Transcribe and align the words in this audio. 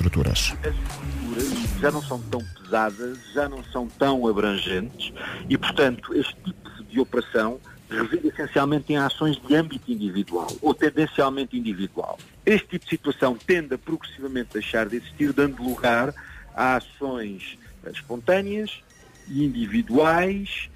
estruturas. 0.00 0.54
As 0.62 0.74
estruturas 0.74 1.80
já 1.80 1.90
não 1.90 2.02
são 2.02 2.20
tão 2.22 2.40
pesadas, 2.62 3.18
já 3.34 3.48
não 3.48 3.62
são 3.64 3.86
tão 3.86 4.26
abrangentes 4.26 5.12
e, 5.48 5.58
portanto, 5.58 6.14
este 6.14 6.34
tipo 6.42 6.84
de 6.84 7.00
operação 7.00 7.60
reside 7.88 8.28
essencialmente 8.28 8.92
em 8.92 8.96
ações 8.96 9.36
de 9.36 9.54
âmbito 9.54 9.90
individual 9.90 10.48
ou 10.62 10.72
tendencialmente 10.72 11.56
individual. 11.56 12.18
Este 12.46 12.66
tipo 12.68 12.84
de 12.84 12.90
situação 12.90 13.36
tende 13.36 13.74
a 13.74 13.78
progressivamente 13.78 14.50
deixar 14.54 14.88
de 14.88 14.96
existir, 14.96 15.32
dando 15.32 15.62
lugar 15.62 16.14
a 16.54 16.76
ações 16.76 17.58
espontâneas 17.92 18.80
e 19.28 19.44
individuais 19.44 20.68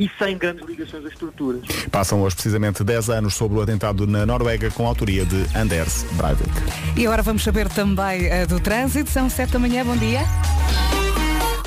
e 0.00 0.10
sem 0.18 0.38
grandes 0.38 0.66
ligações 0.66 1.04
às 1.04 1.12
estruturas. 1.12 1.60
Passam 1.92 2.22
hoje 2.22 2.34
precisamente 2.34 2.82
10 2.82 3.10
anos 3.10 3.34
sobre 3.34 3.58
o 3.58 3.60
atentado 3.60 4.06
na 4.06 4.24
Noruega 4.24 4.70
com 4.70 4.86
a 4.86 4.88
autoria 4.88 5.26
de 5.26 5.44
Anders 5.54 6.06
Breivik. 6.14 6.50
E 6.96 7.06
agora 7.06 7.22
vamos 7.22 7.44
saber 7.44 7.68
também 7.68 8.26
uh, 8.26 8.46
do 8.48 8.58
trânsito. 8.58 9.10
São 9.10 9.28
7 9.28 9.52
da 9.52 9.58
manhã, 9.58 9.84
bom 9.84 9.96
dia. 9.96 10.20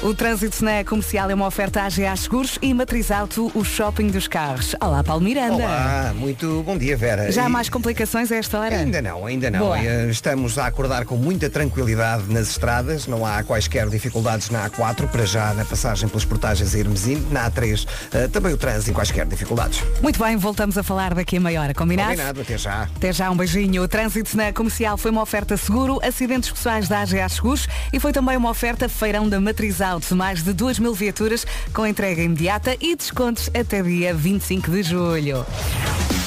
O 0.03 0.13
trânsito 0.13 0.65
na 0.65 0.83
comercial 0.83 1.29
é 1.29 1.33
uma 1.33 1.47
oferta 1.47 1.81
AGA 1.81 2.13
Seguros 2.17 2.59
e 2.61 2.73
Matriz 2.73 3.09
Auto, 3.09 3.49
o 3.55 3.63
shopping 3.63 4.07
dos 4.07 4.27
carros. 4.27 4.75
Olá, 4.81 5.01
Paulo 5.01 5.23
Miranda. 5.23 5.53
Olá, 5.55 6.11
muito 6.13 6.61
bom 6.65 6.77
dia, 6.77 6.97
Vera. 6.97 7.31
Já 7.31 7.43
há 7.45 7.47
E- 7.47 7.49
mais 7.49 7.69
complicações 7.69 8.29
a 8.29 8.35
esta 8.35 8.59
hora? 8.59 8.75
Ainda 8.75 9.01
não, 9.01 9.25
ainda 9.25 9.49
não. 9.49 9.59
Boa. 9.59 9.79
Eh, 9.79 10.09
Estamos 10.09 10.57
a 10.57 10.65
acordar 10.67 11.05
com 11.05 11.15
muita 11.15 11.49
tranquilidade 11.49 12.23
nas 12.27 12.49
estradas, 12.49 13.07
não 13.07 13.25
há 13.25 13.43
quaisquer 13.43 13.87
dificuldades 13.87 14.49
na 14.49 14.69
A4, 14.69 15.07
para 15.07 15.25
já 15.25 15.53
na 15.53 15.63
passagem 15.63 16.09
pelas 16.09 16.25
portagens 16.25 16.75
a 16.75 16.79
Hermesino, 16.79 17.25
na 17.31 17.49
A3 17.49 17.87
eh, 18.11 18.27
também 18.27 18.51
o 18.51 18.57
trânsito 18.57 18.91
quaisquer 18.93 19.25
dificuldades. 19.25 19.81
Muito 20.01 20.21
bem, 20.21 20.35
voltamos 20.35 20.77
a 20.77 20.83
falar 20.83 21.13
daqui 21.13 21.37
a 21.37 21.39
meia 21.39 21.61
hora, 21.61 21.73
combinado? 21.73 22.09
Combinado, 22.09 22.41
até 22.41 22.57
já. 22.57 22.89
Até 22.93 23.13
já, 23.13 23.31
um 23.31 23.37
beijinho. 23.37 23.81
O 23.81 23.87
trânsito 23.87 24.35
na 24.35 24.51
comercial 24.51 24.97
foi 24.97 25.11
uma 25.11 25.21
oferta 25.21 25.55
seguro, 25.55 26.01
acidentes 26.05 26.51
pessoais 26.51 26.89
da 26.89 26.99
AGA 26.99 27.29
Seguros 27.29 27.69
e 27.93 28.01
foi 28.01 28.11
também 28.11 28.35
uma 28.35 28.49
oferta 28.49 28.89
feirão 28.89 29.29
da 29.29 29.39
Matriz 29.39 29.79
Auto. 29.79 29.92
Mais 30.11 30.43
de 30.43 30.53
2 30.53 30.79
mil 30.79 30.93
viaturas 30.93 31.45
com 31.73 31.85
entrega 31.85 32.21
imediata 32.21 32.75
e 32.79 32.95
descontos 32.95 33.49
até 33.53 33.81
dia 33.81 34.13
25 34.13 34.71
de 34.71 34.83
julho. 34.83 35.45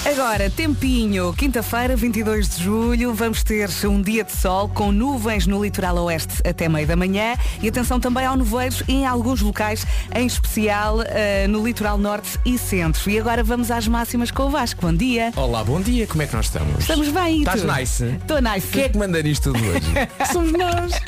Agora, 0.09 0.49
tempinho, 0.49 1.33
quinta-feira, 1.33 1.97
22 1.97 2.49
de 2.49 2.63
julho, 2.63 3.13
vamos 3.13 3.43
ter 3.43 3.69
um 3.87 4.01
dia 4.01 4.23
de 4.23 4.31
sol 4.31 4.69
com 4.69 4.93
nuvens 4.93 5.49
no 5.49 5.61
litoral 5.61 5.97
oeste 6.05 6.49
até 6.49 6.69
meio 6.69 6.87
da 6.87 6.95
manhã 6.95 7.35
e 7.61 7.69
atenção 7.69 7.99
também 7.99 8.25
ao 8.25 8.37
nevoeiros 8.37 8.85
em 8.87 9.05
alguns 9.05 9.43
locais, 9.43 9.85
em 10.15 10.25
especial 10.25 11.03
eh, 11.03 11.49
no 11.49 11.67
litoral 11.67 11.99
norte 11.99 12.39
e 12.47 12.57
centro. 12.57 13.11
E 13.11 13.19
agora 13.19 13.43
vamos 13.43 13.69
às 13.69 13.89
máximas 13.89 14.31
com 14.31 14.45
o 14.45 14.51
Vasco. 14.51 14.81
Bom 14.81 14.95
dia. 14.95 15.33
Olá, 15.35 15.65
bom 15.65 15.81
dia, 15.81 16.07
como 16.07 16.23
é 16.23 16.27
que 16.29 16.37
nós 16.37 16.47
estamos? 16.47 16.79
Estamos 16.79 17.09
bem, 17.09 17.41
Estás 17.41 17.65
nice? 17.65 18.05
Estou 18.05 18.41
nice. 18.41 18.69
Quem 18.69 18.85
é 18.85 18.89
que 18.89 18.99
manda 18.99 19.21
nisto 19.21 19.53
tudo 19.53 19.59
hoje? 19.67 19.87
Somos 20.33 20.53
nós. 20.53 20.93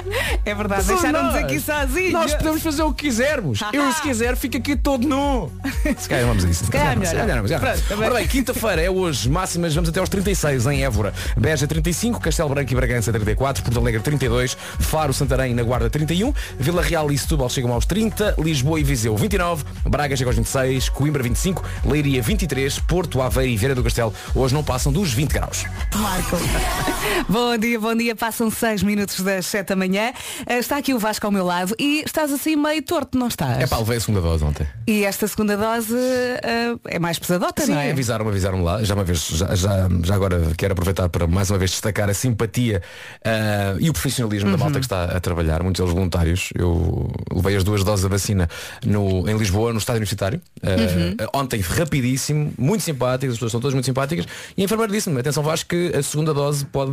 É 0.45 0.55
verdade, 0.55 0.87
deixaram-nos 0.87 1.35
aqui 1.35 1.61
sozinhos. 1.61 2.13
Nós 2.13 2.35
podemos 2.49 2.63
fazer 2.63 2.83
o 2.83 2.93
que 2.93 3.07
quisermos. 3.07 3.61
Eu, 3.73 3.93
se 3.93 4.03
quiser, 4.03 4.37
fico 4.37 4.57
aqui 4.57 4.77
todo 4.77 5.07
nu. 5.07 5.51
Se 5.97 6.09
calhar 6.09 6.27
vamos 6.27 6.45
a 6.45 6.49
isso. 6.49 6.65
Se 6.65 6.71
calhar 6.71 6.99
melhor 6.99 7.27
não. 7.27 7.59
Pronto, 7.59 7.83
também. 7.89 8.07
Ora 8.09 8.15
bem, 8.19 8.27
quinta-feira 8.27 8.83
é 8.83 8.91
hoje, 8.91 9.29
máximas, 9.29 9.75
vamos 9.75 9.91
até 9.91 10.01
aos 10.01 10.09
36 10.09 10.67
em 10.67 10.85
Évora. 10.85 11.13
Beja 11.37 11.67
35, 11.67 12.21
Castelo 12.21 12.49
Branco 12.49 12.73
e 12.73 12.75
Bragança 12.75 13.13
34, 13.13 13.63
Porto 13.63 13.79
Alegre 13.79 14.01
32, 14.01 14.57
Faro, 14.81 15.13
Santarém 15.13 15.55
na 15.55 15.63
Guarda 15.63 15.91
31, 15.91 16.33
Vila 16.59 16.83
Real 16.83 17.11
e 17.11 17.19
Setúbal 17.19 17.49
chegam 17.49 17.73
aos 17.73 17.85
30, 17.87 18.37
Lisboa 18.39 18.81
e 18.81 18.85
Viseu 18.85 19.17
29, 19.17 19.65
Braga 19.85 20.17
chega 20.17 20.31
aos 20.31 20.37
26, 20.37 20.89
Coimbra 20.89 21.23
25, 21.23 21.63
Leiria 21.85 22.23
23, 22.23 22.79
Porto, 22.81 23.21
Aveiro 23.21 23.53
e 23.53 23.57
Vieira 23.57 23.75
do 23.75 23.83
Castelo 23.83 24.13
hoje 24.35 24.55
não 24.55 24.65
passam 24.65 24.93
dos 24.93 25.13
20 25.13 25.33
graus. 25.33 25.65
Marco. 25.95 26.37
bom 27.29 27.57
dia, 27.57 27.79
bom 27.81 27.95
dia. 27.95 28.15
Passam 28.17 28.51
6 28.51 28.83
minutos 28.83 29.21
das 29.21 29.47
7 29.47 29.69
da 29.69 29.77
manhã. 29.77 30.13
Eh, 30.47 30.59
Está 30.59 30.77
aqui 30.77 30.93
o 30.93 30.99
Vasco 30.99 31.25
ao 31.27 31.33
meu 31.33 31.45
lado 31.45 31.75
e 31.79 32.03
estás 32.05 32.33
assim 32.39 32.57
meio 32.57 32.83
torto, 32.83 33.19
não 33.19 33.29
estás? 33.29 33.59
É 33.61 33.67
pá, 33.67 33.79
levei 33.79 33.97
a 33.97 34.01
segunda 34.01 34.21
dose 34.21 34.45
ontem. 34.45 34.67
E 34.87 35.05
esta 35.05 35.27
segunda 35.29 35.57
dose 35.57 35.95
eh, 35.97 36.75
é 36.87 36.99
mais 36.99 37.19
pesadota, 37.19 37.63
Sim, 37.67 37.73
não 37.73 37.81
é? 37.81 37.91
avisaram-me, 37.91 38.31
avisaram-me 38.31 38.65
lá. 38.65 38.83
Já 38.83 38.95
uma 38.95 39.05
vez, 39.05 39.27
já, 39.29 39.55
já, 39.55 39.89
já 40.05 40.15
agora 40.15 40.41
quero 40.57 40.73
aproveitar 40.73 41.09
para 41.09 41.27
mais 41.27 41.51
uma 41.51 41.59
vez 41.59 41.71
destacar 41.73 42.09
a 42.09 42.15
simpatia 42.15 42.83
ah, 43.25 43.77
e 43.79 43.91
o 43.91 43.93
profissionalismo 43.93 44.49
da 44.51 44.57
Uhum. 44.57 44.63
malta 44.65 44.79
que 44.79 44.85
está 44.87 45.05
a 45.05 45.21
trabalhar, 45.21 45.63
muitos 45.63 45.81
deles 45.81 45.93
voluntários. 45.95 46.51
Eu 46.55 47.11
levei 47.33 47.57
as 47.57 47.65
duas 47.65 47.85
doses 47.85 48.03
da 48.03 48.09
vacina 48.09 48.49
no, 48.85 49.29
em 49.29 49.37
Lisboa, 49.37 49.73
no 49.73 49.79
estádio 49.79 49.99
universitário. 49.99 50.41
Ah, 50.63 50.69
Uhum. 50.79 51.41
Ontem 51.41 51.61
rapidíssimo, 51.61 52.53
muito 52.57 52.83
simpáticas, 52.83 53.33
as 53.33 53.37
pessoas 53.37 53.53
são 53.53 53.61
todas 53.61 53.75
muito 53.75 53.85
simpáticas. 53.85 54.27
E 54.57 54.63
a 54.63 54.65
enfermeira 54.65 54.93
disse-me, 54.93 55.19
atenção 55.21 55.43
Vasco, 55.43 55.69
que 55.71 55.93
a 55.97 56.03
segunda 56.03 56.33
dose 56.33 56.65
pode 56.67 56.93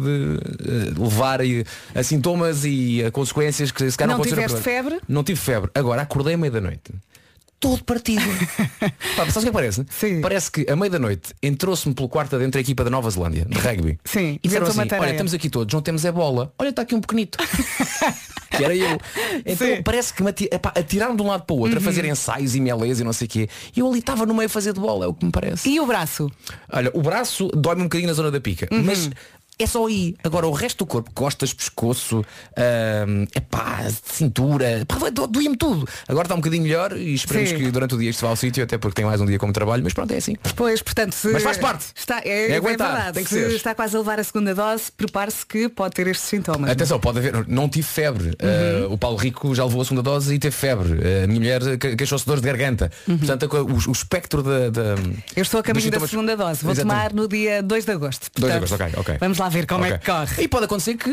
levar 0.97 1.39
a, 1.41 1.43
a 1.99 2.03
sintomas 2.03 2.63
e 2.65 3.03
a 3.03 3.11
consequências 3.11 3.71
que 3.71 3.89
se 3.89 3.97
calhar 3.97 4.09
Não 4.17 4.23
não, 4.23 4.29
pode 4.29 4.35
tiveste 4.35 4.61
febre? 4.61 4.99
Não 5.07 5.23
tive 5.23 5.34
febre. 5.35 5.69
Agora 5.75 6.01
acordei 6.01 6.33
à 6.33 6.37
meia 6.37 6.51
da 6.51 6.61
noite. 6.61 6.91
Todo 7.59 7.83
partido. 7.83 8.21
Pá, 9.15 9.25
sabes 9.31 9.37
o 9.37 9.39
que 9.39 9.45
é 9.45 9.49
que 9.49 9.51
parece? 9.51 9.85
Parece 10.21 10.51
que 10.51 10.69
a 10.69 10.75
meia 10.75 10.89
da 10.91 10.99
noite 10.99 11.33
entrou-se-me 11.41 11.95
pelo 11.95 12.09
quarto 12.09 12.35
adentro 12.35 12.57
a 12.59 12.61
equipa 12.61 12.83
da 12.83 12.89
Nova 12.89 13.09
Zelândia, 13.09 13.45
de 13.45 13.57
rugby. 13.57 13.97
Sim, 14.03 14.39
E 14.43 14.47
disseram 14.47 14.67
assim, 14.67 14.79
olha, 14.81 15.11
estamos 15.11 15.33
aqui 15.33 15.49
todos, 15.49 15.73
não 15.73 15.81
temos 15.81 16.03
é 16.05 16.11
bola. 16.11 16.53
Olha, 16.59 16.69
está 16.69 16.81
aqui 16.83 16.93
um 16.93 17.01
pequenito. 17.01 17.37
que 18.51 18.63
era 18.63 18.75
eu. 18.75 18.99
Então 19.45 19.67
Sim. 19.67 19.81
parece 19.83 20.13
que 20.13 20.21
me 20.21 20.29
atiraram 20.29 21.15
de 21.15 21.21
um 21.21 21.27
lado 21.27 21.43
para 21.45 21.55
o 21.55 21.59
outro 21.59 21.77
Uhum. 21.77 21.81
a 21.81 21.85
fazer 21.85 22.05
ensaios 22.05 22.55
e 22.55 22.61
melés 22.61 22.99
e 22.99 23.03
não 23.03 23.13
sei 23.13 23.25
o 23.25 23.29
quê. 23.29 23.49
E 23.75 23.79
eu 23.79 23.87
ali 23.89 23.99
estava 23.99 24.25
no 24.25 24.33
meio 24.33 24.45
a 24.45 24.49
fazer 24.49 24.73
de 24.73 24.79
bola, 24.79 25.05
é 25.05 25.07
o 25.07 25.13
que 25.13 25.25
me 25.25 25.31
parece. 25.31 25.67
E 25.69 25.79
o 25.79 25.85
braço? 25.87 26.29
Olha, 26.71 26.91
o 26.93 27.01
braço 27.01 27.47
dói-me 27.55 27.81
um 27.81 27.85
bocadinho 27.85 28.07
na 28.09 28.13
zona 28.13 28.29
da 28.31 28.39
pica, 28.39 28.67
Uhum. 28.71 28.83
mas 28.83 29.09
é 29.57 29.65
só 29.65 29.85
aí. 29.87 30.15
Agora 30.23 30.47
o 30.47 30.51
resto 30.51 30.79
do 30.79 30.85
corpo, 30.85 31.09
costas, 31.13 31.53
pescoço, 31.53 32.23
é 32.55 33.39
pá, 33.49 33.79
cintura, 34.03 34.85
pá, 34.87 35.09
do- 35.09 35.27
doía-me 35.27 35.57
tudo. 35.57 35.87
Agora 36.07 36.25
está 36.25 36.35
um 36.35 36.39
bocadinho 36.39 36.63
melhor 36.63 36.95
e 36.97 37.13
esperemos 37.13 37.49
Sim. 37.49 37.57
que 37.57 37.71
durante 37.71 37.95
o 37.95 37.97
dia 37.97 38.09
isto 38.09 38.21
vá 38.21 38.29
ao 38.29 38.35
sítio, 38.35 38.63
até 38.63 38.77
porque 38.77 38.95
tem 38.95 39.05
mais 39.05 39.19
um 39.21 39.25
dia 39.25 39.37
como 39.39 39.53
trabalho, 39.53 39.83
mas 39.83 39.93
pronto, 39.93 40.11
é 40.13 40.17
assim. 40.17 40.35
Pois, 40.55 40.81
portanto, 40.81 41.13
se 41.13 41.27
Mas 41.29 41.43
faz 41.43 41.57
parte. 41.57 41.85
Está, 41.95 42.19
é, 42.23 42.29
É 42.29 42.51
é 42.51 42.55
aguentar, 42.57 42.91
verdade. 42.93 43.13
tem 43.15 43.23
que 43.23 43.29
se 43.29 43.35
ser. 43.49 43.51
está 43.55 43.75
quase 43.75 43.95
a 43.95 43.99
levar 43.99 44.19
a 44.19 44.23
segunda 44.23 44.53
dose, 44.55 44.91
prepare-se 44.91 45.45
que 45.45 45.69
pode 45.69 45.93
ter 45.95 46.07
estes 46.07 46.27
sintomas. 46.29 46.69
Atenção, 46.69 46.99
pode 46.99 47.19
haver, 47.19 47.47
não 47.47 47.67
tive 47.69 47.87
febre. 47.87 48.25
Uhum. 48.41 48.89
Uh, 48.89 48.93
o 48.93 48.97
Paulo 48.97 49.17
Rico 49.17 49.53
já 49.55 49.63
levou 49.63 49.81
a 49.81 49.85
segunda 49.85 50.01
dose 50.03 50.33
e 50.33 50.39
teve 50.39 50.55
febre. 50.55 50.93
Uh, 50.93 51.23
a 51.23 51.27
minha 51.27 51.39
mulher 51.39 51.77
que- 51.77 51.95
queixou-se 51.95 52.23
de 52.25 52.29
dor 52.31 52.39
de 52.39 52.45
garganta. 52.47 52.91
Portanto, 53.05 53.45
a 53.45 53.47
co- 53.49 53.61
o, 53.61 53.73
o 53.89 53.91
espectro 53.91 54.41
da. 54.43 54.69
da 54.69 54.85
Uhum. 54.95 55.13
Eu 55.35 55.41
estou 55.41 55.59
a 55.59 55.63
caminho 55.63 55.91
da 55.91 55.99
segunda 56.07 56.37
dose. 56.37 56.63
Vou 56.63 56.71
Exatamente. 56.71 57.09
tomar 57.09 57.13
no 57.13 57.27
dia 57.27 57.61
2 57.61 57.85
de 57.85 57.91
agosto. 57.91 58.29
2 58.37 58.53
de 58.53 58.59
Portanto, 58.59 58.81
agosto, 58.81 58.97
ok, 58.99 59.01
ok. 59.13 59.17
Vamos 59.19 59.37
lá 59.37 59.44
ver 59.49 59.65
como 59.65 59.85
é 59.85 59.89
Ok. 59.89 59.99
que 59.99 60.05
corre. 60.11 60.43
E 60.43 60.47
pode 60.47 60.65
acontecer 60.65 60.95
que 60.95 61.09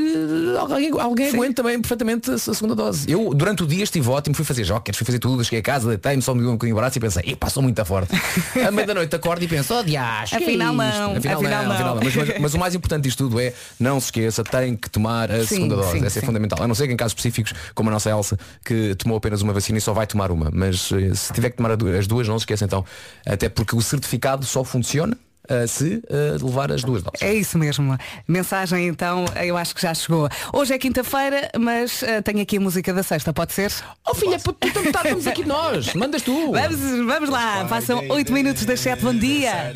alguém, 0.59 0.91
alguém 0.99 1.29
aguente 1.29 1.55
também 1.55 1.81
perfeitamente 1.81 2.31
a 2.31 2.35
a 2.35 2.39
segunda 2.39 2.75
dose. 2.75 3.11
Eu, 3.11 3.33
durante 3.35 3.63
o 3.63 3.67
dia, 3.67 3.85
estive 3.85 4.09
ótimo, 4.11 4.35
fui 4.35 4.45
fazer 4.45 4.65
jockets, 4.65 4.97
fui 4.99 5.05
fazer 5.07 5.19
tudo, 5.19 5.43
cheguei 5.45 5.61
a 5.61 5.63
casa, 5.63 5.89
deitei-me, 5.89 6.21
só 6.23 6.35
me 6.35 6.41
deu 6.41 6.51
um 6.51 6.53
bocadinho 6.53 6.75
de 6.77 6.81
braço 6.81 6.99
e 6.99 7.01
pensei, 7.01 7.23
e 7.27 7.37
passou 7.37 7.63
muito 7.63 7.83
forte. 7.85 8.15
à 8.67 8.71
meia 8.71 8.87
da 8.87 8.95
noite 8.95 9.15
acordo 9.15 9.43
e 9.45 9.49
penso, 9.49 9.75
oh 9.75 9.83
dias, 9.83 10.31
que 10.31 10.35
é 10.37 10.39
Afinal 10.39 10.75
afinal, 10.75 11.17
afinal 11.17 11.43
não. 11.43 11.73
afinal 11.73 11.95
não. 11.97 12.03
Mas, 12.05 12.15
mas- 12.17 12.39
mas 12.41 12.55
o 12.55 12.59
mais 12.59 12.75
importante 12.75 13.05
disto 13.05 13.25
tudo 13.25 13.41
é, 13.41 13.53
não 13.79 13.99
se 14.01 14.07
esqueça, 14.07 14.43
tem 14.45 14.77
que 14.77 14.91
tomar 14.91 15.31
a 15.31 15.41
Sim, 15.41 15.47
segunda 15.47 15.77
dose. 15.77 15.93
sim, 15.93 16.05
Essa 16.05 16.19
é 16.19 16.21
sim. 16.21 16.27
fundamental. 16.27 16.63
A 16.63 16.69
não 16.69 16.75
ser 16.75 16.87
que 16.87 16.93
em 16.93 16.97
casos 16.97 17.13
específicos, 17.13 17.53
como 17.75 17.89
a 17.89 17.93
nossa 17.93 18.11
Elsa, 18.11 18.39
que 18.65 18.95
tomou 18.97 19.17
apenas 19.19 19.43
uma 19.43 19.53
vacina 19.53 19.79
e 19.79 19.81
só 19.81 19.93
vai 19.93 20.07
tomar 20.07 20.31
uma. 20.31 20.51
Mas 20.53 20.91
eh, 20.93 21.15
se 21.15 21.33
tiver 21.33 21.51
que 21.51 21.57
tomar 21.57 21.71
a 21.71 21.75
as 21.99 22.07
duas, 22.07 22.27
não 22.29 22.39
se 22.39 22.43
esqueça 22.43 22.65
então. 22.65 22.85
Até 23.27 23.49
porque 23.49 23.75
o 23.77 23.81
certificado 23.81 24.45
só 24.45 24.63
funciona 24.65 25.17
eh, 25.49 25.67
se 25.67 26.03
eh, 26.09 26.37
levar 26.43 26.71
as 26.71 26.83
duas 26.83 27.03
doses. 27.03 27.23
É 27.23 27.35
isso 27.35 27.59
mesmo. 27.59 27.97
Mensagem 28.29 28.87
então, 28.87 29.25
eu 29.43 29.57
acho 29.57 29.75
que 29.75 29.83
já 29.83 29.93
chegou. 29.95 30.29
Hoje 30.53 30.73
é 30.75 30.79
quinta-feira, 30.79 31.51
mas 31.59 32.03
eh, 32.03 32.21
tenho 32.23 32.41
aqui 32.41 32.57
a 32.57 32.61
música 32.61 32.93
da 32.93 33.03
sexta, 33.03 33.33
pode 33.33 33.53
ser? 33.53 33.73
Oh 34.07 34.15
filha, 34.15 34.37
então 34.37 34.93
tá, 34.93 35.03
estamos 35.03 35.27
aqui 35.27 35.45
nós. 35.45 35.95
Mandas 35.95 36.23
tu. 36.23 36.53
Vamos, 36.53 37.07
vamos 37.07 37.29
lá, 37.29 37.65
passam 37.65 38.05
8 38.09 38.33
minutos 38.33 38.65
das 38.65 38.81
7, 38.81 39.03
bom 39.03 39.15
dia. 39.15 39.73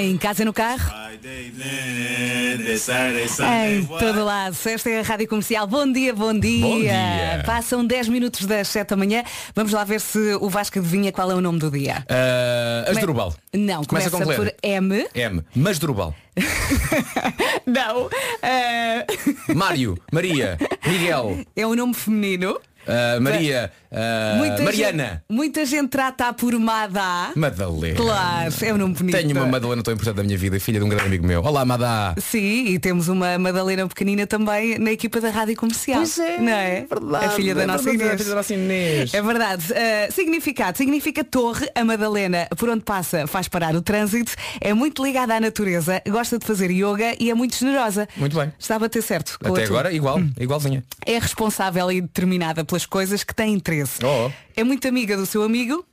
Em 0.00 0.16
casa 0.18 0.42
e 0.42 0.44
no 0.44 0.52
carro, 0.52 0.90
em 3.68 3.86
todo 3.98 4.24
lado. 4.24 4.56
Esta 4.66 4.90
é 4.90 5.00
a 5.00 5.02
Rádio 5.02 5.28
Comercial. 5.28 5.66
Bom 5.66 5.90
dia, 5.90 6.14
bom 6.14 6.38
dia. 6.38 6.60
Bom 6.66 6.80
dia. 6.80 7.42
Passam 7.44 7.84
10 7.84 8.08
minutos 8.08 8.46
das 8.46 8.68
7 8.68 8.88
da 8.90 8.96
manhã. 8.96 9.22
Vamos 9.54 9.72
lá 9.72 9.84
ver 9.84 10.00
se 10.00 10.34
o 10.40 10.48
Vasco 10.48 10.78
adivinha 10.78 11.12
qual 11.12 11.30
é 11.30 11.34
o 11.34 11.40
nome 11.40 11.58
do 11.58 11.70
dia. 11.70 12.04
Uh, 12.08 12.90
Asdrubal. 12.90 13.34
Não, 13.52 13.84
começa, 13.84 14.10
Começa 14.10 14.34
com 14.34 14.44
por. 14.44 14.54
M. 14.62 15.06
M. 15.14 15.42
Masdrubal. 15.54 16.14
Não. 17.66 18.08
eh, 18.42 19.06
Mário. 19.54 19.98
Maria. 20.12 20.56
Miguel. 20.86 21.44
é 21.56 21.66
um 21.66 21.74
nome 21.74 21.94
feminino. 21.94 22.58
Ah, 22.86 23.18
Maria. 23.20 23.70
ah, 23.92 24.34
Muita 24.38 24.62
Mariana. 24.62 25.04
Gente, 25.04 25.22
muita 25.28 25.64
gente 25.66 25.88
trata 25.88 26.32
por 26.32 26.52
Madá. 26.58 27.30
Madalena. 27.36 27.96
Claro, 27.96 28.54
é 28.62 28.74
um 28.74 28.78
nome 28.78 28.94
bonito. 28.94 29.16
Tenho 29.16 29.30
uma 29.32 29.46
Madalena 29.46 29.82
tão 29.82 29.92
importante 29.94 30.16
da 30.16 30.22
minha 30.22 30.36
vida, 30.38 30.58
filha 30.58 30.78
de 30.78 30.84
um 30.84 30.88
grande 30.88 31.06
amigo 31.06 31.26
meu. 31.26 31.42
Olá, 31.42 31.64
Madá. 31.64 32.14
Sim, 32.18 32.66
e 32.66 32.78
temos 32.78 33.08
uma 33.08 33.38
Madalena 33.38 33.86
pequenina 33.86 34.26
também 34.26 34.78
na 34.78 34.92
equipa 34.92 35.20
da 35.20 35.30
Rádio 35.30 35.56
Comercial. 35.56 35.98
Pois 35.98 36.18
é, 36.18 36.38
não 36.38 36.52
é? 36.52 36.86
verdade, 36.88 37.24
a 37.26 37.30
filha 37.30 37.54
da 37.54 37.62
é 37.62 37.66
nossa 37.66 37.84
verdade, 37.84 38.02
Inês. 38.04 38.14
a 38.14 38.18
filha 38.18 38.30
da 38.30 38.36
nossa 38.36 38.54
Inês. 38.54 39.14
É 39.14 39.22
verdade. 39.22 39.64
Uh, 39.72 40.12
significado. 40.12 40.78
Significa 40.78 41.24
torre. 41.24 41.68
A 41.74 41.84
Madalena, 41.84 42.48
por 42.56 42.68
onde 42.68 42.82
passa, 42.82 43.26
faz 43.26 43.48
parar 43.48 43.74
o 43.74 43.82
trânsito. 43.82 44.32
É 44.60 44.72
muito 44.74 45.04
ligada 45.04 45.34
à 45.34 45.40
natureza, 45.40 46.02
gosta 46.08 46.38
de 46.38 46.46
fazer 46.46 46.70
yoga 46.70 47.14
e 47.20 47.30
é 47.30 47.34
muito 47.34 47.56
generosa. 47.56 48.08
Muito 48.16 48.36
bem. 48.36 48.52
Está 48.58 48.76
a 48.76 48.78
bater 48.78 49.02
certo. 49.02 49.36
Até 49.40 49.50
tua. 49.52 49.64
agora, 49.64 49.92
igual, 49.92 50.20
igualzinha. 50.38 50.82
É 51.06 51.18
responsável 51.18 51.90
e 51.92 52.00
determinada 52.00 52.64
pelas 52.70 52.86
coisas 52.86 53.22
que 53.24 53.34
tem 53.34 53.52
interesse. 53.52 53.98
Oh. 54.04 54.30
É 54.56 54.64
muito 54.64 54.86
amiga 54.88 55.16
do 55.16 55.26
seu 55.26 55.42
amigo 55.42 55.84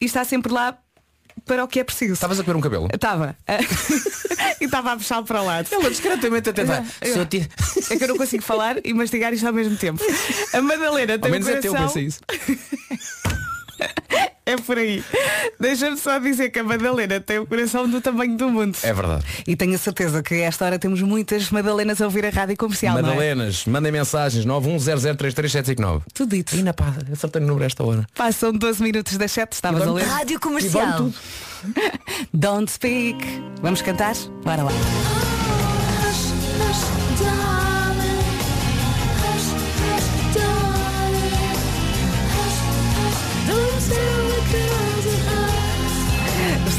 e 0.00 0.04
está 0.06 0.24
sempre 0.24 0.52
lá 0.52 0.78
para 1.44 1.64
o 1.64 1.68
que 1.68 1.80
é 1.80 1.84
preciso. 1.84 2.12
Estavas 2.14 2.38
a 2.40 2.44
comer 2.44 2.56
um 2.56 2.60
cabelo? 2.60 2.88
Estava. 2.92 3.36
e 4.60 4.64
estava 4.64 4.92
a 4.92 4.96
puxar 4.96 5.22
para 5.22 5.42
o 5.42 5.44
lado. 5.44 5.68
Ela 5.72 5.90
discretamente 5.90 6.48
até 6.50 6.64
vai. 6.64 6.84
Eu- 7.02 7.26
te- 7.26 7.48
É 7.90 7.96
que 7.96 8.04
eu 8.04 8.08
não 8.08 8.16
consigo 8.16 8.42
falar 8.42 8.76
e 8.84 8.92
mastigar 8.94 9.32
isto 9.32 9.46
ao 9.46 9.52
mesmo 9.52 9.76
tempo. 9.76 10.02
A 10.52 10.60
Madalena 10.62 11.18
tem 11.18 11.28
Ao 11.28 11.30
menos 11.30 11.46
um 11.48 11.50
é 11.50 11.56
teu, 11.60 11.72
coração... 11.72 11.94
pensa 11.94 12.00
isso. 12.00 12.20
É 14.50 14.56
por 14.56 14.76
aí. 14.78 15.04
Deixa-me 15.60 15.96
só 15.96 16.18
dizer 16.18 16.50
que 16.50 16.58
a 16.58 16.64
Madalena 16.64 17.20
tem 17.20 17.38
o 17.38 17.46
coração 17.46 17.88
do 17.88 18.00
tamanho 18.00 18.36
do 18.36 18.48
mundo. 18.50 18.76
É 18.82 18.92
verdade. 18.92 19.24
E 19.46 19.54
tenho 19.54 19.74
a 19.74 19.78
certeza 19.78 20.22
que 20.22 20.34
a 20.34 20.46
esta 20.46 20.64
hora 20.64 20.78
temos 20.78 21.00
muitas 21.02 21.50
Madalenas 21.50 22.00
a 22.00 22.04
ouvir 22.06 22.24
a 22.26 22.30
rádio 22.30 22.56
comercial. 22.56 22.94
não 22.94 23.10
é? 23.10 23.14
Madalenas, 23.14 23.64
mandem 23.66 23.92
mensagens 23.92 24.44
910033759. 24.46 26.02
Tudo 26.12 26.30
dito. 26.30 26.56
E 26.56 26.62
na 26.62 26.74
pá, 26.74 26.94
acertei 27.12 27.40
no 27.40 27.48
número 27.48 27.64
esta 27.66 27.84
hora. 27.84 28.06
Passam 28.14 28.52
12 28.52 28.82
minutos 28.82 29.16
das 29.16 29.30
7, 29.32 29.52
estavas 29.52 29.82
a 29.86 29.92
ler. 29.92 30.04
Rádio 30.04 30.40
Comercial. 30.40 31.10
Don't 32.34 32.70
speak. 32.70 33.16
Vamos 33.62 33.82
cantar? 33.82 34.14
Bora 34.44 34.64
lá. 34.64 34.72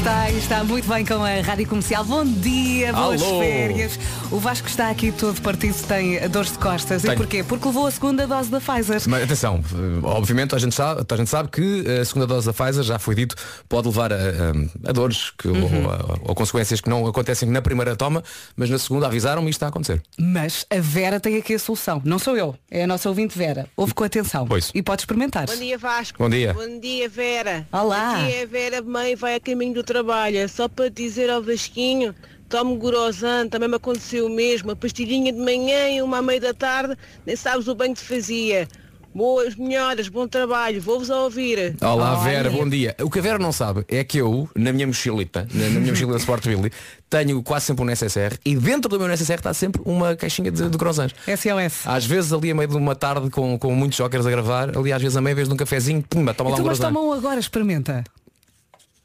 Está, 0.02 0.21
está 0.42 0.64
muito 0.64 0.88
bem 0.88 1.04
com 1.06 1.22
a 1.22 1.40
Rádio 1.40 1.66
Comercial. 1.68 2.04
Bom 2.04 2.24
dia, 2.24 2.92
boas 2.92 3.22
Alô. 3.22 3.38
férias. 3.40 3.98
O 4.30 4.38
Vasco 4.38 4.68
está 4.68 4.90
aqui 4.90 5.12
todo 5.12 5.40
partido, 5.40 5.74
tem 5.86 6.28
dores 6.28 6.52
de 6.52 6.58
costas. 6.58 7.02
E 7.04 7.06
Tenho. 7.06 7.16
porquê? 7.18 7.42
Porque 7.44 7.66
levou 7.66 7.86
a 7.86 7.90
segunda 7.90 8.26
dose 8.26 8.50
da 8.50 8.60
Pfizer. 8.60 9.00
Mas 9.06 9.22
atenção, 9.24 9.62
obviamente 10.02 10.54
a 10.54 10.58
gente, 10.58 10.74
sabe, 10.74 11.02
a 11.08 11.16
gente 11.16 11.28
sabe 11.30 11.48
que 11.48 11.84
a 12.00 12.04
segunda 12.04 12.26
dose 12.26 12.46
da 12.46 12.52
Pfizer, 12.52 12.82
já 12.82 12.98
foi 12.98 13.14
dito, 13.14 13.34
pode 13.68 13.88
levar 13.88 14.12
a, 14.12 14.16
a- 14.16 14.90
a 14.90 14.92
dores 14.92 15.30
que, 15.38 15.48
ou, 15.48 15.54
a- 15.90 16.18
ou 16.24 16.34
consequências 16.34 16.80
que 16.80 16.88
não 16.88 17.06
acontecem 17.06 17.48
na 17.48 17.62
primeira 17.62 17.94
toma, 17.96 18.22
mas 18.56 18.68
na 18.68 18.78
segunda 18.78 19.06
avisaram-me 19.06 19.46
e 19.48 19.50
isto 19.50 19.58
está 19.58 19.66
a 19.66 19.68
acontecer. 19.70 20.02
Mas 20.18 20.66
a 20.70 20.80
Vera 20.80 21.20
tem 21.20 21.36
aqui 21.36 21.54
a 21.54 21.58
solução. 21.58 22.02
Não 22.04 22.18
sou 22.18 22.36
eu, 22.36 22.54
é 22.70 22.84
a 22.84 22.86
nossa 22.86 23.08
ouvinte 23.08 23.36
Vera. 23.38 23.66
Ouve 23.76 23.94
com 23.94 24.04
atenção. 24.04 24.46
Pois. 24.46 24.70
E 24.74 24.82
pode 24.82 25.02
experimentar. 25.02 25.46
Bom 25.46 25.56
dia 25.56 25.78
Vasco. 25.78 26.18
Bom 26.18 26.28
dia. 26.28 26.52
Bom 26.52 26.80
dia 26.80 27.08
Vera. 27.08 27.66
Olá. 27.72 28.16
Aqui 28.16 28.32
é 28.34 28.42
a 28.42 28.46
Vera 28.46 28.82
mãe 28.82 29.14
vai 29.16 29.36
a 29.36 29.40
caminho 29.40 29.74
do 29.74 29.82
trabalho. 29.82 30.31
É 30.36 30.48
Só 30.48 30.68
para 30.68 30.88
dizer 30.88 31.30
ao 31.30 31.42
Vasquinho, 31.42 32.14
tome 32.48 32.76
Gorosan, 32.76 33.48
também 33.48 33.68
me 33.68 33.76
aconteceu 33.76 34.26
o 34.26 34.30
mesmo. 34.30 34.68
Uma 34.70 34.76
pastilhinha 34.76 35.32
de 35.32 35.38
manhã 35.38 35.88
e 35.90 36.02
uma 36.02 36.18
à 36.18 36.22
meia 36.22 36.40
da 36.40 36.54
tarde, 36.54 36.96
nem 37.26 37.36
sabes 37.36 37.68
o 37.68 37.74
bem 37.74 37.94
que 37.94 38.00
te 38.00 38.06
fazia. 38.06 38.68
Boas 39.14 39.54
melhoras, 39.56 40.08
bom 40.08 40.26
trabalho, 40.26 40.80
vou-vos 40.80 41.10
a 41.10 41.16
ouvir. 41.24 41.76
Olá 41.82 42.18
Olha. 42.18 42.20
Vera, 42.30 42.50
bom 42.50 42.66
dia. 42.66 42.96
O 42.98 43.10
que 43.10 43.18
a 43.18 43.22
Vera 43.22 43.38
não 43.38 43.52
sabe 43.52 43.84
é 43.86 44.02
que 44.02 44.16
eu, 44.16 44.48
na 44.56 44.72
minha 44.72 44.86
mochilita, 44.86 45.46
na, 45.52 45.64
na 45.68 45.80
minha 45.80 45.92
mochila 45.92 46.16
Sport 46.16 46.46
Billy, 46.46 46.72
tenho 47.10 47.42
quase 47.42 47.66
sempre 47.66 47.82
um 47.82 47.86
necessaire 47.86 48.38
e 48.42 48.56
dentro 48.56 48.88
do 48.88 48.98
meu 48.98 49.06
necessaire 49.06 49.40
está 49.40 49.52
sempre 49.52 49.82
uma 49.84 50.16
caixinha 50.16 50.50
de, 50.50 50.66
de 50.66 50.78
croissants. 50.78 51.14
SOS. 51.26 51.86
Às 51.86 52.06
vezes 52.06 52.32
ali 52.32 52.52
a 52.52 52.54
meio 52.54 52.68
de 52.70 52.76
uma 52.76 52.94
tarde 52.96 53.28
com, 53.28 53.58
com 53.58 53.74
muitos 53.74 53.98
jokers 53.98 54.24
a 54.24 54.30
gravar, 54.30 54.74
ali 54.78 54.90
às 54.90 55.02
vezes 55.02 55.14
a 55.14 55.20
meia 55.20 55.36
vez 55.36 55.46
de 55.46 55.52
um 55.52 55.58
cafezinho, 55.58 56.02
pumba, 56.08 56.32
toma 56.32 56.48
lá 56.48 56.56
um 56.56 56.60
Então, 56.60 56.66
mas 56.70 56.78
croissant. 56.78 56.94
tomam 56.94 57.12
agora, 57.12 57.38
experimenta. 57.38 58.02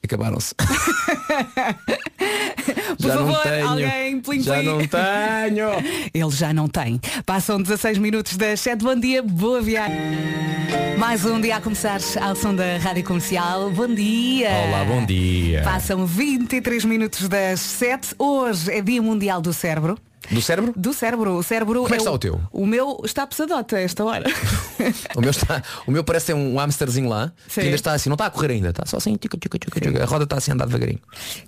Acabaram-se. 0.07 0.55
Por 2.97 3.11
favor, 3.11 3.47
alguém, 3.67 4.21
plim, 4.21 4.41
Já 4.41 4.55
plim. 4.55 4.65
não 4.65 4.77
tenho. 4.79 5.69
Ele 6.13 6.31
já 6.31 6.53
não 6.53 6.67
tem. 6.69 6.99
Passam 7.25 7.61
16 7.61 7.97
minutos 7.97 8.37
das 8.37 8.61
7. 8.61 8.83
Bom 8.83 8.95
dia, 8.97 9.21
boa 9.21 9.61
viagem. 9.61 9.97
Mais 10.97 11.25
um 11.25 11.39
dia 11.41 11.57
a 11.57 11.61
começar 11.61 11.99
ao 12.21 12.35
som 12.35 12.55
da 12.55 12.77
Rádio 12.77 13.03
Comercial. 13.03 13.69
Bom 13.69 13.93
dia. 13.93 14.49
Olá, 14.69 14.85
bom 14.85 15.05
dia. 15.05 15.61
Passam 15.63 16.05
23 16.05 16.85
minutos 16.85 17.27
das 17.27 17.59
7. 17.59 18.15
Hoje 18.17 18.71
é 18.71 18.81
Dia 18.81 19.01
Mundial 19.01 19.41
do 19.41 19.51
Cérebro. 19.53 19.97
Do 20.31 20.41
cérebro? 20.41 20.73
Do 20.75 20.93
cérebro. 20.93 21.35
O 21.37 21.43
cérebro 21.43 21.83
Como 21.83 21.93
é 21.93 21.97
que 21.97 22.01
está 22.01 22.11
o, 22.11 22.15
o 22.15 22.19
teu? 22.19 22.41
O 22.51 22.65
meu 22.65 23.01
está 23.03 23.25
pesadota 23.25 23.77
a 23.77 23.81
esta 23.81 24.03
hora. 24.03 24.25
O 25.15 25.21
meu, 25.21 25.31
está, 25.31 25.63
o 25.87 25.91
meu 25.91 26.03
parece 26.03 26.31
um 26.33 26.59
hamsterzinho 26.59 27.09
lá 27.09 27.31
Sim. 27.47 27.53
que 27.55 27.59
ainda 27.61 27.75
está 27.75 27.93
assim, 27.93 28.09
não 28.09 28.13
está 28.13 28.27
a 28.27 28.29
correr 28.29 28.53
ainda, 28.53 28.69
está 28.69 28.85
só 28.85 28.97
assim, 28.97 29.15
tica, 29.15 29.35
tica, 29.35 29.57
tica, 29.57 29.79
tica. 29.79 30.03
a 30.03 30.05
roda 30.05 30.25
está 30.25 30.37
assim 30.37 30.51
a 30.51 30.53
andar 30.53 30.67
devagarinho. 30.67 30.99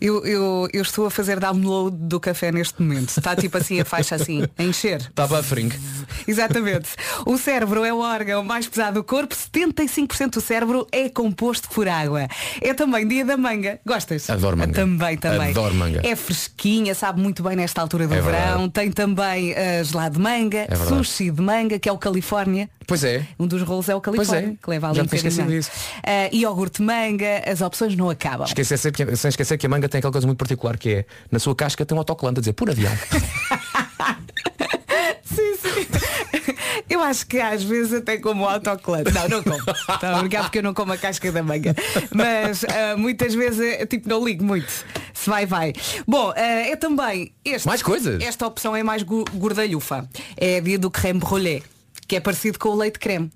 Eu, 0.02 0.26
eu, 0.26 0.68
eu 0.74 0.81
estou 0.81 1.06
a 1.06 1.12
fazer 1.12 1.40
download 1.40 1.96
do 1.96 2.20
café 2.20 2.52
neste 2.52 2.81
momento. 2.81 3.10
Está 3.10 3.36
tipo 3.36 3.56
assim 3.58 3.80
a 3.80 3.86
faixa 3.86 4.16
assim, 4.16 4.44
a 4.58 4.64
encher. 4.64 5.02
Está 5.02 5.28
fring. 5.44 5.70
Exatamente. 6.28 6.90
O 7.26 7.38
cérebro 7.38 7.84
é 7.84 7.94
o 7.94 8.00
órgão 8.00 8.44
mais 8.44 8.68
pesado 8.68 8.96
do 8.96 9.04
corpo. 9.04 9.36
75% 9.36 10.31
do 10.31 10.42
cérebro 10.42 10.88
é 10.92 11.08
composto 11.10 11.70
por 11.70 11.88
água. 11.88 12.28
É 12.62 12.74
também 12.74 13.08
dia 13.08 13.24
da 13.24 13.38
manga. 13.38 13.80
Gostas? 13.86 14.30
Adoro 14.30 14.58
manga. 14.58 14.74
Também, 14.74 15.18
também. 15.18 15.52
Adoro 15.52 15.76
manga. 15.76 16.02
É 16.04 16.16
fresquinha, 16.16 16.96
sabe 16.96 17.22
muito 17.22 17.44
bem 17.44 17.56
nesta 17.56 17.81
altura 17.81 18.08
do 18.08 18.14
É 18.14 18.22
verão. 18.22 18.31
verdade. 18.31 18.69
Tem 18.74 18.92
também 18.92 19.51
uh, 19.51 19.83
gelado 19.83 20.16
de 20.16 20.21
manga, 20.21 20.66
verdade. 20.69 20.89
sushi 20.89 21.31
de 21.31 21.42
manga, 21.42 21.80
que 21.80 21.88
é 21.89 21.92
o 21.92 21.98
Califórnia. 21.98 22.69
Pois 22.88 23.04
é. 23.04 23.25
Um 23.39 23.45
dos 23.45 23.62
rolos 23.62 23.88
é 23.89 23.95
o 23.95 24.01
Califórnia, 24.01 24.42
Pois 24.42 24.54
é. 24.54 24.57
que 24.63 24.69
leva 24.69 24.88
ali 24.88 24.95
Já 24.98 25.01
um 25.04 25.06
bocadinho 25.06 25.45
mais. 25.45 25.68
Uh, 25.68 25.71
iogurte 26.36 26.77
de 26.80 26.83
manga, 26.83 27.44
as 27.45 27.62
opções 27.62 27.95
não 27.95 28.10
acabam. 28.10 28.48
Esquecer 28.48 28.77
sem 28.77 29.30
esquecer 29.30 29.57
que 29.57 29.66
a 29.66 29.69
manga 29.69 29.88
tem 29.88 30.00
aquela 30.00 30.12
coisa 30.12 30.25
muito 30.25 30.39
particular 30.39 30.77
que 30.77 30.89
é 30.89 31.06
na 31.31 31.39
sua 31.39 31.56
casca 31.56 31.86
tem 31.86 31.95
um 31.95 32.00
autocolante 32.00 32.39
a 32.39 32.42
dizer 32.42 32.54
por 32.54 32.69
avião. 32.69 32.92
Sim, 35.24 35.56
sim. 35.62 36.39
Eu 36.90 37.02
acho 37.02 37.28
que 37.28 37.40
às 37.40 37.64
vezes 37.64 37.94
até 37.94 38.18
como 38.18 38.46
autocolante. 38.46 39.14
Não, 39.14 39.30
não 39.30 39.44
como. 39.44 39.60
Está 39.94 40.16
a 40.16 40.20
brincar 40.20 40.44
porque 40.44 40.60
eu 40.60 40.64
não 40.64 40.74
como 40.74 40.92
a 40.94 40.98
casca 40.98 41.32
da 41.32 41.44
manga. 41.44 41.76
Mas 42.14 42.64
ah, 42.64 42.98
muitas 42.98 43.34
vezes 43.34 43.60
é, 43.60 43.86
tipo 43.86 44.10
não 44.10 44.24
ligo 44.26 44.44
muito. 44.44 44.72
Se 45.14 45.30
vai, 45.30 45.46
vai. 45.46 45.74
Bom, 46.08 46.34
ah, 46.36 46.42
é 46.42 46.76
também 46.76 47.32
este. 47.46 47.68
Mais 47.68 47.84
coisas? 47.84 48.22
Esta 48.24 48.48
opção 48.48 48.76
é 48.76 48.82
mais 48.82 49.04
gordalhufa. 49.04 50.10
É 50.36 50.60
dia 50.62 50.80
do 50.80 50.90
creme 50.90 51.20
brûlée, 51.20 51.64
que 52.08 52.16
é 52.16 52.20
parecido 52.20 52.58
com 52.58 52.70
o 52.70 52.76
leite 52.76 52.98
creme. 52.98 53.32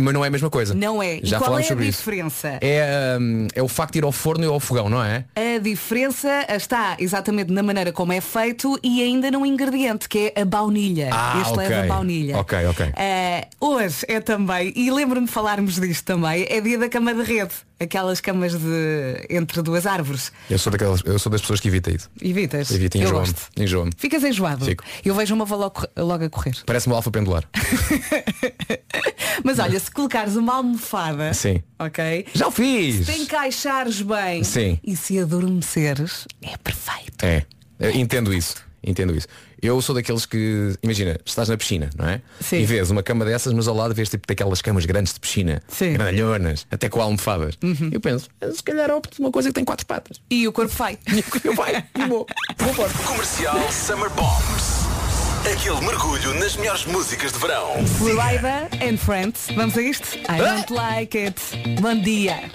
Mas 0.00 0.14
não 0.14 0.24
é 0.24 0.28
a 0.28 0.30
mesma 0.30 0.50
coisa. 0.50 0.74
Não 0.74 1.02
é. 1.02 1.18
E 1.18 1.26
Já 1.26 1.38
qual 1.38 1.46
falámos 1.50 1.64
é 1.64 1.66
a 1.66 1.68
sobre 1.68 1.84
diferença? 1.86 2.48
isso. 2.48 2.58
É, 2.60 3.18
hum, 3.20 3.48
é 3.54 3.62
o 3.62 3.68
facto 3.68 3.92
de 3.94 3.98
ir 4.00 4.04
ao 4.04 4.12
forno 4.12 4.44
e 4.44 4.46
ao 4.46 4.60
fogão, 4.60 4.88
não 4.88 5.02
é? 5.02 5.24
A 5.34 5.58
diferença 5.58 6.46
está 6.48 6.96
exatamente 6.98 7.52
na 7.52 7.62
maneira 7.62 7.92
como 7.92 8.12
é 8.12 8.20
feito 8.20 8.78
e 8.82 9.02
ainda 9.02 9.30
num 9.30 9.44
ingrediente, 9.46 10.08
que 10.08 10.32
é 10.34 10.42
a 10.42 10.44
baunilha. 10.44 11.10
Ah, 11.12 11.38
este 11.40 11.52
ok. 11.52 11.68
leva 11.68 11.86
baunilha. 11.88 12.38
Ok, 12.38 12.66
ok. 12.66 12.92
Eh, 12.96 13.48
hoje 13.60 14.04
é 14.08 14.20
também, 14.20 14.72
e 14.74 14.90
lembro-me 14.90 15.26
de 15.26 15.32
falarmos 15.32 15.76
disto 15.80 16.04
também, 16.04 16.46
é 16.48 16.60
dia 16.60 16.78
da 16.78 16.88
cama 16.88 17.14
de 17.14 17.22
rede. 17.22 17.52
Aquelas 17.78 18.20
camas 18.20 18.52
de 18.54 19.26
entre 19.28 19.60
duas 19.60 19.84
árvores. 19.84 20.32
Eu 20.48 20.58
sou, 20.58 20.70
daquelas, 20.70 21.02
eu 21.04 21.18
sou 21.18 21.30
das 21.30 21.40
pessoas 21.40 21.58
que 21.60 21.68
evita 21.68 21.90
isso. 21.90 22.08
Evitas? 22.22 22.70
Evita, 22.70 22.96
enjoa-me. 22.98 23.34
Enjoa-me. 23.56 23.92
Ficas 23.96 24.22
enjoado. 24.22 24.64
Fico. 24.64 24.84
Eu 25.04 25.14
vejo 25.14 25.34
uma 25.34 25.44
logo, 25.44 25.86
logo 25.96 26.24
a 26.24 26.30
correr. 26.30 26.54
Parece-me 26.64 26.94
o 26.94 26.96
alfa 26.96 27.10
pendular. 27.10 27.44
Mas 29.42 29.58
olha, 29.58 29.78
se 29.80 29.90
colocares 29.90 30.36
uma 30.36 30.56
almofada, 30.56 31.32
Sim. 31.34 31.62
ok? 31.78 32.26
Já 32.34 32.46
o 32.48 32.50
fiz! 32.50 33.06
Se 33.06 33.18
encaixares 33.22 34.00
bem 34.02 34.44
Sim. 34.44 34.78
e 34.84 34.96
se 34.96 35.18
adormeceres, 35.18 36.26
é 36.42 36.56
perfeito. 36.56 37.24
É, 37.24 37.44
eu 37.80 37.90
entendo 37.90 38.32
isso, 38.32 38.56
entendo 38.82 39.14
isso. 39.14 39.26
Eu 39.62 39.80
sou 39.80 39.94
daqueles 39.94 40.26
que, 40.26 40.74
imagina, 40.82 41.18
estás 41.24 41.48
na 41.48 41.56
piscina, 41.56 41.88
não 41.96 42.06
é? 42.06 42.20
Sim. 42.38 42.56
E 42.58 42.66
vês 42.66 42.90
uma 42.90 43.02
cama 43.02 43.24
dessas, 43.24 43.50
mas 43.54 43.66
ao 43.66 43.74
lado 43.74 43.94
vês 43.94 44.10
tipo 44.10 44.26
daquelas 44.28 44.60
camas 44.60 44.84
grandes 44.84 45.14
de 45.14 45.20
piscina, 45.20 45.62
Sim. 45.68 45.86
Uhum. 45.86 45.92
grandalhonas, 45.94 46.66
até 46.70 46.88
com 46.90 47.00
almofadas. 47.00 47.56
Eu 47.90 47.98
penso, 47.98 48.28
se 48.52 48.62
calhar 48.62 48.90
opto 48.90 49.22
uma 49.22 49.30
coisa 49.30 49.48
que 49.48 49.54
tem 49.54 49.64
quatro 49.64 49.86
patas. 49.86 50.20
E 50.30 50.46
o 50.46 50.52
corpo 50.52 50.74
vai. 50.74 50.98
Eu 51.42 51.54
vai, 51.54 51.82
e 51.98 52.06
vou. 52.06 52.26
Vou 52.58 52.70
embora. 52.72 52.92
Comercial 53.06 53.72
Summer 53.72 54.10
Bombs. 54.10 54.83
Aquele 55.46 55.78
mergulho 55.82 56.32
nas 56.40 56.56
melhores 56.56 56.86
músicas 56.86 57.30
de 57.30 57.38
verão. 57.38 57.86
Florida 57.98 58.66
and 58.82 58.96
Friends. 58.96 59.48
Vamos 59.54 59.76
a 59.76 59.82
isto? 59.82 60.16
I 60.16 60.38
don't 60.38 60.72
like 60.72 61.18
it. 61.18 61.38
Bom 61.82 61.94
dia. 62.00 62.50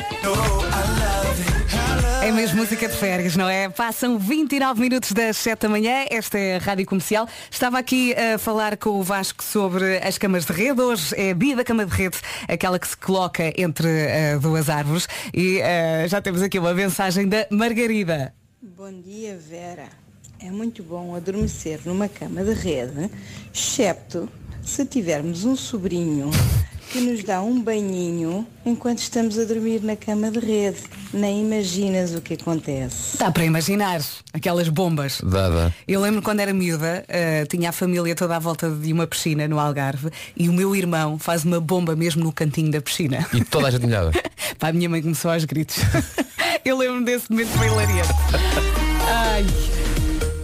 É 2.23 2.31
mesmo 2.31 2.57
música 2.57 2.87
de 2.89 2.97
férias, 2.97 3.35
não 3.35 3.47
é? 3.47 3.69
Passam 3.69 4.17
29 4.17 4.81
minutos 4.81 5.11
das 5.11 5.37
7 5.37 5.61
da 5.61 5.69
manhã, 5.69 6.05
esta 6.09 6.39
é 6.39 6.55
a 6.55 6.59
Rádio 6.59 6.87
Comercial. 6.87 7.29
Estava 7.51 7.77
aqui 7.77 8.15
a 8.15 8.39
falar 8.39 8.75
com 8.75 8.99
o 8.99 9.03
Vasco 9.03 9.43
sobre 9.43 9.99
as 9.99 10.17
camas 10.17 10.45
de 10.45 10.53
rede. 10.53 10.81
Hoje 10.81 11.13
é 11.15 11.29
a 11.29 11.33
dia 11.33 11.55
da 11.55 11.63
cama 11.63 11.85
de 11.85 11.95
rede, 11.95 12.17
aquela 12.47 12.79
que 12.79 12.87
se 12.87 12.97
coloca 12.97 13.53
entre 13.55 13.87
uh, 13.87 14.39
duas 14.39 14.67
árvores. 14.67 15.07
E 15.31 15.59
uh, 15.59 16.07
já 16.07 16.19
temos 16.21 16.41
aqui 16.41 16.57
uma 16.57 16.73
mensagem 16.73 17.27
da 17.27 17.45
Margarida. 17.51 18.33
Bom 18.61 18.91
dia, 18.91 19.37
Vera. 19.37 20.08
É 20.41 20.49
muito 20.49 20.81
bom 20.81 21.15
adormecer 21.15 21.81
numa 21.85 22.07
cama 22.07 22.43
de 22.45 22.53
rede, 22.53 23.11
excepto 23.53 24.29
se 24.63 24.85
tivermos 24.85 25.43
um 25.43 25.53
sobrinho 25.53 26.31
que 26.91 27.01
nos 27.01 27.23
dá 27.25 27.41
um 27.41 27.61
banhinho 27.61 28.47
enquanto 28.65 28.99
estamos 28.99 29.37
a 29.37 29.43
dormir 29.43 29.83
na 29.83 29.97
cama 29.97 30.31
de 30.31 30.39
rede. 30.39 30.79
Nem 31.13 31.41
imaginas 31.41 32.15
o 32.15 32.21
que 32.21 32.35
acontece. 32.35 33.17
Dá 33.17 33.29
para 33.29 33.43
imaginar 33.43 34.01
aquelas 34.31 34.69
bombas. 34.69 35.19
Dá, 35.21 35.49
dá. 35.49 35.73
Eu 35.85 35.99
lembro 35.99 36.21
quando 36.21 36.39
era 36.39 36.53
miúda, 36.53 37.05
uh, 37.07 37.47
tinha 37.47 37.69
a 37.69 37.73
família 37.73 38.15
toda 38.15 38.37
à 38.37 38.39
volta 38.39 38.69
de 38.71 38.93
uma 38.93 39.05
piscina 39.05 39.45
no 39.45 39.59
Algarve 39.59 40.09
e 40.37 40.47
o 40.47 40.53
meu 40.53 40.73
irmão 40.73 41.19
faz 41.19 41.43
uma 41.43 41.59
bomba 41.59 41.97
mesmo 41.97 42.23
no 42.23 42.31
cantinho 42.31 42.71
da 42.71 42.79
piscina. 42.79 43.27
E 43.33 43.43
toda 43.43 43.67
a 43.67 43.71
gente 43.71 43.83
molhada. 43.85 44.11
Pá, 44.57 44.69
a 44.69 44.73
minha 44.73 44.89
mãe 44.89 45.01
começou 45.01 45.31
aos 45.31 45.43
gritos. 45.43 45.77
Eu 46.63 46.77
lembro 46.77 47.03
desse 47.03 47.29
momento 47.29 47.57
bem 47.57 47.67
hilariante. 47.67 48.09
Ai. 49.05 49.45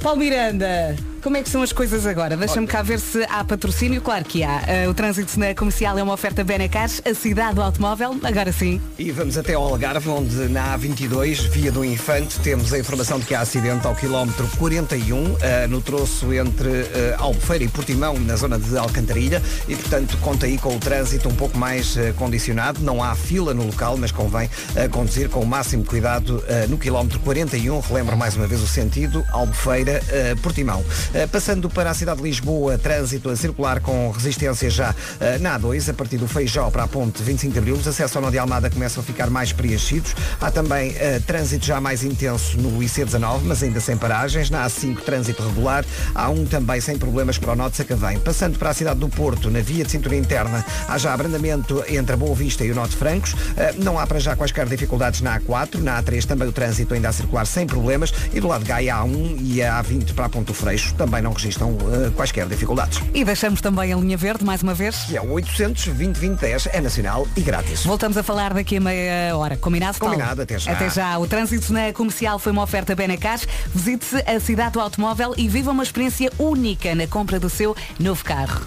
Paulo 0.06 0.20
Miranda, 0.20 0.96
como 1.26 1.38
é 1.38 1.42
que 1.42 1.50
são 1.50 1.64
as 1.64 1.74
coisas 1.74 2.06
agora? 2.06 2.38
Deixa-me 2.38 2.68
cá 2.68 2.84
ver 2.84 3.00
se 3.00 3.24
há 3.24 3.44
patrocínio. 3.44 4.00
Claro 4.00 4.24
que 4.24 4.44
há. 4.44 4.62
Uh, 4.86 4.92
o 4.92 4.94
trânsito 4.94 5.40
na 5.40 5.56
comercial 5.56 5.98
é 5.98 6.04
uma 6.04 6.14
oferta 6.14 6.44
Benecars, 6.44 7.02
a 7.04 7.16
cidade 7.16 7.56
do 7.56 7.64
automóvel, 7.64 8.16
agora 8.22 8.52
sim. 8.52 8.80
E 9.00 9.10
vamos 9.10 9.36
até 9.36 9.56
ao 9.56 9.64
Algarve, 9.64 10.08
onde 10.08 10.36
na 10.50 10.78
A22, 10.78 11.50
via 11.50 11.72
do 11.72 11.84
Infante, 11.84 12.40
temos 12.42 12.72
a 12.72 12.78
informação 12.78 13.18
de 13.18 13.26
que 13.26 13.34
há 13.34 13.42
acidente 13.42 13.88
ao 13.88 13.96
quilómetro 13.96 14.48
41, 14.60 15.18
uh, 15.18 15.38
no 15.68 15.82
troço 15.82 16.32
entre 16.32 16.70
uh, 16.70 16.86
Albufeira 17.18 17.64
e 17.64 17.70
Portimão, 17.70 18.20
na 18.20 18.36
zona 18.36 18.60
de 18.60 18.78
Alcantarilha, 18.78 19.42
e 19.68 19.76
portanto 19.76 20.20
conta 20.22 20.46
aí 20.46 20.60
com 20.60 20.76
o 20.76 20.80
trânsito 20.80 21.28
um 21.28 21.36
pouco 21.36 21.58
mais 21.58 21.96
uh, 21.96 22.14
condicionado. 22.18 22.82
Não 22.84 23.04
há 23.04 23.16
fila 23.16 23.52
no 23.52 23.66
local, 23.66 23.98
mas 23.98 24.12
convém 24.12 24.48
conduzir 24.92 25.30
com 25.30 25.40
o 25.40 25.46
máximo 25.46 25.84
cuidado 25.84 26.44
no 26.70 26.78
quilómetro 26.78 27.20
41. 27.22 27.80
Relembro 27.80 28.16
mais 28.16 28.36
uma 28.36 28.46
vez 28.46 28.62
o 28.62 28.68
sentido, 28.68 29.26
Albufeira-Portimão. 29.32 30.86
Eh, 31.15 31.15
passando 31.32 31.70
para 31.70 31.90
a 31.90 31.94
cidade 31.94 32.18
de 32.18 32.24
Lisboa, 32.24 32.78
trânsito 32.78 33.30
a 33.30 33.36
circular 33.36 33.80
com 33.80 34.12
resistência 34.12 34.70
já 34.70 34.94
eh, 35.20 35.38
na 35.38 35.58
A2, 35.58 35.90
a 35.90 35.94
partir 35.94 36.18
do 36.18 36.28
Feijó 36.28 36.70
para 36.70 36.84
a 36.84 36.88
ponte 36.88 37.24
25 37.24 37.54
de 37.54 37.60
Abril. 37.60 37.76
Os 37.76 37.88
acessos 37.88 38.16
ao 38.16 38.22
Nó 38.22 38.30
de 38.30 38.38
Almada 38.38 38.70
começam 38.70 39.02
a 39.02 39.06
ficar 39.06 39.30
mais 39.30 39.54
preenchidos. 39.54 40.14
Há 40.42 40.52
também 40.52 40.92
uh, 40.92 41.22
trânsito 41.26 41.66
já 41.66 41.80
mais 41.80 42.04
intenso 42.04 42.58
no 42.58 42.80
IC19, 42.80 43.42
mas 43.44 43.64
ainda 43.64 43.80
sem 43.80 43.96
paragens. 43.96 44.50
Na 44.50 44.66
A5, 44.66 45.02
trânsito 45.02 45.42
regular. 45.44 45.86
Há 46.14 46.30
um 46.30 46.46
também 46.46 46.82
sem 46.82 46.98
problemas 46.98 47.38
para 47.38 47.54
o 47.54 47.56
Nó 47.56 47.70
de 47.70 47.78
Sacavém. 47.78 48.20
Passando 48.20 48.60
para 48.60 48.72
a 48.72 48.74
cidade 48.74 49.00
do 49.00 49.08
Porto, 49.08 49.50
na 49.50 49.62
via 49.62 49.86
de 49.86 49.92
cintura 49.92 50.16
interna, 50.16 50.66
há 50.88 50.98
já 50.98 51.14
abrandamento 51.14 51.84
entre 51.88 52.14
a 52.14 52.18
Boa 52.18 52.36
Vista 52.36 52.66
e 52.66 52.72
o 52.72 52.76
Nó 52.76 52.86
de 52.88 52.96
Francos. 52.96 53.36
Não 53.78 53.98
há 53.98 54.06
para 54.06 54.20
já 54.20 54.36
quaisquer 54.36 54.66
dificuldades 54.68 55.22
na 55.22 55.40
A4. 55.40 55.76
Na 55.80 56.02
A3 56.02 56.26
também 56.26 56.48
o 56.48 56.52
trânsito 56.52 56.94
ainda 56.94 57.10
a 57.10 57.14
circular 57.14 57.46
sem 57.46 57.66
problemas. 57.66 58.14
E 58.34 58.40
do 58.40 58.48
lado 58.48 58.64
de 58.64 58.68
Gaia, 58.68 58.96
a 58.96 59.04
A1 59.04 59.38
e 59.42 59.62
a 59.62 59.84
A20 59.84 60.14
para 60.14 60.26
a 60.26 60.30
Ponto 60.30 60.54
Freixo 60.54 60.94
também 61.06 61.22
não 61.22 61.34
registram 61.34 61.70
uh, 61.72 62.12
quaisquer 62.16 62.48
dificuldades. 62.48 63.00
E 63.14 63.24
deixamos 63.24 63.62
também 63.62 63.94
a 63.94 63.96
linha 63.96 64.18
verde, 64.18 64.44
mais 64.44 64.64
uma 64.64 64.74
vez. 64.74 65.04
Que 65.04 65.16
é 65.16 65.22
o 65.22 65.32
800 65.32 65.86
2010 65.86 66.68
é 66.74 66.82
nacional 66.82 67.28
e 67.38 67.42
grátis. 67.42 67.86
Voltamos 67.86 68.18
a 68.18 68.24
falar 68.24 68.54
daqui 68.54 68.78
a 68.78 68.82
meia 68.82 69.38
hora. 69.38 69.56
Combinado, 69.56 70.00
Paulo? 70.00 70.16
Combinado, 70.16 70.42
até 70.42 70.58
já. 70.58 70.72
Até 70.72 70.90
já. 70.90 71.18
O 71.20 71.28
trânsito 71.28 71.72
na 71.72 71.94
comercial 71.94 72.40
foi 72.40 72.52
uma 72.52 72.64
oferta 72.64 72.96
Benacar. 72.96 73.40
Visite-se 73.74 74.18
a 74.26 74.40
cidade 74.40 74.72
do 74.72 74.82
automóvel 74.82 75.34
e 75.38 75.48
viva 75.48 75.72
uma 75.72 75.84
experiência 75.84 76.32
única 76.40 76.96
na 76.96 77.06
compra 77.08 77.40
do 77.40 77.50
seu 77.50 77.76
novo 78.00 78.24
carro. 78.24 78.66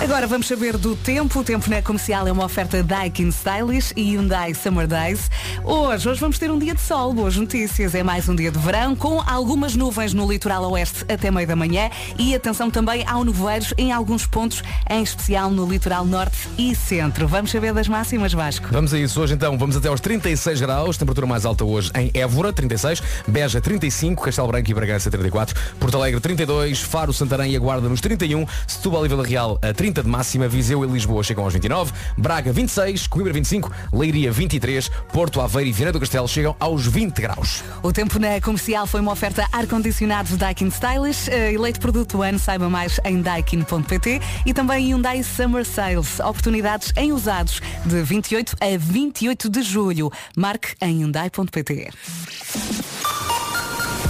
Agora 0.00 0.28
vamos 0.28 0.46
saber 0.46 0.76
do 0.76 0.94
tempo. 0.94 1.40
O 1.40 1.44
tempo 1.44 1.68
na 1.68 1.82
comercial 1.82 2.28
é 2.28 2.30
uma 2.30 2.44
oferta 2.44 2.84
Daikin 2.84 3.30
Stylish 3.30 3.92
e 3.96 4.14
Hyundai 4.14 4.54
Summer 4.54 4.86
Days. 4.86 5.28
Hoje, 5.64 6.08
hoje 6.08 6.20
vamos 6.20 6.38
ter 6.38 6.48
um 6.52 6.58
dia 6.58 6.72
de 6.72 6.80
sol. 6.80 7.12
Boas 7.12 7.36
notícias. 7.36 7.96
É 7.96 8.02
mais 8.04 8.28
um 8.28 8.34
dia 8.36 8.52
de 8.52 8.58
verão 8.60 8.94
com 8.94 9.20
algumas 9.26 9.74
nuvens 9.74 10.14
no 10.14 10.30
litoral 10.30 10.70
oeste 10.70 11.04
até 11.12 11.32
meio 11.32 11.48
da 11.48 11.56
manhã 11.56 11.90
e 12.16 12.32
atenção 12.32 12.70
também 12.70 13.04
ao 13.08 13.24
nevoeiros 13.24 13.74
em 13.76 13.90
alguns 13.90 14.24
pontos, 14.24 14.62
em 14.88 15.02
especial 15.02 15.50
no 15.50 15.68
litoral 15.68 16.04
norte 16.04 16.48
e 16.56 16.76
centro. 16.76 17.26
Vamos 17.26 17.50
saber 17.50 17.74
das 17.74 17.88
máximas, 17.88 18.32
Vasco. 18.32 18.68
Vamos 18.70 18.94
a 18.94 18.98
isso 19.00 19.20
hoje 19.20 19.34
então. 19.34 19.58
Vamos 19.58 19.76
até 19.76 19.88
aos 19.88 20.00
36 20.00 20.60
graus. 20.60 20.96
Temperatura 20.96 21.26
mais 21.26 21.44
alta 21.44 21.64
hoje 21.64 21.90
em 21.96 22.08
Évora, 22.14 22.52
36. 22.52 23.02
Beja, 23.26 23.60
35. 23.60 24.22
Castelo 24.22 24.46
Branco 24.46 24.70
e 24.70 24.74
Bragança, 24.74 25.10
34. 25.10 25.56
Porto 25.80 25.96
Alegre, 25.96 26.20
32. 26.20 26.82
Faro, 26.82 27.12
Santarém 27.12 27.52
e 27.52 27.56
a 27.56 27.58
Guarda 27.58 27.88
nos 27.88 28.00
31. 28.00 28.46
Setúbal 28.64 29.04
e 29.04 29.08
Vila 29.08 29.26
Real, 29.26 29.58
a 29.60 29.74
30 29.74 29.87
de 29.92 30.08
máxima. 30.08 30.48
Viseu 30.48 30.84
e 30.84 30.88
Lisboa 30.88 31.22
chegam 31.22 31.44
aos 31.44 31.52
29. 31.52 31.92
Braga, 32.16 32.52
26. 32.52 33.06
Coimbra, 33.06 33.32
25. 33.32 33.70
Leiria, 33.92 34.30
23. 34.30 34.90
Porto, 35.12 35.40
Aveiro 35.40 35.68
e 35.68 35.72
Viana 35.72 35.92
do 35.92 36.00
Castelo 36.00 36.28
chegam 36.28 36.54
aos 36.60 36.86
20 36.86 37.20
graus. 37.20 37.62
O 37.82 37.92
tempo 37.92 38.18
na 38.18 38.40
comercial 38.40 38.86
foi 38.86 39.00
uma 39.00 39.12
oferta 39.12 39.46
ar-condicionado 39.52 40.36
Daikin 40.36 40.68
Stylish. 40.68 41.28
Uh, 41.28 41.54
eleito 41.54 41.80
produto 41.80 42.18
do 42.18 42.22
ano, 42.22 42.38
saiba 42.38 42.68
mais 42.68 43.00
em 43.04 43.20
daikin.pt 43.20 44.20
e 44.46 44.54
também 44.54 44.88
Hyundai 44.88 45.22
Summer 45.22 45.64
Sales. 45.64 46.20
Oportunidades 46.20 46.92
em 46.96 47.12
usados 47.12 47.60
de 47.84 48.02
28 48.02 48.56
a 48.60 48.76
28 48.76 49.48
de 49.48 49.62
julho. 49.62 50.10
Marque 50.36 50.74
em 50.80 51.00
hyundai.pt. 51.00 51.90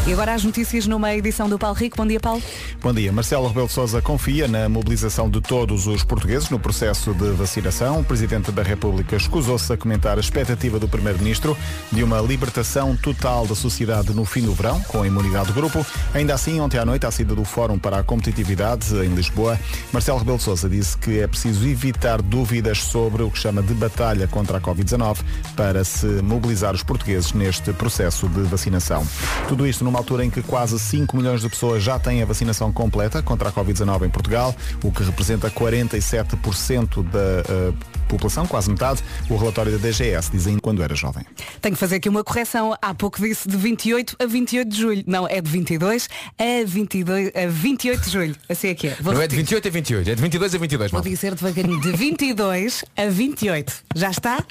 E 0.09 0.12
agora 0.15 0.33
as 0.33 0.43
notícias 0.43 0.87
numa 0.87 1.15
edição 1.15 1.50
do 1.50 1.59
Paulo 1.59 1.77
Rico. 1.77 1.99
Bom 1.99 2.07
dia, 2.07 2.19
Paulo. 2.19 2.43
Bom 2.81 2.95
dia. 2.95 3.12
Marcelo 3.12 3.47
Rebelo 3.47 3.69
Sousa 3.69 4.00
confia 4.00 4.49
na 4.49 4.67
mobilização 4.67 5.29
de 5.29 5.38
todos 5.38 5.87
os 5.87 6.03
portugueses 6.03 6.49
no 6.49 6.59
processo 6.59 7.12
de 7.12 7.31
vacinação. 7.33 8.00
O 8.00 8.05
Presidente 8.05 8.50
da 8.50 8.62
República 8.62 9.17
escusou-se 9.17 9.71
a 9.71 9.77
comentar 9.77 10.17
a 10.17 10.21
expectativa 10.21 10.79
do 10.79 10.88
Primeiro-Ministro 10.88 11.55
de 11.93 12.03
uma 12.03 12.23
libertação 12.23 12.97
total 12.97 13.47
da 13.47 13.55
sociedade 13.55 14.15
no 14.15 14.25
fim 14.25 14.41
do 14.41 14.55
verão, 14.55 14.81
com 14.85 15.03
a 15.03 15.07
imunidade 15.07 15.49
do 15.49 15.53
grupo. 15.53 15.85
Ainda 16.15 16.33
assim, 16.33 16.59
ontem 16.59 16.79
à 16.79 16.87
noite, 16.87 17.05
à 17.05 17.11
saída 17.11 17.35
do 17.35 17.45
Fórum 17.45 17.79
para 17.79 17.99
a 17.99 18.03
Competitividade 18.03 18.95
em 19.05 19.15
Lisboa, 19.15 19.61
Marcelo 19.93 20.21
Rebelo 20.21 20.41
Sousa 20.41 20.71
disse 20.71 20.97
que 20.97 21.19
é 21.19 21.27
preciso 21.27 21.69
evitar 21.69 22.23
dúvidas 22.23 22.83
sobre 22.83 23.23
o 23.23 23.31
que 23.31 23.38
chama 23.38 23.62
de 23.62 23.75
batalha 23.75 24.27
contra 24.27 24.57
a 24.57 24.61
Covid-19 24.61 25.19
para 25.55 25.85
se 25.85 26.07
mobilizar 26.07 26.75
os 26.75 26.83
portugueses 26.83 27.35
neste 27.35 27.75
processo 27.75 28.27
de 28.27 28.41
vacinação. 28.45 29.07
Tudo 29.49 29.67
isto 29.67 29.85
numa 29.85 29.98
altura 29.99 30.25
em 30.25 30.31
que 30.31 30.43
quase 30.43 30.78
5 30.78 31.17
milhões 31.17 31.40
de 31.43 31.49
pessoas 31.49 31.83
já 31.83 31.99
têm 31.99 32.23
a 32.23 32.26
vacinação 32.26 32.73
completa 32.73 33.23
contra 33.23 33.49
a 33.49 33.52
Covid-19 33.52 34.07
em 34.07 34.11
Portugal, 34.11 34.55
o 34.83 34.90
que 34.90 35.02
representa 35.02 35.50
47% 35.50 37.02
da 37.02 37.19
uh, 37.19 37.75
população, 38.09 38.47
quase 38.47 38.71
metade. 38.71 39.02
O 39.28 39.37
relatório 39.37 39.73
da 39.73 39.78
DGS 39.78 40.31
dizem 40.31 40.59
quando 40.59 40.83
era 40.83 40.95
jovem. 40.95 41.25
Tenho 41.61 41.75
que 41.75 41.81
fazer 41.81 41.97
aqui 41.97 42.09
uma 42.09 42.25
correção. 42.25 42.75
Há 42.81 42.95
pouco 42.95 43.21
disse 43.21 43.49
de 43.49 43.57
28 43.57 44.17
a 44.19 44.26
28 44.26 44.69
de 44.69 44.76
julho. 44.76 45.05
Não, 45.07 45.28
é 45.28 45.40
de 45.40 45.50
22 45.50 46.09
a, 46.38 46.64
22, 46.67 47.31
a 47.35 47.47
28 47.49 48.00
de 48.02 48.11
julho. 48.11 48.37
Assim 48.49 48.69
é 48.69 48.75
que 48.75 48.88
é. 48.88 48.97
Vou 49.00 49.12
Não 49.12 49.21
repetir. 49.21 49.25
é 49.25 49.28
de 49.28 49.37
28 49.37 49.69
a 49.69 49.71
28, 49.71 50.11
é 50.11 50.14
de 50.14 50.23
22 50.23 50.55
a 50.55 50.59
22. 50.59 50.90
Vou 50.90 51.00
dizer 51.02 51.35
devagarinho. 51.35 51.81
De 51.81 51.93
22 51.93 52.85
a 52.97 53.07
28. 53.09 53.73
Já 53.95 54.11
está? 54.11 54.45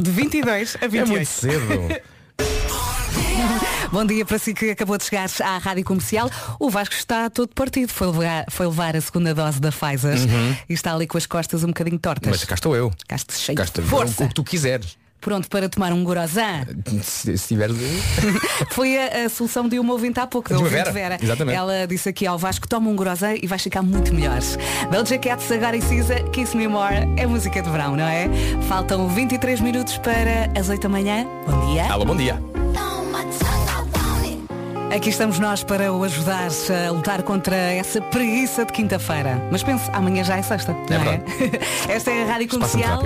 De 0.00 0.10
22 0.10 0.76
a 0.80 0.86
28. 0.86 0.96
É 0.96 1.06
muito 1.06 1.26
cedo. 1.26 2.02
Bom 3.92 4.04
dia 4.04 4.24
para 4.24 4.38
si 4.38 4.54
que 4.54 4.70
acabou 4.70 4.96
de 4.96 5.04
chegar 5.04 5.28
à 5.42 5.58
Rádio 5.58 5.84
Comercial. 5.84 6.30
O 6.58 6.70
Vasco 6.70 6.94
está 6.94 7.28
todo 7.28 7.48
partido. 7.54 7.92
Foi 7.92 8.06
levar, 8.06 8.44
foi 8.48 8.66
levar 8.66 8.96
a 8.96 9.00
segunda 9.00 9.34
dose 9.34 9.60
da 9.60 9.70
Pfizer 9.70 10.18
uhum. 10.18 10.56
e 10.68 10.72
está 10.72 10.94
ali 10.94 11.06
com 11.06 11.18
as 11.18 11.26
costas 11.26 11.62
um 11.64 11.68
bocadinho 11.68 11.98
tortas. 11.98 12.30
Mas 12.30 12.44
cá 12.44 12.54
estou 12.54 12.74
eu. 12.74 12.90
Cá 13.06 13.16
estou 13.16 13.36
cheio 13.36 13.56
cá 13.56 13.64
estou, 13.64 13.84
de 13.84 13.90
força. 13.90 14.24
O 14.24 14.28
que 14.28 14.34
tu 14.34 14.44
quiseres. 14.44 14.96
Pronto 15.20 15.48
para 15.48 15.68
tomar 15.68 15.92
um 15.92 16.02
gorozã. 16.02 16.66
Se, 17.00 17.38
se 17.38 17.48
tiver... 17.48 17.70
Foi 18.72 18.98
a, 18.98 19.24
a, 19.24 19.28
solução 19.28 19.68
de 19.68 19.78
uma 19.78 19.92
ouvinte 19.92 20.18
há 20.18 20.26
pouco, 20.26 20.48
da 20.48 20.56
ouvinte 20.56 20.74
Vera. 20.74 20.90
Vera. 20.90 21.18
Exatamente. 21.22 21.56
Ela 21.56 21.86
disse 21.86 22.08
aqui 22.08 22.26
ao 22.26 22.36
Vasco, 22.36 22.66
toma 22.66 22.90
um 22.90 22.96
gorozã 22.96 23.32
e 23.40 23.46
vai 23.46 23.58
ficar 23.58 23.82
muito 23.82 24.12
melhor. 24.12 24.40
Doja 24.90 25.18
Cats, 25.18 25.52
agora 25.52 25.76
e 25.76 25.80
Cisa, 25.80 26.16
Kiss 26.32 26.56
Me 26.56 26.66
More, 26.66 26.96
é 27.16 27.24
música 27.24 27.62
de 27.62 27.70
verão, 27.70 27.94
não 27.94 28.04
é? 28.04 28.28
Faltam 28.68 29.06
23 29.06 29.60
minutos 29.60 29.96
para 29.98 30.50
as 30.58 30.68
8 30.68 30.82
da 30.82 30.88
manhã. 30.88 31.24
Bom 31.46 31.72
dia. 31.72 31.84
Alô, 31.92 32.04
bom 32.04 32.16
dia. 32.16 32.61
Aqui 34.94 35.08
estamos 35.08 35.38
nós 35.38 35.64
para 35.64 35.90
o 35.90 36.04
ajudar 36.04 36.48
a 36.70 36.90
lutar 36.90 37.22
contra 37.22 37.56
essa 37.56 38.00
preguiça 38.00 38.64
de 38.66 38.72
quinta-feira. 38.72 39.42
Mas 39.50 39.62
pense, 39.62 39.90
amanhã 39.90 40.22
já 40.22 40.36
é 40.36 40.42
sexta. 40.42 40.74
não 40.74 40.98
verdade. 40.98 41.24
esta 41.88 42.10
é 42.10 42.22
a 42.22 42.26
Rádio 42.26 42.48
Comercial. 42.48 43.02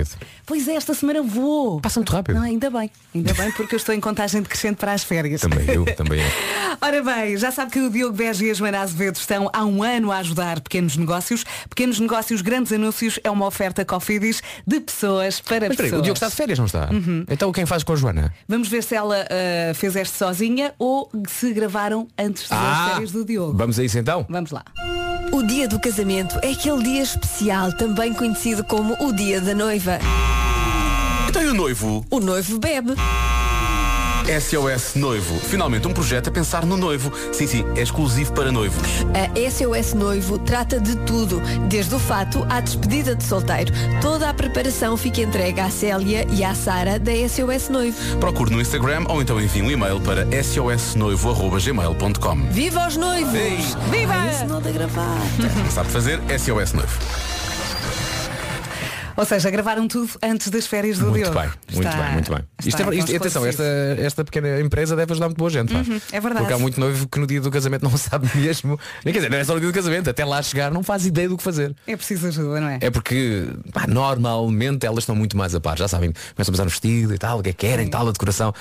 Pois 0.47 0.69
é, 0.69 0.75
esta 0.75 0.95
semana 0.95 1.23
vou. 1.23 1.81
Passa 1.81 1.99
muito 1.99 2.12
rápido. 2.12 2.37
Não, 2.37 2.43
ainda 2.43 2.71
bem, 2.71 2.88
ainda 3.12 3.35
bem, 3.35 3.50
porque 3.50 3.75
eu 3.75 3.76
estou 3.76 3.93
em 3.93 4.00
contagem 4.00 4.41
decrescente 4.41 4.76
para 4.76 4.93
as 4.93 5.03
férias. 5.03 5.41
Também 5.41 5.69
eu, 5.69 5.85
também 5.97 6.21
eu. 6.21 6.26
Ora 6.81 7.03
bem, 7.03 7.37
já 7.37 7.50
sabe 7.50 7.73
que 7.73 7.81
o 7.81 7.91
Diogo 7.91 8.17
Beja 8.17 8.45
e 8.45 8.50
a 8.50 8.55
Joana 8.55 8.81
Azevedo 8.81 9.17
estão 9.17 9.50
há 9.53 9.65
um 9.65 9.83
ano 9.83 10.12
a 10.12 10.19
ajudar 10.19 10.61
pequenos 10.61 10.97
negócios. 10.97 11.45
Pequenos 11.69 11.99
negócios, 11.99 12.43
grandes 12.43 12.73
anúncios 12.73 13.19
é 13.25 13.31
uma 13.31 13.45
oferta 13.45 13.85
Cofidis 13.85 14.41
de 14.65 14.79
pessoas 14.79 15.41
para 15.41 15.67
Mas 15.67 15.76
peraí, 15.76 15.91
pessoas. 15.91 16.00
o 16.00 16.03
Diogo 16.03 16.17
está 16.17 16.29
de 16.29 16.37
férias, 16.37 16.59
não 16.59 16.67
está? 16.67 16.88
Então 17.29 17.50
quem 17.50 17.67
faz 17.67 17.83
com 17.83 17.93
a 17.93 17.97
Joana? 17.97 18.33
Vamos 18.47 18.69
ver 18.69 18.85
se 18.85 18.95
ela 18.95 19.26
ah, 19.29 19.75
fez 19.75 19.97
este 19.97 20.17
sozinha 20.17 20.75
ou 20.79 21.11
se 21.29 21.53
gravaram 21.53 22.07
antes 22.17 22.49
das 22.49 22.91
férias 22.91 23.11
do 23.11 23.25
Diogo. 23.25 23.57
vamos 23.57 23.79
a 23.79 23.85
isso 23.85 23.99
então? 23.99 24.25
Vamos 24.29 24.53
lá. 24.53 24.65
O 25.33 25.42
dia 25.42 25.68
do 25.68 25.78
casamento 25.78 26.38
é 26.42 26.50
aquele 26.52 26.83
dia 26.83 27.02
especial, 27.02 27.73
também 27.73 28.12
conhecido 28.12 28.64
como 28.64 28.97
o 29.00 29.12
dia 29.12 29.40
da 29.40 29.54
noiva. 29.54 29.99
Então 31.28 31.42
e 31.42 31.47
o 31.49 31.54
noivo? 31.54 32.06
O 32.11 32.21
noivo 32.21 32.59
bebe. 32.59 32.95
SOS 34.26 34.95
Noivo. 34.97 35.38
Finalmente 35.38 35.87
um 35.87 35.92
projeto 35.92 36.28
a 36.28 36.33
pensar 36.33 36.66
no 36.66 36.76
noivo. 36.76 37.12
Sim, 37.33 37.47
sim, 37.47 37.64
é 37.76 37.83
exclusivo 37.83 38.33
para 38.33 38.50
noivos. 38.50 39.06
A 39.14 39.28
SOS 39.50 39.95
Noivo 39.95 40.37
trata 40.38 40.80
de 40.80 40.97
tudo, 40.99 41.40
desde 41.68 41.95
o 41.95 41.99
fato 41.99 42.45
à 42.50 42.61
despedida 42.61 43.14
de 43.14 43.23
solteiro. 43.23 43.73
Toda 44.00 44.28
a 44.28 44.35
preparação 44.35 44.97
fica 44.97 45.21
entregue 45.21 45.61
à 45.61 45.71
Célia 45.71 46.26
e 46.30 46.42
à 46.42 46.54
Sara 46.54 46.99
da 46.99 47.12
SOS 47.12 47.68
Noivo. 47.68 48.16
Procure 48.18 48.50
no 48.50 48.61
Instagram 48.61 49.04
ou 49.09 49.23
então 49.23 49.40
envie 49.40 49.62
um 49.62 49.71
e-mail 49.71 50.00
para 50.00 50.26
sosnoivo.gmail.com. 50.42 52.37
Viva 52.50 52.88
os 52.88 52.97
noivos! 52.97 53.35
Ei. 53.35 53.59
Viva! 53.90 54.14
Ai, 54.14 54.30
o 54.30 54.33
sinal 54.38 54.61
da 54.61 54.71
gravata. 54.73 55.71
Sabe 55.71 55.88
fazer? 55.90 56.21
SOS 56.38 56.73
Noivo. 56.73 57.36
Ou 59.16 59.25
seja, 59.25 59.50
gravaram 59.50 59.88
tudo 59.88 60.11
antes 60.23 60.49
das 60.50 60.66
férias 60.66 60.99
do 60.99 61.06
Muito 61.06 61.23
Diogo. 61.25 61.38
bem, 61.40 61.49
muito 61.73 61.88
Está- 61.88 62.02
bem, 62.02 62.12
muito 62.12 62.35
bem. 62.35 62.44
Isto 62.64 62.82
é, 62.82 62.94
isto- 62.96 63.16
atenção, 63.16 63.46
esta, 63.46 63.62
esta 63.99 64.25
pequena 64.25 64.61
empresa 64.61 64.94
deve 64.94 65.12
ajudar 65.12 65.28
muito 65.28 65.38
boa 65.38 65.50
gente. 65.50 65.73
Uhum, 65.75 66.00
é 66.12 66.20
verdade. 66.20 66.40
Porque 66.44 66.52
há 66.52 66.58
muito 66.58 66.78
noivo 66.78 67.08
que 67.08 67.18
no 67.18 67.26
dia 67.26 67.40
do 67.40 67.50
casamento 67.50 67.82
não 67.82 67.90
sabe 67.96 68.28
mesmo. 68.35 68.78
Nem 69.04 69.12
quer 69.14 69.20
dizer, 69.20 69.30
não 69.30 69.38
é 69.38 69.44
só 69.44 69.54
no 69.54 69.61
dia 69.61 69.70
do 69.70 69.75
casamento, 69.75 70.11
até 70.11 70.25
lá 70.25 70.42
chegar 70.42 70.70
não 70.70 70.82
faz 70.82 71.06
ideia 71.06 71.28
do 71.28 71.37
que 71.37 71.42
fazer. 71.42 71.75
É 71.87 71.96
preciso 71.96 72.26
ajuda, 72.28 72.61
não 72.61 72.68
é? 72.68 72.78
É 72.82 72.90
porque 72.90 73.46
pá, 73.73 73.87
normalmente 73.87 74.85
elas 74.87 74.99
estão 75.00 75.14
muito 75.16 75.37
mais 75.37 75.54
a 75.54 75.61
par, 75.61 75.78
já 75.78 75.88
sabem, 75.88 76.12
começam 76.12 76.52
a 76.52 76.52
pensar 76.52 76.64
no 76.64 76.70
vestido 76.70 77.14
e 77.14 77.18
tal, 77.18 77.38
o 77.38 77.42
que 77.42 77.50
é 77.50 77.52
que 77.52 77.66
querem, 77.66 77.88
tal, 77.88 78.06
a 78.08 78.12
decoração. 78.12 78.52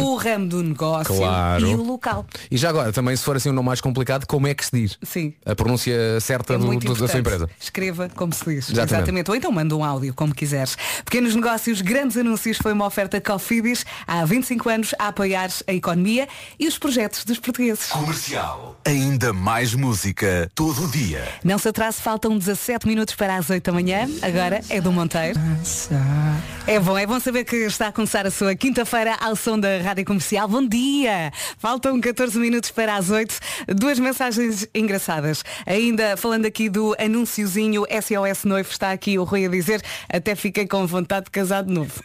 o 0.02 0.16
ramo 0.16 0.48
do 0.48 0.64
negócio 0.64 1.14
Uhum. 1.14 1.20
Claro. 1.20 1.68
e 1.68 1.76
o 1.76 1.84
local. 1.84 2.26
E 2.50 2.58
já 2.58 2.70
agora, 2.70 2.92
também 2.92 3.16
se 3.16 3.24
for 3.24 3.36
assim 3.36 3.50
um 3.50 3.54
nome 3.54 3.68
mais 3.68 3.82
complicado, 3.82 4.26
como 4.26 4.48
é 4.48 4.54
que 4.54 4.66
se 4.66 4.72
diz? 4.72 4.98
Sim. 5.04 5.34
A 5.46 5.56
pronúncia 5.56 6.20
certa 6.20 6.54
É 6.54 6.58
do- 6.58 6.76
do- 6.78 6.96
da 6.96 7.08
sua 7.08 7.20
empresa. 7.20 7.50
Escreva 7.60 8.10
como 8.16 8.34
se 8.34 8.44
diz. 8.46 8.70
Exatamente. 8.70 9.30
Ou 9.30 9.36
então 9.36 9.52
manda 9.52 9.76
um 9.76 9.84
áudio, 9.84 10.14
como 10.14 10.34
quiseres. 10.38 10.78
Pequenos 11.04 11.36
negócios, 11.36 11.82
grandes 11.82 12.16
anúncios 12.16 12.58
foi 12.58 12.72
uma 12.72 12.86
oferta 12.86 13.20
Cofidis 13.20 13.86
há 14.06 14.24
25 14.24 14.70
anos 14.70 14.96
a 14.98 15.08
apoiar 15.08 15.50
a 15.68 15.74
economia 15.74 16.28
e 16.60 16.68
os 16.68 16.78
projetos 16.78 17.26
dos 17.26 17.40
portugueses. 17.40 17.88
Comercial. 17.88 18.80
Ainda 18.86 19.34
mais 19.34 19.74
música 19.74 20.50
todo 20.56 20.86
o 20.86 20.88
dia. 20.88 21.28
Não 21.44 21.58
se 21.58 21.68
atrase, 21.68 22.02
faltam 22.02 22.38
17 22.38 22.88
minutos 22.88 23.16
para 23.16 23.36
as 23.36 23.50
8 23.50 23.64
da 23.64 23.74
manhã. 23.74 24.08
Agora 24.22 24.62
é 24.70 24.80
do 24.80 24.92
Monteiro. 24.92 25.40
É 26.66 26.80
bom, 26.80 26.98
é 26.98 27.06
bom 27.06 27.20
saber 27.20 27.44
que 27.44 27.56
está 27.56 27.88
a 27.88 27.92
começar 27.92 28.26
a 28.26 28.32
sua 28.32 28.56
quinta-feira 28.56 29.16
ao 29.20 29.36
som 29.36 29.60
da 29.60 29.80
Rádio 29.82 30.06
Comercial. 30.06 30.48
Bom 30.48 30.66
dia! 30.66 31.32
Faltam 31.58 32.00
14 32.00 32.38
minutos 32.38 32.72
para 32.72 32.96
as 32.96 33.10
8. 33.10 33.40
Duas 33.76 34.00
mensagens 34.00 34.68
engraçadas. 34.76 35.44
Ainda 35.66 36.18
falando 36.18 36.46
aqui 36.46 36.70
do 36.70 36.96
anúnciozinho 37.00 37.86
SOS 37.90 38.44
Noivo, 38.44 38.70
está 38.70 38.92
aqui 38.92 39.18
o 39.18 39.24
Rui 39.24 39.46
a 39.46 39.50
dizer, 39.50 39.82
até 40.10 40.27
fiquei 40.36 40.68
com 40.68 40.86
vontade 40.86 41.26
de 41.26 41.32
casar 41.32 41.64
de 41.64 41.74
novo. 41.74 41.94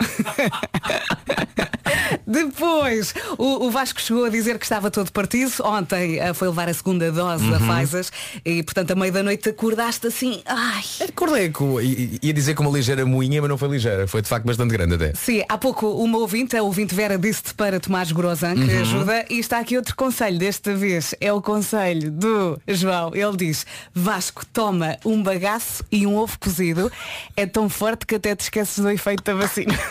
Depois, 2.26 3.14
o, 3.38 3.66
o 3.66 3.70
Vasco 3.70 4.00
chegou 4.00 4.24
a 4.24 4.28
dizer 4.28 4.58
que 4.58 4.64
estava 4.64 4.90
todo 4.90 5.10
partido. 5.12 5.52
Ontem 5.64 6.18
eh, 6.18 6.32
foi 6.34 6.48
levar 6.48 6.68
a 6.68 6.74
segunda 6.74 7.10
dose 7.10 7.48
da 7.50 7.58
Pfizer 7.58 8.06
e, 8.44 8.62
portanto, 8.62 8.92
a 8.92 8.94
meio 8.94 9.12
da 9.12 9.22
noite 9.22 9.48
acordaste 9.48 10.06
assim. 10.06 10.42
Ai. 10.46 10.82
Acordei 11.08 11.50
com, 11.50 11.80
ia 11.80 12.32
dizer 12.32 12.54
com 12.54 12.62
uma 12.62 12.72
ligeira 12.72 13.04
moinha, 13.04 13.40
mas 13.40 13.50
não 13.50 13.58
foi 13.58 13.68
ligeira. 13.68 14.06
Foi 14.06 14.22
de 14.22 14.28
facto 14.28 14.46
bastante 14.46 14.70
grande 14.72 14.94
até. 14.94 15.14
Sim, 15.14 15.44
há 15.48 15.58
pouco 15.58 15.88
uma 15.88 16.18
ouvinte, 16.18 16.56
a 16.56 16.62
ouvinte 16.62 16.94
Vera, 16.94 17.18
disse-te 17.18 17.54
para 17.54 17.80
tomares 17.80 18.12
Grosan, 18.12 18.54
que 18.54 18.72
ajuda, 18.76 19.24
e 19.28 19.38
está 19.38 19.58
aqui 19.58 19.76
outro 19.76 19.94
conselho, 19.96 20.38
desta 20.38 20.74
vez 20.74 21.14
é 21.20 21.32
o 21.32 21.40
conselho 21.40 22.10
do 22.10 22.60
João. 22.68 23.14
Ele 23.14 23.36
diz, 23.36 23.66
Vasco, 23.94 24.44
toma 24.46 24.96
um 25.04 25.22
bagaço 25.22 25.84
e 25.90 26.06
um 26.06 26.16
ovo 26.16 26.38
cozido, 26.38 26.90
é 27.36 27.46
tão 27.46 27.68
forte 27.68 28.06
que 28.06 28.11
até 28.14 28.34
te 28.34 28.40
esqueces 28.40 28.78
do 28.78 28.90
efeito 28.90 29.22
da 29.24 29.34
vacina. 29.34 29.74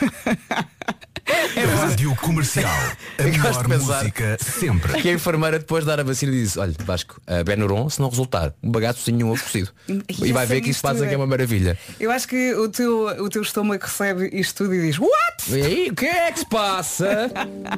Rádio 1.78 2.16
Comercial. 2.16 2.72
A 3.18 3.24
melhor 3.24 3.68
música 3.68 4.38
sempre. 4.40 5.02
Que 5.02 5.10
a 5.10 5.14
enfermeira 5.14 5.60
depois 5.60 5.84
de 5.84 5.90
dar 5.90 6.00
a 6.00 6.04
vacina 6.04 6.32
disse, 6.32 6.60
olha, 6.60 6.74
Vasco, 6.84 7.22
a 7.28 7.44
Benuron, 7.44 7.90
se 7.90 8.00
não 8.02 8.10
resultar, 8.10 8.54
um 8.62 8.72
bagaço 8.72 9.10
e 9.10 9.24
um 9.24 9.32
ovo 9.32 9.44
cozido. 9.44 9.70
E 9.88 10.28
E 10.28 10.34
vai 10.34 10.46
ver 10.46 10.62
que 10.62 10.70
isso 10.70 10.82
passa 10.82 10.94
mistura? 10.96 11.10
que 11.10 11.16
é 11.16 11.18
uma 11.18 11.28
maravilha. 11.28 11.78
Eu 12.00 12.12
acho 12.12 12.28
que 12.28 12.54
o 12.56 12.70
teu, 12.70 13.06
o 13.24 13.30
teu 13.30 13.42
estômago 13.42 13.84
recebe 13.84 14.30
isto 14.34 14.64
tudo 14.64 14.76
e 14.76 14.82
diz, 14.82 14.98
what? 15.00 15.12
E 15.50 15.62
aí, 15.62 15.90
o 15.90 15.96
que 15.96 16.06
é 16.06 16.32
que 16.32 16.40
se 16.40 16.46
passa? 16.46 17.32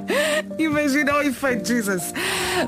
Imagina 0.57 1.15
o 1.17 1.21
efeito, 1.21 1.67
Jesus. 1.67 2.13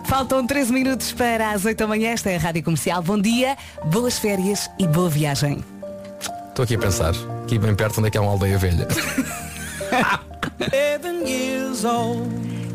Faltam 0.06 0.46
13 0.46 0.74
minutos 0.74 1.12
para 1.14 1.52
as 1.52 1.66
8 1.66 1.78
da 1.78 1.88
manhã. 1.88 2.10
Esta 2.12 2.30
é 2.30 2.36
a 2.36 2.40
Rádio 2.40 2.64
Comercial. 2.64 3.02
Bom 3.02 3.20
dia, 3.20 3.58
boas 3.86 4.20
férias 4.20 4.70
e 4.80 4.88
boa 4.88 5.10
viagem. 5.10 5.75
Estou 6.56 6.63
aqui 6.63 6.76
a 6.76 6.80
pensar, 6.80 7.13
aqui 7.44 7.60
bem 7.60 7.76
perto 7.76 7.98
onde 7.98 8.08
é 8.08 8.12
que 8.12 8.18
há 8.18 8.22
uma 8.22 8.32
aldeia 8.32 8.58
velha. 8.58 8.88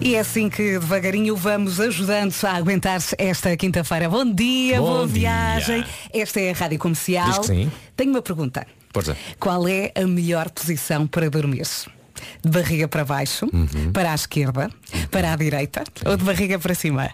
E 0.03 0.15
é 0.15 0.21
assim 0.21 0.51
que 0.51 0.79
devagarinho 0.79 1.35
vamos 1.35 1.81
ajudando 1.81 2.35
a 2.45 2.51
aguentar 2.57 3.01
esta 3.17 3.57
quinta-feira. 3.57 4.07
Bom 4.11 4.31
dia, 4.35 4.79
Bom 4.81 4.87
boa 4.87 5.07
dia. 5.07 5.31
viagem. 5.31 5.85
Esta 6.13 6.41
é 6.43 6.51
a 6.51 6.55
Rádio 6.55 6.79
Comercial. 6.79 7.29
Diz 7.31 7.39
que 7.39 7.47
sim. 7.47 7.73
Tenho 7.97 8.11
uma 8.11 8.21
pergunta. 8.21 8.67
Força. 8.93 9.17
Qual 9.39 9.67
é 9.67 9.91
a 9.95 10.07
melhor 10.07 10.51
posição 10.51 11.07
para 11.07 11.31
dormir? 11.31 11.67
De 12.45 12.51
barriga 12.51 12.87
para 12.87 13.03
baixo, 13.03 13.47
Uhum. 13.51 13.93
para 13.95 14.13
a 14.13 14.15
esquerda, 14.15 14.69
para 15.11 15.33
a 15.33 15.37
direita 15.37 15.85
ou 16.05 16.19
de 16.19 16.25
barriga 16.25 16.59
para 16.59 16.75
cima? 16.75 17.09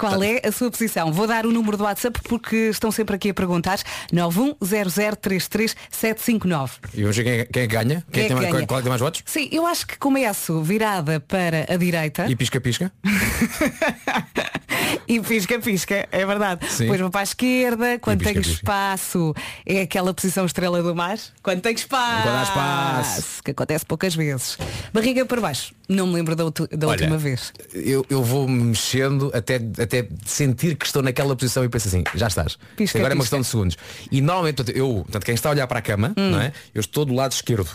Qual 0.00 0.22
é 0.22 0.40
a 0.44 0.52
sua 0.52 0.70
posição? 0.70 1.12
Vou 1.12 1.26
dar 1.26 1.44
o 1.46 1.52
número 1.52 1.76
do 1.76 1.84
WhatsApp 1.84 2.20
porque 2.24 2.56
estão 2.70 2.90
sempre 2.90 3.14
aqui 3.16 3.30
a 3.30 3.34
perguntar. 3.34 3.78
910033759. 4.12 6.70
E 6.94 7.00
vamos 7.02 7.16
ver 7.16 7.24
quem, 7.24 7.32
é- 7.40 7.44
quem 7.44 7.62
é 7.62 7.66
que 7.66 7.72
ganha? 7.74 8.04
Quem 8.12 8.24
é 8.24 8.28
tem 8.28 8.36
que 8.36 8.42
mais, 8.42 8.52
ganha? 8.54 8.66
Qual 8.66 8.78
é 8.78 8.80
que 8.80 8.84
tem 8.84 8.90
mais 8.90 9.00
votos? 9.00 9.22
Sim, 9.26 9.48
eu 9.52 9.66
acho 9.66 9.86
que 9.86 9.96
começo 9.98 10.62
virada 10.62 11.20
para 11.20 11.66
a 11.72 11.76
direita 11.76 12.26
E 12.28 12.36
pisca-pisca? 12.36 12.90
e 15.08 15.20
pisca-pisca, 15.20 16.08
é 16.10 16.26
verdade. 16.26 16.66
Sim. 16.70 16.84
Depois 16.84 17.00
vou 17.00 17.10
para 17.10 17.20
a 17.20 17.24
esquerda, 17.24 17.98
quando 17.98 18.18
tenho 18.22 18.36
pisca-pisca. 18.36 18.62
espaço, 18.62 19.34
é 19.66 19.82
aquela 19.82 20.12
posição 20.14 20.44
estrela 20.46 20.82
do 20.82 20.94
mar. 20.94 21.18
Quando 21.42 21.60
tenho 21.60 21.74
espaço. 21.76 22.22
Quando 22.22 22.42
espaço. 22.42 23.42
Que 23.42 23.50
acontece 23.50 23.84
poucas 23.86 24.14
vezes. 24.14 24.56
Barriga 24.92 25.24
para 25.24 25.40
baixo. 25.40 25.74
Não 25.88 26.06
me 26.06 26.14
lembro 26.14 26.36
da, 26.36 26.44
da 26.44 26.86
Olha, 26.86 26.90
última 26.90 27.18
vez. 27.18 27.52
Eu, 27.74 28.06
eu 28.08 28.22
vou 28.22 28.46
mexendo 28.48 29.30
até, 29.34 29.56
até 29.56 30.08
sentir 30.24 30.76
que 30.76 30.86
estou 30.86 31.02
naquela 31.02 31.34
posição 31.34 31.64
e 31.64 31.68
penso 31.68 31.88
assim, 31.88 32.04
já 32.14 32.28
estás. 32.28 32.56
Pisca, 32.76 32.98
Agora 32.98 33.12
é 33.12 33.16
uma 33.16 33.22
pisca. 33.24 33.36
questão 33.36 33.40
de 33.40 33.46
segundos. 33.46 33.76
E 34.10 34.20
normalmente 34.20 34.62
eu, 34.74 35.02
portanto, 35.04 35.24
quem 35.24 35.34
está 35.34 35.48
a 35.48 35.52
olhar 35.52 35.66
para 35.66 35.80
a 35.80 35.82
cama, 35.82 36.14
Hum. 36.16 36.30
não 36.30 36.40
é? 36.40 36.52
Eu 36.74 36.80
estou 36.80 37.04
do 37.04 37.14
lado 37.14 37.32
esquerdo. 37.32 37.68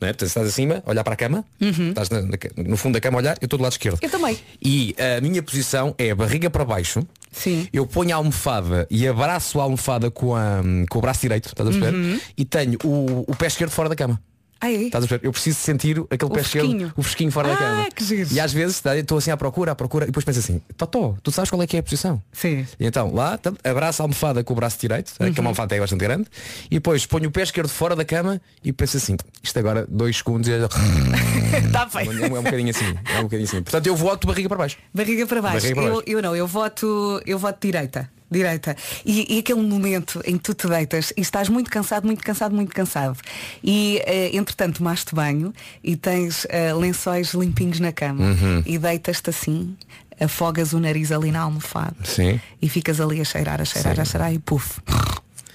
Não 0.00 0.06
é? 0.08 0.12
Portanto, 0.12 0.28
estás 0.28 0.46
acima, 0.46 0.82
olhar 0.86 1.02
para 1.02 1.14
a 1.14 1.16
cama, 1.16 1.44
estás 1.60 2.08
na- 2.10 2.22
na 2.22 2.38
no 2.68 2.76
fundo 2.76 2.94
da 2.94 3.00
cama 3.00 3.18
a 3.18 3.20
olhar, 3.20 3.36
eu 3.40 3.46
estou 3.46 3.58
do 3.58 3.62
lado 3.62 3.72
esquerdo. 3.72 3.98
Eu 4.00 4.08
também. 4.10 4.38
E 4.62 4.94
a 5.16 5.20
minha 5.20 5.42
posição 5.42 5.94
é 5.98 6.14
barriga 6.14 6.48
para 6.48 6.64
baixo. 6.64 7.04
Sim. 7.32 7.68
Eu 7.72 7.86
ponho 7.86 8.12
a 8.12 8.16
almofada 8.16 8.86
e 8.90 9.06
abraço 9.08 9.60
a 9.60 9.64
almofada 9.64 10.10
com, 10.10 10.34
a, 10.36 10.60
com 10.88 10.98
o 10.98 11.02
braço 11.02 11.20
direito, 11.22 11.46
estás 11.48 11.68
a 11.68 11.72
perceber? 11.72 11.96
Uhum. 11.96 12.20
E 12.36 12.44
tenho 12.44 12.78
o, 12.84 13.24
o 13.30 13.36
pé 13.36 13.46
esquerdo 13.48 13.70
fora 13.70 13.88
da 13.88 13.96
cama. 13.96 14.20
Ah, 14.60 14.70
é? 14.70 14.74
Estás 14.74 15.04
a 15.04 15.06
perceber? 15.08 15.26
Eu 15.26 15.32
preciso 15.32 15.58
sentir 15.60 15.98
aquele 16.10 16.30
O 16.30 16.34
pé 16.34 16.40
esquerdo, 16.40 16.92
o 16.96 17.02
fresquinho 17.02 17.30
fora 17.30 17.48
Ah, 17.48 17.52
da 17.52 17.56
cama. 17.58 17.88
E 18.32 18.40
às 18.40 18.52
vezes 18.52 18.80
tá, 18.80 18.96
eu 18.96 19.02
estou 19.02 19.18
assim 19.18 19.30
à 19.30 19.36
procura, 19.36 19.70
à 19.72 19.74
procura, 19.74 20.04
e 20.04 20.08
depois 20.08 20.24
penso 20.24 20.40
assim, 20.40 20.60
Totó, 20.76 21.14
tu 21.22 21.30
sabes 21.30 21.48
qual 21.50 21.62
é 21.62 21.66
que 21.66 21.76
é 21.76 21.80
a 21.80 21.82
posição? 21.82 22.20
Sim. 22.32 22.66
E 22.80 22.86
então 22.86 23.14
lá, 23.14 23.38
abraço 23.62 24.02
a 24.02 24.04
almofada 24.04 24.42
com 24.42 24.52
o 24.52 24.56
braço 24.56 24.78
direito, 24.80 25.12
Uhum. 25.20 25.32
que 25.32 25.38
é 25.38 25.40
uma 25.40 25.50
almofada 25.50 25.66
até 25.74 25.80
bastante 25.80 26.00
grande, 26.00 26.26
e 26.66 26.74
depois 26.74 27.06
ponho 27.06 27.28
o 27.28 27.30
pé 27.30 27.42
esquerdo 27.42 27.68
fora 27.68 27.94
da 27.94 28.04
cama 28.04 28.40
e 28.64 28.72
penso 28.72 28.96
assim, 28.96 29.16
isto 29.42 29.58
agora 29.58 29.86
dois 29.88 30.16
segundos 30.16 30.48
e 30.48 30.52
Está 30.52 31.82
é 32.00 32.04
feito. 32.04 32.10
um, 32.10 32.36
é 32.36 32.40
um 32.40 32.42
bocadinho 32.42 32.70
assim. 32.70 32.94
É 33.14 33.18
um 33.20 33.22
bocadinho 33.22 33.48
assim. 33.48 33.62
Portanto 33.62 33.86
eu 33.86 33.94
voto 33.96 34.26
barriga 34.26 34.48
para 34.48 34.58
baixo. 34.58 34.76
Barriga 34.92 35.26
para 35.26 35.40
baixo. 35.42 35.56
Barriga 35.56 35.74
para 35.76 35.84
eu, 35.84 35.94
baixo. 35.94 36.04
eu 36.10 36.22
não, 36.22 36.34
eu 36.36 36.46
voto, 36.46 37.22
eu 37.26 37.38
voto 37.38 37.58
direita. 37.60 38.10
Direita. 38.30 38.76
E, 39.06 39.36
e 39.36 39.38
aquele 39.38 39.62
momento 39.62 40.20
em 40.24 40.36
que 40.36 40.42
tu 40.44 40.54
te 40.54 40.68
deitas 40.68 41.12
e 41.16 41.20
estás 41.22 41.48
muito 41.48 41.70
cansado, 41.70 42.04
muito 42.04 42.22
cansado, 42.22 42.54
muito 42.54 42.74
cansado. 42.74 43.18
E 43.64 44.02
eh, 44.04 44.36
entretanto 44.36 44.78
tomaste 44.78 45.14
banho 45.14 45.52
e 45.82 45.96
tens 45.96 46.46
eh, 46.50 46.72
lençóis 46.74 47.32
limpinhos 47.32 47.80
na 47.80 47.90
cama 47.92 48.22
Uhum. 48.24 48.62
e 48.66 48.76
deitas-te 48.78 49.30
assim, 49.30 49.74
afogas 50.20 50.72
o 50.74 50.80
nariz 50.80 51.10
ali 51.10 51.30
na 51.30 51.40
almofada 51.40 51.96
Sim. 52.04 52.38
e 52.60 52.68
ficas 52.68 53.00
ali 53.00 53.20
a 53.20 53.24
cheirar, 53.24 53.60
a 53.60 53.64
cheirar, 53.64 53.94
Sim. 53.94 54.02
a 54.02 54.04
cheirar 54.04 54.32
e 54.34 54.38
puf. 54.38 54.78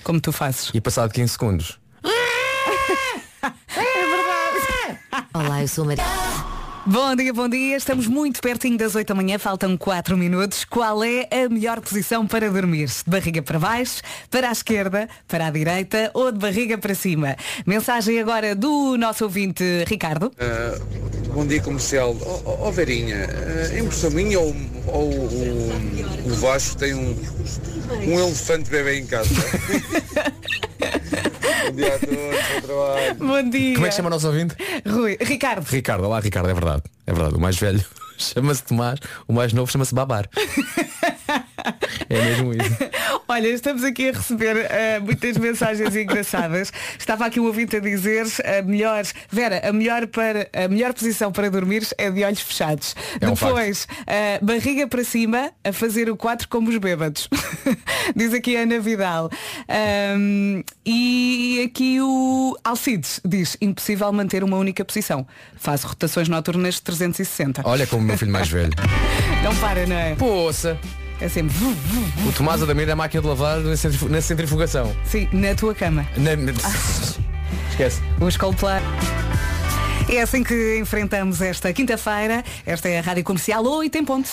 Como 0.04 0.20
tu 0.20 0.32
fazes. 0.32 0.72
E 0.74 0.82
passado 0.82 1.12
15 1.12 1.32
segundos. 1.32 1.80
Olá, 5.34 5.62
eu 5.62 5.68
sou 5.68 5.86
Maria. 5.86 6.04
Bom 6.86 7.16
dia, 7.16 7.32
bom 7.32 7.48
dia. 7.48 7.78
Estamos 7.78 8.08
muito 8.08 8.42
pertinho 8.42 8.78
das 8.78 8.94
8 8.94 9.08
da 9.08 9.16
manhã, 9.16 9.40
faltam 9.40 9.78
4 9.78 10.18
minutos. 10.18 10.66
Qual 10.66 11.02
é 11.02 11.30
a 11.32 11.48
melhor 11.48 11.80
posição 11.80 12.28
para 12.28 12.52
dormir? 12.52 12.88
De 12.88 13.10
barriga 13.10 13.42
para 13.42 13.58
baixo, 13.58 14.02
para 14.30 14.50
a 14.50 14.52
esquerda, 14.52 15.08
para 15.26 15.48
a 15.48 15.50
direita 15.50 16.12
ou 16.14 16.30
de 16.30 16.38
barriga 16.38 16.78
para 16.78 16.94
cima? 16.94 17.38
Mensagem 17.66 18.20
agora 18.20 18.54
do 18.54 18.98
nosso 18.98 19.24
ouvinte 19.24 19.64
Ricardo. 19.88 20.30
Ah, 20.38 20.78
bom 21.34 21.48
dia 21.48 21.62
comercial. 21.62 22.18
Ó 22.22 22.68
oh, 22.68 22.72
Verinha, 22.74 23.30
ah, 23.30 23.80
impressão 23.80 24.12
minha 24.12 24.38
ou, 24.38 24.54
ou 24.88 25.10
o, 25.10 26.26
o 26.26 26.36
Vasco 26.36 26.78
tem 26.78 26.94
um, 26.94 27.16
um 28.08 28.20
elefante 28.20 28.70
bebê 28.70 29.00
em 29.00 29.06
casa? 29.06 29.34
bom 31.66 31.72
dia 31.76 31.96
a 31.96 32.00
todos, 32.00 32.16
bom 32.18 32.62
trabalho. 32.62 33.16
Bom 33.16 33.50
dia. 33.50 33.74
Como 33.76 33.86
é 33.86 33.90
que 33.90 33.96
chama 33.96 34.08
o 34.08 34.12
nosso 34.12 34.28
ouvinte? 34.28 34.56
Rui, 34.88 35.18
Ricardo. 35.22 35.66
Ricardo, 35.66 36.04
olá 36.06 36.20
Ricardo, 36.20 36.50
é 36.50 36.54
verdade. 36.54 36.84
É 37.08 37.14
verdade. 37.14 37.36
O 37.36 37.40
mais 37.40 37.58
velho 37.58 37.84
chama-se 38.18 38.64
Tomás, 38.64 39.00
o 39.28 39.34
mais 39.34 39.54
novo 39.54 39.72
chama-se 39.72 39.94
Babar. 39.94 40.30
É 42.10 42.22
mesmo 42.22 42.54
isso. 42.54 42.78
Olha, 43.28 43.48
estamos 43.48 43.84
aqui 43.84 44.10
a 44.10 44.12
receber 44.12 44.58
eh, 44.70 45.00
muitas 45.00 45.38
mensagens 45.38 45.96
engraçadas. 45.96 46.74
Estava 47.00 47.26
aqui 47.26 47.40
um 47.40 47.46
ouvinte 47.46 47.76
a 47.78 47.80
dizer 47.80 48.26
a 48.44 48.62
melhor, 48.62 49.04
Vera, 49.30 49.62
a 49.68 49.72
melhor, 49.72 50.08
para, 50.08 50.50
a 50.54 50.68
melhor 50.68 50.94
posição 50.94 51.32
para 51.32 51.50
dormir 51.50 51.88
é 51.98 52.12
de 52.12 52.24
olhos 52.24 52.42
fechados. 52.42 52.96
É 53.20 53.28
um 53.28 53.34
Depois, 53.34 53.88
eh, 54.06 54.40
barriga 54.42 54.88
para 54.88 55.04
cima, 55.04 55.52
a 55.64 55.72
fazer 55.72 56.10
o 56.10 56.18
4 56.18 56.50
como 56.50 56.70
os 56.70 56.78
bêbados. 56.78 57.30
diz 58.16 58.34
aqui 58.34 58.58
a 58.58 58.62
Ana 58.62 58.80
Vidal. 58.80 59.30
Ahm, 59.70 60.62
e 60.86 61.64
aqui 61.66 62.02
o 62.02 62.58
Alcides 62.64 63.22
diz, 63.24 63.58
impossível 63.62 64.12
manter 64.12 64.44
uma 64.44 64.58
única 64.58 64.84
posição. 64.84 65.26
Faço 65.56 65.88
rotações 65.88 66.28
noturnas 66.28 66.76
de 66.76 66.82
360. 66.82 67.62
Olha 67.66 67.88
como 67.88 68.04
o 68.04 68.06
meu 68.06 68.18
filho 68.18 68.32
mais 68.32 68.50
velho. 68.50 68.74
Não 69.44 69.56
para, 69.56 69.86
não 69.88 69.96
é? 69.96 70.16
Poça! 70.16 70.78
É 71.24 71.30
sempre. 71.30 71.56
O 72.28 72.32
Tomás 72.34 72.62
Adamir 72.62 72.90
é 72.90 72.92
a 72.92 72.96
máquina 72.98 73.22
de 73.22 73.28
lavar 73.30 73.60
na 73.60 73.78
centrifu- 73.78 74.10
na 74.10 74.20
centrifugação. 74.22 74.94
Sim, 75.06 75.30
na 75.32 75.56
tua 75.56 75.74
cama. 75.74 76.06
Na- 76.18 76.36
na- 76.36 76.52
Esquece. 77.72 78.02
Os 78.20 78.36
Coldplay. 78.36 78.82
É 80.10 80.22
assim 80.22 80.44
que 80.44 80.78
enfrentamos 80.80 81.42
esta 81.42 81.72
quinta-feira. 81.72 82.44
Esta 82.66 82.90
é 82.90 83.00
a 83.00 83.02
Rádio 83.02 83.24
Comercial 83.24 83.66
8 83.66 83.98
em 83.98 84.04
ponto. 84.04 84.30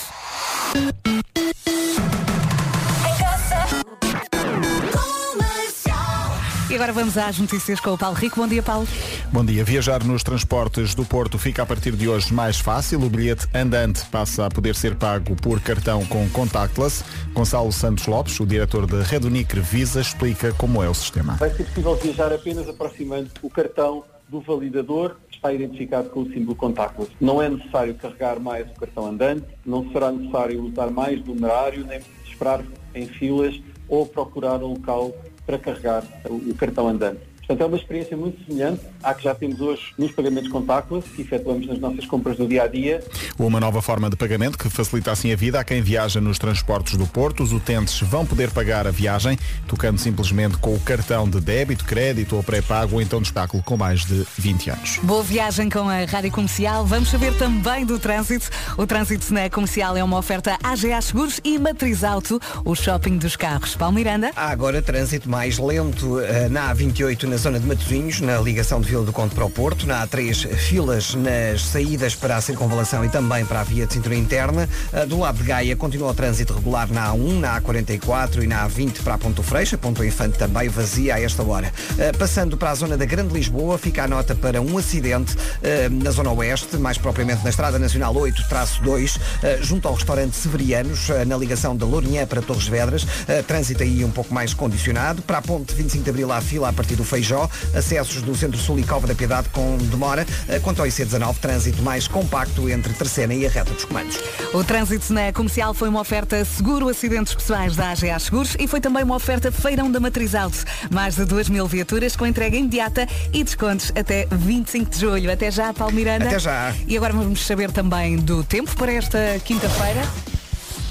E 6.71 6.75
agora 6.75 6.93
vamos 6.93 7.17
às 7.17 7.37
notícias 7.37 7.81
com 7.81 7.89
o 7.89 7.97
Paulo 7.97 8.15
Rico. 8.15 8.39
Bom 8.39 8.47
dia, 8.47 8.63
Paulo. 8.63 8.87
Bom 9.29 9.43
dia. 9.43 9.61
Viajar 9.61 10.05
nos 10.05 10.23
transportes 10.23 10.95
do 10.95 11.03
Porto 11.03 11.37
fica 11.37 11.63
a 11.63 11.65
partir 11.65 11.91
de 11.97 12.07
hoje 12.07 12.33
mais 12.33 12.59
fácil. 12.59 13.01
O 13.01 13.09
bilhete 13.09 13.45
andante 13.53 14.05
passa 14.05 14.45
a 14.45 14.49
poder 14.49 14.73
ser 14.73 14.95
pago 14.95 15.35
por 15.35 15.59
cartão 15.59 16.05
com 16.05 16.29
contactless. 16.29 17.03
Gonçalo 17.33 17.73
Santos 17.73 18.07
Lopes, 18.07 18.39
o 18.39 18.45
diretor 18.45 18.87
da 18.87 19.03
Red 19.03 19.25
Unicre 19.25 19.59
Visa, 19.59 19.99
explica 19.99 20.53
como 20.53 20.81
é 20.81 20.87
o 20.87 20.93
sistema. 20.93 21.33
Vai 21.33 21.49
ser 21.49 21.65
possível 21.65 21.93
viajar 21.97 22.31
apenas 22.31 22.69
aproximando 22.69 23.29
o 23.41 23.49
cartão 23.49 24.05
do 24.29 24.39
validador 24.39 25.17
que 25.29 25.35
está 25.35 25.51
identificado 25.51 26.09
com 26.09 26.21
o 26.21 26.31
símbolo 26.31 26.55
contactless. 26.55 27.11
Não 27.19 27.41
é 27.41 27.49
necessário 27.49 27.93
carregar 27.95 28.39
mais 28.39 28.65
o 28.71 28.79
cartão 28.79 29.07
andante, 29.07 29.45
não 29.65 29.91
será 29.91 30.09
necessário 30.09 30.63
usar 30.63 30.89
mais 30.89 31.21
do 31.21 31.35
numerário, 31.35 31.85
nem 31.85 31.99
esperar 32.25 32.63
em 32.95 33.07
filas 33.07 33.61
ou 33.89 34.05
procurar 34.05 34.63
um 34.63 34.67
local 34.67 35.13
para 35.45 35.57
carregar 35.57 36.03
o 36.25 36.53
cartão 36.55 36.87
andante. 36.87 37.30
Portanto, 37.51 37.63
é 37.63 37.67
uma 37.67 37.77
experiência 37.77 38.15
muito 38.15 38.45
semelhante 38.45 38.81
à 39.03 39.13
que 39.13 39.23
já 39.25 39.35
temos 39.35 39.59
hoje 39.59 39.81
nos 39.97 40.13
pagamentos 40.13 40.49
contactless, 40.49 41.05
que 41.09 41.21
efetuamos 41.21 41.67
nas 41.67 41.79
nossas 41.79 42.05
compras 42.05 42.37
do 42.37 42.47
dia 42.47 42.63
a 42.63 42.67
dia 42.67 43.03
Uma 43.37 43.59
nova 43.59 43.81
forma 43.81 44.09
de 44.09 44.15
pagamento 44.15 44.57
que 44.57 44.69
facilita 44.69 45.11
assim 45.11 45.33
a 45.33 45.35
vida 45.35 45.59
a 45.59 45.63
quem 45.63 45.81
viaja 45.81 46.21
nos 46.21 46.39
transportes 46.39 46.95
do 46.95 47.05
Porto. 47.05 47.43
Os 47.43 47.51
utentes 47.51 47.99
vão 47.99 48.25
poder 48.25 48.51
pagar 48.51 48.87
a 48.87 48.91
viagem 48.91 49.37
tocando 49.67 49.97
simplesmente 49.97 50.57
com 50.59 50.73
o 50.73 50.79
cartão 50.79 51.29
de 51.29 51.41
débito, 51.41 51.83
crédito 51.83 52.37
ou 52.37 52.43
pré-pago 52.43 52.95
ou 52.95 53.01
então 53.01 53.19
de 53.19 53.27
espetáculo 53.27 53.61
com 53.63 53.75
mais 53.75 54.05
de 54.05 54.25
20 54.37 54.69
anos. 54.69 54.99
Boa 55.03 55.23
viagem 55.23 55.69
com 55.69 55.89
a 55.89 56.05
Rádio 56.05 56.31
Comercial. 56.31 56.85
Vamos 56.85 57.09
saber 57.09 57.37
também 57.37 57.85
do 57.85 57.99
trânsito. 57.99 58.49
O 58.77 58.87
trânsito 58.87 59.33
na 59.33 59.49
comercial 59.49 59.97
é 59.97 60.03
uma 60.03 60.17
oferta 60.17 60.57
AGA 60.63 61.01
Seguros 61.01 61.41
e 61.43 61.59
Matriz 61.59 62.01
Auto, 62.01 62.39
o 62.63 62.73
shopping 62.75 63.17
dos 63.17 63.35
carros. 63.35 63.75
Paulo 63.75 63.95
Miranda. 63.95 64.31
Há 64.37 64.51
agora 64.51 64.81
trânsito 64.81 65.29
mais 65.29 65.57
lento 65.57 66.17
eh, 66.21 66.47
na 66.47 66.73
A28 66.73 67.23
na 67.23 67.40
zona 67.41 67.59
de 67.59 67.65
Matosinhos, 67.65 68.21
na 68.21 68.39
ligação 68.39 68.79
de 68.79 68.87
Vila 68.87 69.03
do 69.03 69.11
Conde 69.11 69.33
para 69.33 69.43
o 69.43 69.49
Porto, 69.49 69.87
na 69.87 70.05
A3 70.05 70.47
filas 70.55 71.15
nas 71.15 71.63
saídas 71.63 72.13
para 72.13 72.37
a 72.37 72.41
circunvalação 72.41 73.03
e 73.03 73.09
também 73.09 73.43
para 73.43 73.61
a 73.61 73.63
via 73.63 73.87
de 73.87 73.93
cintura 73.93 74.15
interna. 74.15 74.69
Eh, 74.93 75.07
Do 75.07 75.17
lado 75.17 75.39
de 75.39 75.43
Gaia 75.43 75.75
continua 75.75 76.11
o 76.11 76.13
trânsito 76.13 76.53
regular 76.53 76.87
na 76.91 77.11
A1, 77.11 77.39
na 77.39 77.59
A44 77.59 78.43
e 78.43 78.47
na 78.47 78.69
A20 78.69 79.01
para 79.01 79.15
a 79.15 79.17
Ponto 79.17 79.41
Freixo, 79.41 79.75
Ponto 79.79 80.05
Infante 80.05 80.37
também 80.37 80.69
vazia 80.69 81.15
a 81.15 81.19
esta 81.19 81.41
hora. 81.41 81.73
Eh, 81.97 82.11
Passando 82.11 82.55
para 82.57 82.69
a 82.69 82.75
zona 82.75 82.95
da 82.95 83.05
Grande 83.05 83.33
Lisboa, 83.33 83.75
fica 83.79 84.03
a 84.03 84.07
nota 84.07 84.35
para 84.35 84.61
um 84.61 84.77
acidente 84.77 85.35
eh, 85.63 85.89
na 85.89 86.11
zona 86.11 86.31
oeste, 86.31 86.77
mais 86.77 86.99
propriamente 86.99 87.43
na 87.43 87.49
Estrada 87.49 87.79
Nacional 87.79 88.13
8-2, 88.13 89.19
eh, 89.41 89.57
junto 89.63 89.87
ao 89.87 89.95
restaurante 89.95 90.35
Severianos, 90.35 91.09
na 91.25 91.35
ligação 91.35 91.75
da 91.75 91.87
Lourinhã 91.87 92.27
para 92.27 92.39
Torres 92.41 92.67
Vedras. 92.67 93.03
Trânsito 93.47 93.81
aí 93.81 94.05
um 94.05 94.11
pouco 94.11 94.31
mais 94.31 94.53
condicionado. 94.53 95.23
Para 95.23 95.39
a 95.39 95.41
ponte 95.41 95.73
25 95.73 96.03
de 96.03 96.09
Abril 96.11 96.31
há 96.31 96.39
fila 96.39 96.69
a 96.69 96.73
partir 96.73 96.95
do 96.95 97.03
Feijó. 97.31 97.49
Acessos 97.73 98.21
do 98.21 98.35
Centro-Sul 98.35 98.79
e 98.79 98.83
Cova 98.83 99.07
da 99.07 99.15
Piedade 99.15 99.47
com 99.49 99.77
demora. 99.77 100.25
Eh, 100.49 100.59
Quanto 100.59 100.81
ao 100.81 100.87
IC19, 100.87 101.37
trânsito 101.37 101.81
mais 101.81 102.07
compacto 102.07 102.69
entre 102.69 102.93
Terceira 102.93 103.33
e 103.33 103.45
a 103.45 103.49
reta 103.49 103.73
dos 103.73 103.85
comandos. 103.85 104.19
O 104.53 104.63
trânsito 104.63 105.13
na 105.13 105.31
comercial 105.31 105.73
foi 105.73 105.87
uma 105.89 106.01
oferta 106.01 106.43
seguro 106.43 106.89
acidentes 106.89 107.33
pessoais 107.33 107.75
da 107.75 107.91
AGA 107.91 108.19
Seguros 108.19 108.55
e 108.59 108.67
foi 108.67 108.81
também 108.81 109.03
uma 109.03 109.15
oferta 109.15 109.51
feirão 109.51 109.89
da 109.89 109.99
Matriz 109.99 110.35
Auto. 110.35 110.57
Mais 110.91 111.15
de 111.15 111.25
2 111.25 111.49
mil 111.49 111.67
viaturas 111.67 112.15
com 112.15 112.25
entrega 112.25 112.57
imediata 112.57 113.07
e 113.31 113.43
descontos 113.43 113.91
até 113.95 114.27
25 114.29 114.89
de 114.89 114.99
julho. 114.99 115.31
Até 115.31 115.49
já, 115.49 115.73
Paulo 115.73 115.93
Miranda. 115.93 116.25
Até 116.25 116.39
já. 116.39 116.73
E 116.87 116.97
agora 116.97 117.13
vamos 117.13 117.45
saber 117.45 117.71
também 117.71 118.17
do 118.17 118.43
tempo 118.43 118.75
para 118.75 118.91
esta 118.91 119.39
quinta-feira. 119.43 120.01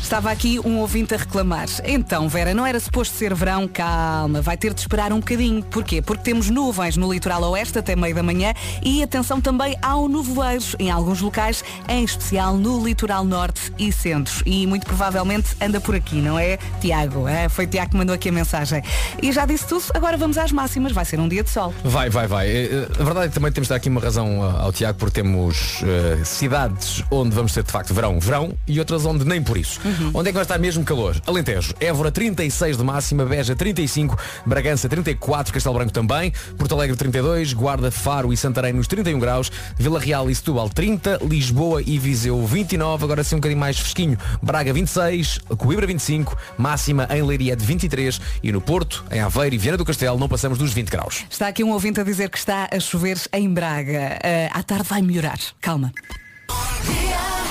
Estava 0.03 0.31
aqui 0.33 0.59
um 0.65 0.79
ouvinte 0.79 1.15
a 1.15 1.17
reclamar. 1.17 1.69
Então, 1.85 2.29
Vera, 2.29 2.53
não 2.53 2.67
era 2.67 2.81
suposto 2.81 3.17
ser 3.17 3.33
verão? 3.35 3.69
Calma, 3.69 4.41
vai 4.43 4.57
ter 4.57 4.75
de 4.75 4.81
esperar 4.81 5.13
um 5.13 5.21
bocadinho. 5.21 5.63
Porquê? 5.63 6.03
Porque 6.03 6.25
temos 6.25 6.51
nuvens 6.51 6.97
no 6.97 7.13
litoral 7.13 7.43
oeste 7.51 7.79
até 7.79 7.95
meio 7.95 8.15
da 8.15 8.23
manhã 8.23 8.53
e 8.83 9.03
atenção 9.03 9.41
também 9.41 9.77
ao 9.81 10.09
nevoeiro 10.09 10.65
em 10.79 10.91
alguns 10.91 11.21
locais, 11.21 11.63
em 11.89 12.03
especial 12.03 12.57
no 12.57 12.85
litoral 12.85 13.25
norte 13.25 13.73
e 13.79 13.93
centro. 13.93 14.43
E 14.45 14.67
muito 14.67 14.85
provavelmente 14.85 15.55
anda 15.61 15.81
por 15.81 15.95
aqui, 15.95 16.17
não 16.17 16.37
é, 16.39 16.59
Tiago? 16.81 17.29
É, 17.29 17.49
foi 17.49 17.67
Tiago 17.67 17.93
que 17.93 17.97
mandou 17.97 18.15
aqui 18.15 18.31
a 18.31 18.33
mensagem. 18.33 18.83
E 19.23 19.31
já 19.31 19.47
disse 19.47 19.67
tudo, 19.67 19.85
agora 19.95 20.17
vamos 20.17 20.37
às 20.39 20.51
máximas. 20.51 20.91
Vai 20.93 21.05
ser 21.05 21.21
um 21.21 21.29
dia 21.29 21.45
de 21.45 21.51
sol. 21.51 21.73
Vai, 21.85 22.11
vai, 22.11 22.27
vai. 22.27 22.49
Eh, 22.49 22.89
A 22.99 23.05
verdade 23.05 23.27
é 23.27 23.29
que 23.29 23.35
também 23.35 23.53
temos 23.53 23.69
de 23.69 23.71
dar 23.71 23.77
aqui 23.77 23.89
uma 23.89 24.01
razão 24.01 24.43
ah, 24.43 24.63
ao 24.63 24.73
Tiago 24.73 24.99
porque 24.99 25.21
temos 25.23 25.83
eh, 25.85 26.25
cidades 26.25 27.05
onde 27.11 27.35
vamos 27.35 27.53
ter 27.53 27.63
de 27.63 27.71
facto 27.71 27.95
verão, 27.95 28.19
verão 28.19 28.53
e 28.67 28.79
outras 28.81 29.05
onde 29.07 29.25
nem 29.25 29.41
por 29.43 29.57
isso. 29.57 29.79
Onde 30.15 30.29
é 30.29 30.33
que 30.33 30.35
vai 30.35 30.43
estar 30.43 30.59
mesmo 30.59 30.85
calor? 30.85 31.21
Alentejo, 31.27 31.75
Évora 31.81 32.11
36 32.11 32.77
de 32.77 32.85
máxima, 32.85 33.25
Beja 33.25 33.55
35, 33.55 34.19
Bragança 34.47 34.89
34, 34.89 35.53
Castelo 35.53 35.75
Branco 35.75 35.93
também, 35.93 36.33
Porto 36.57 36.75
Alegre 36.75 36.97
32, 36.97 37.53
Guarda, 37.53 37.91
Faro 37.91 38.33
e 38.33 38.37
Santarém 38.37 38.73
nos 38.73 38.87
31 38.87 39.19
graus, 39.19 39.51
Vila 39.77 40.01
Real 40.01 40.31
e 40.31 40.35
Setúbal 40.35 40.69
30, 40.69 41.21
Lisboa 41.23 41.83
e 41.83 41.99
Viseu 41.99 42.45
29, 42.47 43.05
agora 43.05 43.25
sim 43.25 43.37
um 43.37 43.39
bocadinho 43.39 43.61
mais 43.61 43.79
fresquinho, 43.79 44.19
Braga 44.43 44.73
26, 44.73 45.41
Coimbra 45.59 45.87
25, 45.87 46.37
máxima 46.57 47.09
em 47.11 47.23
Leiria 47.23 47.57
de 47.57 47.65
23 47.65 48.21
e 48.43 48.53
no 48.53 48.61
Porto, 48.61 49.05
em 49.11 49.21
Aveiro 49.21 49.55
e 49.55 49.59
Viana 49.59 49.79
do 49.79 49.85
Castelo 49.85 50.19
não 50.19 50.29
passamos 50.29 50.59
dos 50.59 50.73
20 50.73 50.89
graus. 50.89 51.25
Está 51.31 51.49
aqui 51.49 51.65
um 51.65 51.71
ouvinte 51.71 52.01
a 52.01 52.05
dizer 52.05 52.29
que 52.31 52.39
está 52.39 52.69
a 52.71 52.81
chover 52.81 53.19
em 53.33 53.49
Braga. 53.49 54.19
Ah, 54.23 54.59
à 54.59 54.63
tarde 54.63 54.85
vai 54.89 55.03
melhorar. 55.03 55.39
Calma. 55.61 55.93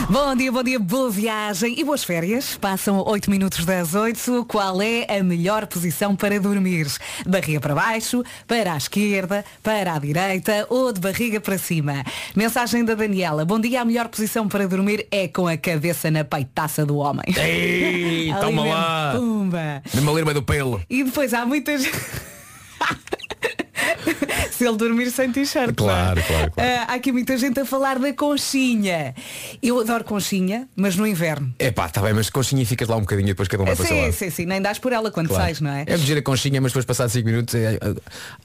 Bom 0.10 0.36
dia, 0.36 0.52
bom 0.52 0.64
dia, 0.64 0.80
boa 0.80 1.12
viagem 1.12 1.80
e 1.80 1.84
boas 1.84 2.04
férias. 2.04 2.58
Passam 2.58 3.04
8 3.06 3.30
minutos 3.30 3.64
das 3.64 3.94
8. 3.94 4.44
Qual 4.46 4.82
é 4.82 5.06
a 5.08 5.22
melhor 5.22 5.68
posição 5.68 6.16
para 6.16 6.40
dormir? 6.40 6.88
Barriga 7.28 7.60
para 7.60 7.76
baixo, 7.76 8.24
para 8.48 8.74
a 8.74 8.78
esquerda, 8.78 9.46
para 9.62 9.94
a 9.94 10.00
direita 10.00 10.66
ou 10.68 10.92
de 10.92 11.00
barriga 11.00 11.40
para 11.40 11.60
cima? 11.60 12.04
Mensagem 12.36 12.84
da 12.84 12.96
Daniela. 12.96 13.46
Bom 13.46 13.60
dia, 13.60 13.82
a 13.82 13.86
melhor 13.86 14.08
posição 14.08 14.48
para 14.48 14.68
dormir 14.68 15.06
é 15.12 15.28
com 15.28 15.48
a 15.48 15.56
cabeça 15.56 16.10
na 16.10 16.24
peitaça 16.24 16.84
do 16.84 16.98
homem. 16.98 17.26
Ei, 17.38 18.34
toma 18.42 18.64
mesmo, 18.64 18.78
lá. 18.78 19.14
Pumba. 19.16 19.84
No 19.94 20.02
meio 20.02 20.34
do 20.34 20.42
pelo. 20.42 20.82
E 20.90 21.04
depois 21.04 21.36
há 21.36 21.46
muitas. 21.46 21.84
Se 24.52 24.68
ele 24.68 24.76
dormir 24.78 25.10
sem 25.12 25.32
t-shirt. 25.32 25.74
Claro, 25.76 26.20
é? 26.20 26.24
claro, 26.24 26.52
claro. 26.52 26.70
Ah, 26.70 26.86
há 26.90 26.94
aqui 26.96 27.12
muita 27.12 27.38
gente 27.38 27.60
a 27.60 27.66
falar 27.66 27.98
da 27.98 28.12
conchinha. 28.14 29.16
Eu 29.64 29.80
adoro 29.80 30.04
conchinha, 30.04 30.68
mas 30.76 30.96
no 30.98 31.08
inverno. 31.08 31.54
É 31.58 31.72
pá, 31.72 31.86
está 31.86 32.02
bem, 32.02 32.14
mas 32.14 32.30
conchinha 32.30 32.66
ficas 32.66 32.88
lá 32.90 32.98
um 32.98 33.02
bocadinho 33.02 33.28
e 33.28 33.32
depois 33.32 33.48
cada 33.48 33.64
um 33.64 33.66
vai 33.66 33.76
para 33.76 33.84
o 33.84 33.88
seu 33.88 33.96
sim, 33.96 34.02
lado. 34.04 34.14
sim, 34.14 34.30
sim, 34.30 34.46
nem 34.46 34.62
dás 34.62 34.78
por 34.80 34.92
ela 34.92 35.10
quando 35.12 35.28
Claro. 35.30 35.44
sais, 35.46 35.62
não 35.62 35.72
é? 35.72 35.84
É 35.88 35.98
medir 35.98 36.18
a 36.18 36.22
conchinha, 36.22 36.60
mas 36.60 36.72
depois 36.72 36.86
passar 36.86 37.08
5 37.08 37.26
minutos 37.26 37.56
é, 37.56 37.80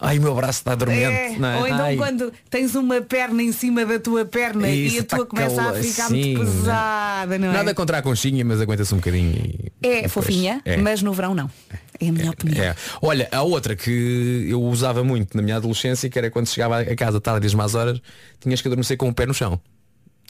Ai, 0.01 0.19
o 0.19 0.23
meu 0.23 0.35
braço 0.35 0.61
está 0.61 0.75
dormente. 0.75 1.03
É, 1.05 1.35
é? 1.35 1.57
Ou 1.59 1.67
então 1.67 1.85
Ai. 1.85 1.97
quando 1.97 2.33
tens 2.49 2.75
uma 2.77 3.01
perna 3.01 3.43
em 3.43 3.51
cima 3.53 3.85
da 3.85 3.99
tua 3.99 4.25
perna 4.25 4.69
e 4.69 4.87
Isso, 4.87 5.01
a 5.01 5.05
tua 5.05 5.19
tá 5.21 5.27
começa 5.27 5.63
a 5.63 5.75
ficar 5.75 6.09
sim, 6.09 6.37
muito 6.37 6.41
pesada, 6.53 7.39
não 7.39 7.49
é? 7.49 7.53
Nada 7.53 7.75
contra 7.75 7.99
a 7.99 8.03
conchinha, 8.03 8.45
mas 8.45 8.61
aguenta-se 8.61 8.95
um 8.95 8.99
bocadinho. 8.99 9.35
e- 9.35 9.73
É 9.83 9.95
depois- 10.03 10.13
fofinha, 10.13 10.61
é. 10.65 10.77
mas 10.77 11.03
no 11.03 11.13
verão 11.13 11.35
não. 11.35 11.51
É 11.73 11.77
a 12.09 12.13
minha 12.13 12.31
opinião. 12.31 12.65
É. 12.65 12.75
Olha, 13.03 13.29
há 13.33 13.43
outra 13.43 13.75
que 13.77 14.47
eu 14.49 14.63
usava 14.63 15.03
muito 15.05 15.37
na 15.37 15.43
minha 15.43 15.57
adolescência, 15.57 16.09
que 16.09 16.19
era 16.19 16.31
quando 16.31 16.47
chegava 16.49 16.81
a 16.81 16.97
casa 16.97 17.21
tarde 17.21 17.47
às 17.47 17.55
más 17.55 17.75
horas, 17.75 18.01
tinhas 18.41 18.61
que 18.61 18.69
adormecer 18.69 18.97
com 18.97 19.09
o 19.09 19.15
pé 19.15 19.27
no 19.27 19.35
chão. 19.35 19.61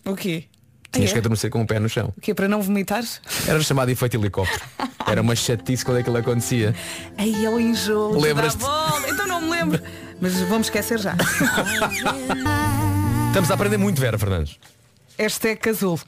O 0.04 0.14
quê? 0.14 0.44
Tinhas 0.92 1.10
É? 1.10 1.12
que 1.14 1.18
adormecer 1.18 1.50
com 1.50 1.62
o 1.62 1.66
pé 1.66 1.80
no 1.80 1.88
chão. 1.88 2.12
O 2.16 2.20
quê? 2.20 2.32
Para 2.34 2.46
não 2.46 2.62
vomitares? 2.62 3.20
Era 3.48 3.60
chamado 3.62 3.90
efeito 3.90 4.16
helicóptero. 4.16 4.62
Era 5.06 5.20
uma 5.20 5.34
chatice 5.34 5.84
quando 5.84 5.98
aquilo 5.98 6.16
acontecia. 6.16 6.74
Aí 7.18 7.44
é 7.44 7.50
o 7.50 7.58
enjoo. 7.58 8.18
Lembras-te? 8.20 8.62
Então 9.08 9.26
não 9.26 9.40
me 9.40 9.50
lembro. 9.50 9.82
Mas 10.20 10.34
vamos 10.42 10.68
esquecer 10.68 10.98
já. 11.00 11.16
Estamos 13.28 13.50
a 13.50 13.54
aprender 13.54 13.76
muito, 13.76 14.00
Vera 14.00 14.18
Fernandes. 14.18 14.56
Este 15.16 15.50
é 15.50 15.56
casulo. 15.56 16.00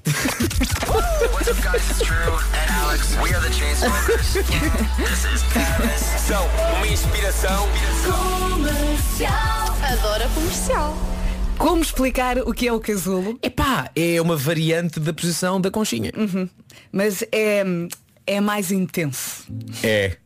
São 6.27 6.45
uma 6.77 6.87
inspiração. 6.89 7.69
Adora 9.83 10.29
comercial. 10.31 10.97
Como 11.57 11.83
explicar 11.83 12.39
o 12.39 12.53
que 12.53 12.67
é 12.67 12.73
o 12.73 12.81
casulo? 12.81 13.39
Epá, 13.43 13.89
é 13.95 14.21
uma 14.21 14.37
variante 14.37 14.99
da 14.99 15.13
posição 15.13 15.61
da 15.61 15.71
conchinha. 15.71 16.11
Uhum. 16.17 16.49
Mas 16.91 17.23
é, 17.31 17.63
é 18.27 18.41
mais 18.41 18.73
intenso. 18.73 19.47
É. 19.85 20.17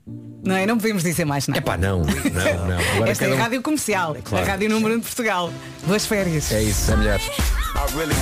Não 0.43 0.57
é? 0.57 0.65
Não 0.65 0.79
podemos 0.79 1.03
dizer 1.03 1.27
mais 1.27 1.47
nada. 1.47 1.59
Epá, 1.59 1.77
não, 1.77 1.99
não, 2.01 2.05
não. 2.05 2.79
Agora 2.97 3.11
Esta 3.11 3.27
é 3.27 3.31
a 3.31 3.35
um- 3.35 3.39
rádio 3.39 3.61
comercial, 3.63 4.17
Claro. 4.25 4.45
a 4.47 4.49
rádio 4.49 4.71
número 4.71 4.95
1 4.95 4.99
de 4.99 5.05
Portugal. 5.05 5.53
Boas 5.87 6.07
férias. 6.07 6.51
É 6.51 6.63
isso, 6.63 6.91
é 6.93 6.97
melhor. 6.97 7.21
Really. 7.95 8.15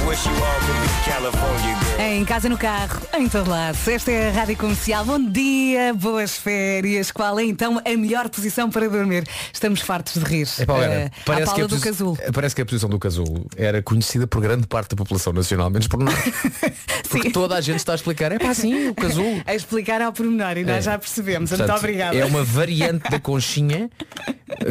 Em 2.21 2.25
casa, 2.25 2.49
no 2.49 2.57
carro, 2.57 3.01
em 3.19 3.29
todo 3.29 3.51
lado. 3.51 3.77
Esta 3.87 4.11
é 4.11 4.29
a 4.29 4.33
Rádio 4.33 4.57
Comercial. 4.57 5.05
Bom 5.05 5.19
dia, 5.31 5.93
boas 5.95 6.37
férias. 6.37 7.11
Qual 7.11 7.39
é 7.39 7.45
então 7.45 7.79
a 7.85 7.97
melhor 7.97 8.29
posição 8.29 8.71
para 8.71 8.89
dormir? 8.89 9.25
Estamos 9.53 9.81
fartos 9.81 10.15
de 10.15 10.21
rir. 10.21 10.49
Epá, 10.59 10.75
Vera, 10.79 10.93
Eh, 10.95 11.07
à 11.07 11.25
parece, 11.25 11.55
que 11.55 11.61
do 11.63 11.69
posi- 11.69 11.83
casulo. 11.83 12.19
parece 12.33 12.55
que 12.55 12.63
a 12.63 12.67
posição 12.67 12.89
do 12.89 12.99
casulo 12.99 13.47
era 13.57 13.83
conhecida 13.83 14.27
por 14.27 14.41
grande 14.41 14.67
parte 14.67 14.91
da 14.91 14.97
população 14.97 15.33
nacional, 15.33 15.71
menos 15.71 15.89
por 15.89 15.99
nós. 16.01 16.15
Porque 17.11 17.31
toda 17.31 17.57
a 17.57 17.61
gente 17.61 17.79
está 17.79 17.93
a 17.93 17.95
explicar, 17.97 18.31
é 18.33 18.39
pá, 18.39 18.53
sim, 18.55 18.89
o 18.89 18.95
casulo. 18.95 19.43
A 19.47 19.55
explicar 19.55 20.01
ao 20.03 20.13
pormenor 20.13 20.57
e 20.59 20.65
nós 20.65 20.77
É. 20.79 20.83
já 20.83 20.99
percebemos. 20.99 21.49
Portanto, 21.51 21.78
obrigada. 21.79 22.17
É 22.17 22.25
uma 22.25 22.45
variante 22.45 23.11
da 23.11 23.19
conchinha 23.19 23.91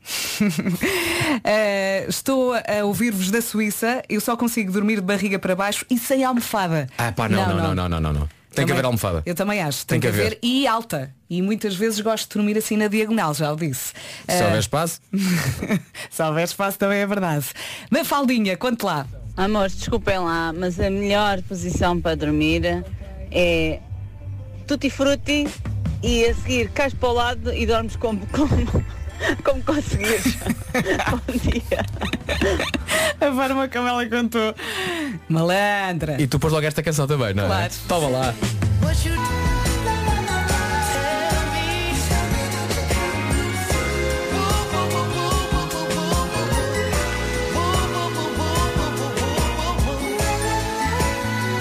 Ah, 1.44 2.05
estou 2.09 2.53
a 2.55 2.85
ouvir-vos 2.85 3.29
da 3.33 3.42
Suíça, 3.42 4.03
eu 4.09 4.21
só 4.21 4.37
consigo 4.37 4.71
dormir 4.71 4.97
de 4.97 5.03
barriga 5.03 5.37
para 5.37 5.57
baixo 5.57 5.85
e 5.90 5.99
sem 5.99 6.23
almofada. 6.25 6.87
Ah 6.97 7.11
pá, 7.11 7.29
não, 7.29 7.44
não, 7.49 7.57
não, 7.57 7.75
não, 7.75 7.88
não, 7.88 8.01
não. 8.01 8.12
não. 8.12 8.21
Tem 8.55 8.64
que 8.64 8.73
Também- 8.73 8.73
haver 8.75 8.85
almofada. 8.87 9.23
Eu 9.27 9.35
também 9.35 9.61
acho. 9.61 9.85
Tem 9.87 10.01
Tem, 10.01 10.11
que 10.11 10.16
que 10.16 10.21
haver. 10.23 10.27
haver. 10.29 10.38
E 10.42 10.66
alta. 10.66 11.12
E 11.29 11.42
muitas 11.42 11.75
vezes 11.75 12.01
gosto 12.01 12.29
de 12.29 12.35
dormir 12.35 12.57
assim 12.57 12.77
na 12.77 12.87
diagonal, 12.88 13.35
já 13.35 13.53
o 13.53 13.57
disse. 13.57 13.92
Se 14.29 14.42
Ah, 14.42 14.44
houver 14.47 14.59
espaço. 14.61 15.01
Se 16.11 16.23
houver 16.23 16.44
espaço 16.44 16.79
também 16.79 16.99
é 17.01 17.07
verdade. 17.07 17.47
Mafaldinha, 17.90 18.57
conte 18.57 18.85
lá. 18.85 19.07
Amores, 19.37 19.75
desculpem 19.77 20.18
lá, 20.18 20.53
mas 20.53 20.79
a 20.81 20.88
melhor 20.90 21.42
posição 21.42 22.01
para 22.01 22.16
dormir 22.16 22.62
é 23.31 23.81
tutti 24.66 24.88
frutti 24.90 25.47
e 26.03 26.25
a 26.27 26.35
seguir 26.35 26.71
cais 26.71 26.94
para 26.94 27.09
o 27.09 27.12
lado 27.12 27.53
e 27.55 27.66
dormes 27.66 27.94
como, 27.97 28.27
como, 28.29 28.85
como 29.44 29.62
conseguires. 29.62 30.37
Bom 31.11 31.37
dia. 31.42 31.85
A 33.20 33.33
forma 33.33 33.68
como 33.68 33.88
ela 33.88 34.07
contou. 34.07 34.54
Malandra. 35.28 36.20
E 36.20 36.26
tu 36.26 36.38
pôs 36.38 36.52
logo 36.52 36.66
esta 36.66 36.83
canção 36.83 37.07
também, 37.07 37.35
não 37.35 37.44
é? 37.44 37.46
Claro. 37.46 37.72
Toma 37.88 38.09
lá. 38.09 38.35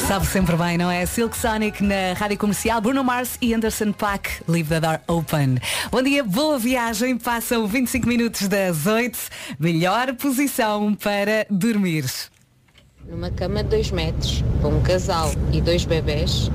Sabe 0.08 0.26
sempre 0.26 0.56
bem, 0.56 0.78
não 0.78 0.90
é? 0.90 1.06
Silk 1.06 1.36
Sonic 1.36 1.84
na 1.84 2.14
Rádio 2.16 2.38
Comercial, 2.38 2.80
Bruno 2.80 3.04
Mars 3.04 3.38
e 3.42 3.54
Anderson 3.54 3.92
Paak, 3.92 4.42
Leave 4.48 4.70
the 4.70 4.80
Door 4.80 5.02
Open. 5.06 5.58
Bom 5.92 6.02
dia, 6.02 6.24
boa 6.24 6.58
viagem, 6.58 7.18
passam 7.18 7.68
25 7.68 8.08
minutos 8.08 8.48
das 8.48 8.86
8, 8.86 9.20
melhor 9.60 10.16
posição 10.16 10.96
para 10.96 11.46
dormir. 11.50 12.06
Numa 13.06 13.30
cama 13.30 13.62
de 13.62 13.70
2 13.70 13.92
metros, 13.92 14.46
para 14.62 14.70
um 14.70 14.82
casal 14.82 15.30
e 15.52 15.60
dois 15.60 15.84
bebés, 15.84 16.50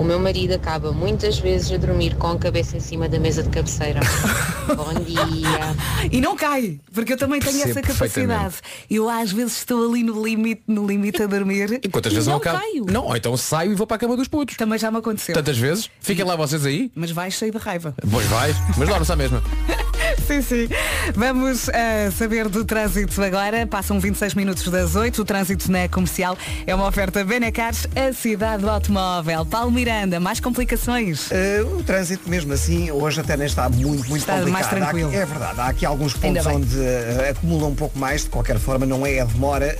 o 0.00 0.04
meu 0.04 0.18
marido 0.18 0.54
acaba 0.54 0.92
muitas 0.92 1.38
vezes 1.38 1.70
a 1.70 1.76
dormir 1.76 2.16
com 2.16 2.28
a 2.28 2.38
cabeça 2.38 2.74
em 2.74 2.80
cima 2.80 3.06
da 3.06 3.20
mesa 3.20 3.42
de 3.42 3.50
cabeceira. 3.50 4.00
Bom 4.74 4.94
dia. 5.04 6.08
E 6.10 6.22
não 6.22 6.34
cai, 6.34 6.80
porque 6.94 7.12
eu 7.12 7.18
também 7.18 7.38
tenho 7.38 7.62
Percebo 7.62 7.78
essa 7.80 7.92
capacidade. 7.92 8.54
Eu 8.90 9.10
às 9.10 9.30
vezes 9.30 9.58
estou 9.58 9.90
ali 9.90 10.02
no 10.02 10.24
limite, 10.24 10.62
no 10.66 10.86
limite 10.86 11.22
a 11.22 11.26
dormir. 11.26 11.80
E 11.82 11.88
quantas 11.90 12.12
e 12.12 12.14
vezes 12.14 12.28
não 12.28 12.36
acabo? 12.38 12.58
caio. 12.58 12.86
Não, 12.86 13.04
ou 13.04 13.16
então 13.16 13.36
saio 13.36 13.72
e 13.72 13.74
vou 13.74 13.86
para 13.86 13.96
a 13.96 13.98
cama 13.98 14.16
dos 14.16 14.26
putos. 14.26 14.56
Também 14.56 14.78
já 14.78 14.90
me 14.90 14.96
aconteceu. 14.96 15.34
Tantas 15.34 15.58
vezes. 15.58 15.90
Fiquem 16.00 16.24
lá 16.24 16.34
vocês 16.34 16.64
aí. 16.64 16.90
Mas 16.94 17.10
vais 17.10 17.34
cheio 17.34 17.52
de 17.52 17.58
raiva. 17.58 17.94
Pois 18.10 18.26
vais, 18.26 18.56
mas 18.78 18.88
dorme-se 18.88 19.12
à 19.12 19.16
mesma. 19.16 19.42
Sim, 20.26 20.42
sim. 20.42 20.68
Vamos 21.14 21.68
eh, 21.68 22.10
saber 22.16 22.48
do 22.48 22.64
trânsito 22.64 23.20
agora. 23.22 23.66
Passam 23.66 23.98
26 23.98 24.34
minutos 24.34 24.68
das 24.68 24.94
8. 24.94 25.20
O 25.22 25.24
trânsito 25.24 25.70
na 25.70 25.88
comercial 25.88 26.36
é 26.66 26.74
uma 26.74 26.86
oferta 26.86 27.24
Benecars, 27.24 27.86
a 27.96 28.12
cidade 28.12 28.62
do 28.62 28.70
automóvel. 28.70 29.44
Paulo 29.44 29.70
Miranda, 29.72 30.20
mais 30.20 30.38
complicações? 30.38 31.30
Eh, 31.32 31.62
o 31.62 31.82
trânsito 31.82 32.28
mesmo 32.30 32.52
assim 32.52 32.90
hoje 32.92 33.20
até 33.20 33.36
nem 33.36 33.46
está 33.46 33.68
muito, 33.68 34.08
muito 34.08 34.16
Está 34.18 34.34
complicado. 34.38 34.52
mais 34.52 34.66
tranquilo. 34.68 35.08
Aqui- 35.08 35.16
é 35.18 35.26
verdade, 35.26 35.60
há 35.60 35.66
aqui 35.66 35.84
alguns 35.86 36.14
pontos 36.14 36.44
bem. 36.46 36.56
onde 36.56 36.78
eh, 36.80 37.34
acumula 37.36 37.66
um 37.66 37.74
pouco 37.74 37.98
mais, 37.98 38.22
de 38.24 38.30
qualquer 38.30 38.58
forma 38.58 38.86
não 38.86 39.04
é 39.06 39.20
a 39.20 39.24
demora 39.24 39.76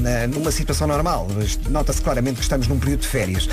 na- 0.00 0.26
numa 0.26 0.50
situação 0.50 0.86
normal. 0.86 1.28
Nota-se 1.68 2.00
claramente 2.00 2.36
que 2.36 2.42
estamos 2.42 2.66
num 2.68 2.78
período 2.78 3.00
de 3.00 3.08
férias. 3.08 3.48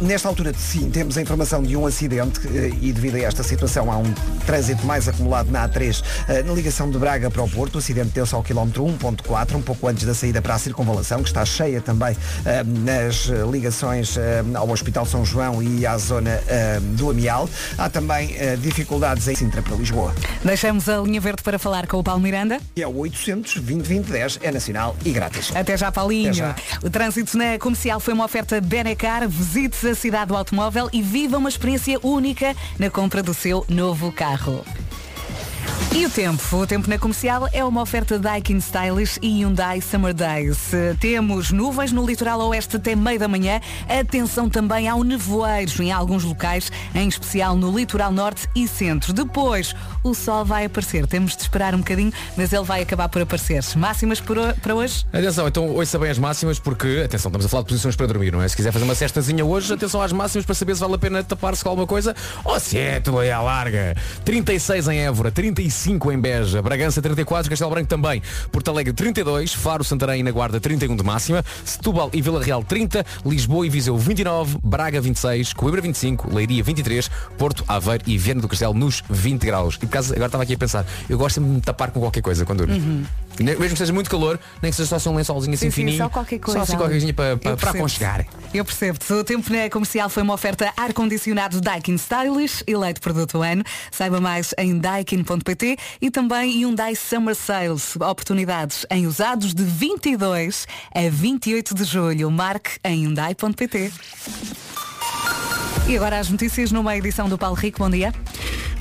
Nesta 0.00 0.28
altura, 0.28 0.52
sim, 0.56 0.90
temos 0.90 1.16
a 1.18 1.22
informação 1.22 1.62
de 1.62 1.76
um 1.76 1.86
acidente 1.86 2.40
e 2.80 2.92
devido 2.92 3.16
a 3.16 3.20
esta 3.20 3.42
situação 3.42 3.90
há 3.90 3.96
um 3.96 4.12
trânsito 4.46 4.84
mais 4.86 5.08
acumulado 5.08 5.50
na 5.54 5.68
A3 5.68 6.02
eh, 6.28 6.42
na 6.42 6.52
ligação 6.52 6.90
de 6.90 6.98
Braga 6.98 7.30
para 7.30 7.42
o 7.42 7.48
Porto. 7.48 7.76
O 7.76 7.78
acidente 7.78 8.10
deu-se 8.10 8.34
ao 8.34 8.42
quilómetro 8.42 8.84
1.4, 8.84 9.54
um 9.54 9.62
pouco 9.62 9.86
antes 9.86 10.04
da 10.04 10.12
saída 10.12 10.42
para 10.42 10.54
a 10.54 10.58
circunvalação, 10.58 11.22
que 11.22 11.28
está 11.28 11.44
cheia 11.44 11.80
também 11.80 12.16
eh, 12.44 12.64
nas 12.64 13.26
ligações 13.50 14.16
eh, 14.16 14.42
ao 14.54 14.68
Hospital 14.68 15.06
São 15.06 15.24
João 15.24 15.62
e 15.62 15.86
à 15.86 15.96
zona 15.96 16.40
do 16.96 17.10
Amial. 17.10 17.48
Há 17.78 17.88
também 17.88 18.34
dificuldades 18.60 19.28
em 19.28 19.34
Sintra 19.34 19.62
para 19.62 19.76
Lisboa. 19.76 20.12
Deixamos 20.42 20.88
a 20.88 20.98
linha 20.98 21.20
verde 21.20 21.42
para 21.42 21.58
falar 21.58 21.86
com 21.86 21.98
o 21.98 22.02
Paulo 22.02 22.20
Miranda. 22.20 22.58
E 22.74 22.82
é 22.82 22.86
o 22.86 22.96
800 22.96 23.60
2010 23.60 24.40
é 24.42 24.50
nacional 24.50 24.96
e 25.04 25.12
grátis. 25.12 25.54
Até 25.54 25.76
já, 25.76 25.92
Paulinho. 25.92 26.30
Até 26.30 26.38
já. 26.38 26.56
O 26.82 26.90
trânsito 26.90 27.36
na 27.36 27.58
comercial 27.58 28.00
foi 28.00 28.14
uma 28.14 28.24
oferta 28.24 28.60
Benecar. 28.60 29.28
Visite 29.28 29.86
a 29.86 29.94
cidade 29.94 30.26
do 30.26 30.36
automóvel 30.36 30.88
e 30.92 31.02
viva 31.02 31.38
uma 31.38 31.48
experiência 31.48 31.98
única 32.02 32.54
na 32.78 32.90
compra 32.90 33.22
do 33.22 33.34
seu 33.34 33.64
novo 33.68 34.10
carro. 34.10 34.64
E 35.94 36.04
o 36.04 36.10
tempo? 36.10 36.56
O 36.56 36.66
tempo 36.66 36.90
na 36.90 36.98
comercial 36.98 37.48
é 37.52 37.64
uma 37.64 37.80
oferta 37.80 38.18
Daikin 38.18 38.58
Stylish 38.58 39.18
e 39.22 39.28
Hyundai 39.28 39.80
Summer 39.80 40.12
Days. 40.12 40.72
Temos 40.98 41.52
nuvens 41.52 41.92
no 41.92 42.04
litoral 42.04 42.40
oeste 42.48 42.76
até 42.76 42.96
meio 42.96 43.18
da 43.18 43.28
manhã. 43.28 43.60
Atenção 43.88 44.48
também 44.48 44.88
ao 44.88 45.04
nevoeiro 45.04 45.82
em 45.82 45.92
alguns 45.92 46.24
locais, 46.24 46.72
em 46.94 47.06
especial 47.06 47.56
no 47.56 47.76
litoral 47.76 48.10
norte 48.10 48.48
e 48.56 48.66
centro. 48.66 49.12
Depois, 49.12 49.74
o 50.04 50.14
sol 50.14 50.44
vai 50.44 50.66
aparecer. 50.66 51.06
Temos 51.06 51.34
de 51.34 51.42
esperar 51.42 51.74
um 51.74 51.78
bocadinho, 51.78 52.12
mas 52.36 52.52
ele 52.52 52.62
vai 52.62 52.82
acabar 52.82 53.08
por 53.08 53.22
aparecer. 53.22 53.64
Máximas 53.76 54.20
para 54.20 54.74
hoje? 54.74 55.06
Atenção, 55.12 55.48
então 55.48 55.68
ouça 55.70 55.98
bem 55.98 56.10
as 56.10 56.18
máximas 56.18 56.58
porque, 56.58 57.02
atenção, 57.04 57.30
estamos 57.30 57.46
a 57.46 57.48
falar 57.48 57.62
de 57.62 57.68
posições 57.70 57.96
para 57.96 58.06
dormir, 58.06 58.30
não 58.30 58.42
é? 58.42 58.46
Se 58.46 58.54
quiser 58.54 58.70
fazer 58.70 58.84
uma 58.84 58.94
cestazinha 58.94 59.44
hoje, 59.44 59.72
atenção 59.72 60.02
às 60.02 60.12
máximas 60.12 60.44
para 60.44 60.54
saber 60.54 60.74
se 60.74 60.80
vale 60.80 60.94
a 60.94 60.98
pena 60.98 61.24
tapar-se 61.24 61.64
com 61.64 61.70
alguma 61.70 61.86
coisa 61.86 62.14
ou 62.44 62.60
se 62.60 62.78
é 62.78 63.00
tudo 63.00 63.18
aí 63.18 63.30
à 63.30 63.40
larga. 63.40 63.96
36 64.24 64.88
em 64.88 65.00
Évora, 65.00 65.30
35 65.30 66.12
em 66.12 66.20
Beja, 66.20 66.60
Bragança 66.60 67.00
34, 67.00 67.48
Castelo 67.48 67.70
Branco 67.70 67.88
também, 67.88 68.22
Porto 68.52 68.70
Alegre 68.70 68.92
32, 68.92 69.54
Faro, 69.54 69.82
Santarém 69.82 70.20
e 70.20 70.22
na 70.22 70.30
Guarda 70.30 70.60
31 70.60 70.96
de 70.96 71.02
máxima, 71.02 71.42
Setúbal 71.64 72.10
e 72.12 72.20
Vila 72.20 72.42
Real 72.42 72.62
30, 72.62 73.06
Lisboa 73.24 73.66
e 73.66 73.70
Viseu 73.70 73.96
29, 73.96 74.58
Braga 74.62 75.00
26, 75.00 75.54
Coimbra 75.54 75.80
25, 75.80 76.34
Leiria 76.34 76.62
23, 76.62 77.10
Porto, 77.38 77.64
Aveiro 77.66 78.04
e 78.06 78.18
Viana 78.18 78.42
do 78.42 78.48
Castelo 78.48 78.74
nos 78.74 79.02
20 79.08 79.46
graus. 79.46 79.78
E 79.82 79.86
agora 79.98 80.26
estava 80.26 80.42
aqui 80.42 80.54
a 80.54 80.58
pensar, 80.58 80.86
eu 81.08 81.16
gosto 81.18 81.40
de 81.40 81.46
me 81.46 81.60
tapar 81.60 81.90
com 81.90 82.00
qualquer 82.00 82.22
coisa 82.22 82.44
quando 82.44 82.66
durmo. 82.66 82.74
Uhum. 82.74 83.04
Mesmo 83.40 83.70
que 83.70 83.76
seja 83.76 83.92
muito 83.92 84.08
calor, 84.08 84.38
nem 84.62 84.70
que 84.70 84.76
seja 84.76 84.96
só 84.98 85.10
um 85.10 85.16
lençolzinho 85.16 85.54
assim 85.54 85.66
Sim, 85.66 85.70
sim, 85.70 85.74
fininho. 85.82 85.98
só 85.98 86.08
qualquer 86.08 86.38
coisa. 86.38 86.60
Só 86.60 86.62
assim 86.62 86.72
qualquer 86.76 86.92
coisinha 86.92 87.12
para, 87.12 87.36
para, 87.36 87.50
Eu 87.50 87.56
para 87.56 87.72
percebo. 87.72 87.78
aconchegar. 87.78 88.26
Eu 88.52 88.64
percebo-te. 88.64 89.12
O 89.12 89.24
tempo 89.24 89.52
na 89.52 89.68
comercial 89.68 90.08
foi 90.08 90.22
uma 90.22 90.34
oferta 90.34 90.72
ar-condicionado 90.76 91.60
Daikin 91.60 91.96
Stylish, 91.96 92.62
eleito 92.64 93.00
produto 93.00 93.42
ano. 93.42 93.64
Saiba 93.90 94.20
mais 94.20 94.54
em 94.56 94.78
daikin.pt 94.78 95.76
e 96.00 96.10
também 96.12 96.60
Hyundai 96.62 96.94
Summer 96.94 97.34
Sales. 97.34 97.96
Oportunidades 97.96 98.86
em 98.88 99.04
usados 99.06 99.52
de 99.52 99.64
22 99.64 100.68
a 100.94 101.10
28 101.10 101.74
de 101.74 101.82
julho. 101.84 102.30
Marque 102.30 102.78
em 102.84 103.02
hyundai.pt. 103.04 103.92
E 105.86 105.96
agora 105.96 106.18
as 106.18 106.30
notícias 106.30 106.72
numa 106.72 106.96
edição 106.96 107.28
do 107.28 107.36
Paulo 107.36 107.56
Rico. 107.56 107.78
Bom 107.78 107.90
dia. 107.90 108.12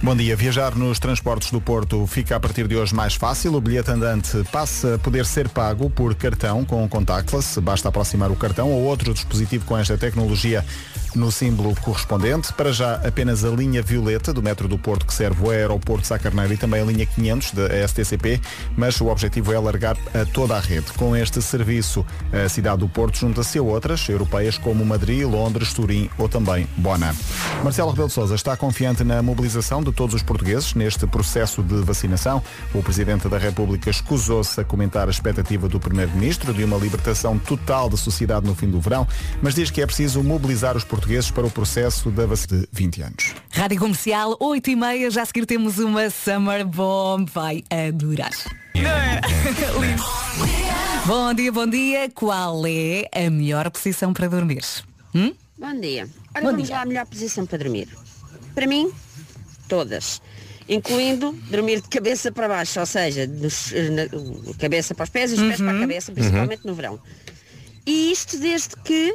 Bom 0.01 0.15
dia. 0.15 0.35
Viajar 0.35 0.75
nos 0.75 0.99
transportes 0.99 1.51
do 1.51 1.61
Porto 1.61 2.05
fica 2.07 2.35
a 2.35 2.39
partir 2.39 2.67
de 2.67 2.75
hoje 2.75 2.93
mais 2.93 3.15
fácil. 3.15 3.53
O 3.53 3.61
bilhete 3.61 3.91
andante 3.91 4.43
passa 4.51 4.95
a 4.95 4.99
poder 4.99 5.25
ser 5.25 5.47
pago 5.49 5.89
por 5.89 6.15
cartão 6.15 6.65
com 6.65 6.87
contactless. 6.87 7.59
Basta 7.61 7.89
aproximar 7.89 8.31
o 8.31 8.35
cartão 8.35 8.69
ou 8.71 8.83
outro 8.83 9.13
dispositivo 9.13 9.65
com 9.65 9.77
esta 9.77 9.97
tecnologia 9.97 10.65
no 11.15 11.31
símbolo 11.31 11.75
correspondente. 11.81 12.51
Para 12.53 12.71
já, 12.71 12.95
apenas 12.95 13.43
a 13.43 13.49
linha 13.49 13.81
violeta 13.81 14.33
do 14.33 14.41
metro 14.41 14.67
do 14.67 14.77
Porto 14.77 15.05
que 15.05 15.13
serve 15.13 15.45
o 15.45 15.49
aeroporto 15.49 16.07
Sá 16.07 16.17
Carneiro 16.17 16.53
e 16.53 16.57
também 16.57 16.81
a 16.81 16.85
linha 16.85 17.05
500 17.05 17.51
da 17.51 17.87
STCP, 17.87 18.41
mas 18.75 18.99
o 18.99 19.07
objetivo 19.07 19.53
é 19.53 19.55
alargar 19.55 19.97
a 20.13 20.25
toda 20.25 20.55
a 20.55 20.59
rede. 20.59 20.91
Com 20.93 21.15
este 21.15 21.41
serviço, 21.41 22.05
a 22.31 22.49
cidade 22.49 22.79
do 22.79 22.89
Porto 22.89 23.17
junta-se 23.17 23.57
a 23.57 23.61
outras 23.61 24.07
europeias 24.09 24.57
como 24.57 24.85
Madrid, 24.85 25.23
Londres, 25.23 25.73
Turim 25.73 26.09
ou 26.17 26.27
também 26.27 26.67
Bona. 26.77 27.15
Marcelo 27.63 27.91
Rebelo 27.91 28.07
de 28.07 28.13
Sousa 28.13 28.35
está 28.35 28.57
confiante 28.57 29.03
na 29.03 29.21
mobilização 29.21 29.83
de 29.83 29.91
todos 29.91 30.15
os 30.15 30.23
portugueses 30.23 30.73
neste 30.73 31.05
processo 31.05 31.61
de 31.61 31.75
vacinação. 31.83 32.41
O 32.73 32.81
Presidente 32.81 33.29
da 33.29 33.37
República 33.37 33.89
escusou-se 33.89 34.59
a 34.59 34.63
comentar 34.63 35.07
a 35.07 35.11
expectativa 35.11 35.67
do 35.67 35.79
Primeiro-Ministro 35.79 36.53
de 36.53 36.63
uma 36.63 36.77
libertação 36.77 37.37
total 37.37 37.89
da 37.89 37.97
sociedade 37.97 38.45
no 38.45 38.55
fim 38.55 38.69
do 38.69 38.79
verão, 38.79 39.07
mas 39.41 39.55
diz 39.55 39.69
que 39.69 39.81
é 39.81 39.85
preciso 39.85 40.23
mobilizar 40.23 40.75
os 40.75 40.83
portugueses 40.83 41.02
para 41.33 41.45
o 41.45 41.51
processo 41.51 42.09
da 42.09 42.25
vacina 42.25 42.61
de 42.61 42.67
20 42.71 43.01
anos. 43.01 43.33
Rádio 43.51 43.77
Comercial, 43.77 44.37
8 44.39 44.69
e 44.69 44.75
meia. 44.75 45.11
Já 45.11 45.23
a 45.23 45.25
seguir 45.25 45.45
temos 45.45 45.77
uma 45.77 46.09
Summer 46.09 46.65
Bomb. 46.65 47.27
Vai 47.29 47.61
adorar. 47.69 48.31
Bom 51.05 51.33
dia, 51.33 51.51
bom 51.51 51.67
dia. 51.67 52.09
Qual 52.09 52.65
é 52.65 53.05
a 53.13 53.29
melhor 53.29 53.69
posição 53.69 54.13
para 54.13 54.29
dormir? 54.29 54.63
Hum? 55.13 55.33
Bom 55.57 55.77
dia. 55.79 56.07
Ora, 56.33 56.45
Bom 56.45 56.51
vamos 56.51 56.67
dia. 56.67 56.75
lá 56.77 56.81
à 56.83 56.85
melhor 56.85 57.05
posição 57.05 57.45
para 57.45 57.57
dormir. 57.57 57.89
Para 58.55 58.65
mim, 58.65 58.89
todas. 59.67 60.21
Incluindo 60.69 61.33
dormir 61.49 61.81
de 61.81 61.89
cabeça 61.89 62.31
para 62.31 62.47
baixo, 62.47 62.79
ou 62.79 62.85
seja, 62.85 63.27
dos, 63.27 63.73
na- 63.91 64.55
cabeça 64.57 64.95
para 64.95 65.03
os 65.03 65.09
pés 65.09 65.31
e 65.31 65.33
os 65.35 65.41
pés 65.41 65.57
para 65.57 65.71
a 65.71 65.73
Uhum. 65.73 65.81
cabeça, 65.81 66.11
principalmente 66.13 66.65
no 66.65 66.73
verão. 66.73 66.97
E 67.85 68.09
isto 68.13 68.39
desde 68.39 68.77
que 68.77 69.13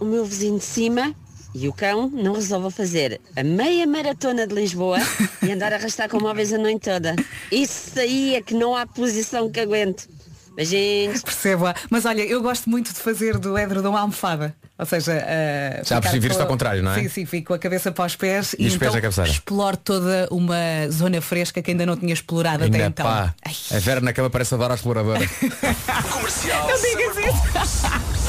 o 0.00 0.04
meu 0.04 0.24
vizinho 0.24 0.58
de 0.58 0.64
cima 0.64 1.14
e 1.54 1.68
o 1.68 1.72
cão 1.72 2.08
não 2.08 2.32
resolvam 2.34 2.70
fazer 2.70 3.20
a 3.36 3.42
meia 3.42 3.86
maratona 3.86 4.46
de 4.46 4.54
Lisboa 4.54 4.98
e 5.42 5.52
andar 5.52 5.72
a 5.72 5.76
arrastar 5.76 6.08
com 6.08 6.18
móveis 6.20 6.52
a 6.52 6.58
noite 6.58 6.80
toda. 6.90 7.14
Isso 7.50 7.98
aí 7.98 8.34
é 8.36 8.40
que 8.42 8.54
não 8.54 8.74
há 8.74 8.86
posição 8.86 9.50
que 9.50 9.60
aguente. 9.60 10.08
Beijinhos. 10.54 11.22
Percebo. 11.22 11.64
Mas 11.88 12.04
olha, 12.04 12.22
eu 12.22 12.42
gosto 12.42 12.68
muito 12.68 12.92
de 12.92 12.98
fazer 13.00 13.38
do 13.38 13.56
edredom 13.58 13.96
almofada. 13.96 14.54
Ou 14.78 14.84
seja, 14.84 15.12
uh, 15.12 15.86
Já 15.86 16.00
percebi, 16.00 16.28
com- 16.28 16.40
ao 16.40 16.46
contrário, 16.46 16.82
não 16.82 16.92
é? 16.92 17.00
Sim, 17.02 17.08
sim, 17.08 17.24
fico 17.24 17.48
com 17.48 17.54
a 17.54 17.58
cabeça 17.58 17.92
para 17.92 18.04
os 18.04 18.16
pés 18.16 18.54
E 18.58 18.66
os 18.66 18.76
pés 18.76 18.94
então 18.94 19.24
exploro 19.24 19.76
toda 19.76 20.26
uma 20.30 20.56
zona 20.90 21.20
fresca 21.20 21.62
que 21.62 21.70
ainda 21.70 21.86
não 21.86 21.96
tinha 21.96 22.12
explorado 22.12 22.64
até 22.64 22.74
Ainda 22.76 22.86
então. 22.86 23.06
pá, 23.06 23.34
a 23.70 23.78
Vera 23.78 24.00
na 24.00 24.12
cama 24.12 24.28
parece 24.28 24.54
a 24.54 24.56
Dora 24.58 24.74
a 24.74 24.76
exploradora. 24.76 25.20
Comercial. 26.10 26.68
Não 26.68 26.76
digas 26.82 27.16
isso. 27.16 28.12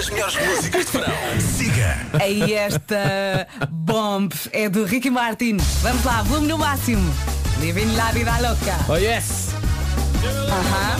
Nas 0.00 0.08
melhores 0.08 0.34
músicas 0.46 0.86
de 0.86 0.92
verão. 0.92 1.12
Siga. 1.38 1.98
Aí 2.18 2.54
esta 2.54 3.46
bomb 3.68 4.32
é 4.50 4.66
do 4.66 4.86
Ricky 4.86 5.10
Martin. 5.10 5.58
Vamos 5.82 6.02
lá, 6.04 6.22
volume 6.22 6.48
no 6.48 6.56
máximo. 6.56 7.14
Living 7.60 7.94
la 7.96 8.10
vida 8.10 8.32
louca. 8.38 8.78
Oh 8.88 8.96
yes! 8.96 9.48
Aham. 10.24 10.96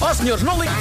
Ó 0.00 0.12
senhores, 0.12 0.42
não 0.42 0.60
liguem! 0.60 0.74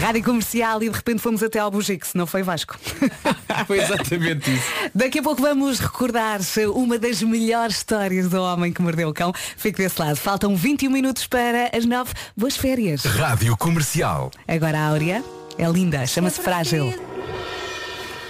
Rádio 0.00 0.22
Comercial 0.22 0.82
e 0.82 0.88
de 0.88 0.96
repente 0.96 1.20
fomos 1.20 1.42
até 1.42 1.58
ao 1.58 1.70
Bugix, 1.70 2.14
não 2.14 2.26
foi 2.26 2.42
Vasco? 2.42 2.78
Foi 3.66 3.80
exatamente 3.80 4.54
isso. 4.54 4.66
Daqui 4.94 5.18
a 5.18 5.22
pouco 5.22 5.42
vamos 5.42 5.80
recordar 5.80 6.40
uma 6.74 6.96
das 6.98 7.22
melhores 7.22 7.78
histórias 7.78 8.28
do 8.28 8.40
homem 8.40 8.72
que 8.72 8.80
mordeu 8.80 9.08
o 9.08 9.12
cão. 9.12 9.32
Fique 9.56 9.78
desse 9.78 10.00
lado. 10.00 10.16
Faltam 10.16 10.54
21 10.54 10.90
minutos 10.90 11.26
para 11.26 11.70
as 11.76 11.84
9. 11.84 12.12
Boas 12.36 12.56
férias. 12.56 13.04
Rádio 13.04 13.56
Comercial. 13.56 14.30
Agora 14.46 14.78
a 14.78 14.88
Áurea 14.88 15.24
é 15.58 15.68
linda, 15.68 16.06
chama-se 16.06 16.40
Frágil. 16.40 17.07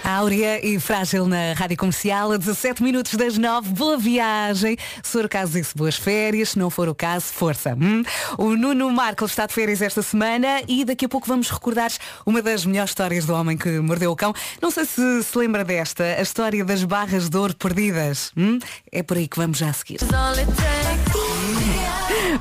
Áurea 0.09 0.65
e 0.65 0.79
Frágil 0.79 1.27
na 1.27 1.53
Rádio 1.53 1.77
Comercial, 1.77 2.31
a 2.31 2.37
17 2.37 2.81
minutos 2.81 3.13
das 3.13 3.37
9. 3.37 3.69
Boa 3.69 3.97
viagem. 3.97 4.75
Se 5.03 5.11
for 5.11 5.25
o 5.25 5.29
caso 5.29 5.53
disso, 5.53 5.73
boas 5.77 5.95
férias. 5.97 6.49
Se 6.49 6.59
não 6.59 6.69
for 6.71 6.89
o 6.89 6.95
caso, 6.95 7.27
força. 7.27 7.77
hum? 7.79 8.03
O 8.37 8.55
Nuno 8.55 8.91
Marco 8.91 9.25
está 9.25 9.45
de 9.45 9.53
férias 9.53 9.81
esta 9.81 10.01
semana 10.01 10.61
e 10.67 10.83
daqui 10.83 11.05
a 11.05 11.09
pouco 11.09 11.27
vamos 11.27 11.49
recordar 11.51 11.91
uma 12.25 12.41
das 12.41 12.65
melhores 12.65 12.89
histórias 12.91 13.25
do 13.25 13.33
homem 13.33 13.55
que 13.55 13.79
mordeu 13.79 14.11
o 14.11 14.15
cão. 14.15 14.33
Não 14.59 14.71
sei 14.71 14.85
se 14.85 15.23
se 15.23 15.37
lembra 15.37 15.63
desta, 15.63 16.03
a 16.03 16.21
história 16.21 16.65
das 16.65 16.83
barras 16.83 17.29
de 17.29 17.37
ouro 17.37 17.55
perdidas. 17.55 18.31
hum? 18.35 18.57
É 18.91 19.03
por 19.03 19.17
aí 19.17 19.27
que 19.27 19.37
vamos 19.37 19.59
já 19.59 19.69
a 19.69 19.73
seguir. 19.73 19.99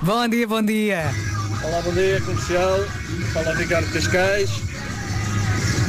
Bom 0.03 0.29
dia, 0.29 0.47
bom 0.47 0.63
dia. 0.63 1.11
Olá, 1.63 1.83
bom 1.83 1.93
dia, 1.93 2.21
comercial. 2.23 2.79
Fala 3.35 3.55
Ricardo 3.55 3.93
Cascais. 3.93 4.51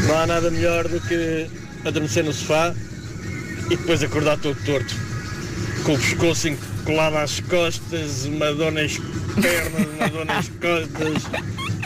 Não 0.07 0.17
há 0.17 0.27
nada 0.27 0.49
melhor 0.51 0.87
do 0.87 0.99
que 1.01 1.49
adormecer 1.85 2.23
no 2.23 2.33
sofá 2.33 2.73
e 3.69 3.75
depois 3.75 4.03
acordar 4.03 4.37
todo 4.37 4.57
torto. 4.65 5.08
Com 5.85 5.93
o 5.95 5.97
pescoço 5.99 6.47
colado 6.85 7.17
às 7.17 7.39
costas, 7.39 8.25
uma 8.25 8.53
dor 8.53 8.71
nas 8.71 8.97
pernas, 8.97 9.87
uma 9.95 10.09
dor 10.09 10.25
nas 10.25 10.47
costas. 10.49 11.23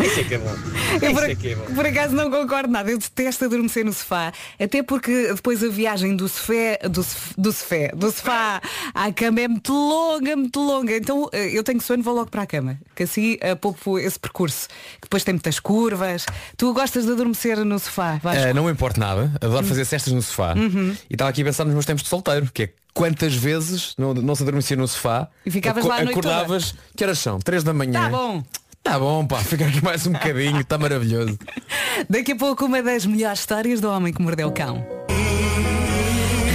Isso 0.03 0.19
é 0.19 0.23
que 0.23 0.33
é 0.33 0.37
bom. 0.39 0.55
Eu 1.01 1.11
Isso 1.11 1.13
por, 1.13 1.23
é 1.29 1.35
que 1.35 1.47
é 1.49 1.55
bom. 1.55 1.65
por 1.75 1.85
acaso 1.85 2.15
não 2.15 2.29
concordo 2.29 2.69
nada, 2.71 2.91
eu 2.91 2.97
detesto 2.97 3.45
adormecer 3.45 3.85
no 3.85 3.93
sofá, 3.93 4.33
até 4.59 4.81
porque 4.83 5.27
depois 5.33 5.63
a 5.63 5.67
viagem 5.69 6.15
do 6.15 6.27
sofá, 6.27 6.53
do, 6.89 7.03
sof- 7.03 7.33
do 7.37 7.51
sofá, 7.53 7.75
do 7.95 8.11
sofá 8.11 8.61
à 8.93 9.11
cama 9.13 9.41
é 9.41 9.47
muito 9.47 9.71
longa, 9.71 10.35
muito 10.35 10.59
longa. 10.59 10.97
Então 10.97 11.29
eh, 11.31 11.57
eu 11.57 11.63
tenho 11.63 11.79
sono, 11.79 12.01
vou 12.03 12.13
logo 12.15 12.29
para 12.31 12.41
a 12.41 12.45
cama, 12.47 12.77
que 12.95 13.03
assim 13.03 13.37
eh, 13.39 13.55
poupo 13.55 13.97
esse 13.99 14.19
percurso. 14.19 14.67
que 14.95 15.03
Depois 15.03 15.23
tem 15.23 15.33
muitas 15.35 15.59
curvas. 15.59 16.25
Tu 16.57 16.73
gostas 16.73 17.05
de 17.05 17.11
adormecer 17.11 17.63
no 17.63 17.77
sofá? 17.79 18.19
Vasco? 18.21 18.43
Ah, 18.49 18.53
não 18.53 18.65
me 18.65 18.71
importa 18.71 18.99
nada, 18.99 19.31
adoro 19.39 19.65
fazer 19.65 19.85
cestas 19.85 20.11
no 20.11 20.21
sofá. 20.21 20.53
Uhum. 20.55 20.95
E 21.09 21.13
estava 21.13 21.29
aqui 21.29 21.41
a 21.41 21.45
pensar 21.45 21.63
nos 21.65 21.73
meus 21.73 21.85
tempos 21.85 22.03
de 22.03 22.09
solteiro, 22.09 22.49
que 22.53 22.63
é 22.63 22.69
quantas 22.93 23.33
vezes 23.33 23.93
não, 23.97 24.13
não 24.13 24.35
se 24.35 24.43
adormecia 24.43 24.77
no 24.77 24.87
sofá 24.87 25.27
E 25.45 25.51
ficavas 25.51 25.85
lá 25.85 25.97
acordavas, 25.97 26.75
que 26.95 27.03
horas 27.03 27.19
são? 27.19 27.39
Três 27.39 27.63
da 27.63 27.73
manhã. 27.73 27.93
Tá 27.93 28.09
bom. 28.09 28.43
Tá 28.83 28.99
bom, 28.99 29.25
pá, 29.25 29.37
fica 29.39 29.65
aqui 29.65 29.81
mais 29.81 30.05
um 30.05 30.11
bocadinho, 30.11 30.59
está 30.59 30.77
maravilhoso. 30.77 31.39
Daqui 32.09 32.33
a 32.33 32.35
pouco 32.35 32.65
uma 32.65 32.83
das 32.83 33.05
melhores 33.05 33.39
histórias 33.39 33.79
do 33.79 33.89
homem 33.89 34.11
que 34.11 34.21
mordeu 34.21 34.49
o 34.49 34.51
cão. 34.51 34.85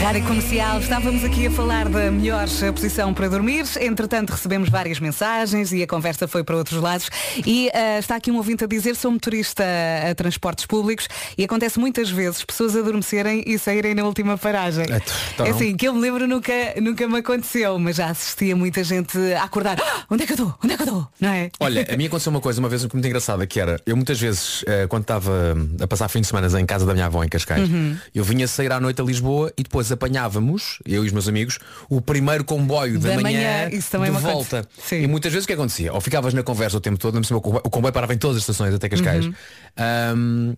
Rádio 0.02 0.22
Comercial, 0.24 0.78
estávamos 0.80 1.22
aqui 1.24 1.48
a 1.48 1.50
falar 1.50 1.86
da 1.88 2.10
melhor 2.10 2.46
posição 2.74 3.12
para 3.12 3.28
dormir, 3.28 3.64
entretanto 3.80 4.30
recebemos 4.30 4.68
várias 4.70 4.98
mensagens 5.00 5.70
e 5.72 5.82
a 5.82 5.86
conversa 5.86 6.26
foi 6.26 6.42
para 6.42 6.56
outros 6.56 6.80
lados 6.80 7.10
e 7.44 7.68
eh, 7.74 7.98
está 7.98 8.16
aqui 8.16 8.30
um 8.30 8.36
ouvinte 8.36 8.64
a 8.64 8.66
dizer 8.66 8.94
sou 8.96 9.10
motorista 9.10 9.64
a 10.10 10.14
transportes 10.14 10.64
públicos 10.64 11.08
e 11.36 11.44
acontece 11.44 11.78
muitas 11.78 12.08
vezes 12.10 12.42
pessoas 12.44 12.74
adormecerem 12.76 13.42
e 13.46 13.58
saírem 13.58 13.94
na 13.94 14.04
última 14.04 14.38
paragem. 14.38 14.86
É, 14.90 15.00
então 15.34 15.44
É 15.46 15.50
assim, 15.50 15.76
que 15.76 15.86
eu 15.88 15.92
me 15.92 16.00
lembro 16.00 16.26
nunca, 16.26 16.52
nunca 16.80 17.06
me 17.06 17.18
aconteceu, 17.18 17.78
mas 17.78 17.96
já 17.96 18.06
assistia 18.08 18.56
muita 18.56 18.82
gente 18.84 19.18
a 19.34 19.42
acordar. 19.42 19.78
"Ah, 19.80 20.04
onde 20.10 20.22
é 20.22 20.26
que 20.26 20.32
eu 20.32 20.36
estou? 20.36 20.54
Onde 20.64 20.72
é 20.72 20.76
que 20.76 20.82
eu 20.84 20.86
estou? 20.86 21.08
Não 21.20 21.28
é? 21.28 21.50
Olha, 21.60 21.86
a 21.92 21.96
mim 21.96 22.06
aconteceu 22.06 22.30
uma 22.30 22.40
coisa 22.40 22.60
uma 22.60 22.68
vez 22.68 22.82
muito 22.82 23.06
engraçada 23.06 23.46
que 23.46 23.60
era, 23.60 23.78
eu 23.84 23.96
muitas 23.96 24.18
vezes, 24.18 24.64
eh, 24.66 24.86
quando 24.86 25.02
estava 25.02 25.54
a 25.82 25.86
passar 25.86 26.08
fim 26.08 26.20
de 26.22 26.28
semana 26.28 26.48
em 26.58 26.64
casa 26.66 26.86
da 26.86 26.94
minha 26.94 27.06
avó 27.06 27.22
em 27.22 27.28
Cascais, 27.28 27.68
Uhum. 27.68 27.96
eu 28.14 28.24
vinha 28.24 28.46
sair 28.48 28.72
à 28.72 28.80
noite 28.80 29.00
a 29.02 29.04
Lisboa 29.04 29.52
e 29.58 29.62
depois 29.62 29.87
apanhávamos, 29.92 30.78
eu 30.86 31.04
e 31.04 31.06
os 31.06 31.12
meus 31.12 31.28
amigos, 31.28 31.58
o 31.88 32.00
primeiro 32.00 32.44
comboio 32.44 32.98
da, 32.98 33.10
Da 33.10 33.20
manhã, 33.20 33.38
manhã, 33.38 33.68
isso 33.72 33.90
de 33.90 33.98
me 33.98 34.10
volta. 34.32 34.68
E 34.92 35.06
muitas 35.06 35.32
vezes 35.32 35.44
o 35.44 35.46
que 35.46 35.52
acontecia? 35.54 35.92
Ou 35.92 36.00
ficavas 36.00 36.32
na 36.34 36.42
conversa 36.42 36.76
o 36.76 36.80
tempo 36.80 36.98
todo, 36.98 37.16
o 37.18 37.40
comboio- 37.40 37.62
o 37.64 37.70
comboio 37.70 37.92
parava 37.92 38.14
em 38.14 38.18
todas 38.18 38.36
as 38.38 38.42
estações 38.42 38.74
até 38.74 38.88
Cascais. 38.88 39.26
Uhum. 39.26 39.34
Ahm, 39.76 40.54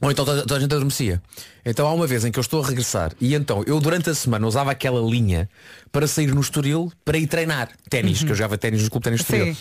ou 0.00 0.10
então 0.10 0.24
toda, 0.24 0.42
toda 0.42 0.56
a 0.56 0.60
gente 0.60 0.70
adormecia. 0.72 1.22
Então 1.64 1.86
há 1.86 1.94
uma 1.94 2.06
vez 2.06 2.24
em 2.24 2.30
que 2.32 2.38
eu 2.38 2.42
estou 2.42 2.62
a 2.62 2.66
regressar 2.66 3.12
e 3.20 3.34
então 3.34 3.62
eu 3.66 3.80
durante 3.80 4.10
a 4.10 4.14
semana 4.14 4.46
usava 4.46 4.70
aquela 4.70 5.00
linha 5.00 5.48
para 5.90 6.06
sair 6.06 6.34
no 6.34 6.40
Estoril 6.40 6.92
para 7.04 7.16
ir 7.16 7.26
treinar 7.26 7.70
ténis, 7.88 8.22
que 8.22 8.30
eu 8.30 8.34
jogava 8.34 8.58
ténis 8.58 8.82
no 8.82 8.90
clube 8.90 9.04
ténis 9.04 9.20
de 9.20 9.24
Estoril. 9.24 9.56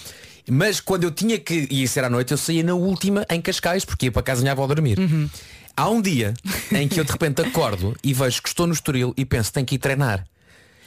Mas 0.49 0.81
quando 0.81 1.03
eu 1.05 1.11
tinha 1.11 1.39
que 1.39 1.67
ir 1.71 1.87
ser 1.87 2.03
à 2.03 2.09
noite, 2.09 2.31
eu 2.31 2.37
saía 2.37 2.63
na 2.63 2.73
última 2.73 3.25
em 3.29 3.39
Cascais, 3.39 3.85
porque 3.85 4.07
ia 4.07 4.11
para 4.11 4.21
casa 4.23 4.41
minha 4.41 4.51
avó 4.51 4.67
dormir. 4.67 4.97
Há 5.75 5.89
um 5.89 6.01
dia 6.01 6.33
em 6.71 6.87
que 6.87 6.99
eu 6.99 7.03
de 7.03 7.11
repente 7.11 7.41
acordo 7.41 7.95
e 8.03 8.13
vejo 8.13 8.41
que 8.41 8.47
estou 8.49 8.67
no 8.67 8.73
Estoril 8.73 9.13
e 9.17 9.25
penso, 9.25 9.51
tenho 9.51 9.65
que 9.65 9.75
ir 9.75 9.79
treinar. 9.79 10.23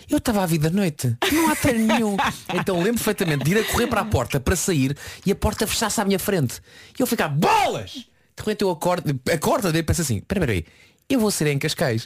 Eu 0.08 0.18
estava 0.18 0.42
à 0.44 0.46
vida 0.46 0.68
à 0.68 0.70
noite. 0.70 1.16
Não 1.32 1.50
há 1.50 1.56
treino 1.56 1.86
nenhum. 1.86 2.16
Então 2.54 2.76
lembro 2.76 3.02
perfeitamente 3.02 3.44
de 3.44 3.50
ir 3.50 3.58
a 3.58 3.64
correr 3.64 3.88
para 3.88 4.02
a 4.02 4.04
porta 4.04 4.38
para 4.38 4.54
sair 4.54 4.96
e 5.24 5.32
a 5.32 5.34
porta 5.34 5.66
fechasse 5.66 6.00
à 6.00 6.04
minha 6.04 6.18
frente. 6.18 6.60
E 6.96 7.02
eu 7.02 7.06
ficar, 7.06 7.28
bolas! 7.28 7.90
De 7.92 8.04
repente 8.38 8.62
eu 8.62 8.70
acordo, 8.70 9.18
acordo 9.32 9.76
e 9.76 9.82
penso 9.82 10.02
assim, 10.02 10.18
espera 10.18 10.52
aí, 10.52 10.64
eu 11.08 11.18
vou 11.18 11.30
ser 11.32 11.48
em 11.48 11.58
Cascais. 11.58 12.04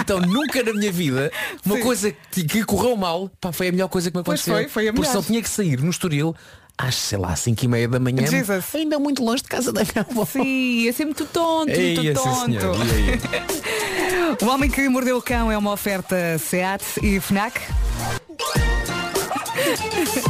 então 0.00 0.20
nunca 0.20 0.62
na 0.62 0.72
minha 0.74 0.90
vida, 0.92 1.30
uma 1.64 1.76
Sim. 1.76 1.82
coisa 1.82 2.12
que, 2.30 2.44
que 2.44 2.64
correu 2.64 2.96
mal, 2.96 3.30
pá, 3.40 3.52
foi 3.52 3.68
a 3.68 3.72
melhor 3.72 3.88
coisa 3.88 4.10
que 4.10 4.16
me 4.18 4.24
Pois 4.24 4.40
aconteceu. 4.40 4.54
foi, 4.54 4.68
foi 4.68 4.88
a 4.88 4.92
Porque 4.92 5.08
melhor. 5.08 5.22
só 5.22 5.26
tinha 5.26 5.40
que 5.42 5.48
sair 5.48 5.80
no 5.80 5.90
Estoril 5.90 6.34
às, 6.78 6.94
sei 6.94 7.18
lá, 7.18 7.34
5 7.34 7.64
e 7.64 7.68
meia 7.68 7.88
da 7.88 7.98
manhã. 7.98 8.26
Jesus. 8.26 8.74
Ainda 8.74 8.98
muito 8.98 9.24
longe 9.24 9.42
de 9.42 9.48
casa 9.48 9.72
da 9.72 9.82
minha 9.82 10.06
avó. 10.08 10.24
Sim, 10.24 10.82
ia 10.82 10.92
ser 10.92 11.04
muito 11.04 11.24
tonto, 11.26 11.70
Eia, 11.70 12.02
muito 12.02 12.22
tonto. 12.22 12.52
E? 12.52 14.36
O 14.44 14.48
Homem 14.48 14.68
que 14.68 14.86
Mordeu 14.88 15.16
o 15.16 15.22
Cão 15.22 15.50
é 15.50 15.56
uma 15.56 15.72
oferta 15.72 16.36
SEAT 16.38 16.82
e 17.02 17.18
FNAC. 17.20 17.60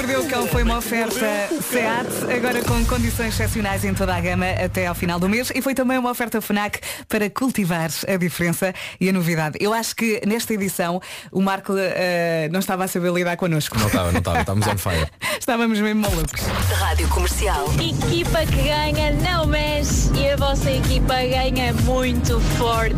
Mordeu 0.03 0.21
o 0.21 0.29
Cão 0.29 0.49
foi 0.49 0.65
uma 0.65 0.79
oferta 0.79 1.49
SEAT, 1.71 2.35
agora 2.37 2.61
com 2.65 2.85
condições 2.87 3.35
excepcionais 3.35 3.85
em 3.85 3.95
toda 3.95 4.13
a 4.13 4.21
gama 4.21 4.47
até 4.51 4.89
ao 4.89 4.97
final 4.97 5.21
do 5.21 5.29
mês 5.29 5.53
e 5.55 5.63
foi 5.63 5.77
também 5.77 5.97
uma 5.97 6.11
oferta 6.11 6.41
FNAC 6.41 6.81
para 7.09 7.31
cultivar 7.31 7.89
a 8.09 8.17
diferença 8.17 8.75
e 9.01 9.09
a 9.09 9.13
novidade. 9.13 9.59
Eu 9.61 9.73
acho 9.73 9.95
que 9.95 10.21
nesta 10.27 10.55
edição 10.55 11.01
o 11.31 11.41
Marco 11.41 11.75
eh, 11.79 12.49
não 12.51 12.59
estava 12.59 12.83
a 12.83 12.89
saber 12.89 13.13
lidar 13.13 13.37
connosco. 13.37 13.79
Não 13.79 13.87
estava, 13.87 14.11
não 14.11 14.19
estava, 14.19 14.41
estávamos 14.41 14.67
on 14.67 14.77
fire. 14.77 15.07
Estávamos 15.39 15.79
mesmo 15.79 16.01
malucos. 16.01 16.41
Rádio 16.79 17.09
Comercial. 17.09 17.67
Equipa 17.75 18.45
que 18.47 18.63
ganha 18.63 19.13
não 19.23 19.47
mexe 19.47 20.11
e 20.15 20.31
a 20.31 20.37
vossa 20.37 20.71
equipa 20.71 21.15
ganha 21.15 21.73
muito 21.85 22.41
forte. 22.59 22.97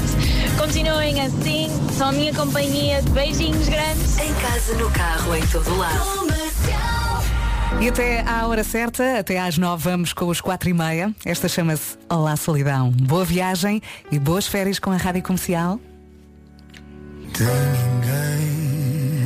Continuem 0.59 1.21
assim, 1.21 1.69
são 1.99 2.09
a 2.09 2.13
minha 2.13 2.33
companhia. 2.33 3.03
Beijinhos 3.11 3.69
grandes. 3.69 4.19
Em 4.19 4.33
casa, 4.35 4.75
no 4.75 4.91
carro, 4.91 5.35
em 5.37 5.47
todo 5.47 5.77
lado. 5.77 6.93
E 7.81 7.89
até 7.89 8.20
à 8.22 8.47
hora 8.47 8.64
certa, 8.64 9.18
até 9.18 9.39
às 9.39 9.59
nove, 9.59 9.85
vamos 9.85 10.12
com 10.12 10.27
os 10.27 10.41
quatro 10.41 10.68
e 10.68 10.72
meia. 10.72 11.14
Esta 11.25 11.49
chama-se 11.49 11.99
Olá 12.09 12.37
Solidão. 12.37 12.91
Boa 12.91 13.25
viagem 13.25 13.83
e 14.11 14.18
boas 14.18 14.47
férias 14.47 14.79
com 14.79 14.91
a 14.91 14.97
Rádio 14.97 15.22
Comercial. 15.22 15.79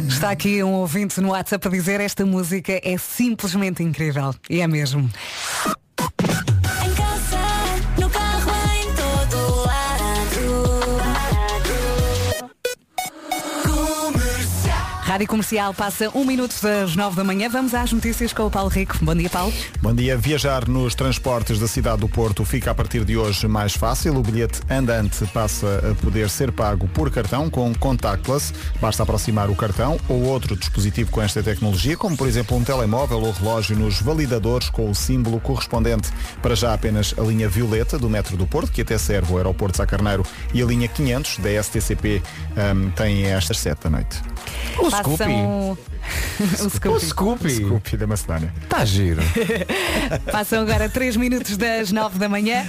Está 0.08 0.30
aqui 0.30 0.62
um 0.64 0.72
ouvinte 0.72 1.20
no 1.20 1.28
WhatsApp 1.30 1.68
a 1.68 1.70
dizer 1.70 2.00
esta 2.00 2.26
música 2.26 2.80
é 2.82 2.98
simplesmente 2.98 3.82
incrível. 3.82 4.34
E 4.50 4.60
é 4.60 4.66
mesmo. 4.66 5.08
Rádio 15.18 15.30
Comercial 15.30 15.74
passa 15.74 16.08
um 16.16 16.24
minuto 16.24 16.54
das 16.62 16.94
nove 16.94 17.16
da 17.16 17.24
manhã. 17.24 17.48
Vamos 17.48 17.74
às 17.74 17.90
notícias 17.90 18.32
com 18.32 18.46
o 18.46 18.50
Paulo 18.52 18.70
Rico. 18.70 18.96
Bom 19.02 19.16
dia, 19.16 19.28
Paulo. 19.28 19.52
Bom 19.82 19.92
dia. 19.92 20.16
Viajar 20.16 20.68
nos 20.68 20.94
transportes 20.94 21.58
da 21.58 21.66
cidade 21.66 22.02
do 22.02 22.08
Porto 22.08 22.44
fica 22.44 22.70
a 22.70 22.74
partir 22.74 23.04
de 23.04 23.16
hoje 23.16 23.48
mais 23.48 23.74
fácil. 23.74 24.16
O 24.16 24.22
bilhete 24.22 24.60
andante 24.70 25.26
passa 25.34 25.90
a 25.90 25.94
poder 26.00 26.30
ser 26.30 26.52
pago 26.52 26.86
por 26.86 27.10
cartão 27.10 27.50
com 27.50 27.74
contactless. 27.74 28.54
Basta 28.80 29.02
aproximar 29.02 29.50
o 29.50 29.56
cartão 29.56 29.98
ou 30.08 30.22
outro 30.22 30.54
dispositivo 30.54 31.10
com 31.10 31.20
esta 31.20 31.42
tecnologia, 31.42 31.96
como 31.96 32.16
por 32.16 32.28
exemplo 32.28 32.56
um 32.56 32.62
telemóvel 32.62 33.20
ou 33.20 33.32
relógio 33.32 33.76
nos 33.76 34.00
validadores 34.00 34.70
com 34.70 34.88
o 34.88 34.94
símbolo 34.94 35.40
correspondente. 35.40 36.12
Para 36.40 36.54
já 36.54 36.72
apenas 36.72 37.12
a 37.18 37.22
linha 37.22 37.48
violeta 37.48 37.98
do 37.98 38.08
metro 38.08 38.36
do 38.36 38.46
Porto, 38.46 38.70
que 38.70 38.82
até 38.82 38.96
serve 38.96 39.32
o 39.32 39.36
aeroporto 39.36 39.72
de 39.72 39.78
Sacarneiro, 39.78 40.22
e 40.54 40.62
a 40.62 40.64
linha 40.64 40.86
500 40.86 41.38
da 41.38 41.60
STCP 41.60 42.22
hum, 42.56 42.90
têm 42.92 43.24
estas 43.24 43.58
sete 43.58 43.82
da 43.82 43.90
noite. 43.90 44.22
O 45.16 45.16
Passam- 45.16 45.76
o 46.66 46.70
Scoopy. 46.70 46.88
O 46.88 47.00
Scoopy. 47.00 47.50
Scoopy 47.50 47.96
da 47.96 48.06
Macedónia. 48.06 48.52
Está 48.62 48.84
giro. 48.84 49.20
Passam 50.30 50.60
agora 50.62 50.88
3 50.88 51.16
minutos 51.16 51.56
das 51.56 51.90
9 51.90 52.18
da 52.18 52.28
manhã. 52.28 52.64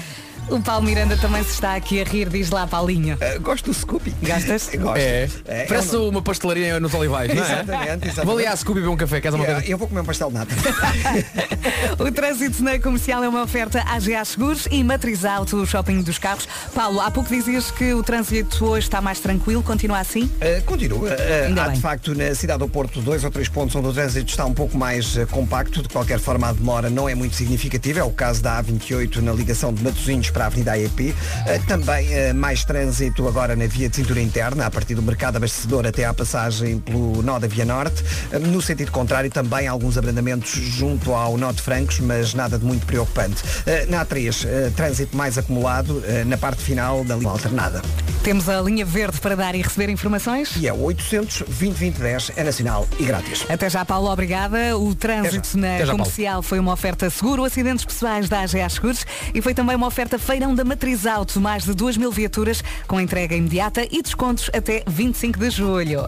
O 0.49 0.59
Paulo 0.61 0.83
Miranda 0.85 1.15
também 1.17 1.43
se 1.43 1.51
está 1.51 1.75
aqui 1.75 2.01
a 2.01 2.03
rir, 2.03 2.27
diz 2.29 2.49
lá, 2.49 2.65
Paulinho. 2.65 3.15
Uh, 3.17 3.39
gosto 3.41 3.65
do 3.65 3.73
Scoopy. 3.73 4.13
Gastas? 4.21 4.69
Gosto. 4.79 4.97
É. 4.97 5.29
É, 5.45 5.65
Parece 5.65 5.95
uma 5.95 6.21
pastelaria 6.21 6.79
nos 6.79 6.93
Olivais, 6.93 7.33
não 7.33 7.43
é? 7.43 7.45
Exatamente, 7.45 8.07
exatamente. 8.07 8.25
Vou 8.25 8.37
ali 8.37 8.47
à 8.47 8.55
Scooby 8.55 8.79
beber 8.81 8.91
um 8.93 8.97
café, 8.97 9.21
queres 9.21 9.35
uma 9.35 9.45
Eu, 9.45 9.53
coisa? 9.53 9.69
eu 9.71 9.77
vou 9.77 9.87
comer 9.87 10.01
um 10.01 10.05
pastel 10.05 10.29
de 10.29 10.33
nata. 10.35 10.55
O 11.99 12.11
trânsito 12.11 12.63
na 12.63 12.79
comercial 12.79 13.23
é 13.23 13.29
uma 13.29 13.43
oferta 13.43 13.81
AGA 13.85 14.23
Seguros 14.25 14.67
e 14.71 14.83
Matriz 14.83 15.25
Auto, 15.25 15.57
o 15.57 15.65
shopping 15.67 16.01
dos 16.01 16.17
carros. 16.17 16.47
Paulo, 16.73 16.99
há 17.01 17.11
pouco 17.11 17.29
dizias 17.29 17.69
que 17.71 17.93
o 17.93 18.01
trânsito 18.01 18.65
hoje 18.65 18.87
está 18.87 19.01
mais 19.01 19.19
tranquilo, 19.19 19.61
continua 19.61 19.99
assim? 19.99 20.23
Uh, 20.23 20.63
continua. 20.65 21.09
Uh, 21.09 21.47
Ainda 21.47 21.63
há 21.63 21.65
bem. 21.67 21.75
de 21.75 21.81
facto 21.81 22.15
na 22.15 22.33
cidade 22.33 22.59
do 22.59 22.69
Porto 22.69 23.01
dois 23.01 23.23
ou 23.23 23.29
três 23.31 23.49
pontos 23.49 23.75
onde 23.75 23.87
o 23.87 23.93
trânsito 23.93 24.29
está 24.29 24.45
um 24.45 24.53
pouco 24.53 24.77
mais 24.77 25.15
compacto. 25.31 25.81
De 25.81 25.89
qualquer 25.89 26.19
forma 26.19 26.47
a 26.49 26.53
demora 26.53 26.89
não 26.89 27.07
é 27.07 27.15
muito 27.15 27.35
significativa. 27.35 27.99
É 27.99 28.03
o 28.03 28.11
caso 28.11 28.41
da 28.41 28.61
A28 28.63 29.17
na 29.17 29.31
ligação 29.33 29.73
de 29.73 29.83
Matosinhos 29.83 30.29
para 30.29 30.38
a 30.41 30.47
Avenida 30.47 30.73
AEP. 30.73 31.09
Uh, 31.11 31.65
também 31.67 32.07
uh, 32.07 32.35
mais 32.35 32.63
trânsito 32.63 33.27
agora 33.27 33.55
na 33.55 33.67
via 33.67 33.89
de 33.89 33.95
cintura 33.95 34.21
interna, 34.21 34.65
a 34.65 34.71
partir 34.71 34.95
do 34.95 35.01
mercado 35.01 35.37
abastecedor 35.37 35.85
até 35.85 36.05
à 36.05 36.13
passagem 36.13 36.79
pelo 36.79 37.21
nó 37.21 37.39
da 37.39 37.47
Via 37.47 37.65
Norte. 37.65 38.03
Uh, 38.33 38.39
no 38.39 38.61
sentido 38.61 38.91
contrário 38.91 39.29
também 39.29 39.67
alguns 39.67 39.97
abrandamentos 39.97 40.51
junto 40.51 41.13
ao 41.13 41.37
nó 41.37 41.51
de 41.51 41.61
Francos, 41.61 41.99
mas 41.99 42.33
nada 42.33 42.57
de 42.57 42.65
muito 42.65 42.85
preocupante. 42.85 43.43
Na 43.89 44.05
A3, 44.05 44.45
uh, 44.45 44.71
trânsito 44.71 45.15
mais 45.15 45.37
acumulado 45.37 46.03
na 46.25 46.37
parte 46.37 46.61
final 46.61 47.03
da 47.03 47.15
linha 47.15 47.29
alternada. 47.29 47.81
Temos 48.23 48.49
a 48.49 48.61
linha 48.61 48.85
verde 48.85 49.19
para 49.19 49.35
dar 49.35 49.55
e 49.55 49.61
receber 49.61 49.89
informações? 49.89 50.55
E 50.57 50.67
é 50.67 50.73
800 50.73 51.43
2010 51.47 52.31
é 52.35 52.43
nacional 52.43 52.87
e 52.99 53.03
grátis. 53.03 53.45
Até 53.49 53.69
já, 53.69 53.85
Paulo, 53.85 54.09
obrigada. 54.09 54.77
O 54.77 54.93
trânsito 54.93 55.57
na 55.57 55.79
já, 55.79 55.85
Paulo. 55.85 55.99
comercial 55.99 56.41
foi 56.41 56.59
uma 56.59 56.73
oferta 56.73 57.09
seguro, 57.09 57.43
acidentes 57.43 57.85
pessoais 57.85 58.27
da 58.27 58.41
AGA 58.41 58.69
Seguros 58.69 59.05
e 59.33 59.41
foi 59.41 59.53
também 59.53 59.75
uma 59.75 59.87
oferta 59.87 60.18
feirão 60.19 60.53
da 60.53 60.63
Matriz 60.63 61.05
Auto, 61.05 61.39
mais 61.39 61.63
de 61.63 61.73
2 61.73 61.97
mil 61.97 62.11
viaturas 62.11 62.63
com 62.87 62.99
entrega 62.99 63.35
imediata 63.35 63.87
e 63.89 64.01
descontos 64.01 64.49
até 64.53 64.83
25 64.85 65.39
de 65.39 65.49
julho. 65.49 66.07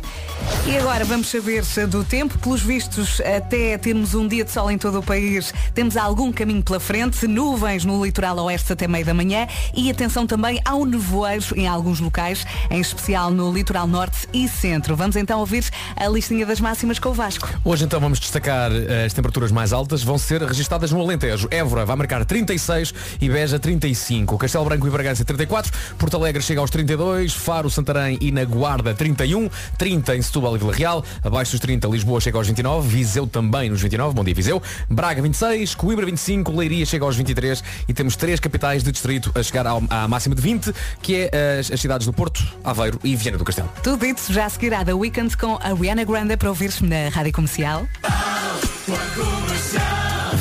E 0.68 0.78
agora 0.78 1.06
vamos 1.06 1.28
saber 1.28 1.64
do 1.88 2.04
tempo, 2.04 2.38
pelos 2.38 2.62
vistos, 2.62 3.22
até 3.22 3.78
termos 3.78 4.14
um 4.14 4.28
dia 4.28 4.44
de 4.44 4.52
sol 4.52 4.70
em 4.70 4.78
todo 4.78 5.00
o 5.00 5.04
país, 5.04 5.54
temos 5.74 5.96
algum 5.96 6.32
caminho 6.32 6.62
pela 6.62 6.80
frente, 6.80 7.26
nuvens 7.26 7.86
no 7.86 8.04
litoral 8.04 8.38
oeste 8.40 8.74
até 8.74 8.88
meio 8.88 9.06
da 9.06 9.14
manhã 9.14 9.48
e 9.76 9.90
atenção 9.90 10.28
também 10.28 10.60
ao 10.66 10.86
nevoeiro 10.86 11.46
em 11.56 11.68
alguns 11.68 12.00
locais, 12.00 12.46
em 12.70 12.82
especial 12.82 13.32
no 13.32 13.52
litoral 13.52 13.88
norte 13.88 14.28
e 14.34 14.48
centro. 14.48 14.96
Vamos 14.96 15.16
então 15.16 15.40
ouvir 15.40 15.64
a 15.96 16.08
listinha 16.08 16.46
das 16.46 16.60
máximas 16.60 17.00
com 17.00 17.10
o 17.10 17.14
Vasco. 17.14 17.50
Hoje 17.64 17.86
então 17.86 18.00
vamos 18.00 18.20
destacar 18.20 18.72
eh, 18.72 19.06
as 19.06 19.14
temperaturas 19.14 19.52
mais 19.52 19.72
altas 19.74 20.04
vão 20.04 20.18
ser 20.18 20.42
registadas 20.42 20.92
no 20.92 21.00
Alentejo. 21.00 21.48
Évora 21.50 21.86
vai 21.86 21.96
marcar 21.96 22.26
36 22.26 22.94
e 23.22 23.30
Beja 23.30 23.60
35. 23.60 24.01
Castelo 24.40 24.66
Branco 24.66 24.88
e 24.88 24.90
Bragança 24.90 25.24
34. 25.24 25.72
Porto 25.98 26.18
Alegre 26.18 26.42
chega 26.42 26.60
aos 26.60 26.70
32. 26.70 27.34
Faro, 27.34 27.70
Santarém 27.70 28.18
e 28.22 28.32
na 28.32 28.44
Guarda 28.46 28.94
31. 28.94 29.50
30 29.78 30.16
em 30.16 30.22
Setúbal 30.22 30.56
e 30.56 30.60
Vila 30.60 30.74
Real. 30.74 31.06
Abaixo 31.24 31.52
dos 31.52 31.60
30 31.60 31.88
Lisboa 31.88 32.20
chega 32.20 32.38
aos 32.38 32.48
29. 32.48 32.88
Viseu 32.88 33.28
também 33.28 33.70
nos 33.70 33.82
29. 33.82 34.14
Bom 34.16 34.24
dia 34.24 34.34
Viseu. 34.34 34.62
Braga 34.90 35.22
26. 35.22 35.76
Coimbra 35.76 36.06
25. 36.06 36.52
Leiria 36.56 36.86
chega 36.86 37.06
aos 37.06 37.16
23. 37.16 37.64
E 37.88 37.94
temos 37.94 38.16
três 38.16 38.40
capitais 38.40 38.84
de 38.84 38.92
distrito 38.92 39.32
a 39.36 39.44
chegar 39.44 39.68
ao- 39.68 39.84
à 39.90 40.08
máxima 40.08 40.34
de 40.36 40.42
20, 40.42 40.74
que 41.02 41.30
é 41.32 41.60
as, 41.60 41.72
as 41.72 41.80
cidades 41.80 42.06
do 42.08 42.14
Porto, 42.14 42.44
Aveiro 42.64 43.00
e 43.04 43.16
Viana 43.16 43.38
do 43.38 43.44
Castelo. 43.46 43.70
Tudo 43.84 44.06
isso 44.06 44.34
já 44.34 44.46
a 44.46 44.50
seguir 44.50 44.74
à 44.74 44.84
The 44.84 44.94
Weekend 44.94 45.36
com 45.38 45.56
a 45.62 45.74
Rihanna 45.74 46.04
Grande 46.04 46.36
para 46.38 46.50
ouvir-se 46.50 46.84
na 46.84 47.10
Rádio 47.10 47.32
Comercial. 47.34 47.88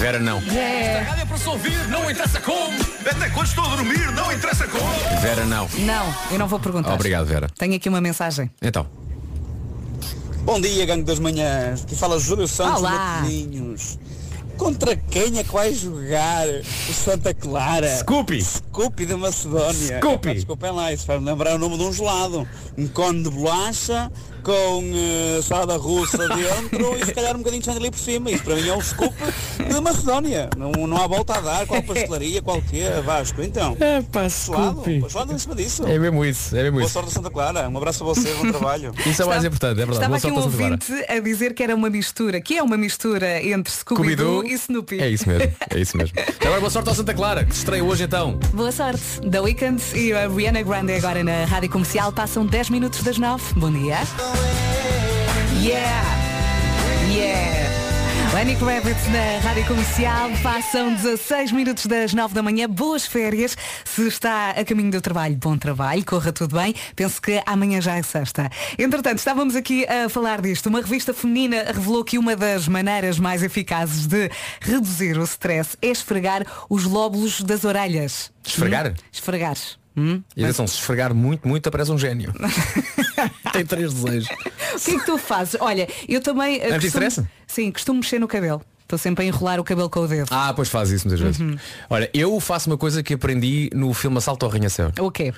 Vera 0.01 0.19
não. 0.19 0.39
É 0.39 1.27
para 1.27 1.37
se 1.37 1.47
ouvir, 1.47 1.77
não 1.89 2.11
interessa 2.11 2.41
como. 2.41 2.75
Até 3.05 3.29
quando 3.29 3.47
estou 3.47 3.63
a 3.63 3.77
dormir, 3.77 4.11
não 4.13 4.33
interessa 4.33 4.67
como. 4.67 5.21
Vera 5.21 5.45
não. 5.45 5.69
Não, 5.81 6.15
eu 6.31 6.39
não 6.39 6.49
vou 6.49 6.59
perguntar. 6.59 6.95
Obrigado, 6.95 7.27
Vera. 7.27 7.51
Tenho 7.59 7.75
aqui 7.75 7.87
uma 7.87 8.01
mensagem. 8.01 8.51
Então. 8.63 8.87
Bom 10.43 10.59
dia, 10.59 10.87
gangue 10.87 11.03
das 11.03 11.19
manhãs. 11.19 11.83
Aqui 11.83 11.95
fala 11.95 12.19
Júlio 12.19 12.49
Santos 12.49 12.81
Olá. 12.81 13.19
Matosinhos. 13.19 13.99
Contra 14.57 14.97
quem 14.97 15.39
é 15.39 15.45
que 15.45 15.53
vai 15.53 15.75
jogar 15.75 16.47
o 16.49 16.93
Santa 16.95 17.35
Clara? 17.35 17.99
Scoopy. 17.99 18.43
Scoopy 18.43 19.05
da 19.05 19.19
Macedónia. 19.19 19.99
Scoopy. 19.99 20.29
Epá, 20.29 20.35
Desculpem 20.35 20.71
lá, 20.71 20.93
isso 20.95 21.05
faz-me 21.05 21.27
lembrar 21.27 21.57
o 21.57 21.59
nome 21.59 21.77
de 21.77 21.85
um 21.85 21.93
gelado. 21.93 22.49
Um 22.77 22.89
cone 22.89 23.23
de 23.23 23.29
bolacha 23.29 24.11
com 24.41 24.83
eh, 24.95 25.41
salada 25.43 25.77
russa 25.77 26.19
dentro 26.29 26.97
e 26.99 27.05
se 27.05 27.13
calhar 27.15 27.35
um 27.35 27.39
bocadinho 27.39 27.61
de 27.63 27.67
chantilly 27.67 27.91
por 27.91 27.99
cima. 28.01 28.31
Isso 28.31 28.43
para 28.45 28.55
mim 28.57 28.69
é 28.69 28.75
o 28.77 28.81
Scoop 28.83 29.15
da 29.73 29.81
Macedónia. 29.81 30.51
Não, 30.57 30.73
não 30.87 30.97
há 30.97 31.07
volta 31.07 31.37
a 31.37 31.41
dar. 31.41 31.67
Qual 31.67 31.83
pastelaria, 31.83 32.43
qual 32.43 32.61
que 32.63 32.81
é, 32.81 33.01
Vasco? 33.01 33.43
Então. 33.43 33.77
É 33.81 34.03
pá. 34.03 34.27
Gelado 35.09 35.33
em 35.33 35.39
cima 35.39 35.55
disso. 35.55 35.87
É 35.87 35.99
mesmo 35.99 36.25
isso, 36.25 36.57
é 36.57 36.63
mesmo 36.63 36.73
Boa 36.79 36.85
isso. 36.85 36.93
sorte 36.93 37.09
a 37.09 37.13
Santa 37.13 37.31
Clara. 37.31 37.69
Um 37.69 37.77
abraço 37.77 38.03
a 38.03 38.07
vocês, 38.07 38.37
bom 38.39 38.51
trabalho. 38.53 38.93
Isso 39.07 39.23
é 39.23 39.25
o 39.25 39.29
mais 39.29 39.45
importante, 39.45 39.73
é 39.81 39.87
verdade. 39.87 39.97
Estava 39.97 40.09
Boa 40.09 40.19
aqui 40.19 40.27
um 40.27 40.35
sorte 40.35 40.49
a 40.49 40.51
Santa 40.51 40.87
Clara. 40.87 40.99
ouvinte 41.01 41.13
a 41.13 41.21
dizer 41.21 41.55
que 41.55 41.63
era 41.63 41.75
uma 41.75 41.91
mistura, 41.91 42.41
que 42.41 42.57
é 42.57 42.63
uma 42.63 42.77
mistura 42.77 43.43
entre 43.47 43.73
Scooby-Doo 43.73 44.45
e 44.45 44.53
Snoopy. 44.55 45.01
É 45.01 45.09
isso 45.09 45.29
mesmo, 45.29 45.53
é 45.71 45.79
isso 45.79 45.97
mesmo. 45.97 46.15
Agora 46.41 46.61
boa 46.61 46.71
sorte 46.71 46.89
ao 46.89 46.95
Santa 46.95 47.15
Clara, 47.15 47.45
que 47.45 47.53
se 47.55 47.61
estreia 47.61 47.85
hoje 47.85 48.05
então. 48.05 48.39
Boa 48.53 48.73
sorte. 48.73 49.01
The 49.31 49.41
Weekend 49.41 49.83
e 49.95 50.13
a 50.13 50.29
Rihanna 50.29 50.63
Grande 50.63 50.95
agora 50.95 51.23
na 51.25 51.45
Rádio 51.45 51.71
Comercial. 51.71 52.13
Passam 52.13 52.45
10 52.47 52.71
minutos 52.71 53.03
das 53.03 53.19
9. 53.19 53.43
Bom 53.57 53.71
dia. 53.71 53.99
Yeah! 55.63 56.05
Yeah! 57.11 57.61
Lenny 58.33 58.57
Kravitz 58.57 59.09
na 59.09 59.39
Rádio 59.47 59.67
Comercial. 59.67 60.31
Passam 60.43 60.95
16 60.95 61.53
minutos 61.53 61.87
das 61.87 62.15
9 62.15 62.33
da 62.33 62.43
manhã. 62.43 62.69
Boas 62.69 63.05
férias. 63.05 63.57
Se 63.85 64.07
está 64.07 64.51
a 64.51 64.65
caminho 64.65 64.91
do 64.91 65.01
trabalho, 65.01 65.37
bom 65.37 65.59
trabalho. 65.59 66.05
Corra 66.05 66.33
tudo 66.33 66.57
bem. 66.57 66.75
Penso 66.95 67.21
que 67.21 67.43
amanhã 67.45 67.81
já 67.81 67.97
é 67.97 68.03
sexta. 68.03 68.49
Entretanto, 68.79 69.19
estávamos 69.19 69.57
aqui 69.57 69.85
a 69.87 70.09
falar 70.09 70.41
disto. 70.41 70.69
Uma 70.69 70.81
revista 70.81 71.13
feminina 71.13 71.65
revelou 71.65 72.05
que 72.05 72.19
uma 72.19 72.37
das 72.37 72.69
maneiras 72.69 73.19
mais 73.19 73.43
eficazes 73.43 74.07
de 74.07 74.31
reduzir 74.61 75.19
o 75.19 75.25
stress 75.25 75.77
é 75.83 75.89
esfregar 75.89 76.47
os 76.69 76.85
lóbulos 76.85 77.43
das 77.43 77.65
orelhas. 77.65 78.33
Esfregar? 78.45 78.93
Hum? 78.93 78.95
Esfregar. 79.13 79.57
Hum? 80.01 80.23
E 80.37 80.43
atenção, 80.45 80.67
se 80.67 80.75
esfregar 80.77 81.15
muito, 81.15 81.47
muito, 81.47 81.69
aparece 81.69 81.91
um 81.93 81.99
gênio. 81.99 82.33
Tem 83.53 83.65
três 83.67 83.93
desejos. 83.93 84.29
O 84.31 84.79
que 84.81 84.91
é 84.93 84.99
que 84.99 85.05
tu 85.07 85.19
fazes? 85.19 85.57
Olha, 85.61 85.87
eu 86.09 86.21
também. 86.21 86.59
eh, 86.61 86.73
Anti-stress? 86.75 87.17
costumo- 87.17 87.29
Sim, 87.47 87.73
costumo 87.73 88.01
mexer 88.01 88.19
no 88.19 88.27
cabelo. 88.29 88.63
Estou 88.83 88.99
sempre 88.99 89.25
a 89.25 89.29
enrolar 89.29 89.61
o 89.61 89.65
cabelo 89.65 89.89
com 89.91 90.01
o 90.01 90.09
dedo. 90.09 90.29
Ah, 90.31 90.53
pois 90.55 90.69
faz 90.69 90.91
isso 90.91 91.07
muitas 91.07 91.21
vezes. 91.21 91.41
Uhum. 91.41 91.57
Olha, 91.89 92.11
eu 92.15 92.41
faço 92.41 92.69
uma 92.71 92.77
coisa 92.79 93.03
que 93.03 93.15
aprendi 93.15 93.71
no 93.75 93.93
filme 93.95 94.17
Assalto 94.19 94.45
ao 94.47 94.51
Arranha-Céu. 94.51 94.91
O 94.99 95.11
quê? 95.11 95.33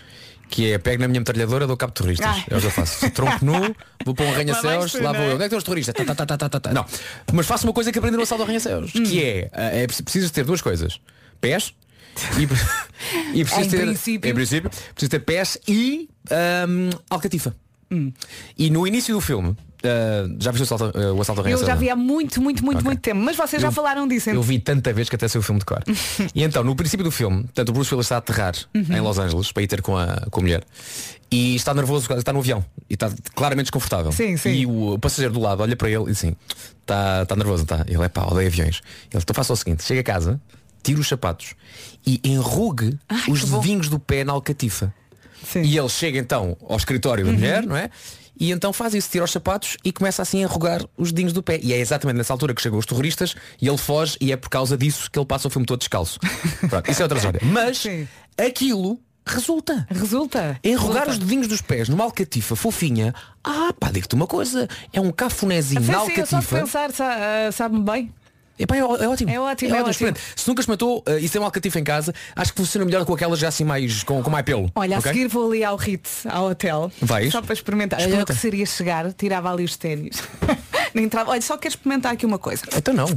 Que 0.49 0.73
é, 0.73 0.79
pego 0.79 1.03
na 1.03 1.09
minha 1.09 1.21
metralhadora, 1.21 1.67
dou 1.67 1.77
cabo 1.77 1.93
de 1.93 1.97
terroristas. 1.99 2.27
Ah. 2.31 2.45
É 2.51 2.55
eu 2.55 2.61
faço. 2.71 3.11
Tronco 3.11 3.45
nu, 3.45 3.75
vou 4.05 4.15
para 4.15 4.25
um 4.27 4.31
arranha-céus, 4.33 4.95
lá 4.95 5.13
não 5.13 5.15
vou 5.15 5.23
é? 5.23 5.31
eu. 5.31 5.35
Onde 5.35 5.45
é 5.45 5.49
que 5.49 5.55
estão 5.55 5.59
os 5.59 5.65
terroristas? 5.65 5.95
Tá, 5.95 6.05
tá, 6.15 6.27
tá, 6.27 6.37
tá, 6.37 6.49
tá, 6.49 6.61
tá. 6.61 6.73
Não. 6.73 6.87
Mas 7.33 7.47
faço 7.47 7.67
uma 7.67 7.73
coisa 7.73 7.91
que 7.93 7.99
aprendi 7.99 8.17
no 8.17 8.23
Assalto 8.23 8.43
ao 8.43 8.47
Arranha-Céus. 8.47 8.93
Hum. 8.95 9.03
Que 9.03 9.23
é, 9.23 9.51
eh, 9.53 9.83
é 9.83 9.87
preciso- 9.87 10.33
ter 10.33 10.45
duas 10.45 10.61
coisas. 10.63 11.01
Pés 11.41 11.75
e, 12.39 12.43
e 13.41 13.45
preciso 13.45 13.67
Em 13.67 13.71
ter, 13.71 13.81
princípio. 13.87 14.31
em 14.31 14.35
princípio, 14.35 14.71
preciso 14.95 15.11
ter 15.11 15.21
pés 15.21 15.59
e 15.67 16.09
ahm, 16.31 16.91
alcatifa. 17.11 17.55
Hum. 17.91 18.13
E 18.59 18.71
no 18.71 18.87
início 18.87 19.15
do 19.15 19.21
filme, 19.21 19.55
ah, 19.85 20.27
já 20.39 20.51
viste 20.51 20.63
o 20.63 20.75
assalto, 20.75 20.99
ah, 20.99 21.13
o 21.13 21.21
assalto 21.21 21.43
ao 21.43 21.49
Eu 21.49 21.59
já 21.59 21.75
vi 21.75 21.91
há 21.91 21.97
muito, 21.97 22.41
muito, 22.41 22.65
muito, 22.65 22.79
Ok. 22.79 22.87
muito 22.87 23.01
tempo. 23.03 23.21
Mas 23.21 23.37
vocês 23.37 23.61
já 23.61 23.69
Eu- 23.69 23.73
falaram 23.73 24.09
disso. 24.09 24.31
Eu 24.31 24.43
vi 24.43 24.59
tanta 24.59 24.93
vez 24.95 25.11
que 25.11 25.17
até 25.17 25.29
sei 25.29 25.39
o 25.39 25.43
filme 25.43 25.59
de 25.59 25.67
cor. 25.67 25.83
e 26.35 26.43
então, 26.43 26.65
no 26.65 26.75
princípio 26.75 27.05
do 27.05 27.11
filme, 27.11 27.45
tanto 27.53 27.69
o 27.69 27.73
Bruce 27.73 27.93
Willis 27.95 28.07
está 28.07 28.15
a 28.15 28.19
aterrar 28.19 28.55
Uhum. 28.75 28.85
em 28.97 29.01
Los 29.01 29.19
Angeles 29.19 29.53
para 29.53 29.63
ir 29.63 29.67
ter 29.67 29.83
com 29.83 29.97
a, 29.99 30.27
com 30.31 30.41
a 30.41 30.43
mulher. 30.43 30.65
E 31.31 31.55
está 31.57 31.75
nervoso, 31.75 32.11
está 32.15 32.33
no 32.33 32.39
avião. 32.39 32.65
E 32.89 32.95
está 32.95 33.11
claramente 33.35 33.67
desconfortável. 33.67 34.11
Sim, 34.13 34.37
sim. 34.39 34.51
E 34.51 34.67
o 34.67 34.99
passageiro 34.99 35.35
do 35.35 35.41
lado 35.41 35.63
olha 35.63 35.77
para 35.77 35.91
ele 35.91 36.03
e 36.05 36.07
diz 36.07 36.19
assim, 36.19 36.35
está, 36.81 37.23
está 37.25 37.37
nervoso, 37.37 37.63
está. 37.65 37.85
Ele 37.89 38.03
é 38.03 38.09
pá, 38.09 38.25
odeia 38.25 38.49
aviões. 38.49 38.81
Ele, 39.13 39.23
então 39.23 39.35
faça 39.35 39.53
o 39.53 39.57
seguinte, 39.57 39.83
chega 39.83 40.01
a 40.01 40.05
casa, 40.05 40.41
tira 40.83 41.01
os 41.01 41.09
sapatos 41.09 41.55
e 42.07 42.21
enrugue 42.25 42.99
os 43.29 43.45
dedinhos 43.45 43.89
do 43.89 43.99
pé 43.99 44.25
na 44.25 44.33
alcatifa. 44.33 44.93
E 45.57 45.77
ele 45.77 45.89
chega 45.89 46.19
então 46.19 46.57
ao 46.69 46.77
escritório 46.77 47.25
da 47.25 47.31
Uhum. 47.31 47.37
mulher, 47.37 47.67
não 47.67 47.77
é? 47.77 47.91
E 48.39 48.51
então 48.51 48.73
faz 48.73 48.95
isso, 48.95 49.11
tira 49.11 49.25
os 49.25 49.31
sapatos 49.31 49.77
e 49.85 49.93
começa 49.93 50.23
assim 50.23 50.39
a 50.41 50.43
enrugar 50.43 50.85
os 50.97 51.13
dedinhos 51.13 51.33
do 51.33 51.43
pé. 51.43 51.61
E 51.63 51.73
é 51.73 51.79
exatamente 51.79 52.17
nessa 52.17 52.33
altura 52.33 52.55
que 52.55 52.63
chegam 52.63 52.79
os 52.79 52.87
terroristas 52.87 53.35
e 53.61 53.69
ele 53.69 53.77
foge 53.79 54.17
e 54.21 54.33
é 54.33 54.37
por 54.37 54.49
causa 54.49 54.77
disso 54.77 55.11
que 55.11 55.19
ele 55.19 55.27
passa 55.27 55.49
o 55.49 55.51
filme 55.51 55.67
todo 55.67 55.79
descalço. 55.79 56.19
Pronto, 56.69 56.91
isso 56.91 57.01
é 57.01 57.05
outra 57.05 57.19
história. 57.19 57.41
Mas 57.45 57.85
aquilo 58.39 58.99
resulta. 59.25 59.87
Resulta. 59.91 60.59
Enrugar 60.65 61.09
os 61.09 61.19
dedinhos 61.19 61.47
dos 61.47 61.61
pés 61.61 61.89
numa 61.89 62.05
alcatifa 62.05 62.57
fofinha. 62.57 63.15
Ah, 63.45 63.73
pá, 63.79 63.91
digo-te 63.91 64.15
uma 64.15 64.27
coisa. 64.27 64.69
É 64.93 65.01
um 65.01 65.13
cafunézinho 65.13 65.81
A 65.83 65.93
na 65.93 66.01
sério, 66.01 66.21
eu 66.23 66.27
só 66.27 66.41
de 66.41 66.45
alcatifa. 66.47 66.57
pensar, 66.61 66.93
sa- 66.93 67.17
ah, 67.49 67.53
sabe-me 67.53 67.83
bem. 67.85 68.13
Epá, 68.63 68.77
é, 68.77 68.79
é 68.79 68.85
ótimo. 68.85 69.31
É 69.31 69.41
ótimo, 69.41 69.75
é 69.75 69.79
ótimo. 69.79 69.91
excelente. 69.91 70.21
Se 70.37 70.47
nunca 70.47 70.61
experimentou 70.61 71.03
uh, 71.07 71.19
e 71.19 71.29
tem 71.29 71.41
um 71.41 71.45
alcatifa 71.45 71.81
em 71.81 71.85
casa, 71.85 72.15
acho 72.37 72.53
que 72.53 72.61
funciona 72.61 72.85
melhor 72.85 73.05
com 73.05 73.13
aquelas 73.13 73.39
já 73.39 73.49
assim 73.49 73.65
mais 73.65 74.05
com, 74.05 74.23
com 74.23 74.31
mais 74.31 74.45
pelo. 74.45 74.71
Olha, 74.75 74.99
ok? 74.99 75.11
a 75.11 75.15
seguir 75.15 75.29
vou 75.29 75.49
ali 75.49 75.65
ao 75.65 75.77
Ritz, 75.77 76.25
ao 76.27 76.51
hotel. 76.51 76.93
Vais? 77.01 77.33
Só 77.33 77.43
para 77.43 77.55
experimentar. 77.55 77.99
Olha, 77.99 78.05
Experimenta. 78.05 78.33
o 78.33 78.37
que 78.37 78.41
seria 78.41 78.67
chegar, 78.67 79.13
tirava 79.13 79.51
ali 79.53 79.65
os 79.65 79.77
ténis. 79.77 80.23
Nem 80.95 81.07
entrava. 81.07 81.31
Olha, 81.31 81.41
só 81.41 81.57
quero 81.57 81.75
experimentar 81.75 82.13
aqui 82.13 82.27
uma 82.27 82.39
coisa. 82.39 82.63
Então 82.77 82.95
não. 82.95 83.09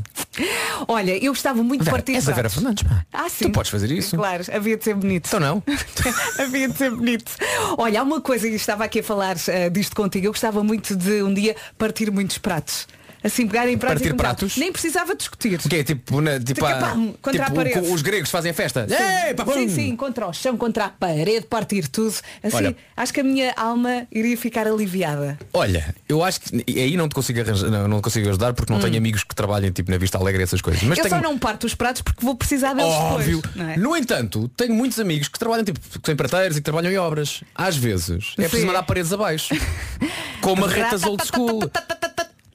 Olha, 0.88 1.24
eu 1.24 1.32
gostava 1.32 1.62
muito 1.62 1.82
de 1.82 1.86
Vera, 1.86 1.98
partir 1.98 2.16
és 2.16 2.28
a 2.28 2.32
Vera. 2.32 2.50
Fernandes, 2.50 2.84
pá. 2.84 3.06
Ah, 3.14 3.30
sim. 3.30 3.46
Tu 3.46 3.52
podes 3.52 3.70
fazer 3.70 3.92
isso. 3.92 4.16
Claro, 4.16 4.44
havia 4.52 4.78
de 4.78 4.84
ser 4.84 4.96
bonito. 4.96 5.28
Então 5.28 5.40
não. 5.40 5.62
havia 6.40 6.70
de 6.70 6.78
ser 6.78 6.90
bonito. 6.90 7.32
Olha, 7.78 8.00
há 8.00 8.04
uma 8.04 8.22
coisa, 8.22 8.48
e 8.48 8.56
estava 8.56 8.84
aqui 8.84 9.00
a 9.00 9.04
falar 9.04 9.36
eh, 9.48 9.70
disto 9.70 9.96
contigo, 9.96 10.26
eu 10.28 10.32
gostava 10.32 10.64
muito 10.64 10.96
de 10.96 11.22
um 11.22 11.34
dia 11.34 11.56
partir 11.78 12.10
muitos 12.12 12.38
pratos. 12.38 12.88
Assim, 13.26 13.48
pegar 13.48 13.68
em 13.68 13.76
pratos 13.76 14.02
Partir 14.02 14.08
e 14.08 14.12
começar. 14.12 14.36
pratos? 14.36 14.58
Nem 14.58 14.72
precisava 14.72 15.16
discutir. 15.16 15.60
O 15.60 15.84
tipo, 15.84 16.22
na, 16.22 16.40
tipo, 16.40 16.64
a- 16.64 16.76
pam, 16.76 17.14
contra 17.22 17.42
a 17.42 17.46
tipo, 17.46 17.56
parede. 17.56 17.80
os 17.80 18.02
gregos 18.04 18.30
fazem 18.30 18.54
festa. 18.54 18.88
Sim. 18.88 18.96
Ei, 19.28 19.34
pá, 19.34 19.44
pum! 19.44 19.54
sim, 19.54 19.68
sim, 19.68 19.96
contra 19.96 20.28
o 20.28 20.34
chão, 20.34 20.56
contra 20.56 20.86
a 20.86 20.90
parede, 20.90 21.48
partir 21.48 21.88
tudo. 21.88 22.14
Assim, 22.44 22.56
Olha. 22.58 22.76
acho 22.96 23.12
que 23.12 23.22
a 23.22 23.24
minha 23.24 23.52
alma 23.58 24.06
iria 24.12 24.38
ficar 24.38 24.68
aliviada. 24.68 25.40
Olha, 25.52 25.96
eu 26.08 26.24
acho 26.24 26.40
que 26.42 26.64
e 26.68 26.80
aí 26.80 26.96
não 26.96 27.10
te 27.10 27.16
consigo 27.16 27.40
arranjar, 27.42 27.70
não, 27.72 27.88
não 27.88 28.00
te 28.00 28.04
consigo 28.04 28.30
ajudar 28.30 28.54
porque 28.54 28.72
não 28.72 28.80
Hum. 28.80 28.84
tenho 28.84 28.98
amigos 28.98 29.24
que 29.24 29.34
trabalhem 29.34 29.72
tipo 29.72 29.90
na 29.90 29.98
Vista 29.98 30.20
Alegre 30.20 30.42
e 30.42 30.44
essas 30.44 30.62
coisas. 30.62 30.84
Mas 30.84 30.98
eu 31.00 31.04
tenho 31.06 31.16
só 31.16 31.22
não 31.22 31.38
parto 31.40 31.66
os 31.66 31.74
pratos 31.74 32.04
porque 32.04 32.24
vou 32.24 32.36
precisar 32.36 32.74
deles 32.74 32.94
óbvio. 32.94 33.42
depois. 33.42 33.56
Não 33.56 33.70
é? 33.72 33.78
No 33.78 33.98
entanto, 33.98 34.48
tenho 34.56 34.76
muitos 34.76 35.00
amigos 35.00 35.28
que 35.28 35.40
trabalham 35.40 35.64
tipo 35.66 35.80
que 35.80 36.00
são 36.06 36.14
empreiteiros 36.14 36.58
e 36.58 36.60
que 36.60 36.64
trabalham 36.66 36.92
em 36.92 36.98
obras. 36.98 37.44
Às 37.56 37.76
vezes 37.76 38.34
é 38.38 38.42
preciso 38.44 38.62
Sim. 38.62 38.68
mandar 38.68 38.84
paredes 38.84 39.12
abaixo. 39.12 39.56
Com 40.42 40.56
marretas 40.56 41.04
old 41.04 41.24
school. 41.26 41.62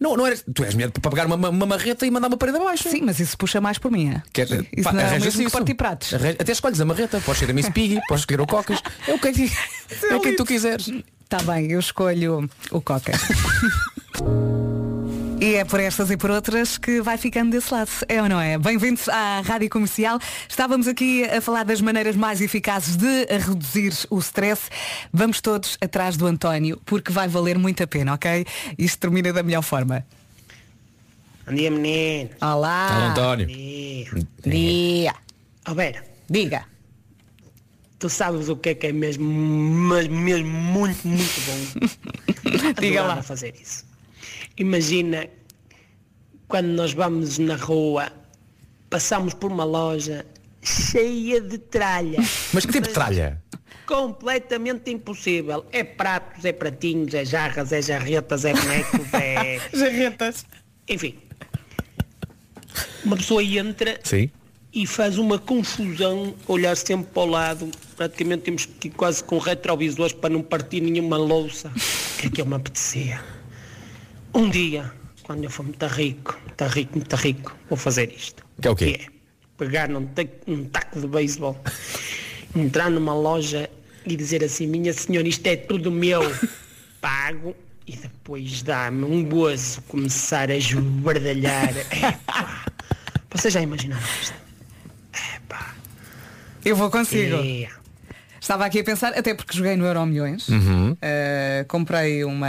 Não, 0.01 0.17
não 0.17 0.27
eres, 0.27 0.43
tu 0.55 0.65
és 0.65 0.73
mulher 0.75 0.91
para 0.91 1.11
pegar 1.11 1.27
uma, 1.27 1.37
uma- 1.51 1.67
marreta 1.67 2.07
e 2.07 2.11
mandar 2.11 2.29
uma 2.29 2.37
parede 2.39 2.57
abaixo. 2.59 2.89
Sim, 2.89 3.03
mas 3.03 3.21
isso 3.21 3.37
puxa 3.37 3.61
mais 3.61 3.77
por 3.79 3.91
mim. 3.91 4.09
é? 4.09 4.23
Quer, 4.33 4.47
Isso 4.47 4.83
pá, 4.83 4.93
não 4.93 5.01
é 5.01 5.05
o 5.05 5.07
arranja-se 5.07 5.25
mesmo 5.37 5.41
que 5.43 5.47
isso. 5.49 5.57
partir 5.59 5.75
pratos. 5.75 6.15
Arran- 6.15 6.37
Até 6.39 6.53
escolhes 6.53 6.81
a 6.81 6.85
marreta, 6.87 7.21
podes 7.21 7.39
ser 7.41 7.51
a 7.51 7.53
Miss 7.53 7.69
Piggy, 7.69 8.01
podes 8.09 8.23
escolher 8.23 8.41
o 8.41 8.47
Cocas. 8.47 8.83
É 9.07 9.13
o 9.13 9.19
que, 9.19 9.29
é 9.29 10.13
é 10.13 10.17
o 10.17 10.21
que 10.21 10.33
tu 10.33 10.45
quiseres. 10.47 10.89
Está 10.89 11.05
Tá 11.39 11.43
bem, 11.53 11.71
eu 11.71 11.79
escolho 11.79 12.49
o 12.73 12.81
Coca. 12.81 13.13
E 15.41 15.55
é 15.55 15.65
por 15.65 15.81
estas 15.81 16.11
e 16.11 16.19
por 16.19 16.31
outras 16.31 16.77
que 16.77 17.01
vai 17.01 17.17
ficando 17.17 17.53
desse 17.53 17.73
lado, 17.73 17.91
é 18.09 18.21
ou 18.21 18.29
não 18.29 18.39
é? 18.39 18.59
Bem-vindos 18.59 19.09
à 19.09 19.41
Rádio 19.41 19.71
Comercial. 19.71 20.19
Estávamos 20.47 20.87
aqui 20.87 21.25
a 21.25 21.41
falar 21.41 21.65
das 21.65 21.81
maneiras 21.81 22.15
mais 22.15 22.43
eficazes 22.43 22.95
de 22.97 23.25
reduzir 23.25 23.95
o 24.11 24.19
stress. 24.19 24.69
Vamos 25.11 25.41
todos 25.41 25.79
atrás 25.81 26.19
do 26.19 26.27
António, 26.27 26.79
porque 26.85 27.11
vai 27.11 27.27
valer 27.27 27.57
muito 27.57 27.83
a 27.83 27.87
pena, 27.87 28.13
ok? 28.13 28.45
Isto 28.77 28.99
termina 28.99 29.33
da 29.33 29.43
melhor 29.43 29.63
forma. 29.63 30.05
Bom 31.47 31.55
dia, 31.55 31.71
menino. 31.71 32.29
Olá. 32.43 32.55
Olá, 32.55 33.11
António. 33.11 33.47
Dia. 34.45 35.15
Ó, 35.67 35.75
Vera, 35.75 36.05
Diga. 36.29 36.67
tu 37.99 38.11
sabes 38.11 38.51
o 38.51 38.57
que 38.57 38.69
é 38.69 38.75
que 38.75 38.89
é 38.89 38.93
mesmo, 38.93 39.25
mas 39.25 40.07
mesmo 40.07 40.51
muito, 40.51 41.09
muito 41.09 41.41
bom? 41.47 42.73
Diga 42.79 43.03
lá. 43.05 43.23
fazer 43.23 43.55
isso. 43.59 43.89
Imagina 44.57 45.29
quando 46.51 46.67
nós 46.67 46.93
vamos 46.93 47.39
na 47.39 47.55
rua, 47.55 48.13
passamos 48.91 49.33
por 49.33 49.53
uma 49.53 49.65
loja 49.65 50.27
cheia 50.63 51.41
de 51.41 51.59
tralha. 51.59 52.19
Mas 52.53 52.67
que 52.67 52.73
tipo 52.73 52.89
de 52.89 52.93
tralha? 52.93 53.41
Completamente 53.87 54.91
impossível. 54.91 55.65
É 55.73 55.83
pratos, 55.83 56.45
é 56.45 56.53
pratinhos, 56.53 57.15
é 57.15 57.25
jarras, 57.25 57.73
é 57.73 57.81
jarretas, 57.81 58.45
é 58.45 58.53
bonecos, 58.53 59.15
é. 59.15 59.61
Jarretas. 59.73 60.45
Enfim. 60.89 61.17
Uma 63.05 63.17
pessoa 63.17 63.43
entra 63.43 63.99
Sim. 64.03 64.31
e 64.73 64.87
faz 64.87 65.19
uma 65.19 65.39
confusão, 65.39 66.35
olhar 66.47 66.77
sempre 66.77 67.07
para 67.13 67.23
o 67.23 67.27
lado. 67.27 67.71
Praticamente 67.97 68.43
temos 68.43 68.67
que 68.67 68.89
ir 68.89 68.91
quase 68.91 69.23
com 69.25 69.39
retrovisores 69.39 70.13
para 70.13 70.31
não 70.31 70.43
partir 70.43 70.81
nenhuma 70.81 71.17
louça. 71.17 71.69
O 71.69 72.19
que 72.19 72.27
é 72.27 72.31
que 72.31 72.41
eu 72.41 72.47
me 72.47 72.55
apetecia? 72.55 73.21
Um 74.35 74.49
dia, 74.51 74.91
quando 75.23 75.45
eu 75.45 75.51
for 75.51 75.65
muito 75.65 75.87
rico, 75.87 76.39
muito 76.47 76.65
rico, 76.65 76.97
muito 76.97 77.17
rico, 77.17 77.57
vou 77.69 77.77
fazer 77.77 78.13
isto. 78.13 78.45
Que 78.61 78.69
é 78.69 78.71
o 78.71 78.77
quê? 78.77 79.07
Pegar 79.59 79.89
num, 79.89 80.07
te- 80.07 80.29
num 80.47 80.65
taco 80.65 81.01
de 81.01 81.07
beisebol, 81.07 81.61
entrar 82.57 82.91
numa 82.91 83.15
loja 83.15 83.69
e 84.07 84.17
dizer 84.17 84.43
assim, 84.45 84.67
minha 84.67 84.93
senhora, 84.93 85.29
isto 85.29 85.47
é 85.47 85.57
tudo 85.57 85.91
meu, 85.91 86.21
pago, 87.01 87.55
e 87.87 87.97
depois 87.97 88.63
dá-me 88.63 89.05
um 89.05 89.25
gozo 89.25 89.83
começar 89.83 90.51
a 90.51 90.57
esbardalhar. 90.57 91.71
Epá, 91.91 92.65
vocês 93.31 93.53
já 93.53 93.61
imaginaram 93.61 94.03
isto? 94.23 94.35
Eu 96.65 96.77
vou 96.77 96.91
consigo. 96.91 97.37
É. 97.37 97.69
Estava 98.41 98.67
aqui 98.67 98.81
a 98.81 98.85
pensar, 98.85 99.13
até 99.15 99.35
porque 99.35 99.57
joguei 99.57 99.77
no 99.77 99.87
Euro 99.87 100.05
Milhões. 100.05 100.49
Uhum. 100.49 100.93
Uh, 100.93 101.65
comprei 101.69 102.23
uma. 102.25 102.49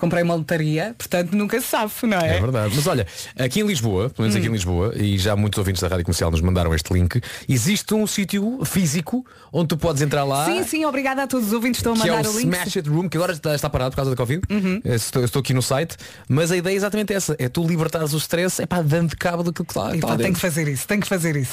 Comprei 0.00 0.22
uma 0.22 0.34
lotaria, 0.34 0.94
portanto 0.96 1.32
nunca 1.36 1.60
se 1.60 1.66
sabe, 1.66 1.92
não 2.04 2.18
é? 2.18 2.36
É 2.38 2.40
verdade. 2.40 2.72
Mas 2.74 2.86
olha, 2.86 3.06
aqui 3.38 3.60
em 3.60 3.66
Lisboa, 3.66 4.08
pelo 4.10 4.22
menos 4.26 4.34
aqui 4.34 4.46
Hum. 4.46 4.50
em 4.50 4.54
Lisboa, 4.54 4.92
e 4.96 5.18
já 5.18 5.36
muitos 5.36 5.58
ouvintes 5.58 5.82
da 5.82 5.88
Rádio 5.88 6.04
Comercial 6.06 6.30
nos 6.30 6.40
mandaram 6.40 6.74
este 6.74 6.92
link, 6.92 7.20
existe 7.48 7.92
um 7.94 8.06
sítio 8.06 8.64
físico 8.64 9.24
onde 9.52 9.68
tu 9.68 9.76
podes 9.76 10.00
entrar 10.02 10.24
lá. 10.24 10.46
Sim, 10.46 10.64
sim, 10.64 10.84
obrigada 10.86 11.22
a 11.22 11.26
todos 11.26 11.48
os 11.48 11.52
ouvintes 11.52 11.82
que 11.82 11.88
estão 11.88 11.92
a 11.92 12.02
Que 12.02 12.08
é 12.10 12.16
mandar 12.16 12.28
o 12.28 12.32
o 12.32 12.38
link. 12.38 12.46
Uhum. 12.46 12.52
Smash 12.54 12.76
It 12.76 12.88
Room, 12.88 13.08
que 13.08 13.16
agora 13.16 13.32
está, 13.32 13.54
está 13.54 13.68
parado 13.68 13.90
por 13.90 13.96
causa 13.96 14.10
da 14.10 14.16
Covid. 14.16 14.42
Eh, 14.84 14.94
Estou, 14.94 15.22
estou 15.22 15.40
aqui 15.40 15.52
no 15.52 15.62
site, 15.62 15.96
mas 16.28 16.50
a 16.50 16.56
ideia 16.56 16.74
é 16.74 16.76
exatamente 16.76 17.12
essa: 17.12 17.36
é 17.38 17.48
tu 17.48 17.66
libertares 17.66 18.12
o 18.14 18.16
stress, 18.18 18.62
é 18.62 18.66
para 18.66 18.82
dando 18.82 19.16
cabo 19.16 19.42
daquilo 19.42 19.66
que 19.66 19.78
lá 19.78 19.94
Epá, 19.96 20.16
tem 20.16 20.32
que 20.32 20.38
fazer 20.40 20.66
isso, 20.68 20.86
tem 20.88 20.98
que 21.00 21.06
fazer 21.06 21.36
isso. 21.36 21.52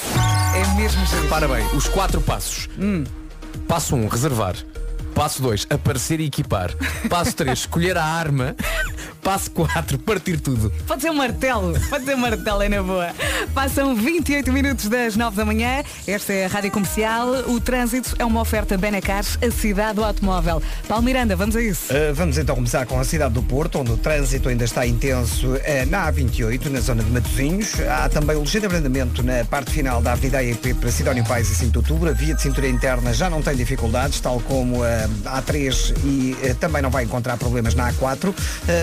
É 0.56 0.76
mesmo. 0.80 1.00
Repara 1.22 1.46
bem, 1.48 1.64
os 1.76 1.86
quatro 1.88 2.20
passos. 2.20 2.68
Hum. 2.78 3.04
Passo 3.66 3.94
1, 3.96 4.04
um, 4.04 4.08
reservar. 4.08 4.54
Passo 5.14 5.42
2, 5.42 5.66
aparecer 5.70 6.20
e 6.20 6.26
equipar. 6.26 6.74
Passo 7.08 7.34
3, 7.36 7.58
escolher 7.58 7.96
a 7.96 8.04
arma. 8.04 8.54
Passo 9.22 9.50
4, 9.50 9.98
partir 9.98 10.40
tudo. 10.40 10.72
Pode 10.86 11.02
ser 11.02 11.10
um 11.10 11.14
martelo, 11.14 11.78
pode 11.90 12.04
ser 12.04 12.14
um 12.14 12.18
martelo, 12.18 12.62
é 12.62 12.68
na 12.68 12.82
boa. 12.82 13.10
Passam 13.52 13.94
28 13.94 14.50
minutos 14.52 14.88
das 14.88 15.16
9 15.16 15.36
da 15.36 15.44
manhã. 15.44 15.82
Esta 16.06 16.32
é 16.32 16.46
a 16.46 16.48
Rádio 16.48 16.70
Comercial. 16.70 17.28
O 17.46 17.60
trânsito 17.60 18.14
é 18.18 18.24
uma 18.24 18.40
oferta 18.40 18.78
Benacars, 18.78 19.38
a 19.42 19.50
cidade 19.50 19.96
do 19.96 20.04
automóvel. 20.04 20.62
Paulo 20.86 21.04
Miranda, 21.04 21.36
vamos 21.36 21.56
a 21.56 21.60
isso. 21.60 21.92
Uh, 21.92 22.14
vamos 22.14 22.38
então 22.38 22.54
começar 22.54 22.86
com 22.86 22.98
a 22.98 23.04
cidade 23.04 23.34
do 23.34 23.42
Porto, 23.42 23.80
onde 23.80 23.92
o 23.92 23.96
trânsito 23.98 24.48
ainda 24.48 24.64
está 24.64 24.86
intenso 24.86 25.48
uh, 25.48 25.60
na 25.90 26.10
A28, 26.10 26.66
na 26.66 26.80
zona 26.80 27.02
de 27.02 27.10
Matosinhos. 27.10 27.74
Há 27.80 28.08
também 28.08 28.34
o 28.34 28.40
ligeiro 28.40 28.66
abrandamento 28.66 29.22
na 29.22 29.44
parte 29.44 29.72
final 29.72 30.00
da 30.00 30.12
Avenida 30.12 30.38
AEP 30.38 30.74
para 30.74 30.90
Sidónio 30.90 31.24
Pais 31.24 31.50
e 31.50 31.54
5 31.54 31.72
de 31.72 31.78
Outubro. 31.78 32.08
A 32.08 32.12
via 32.14 32.34
de 32.34 32.40
cintura 32.40 32.66
interna 32.66 33.12
já 33.12 33.28
não 33.28 33.42
tem 33.42 33.54
dificuldades, 33.54 34.20
tal 34.20 34.40
como 34.40 34.82
a 34.82 34.97
A3 35.24 35.94
e 36.04 36.32
uh, 36.32 36.54
também 36.56 36.82
não 36.82 36.90
vai 36.90 37.04
encontrar 37.04 37.36
problemas 37.36 37.74
na 37.74 37.92
A4. 37.92 38.28
Uh, 38.28 38.34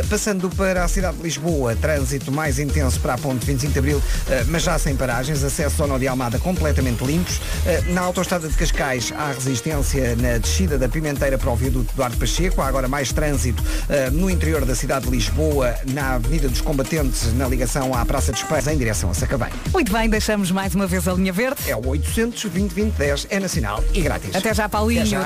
passando 0.10 0.50
para 0.50 0.84
a 0.84 0.88
cidade 0.88 1.18
de 1.18 1.24
Lisboa, 1.24 1.76
trânsito 1.76 2.32
mais 2.32 2.60
intenso 2.60 3.00
para 3.00 3.16
a 3.16 3.18
ponte 3.18 3.46
25 3.46 3.74
de 3.74 3.80
Abril, 3.80 4.02
mas 4.48 4.64
já 4.64 4.78
sem 4.78 4.96
paragens. 4.96 5.44
Acesso 5.44 5.82
ao 5.82 5.88
Nó 5.88 5.98
de 5.98 6.08
Almada 6.08 6.40
completamente 6.40 7.04
limpos. 7.04 7.40
Na 7.88 8.02
autoestrada 8.02 8.48
de 8.48 8.56
Cascais 8.56 9.14
há 9.16 9.32
resistência 9.32 10.16
na 10.16 10.38
descida 10.38 10.78
da 10.78 10.88
Pimenteira 10.88 11.38
para 11.38 11.50
o 11.52 11.56
viaduto 11.56 11.92
Eduardo 11.94 12.18
Pacheco. 12.18 12.62
Há 12.62 12.68
agora 12.68 12.88
mais 12.88 13.12
trânsito 13.12 13.64
no 14.12 14.30
interior 14.30 14.66
da 14.66 14.76
cidade 14.76 15.06
de 15.06 15.12
Lisboa, 15.12 15.76
na 15.86 16.16
Avenida 16.16 16.48
dos 16.48 16.62
Combatentes, 16.62 17.34
na 17.34 17.48
ligação 17.48 17.94
à 17.94 18.06
Praça 18.06 18.32
de 18.32 18.40
Espanha, 18.40 18.74
em 18.74 18.78
direção 18.78 19.10
a 19.10 19.14
Sacabém. 19.14 19.50
Muito 19.74 19.92
bem, 19.92 20.10
deixamos 20.10 20.52
mais 20.52 20.74
uma 20.74 20.88
vez 20.88 21.08
a 21.08 21.14
linha 21.14 21.34
verde. 21.34 21.58
É 21.68 21.76
o 21.76 21.88
800 21.88 22.46
2010 22.60 23.28
é 23.30 23.40
nacional 23.40 23.84
e 23.94 24.02
grátis. 24.02 24.36
Até 24.36 24.54
já, 24.54 24.70
Paulinho. 24.70 25.02
Até 25.02 25.10
já. 25.10 25.20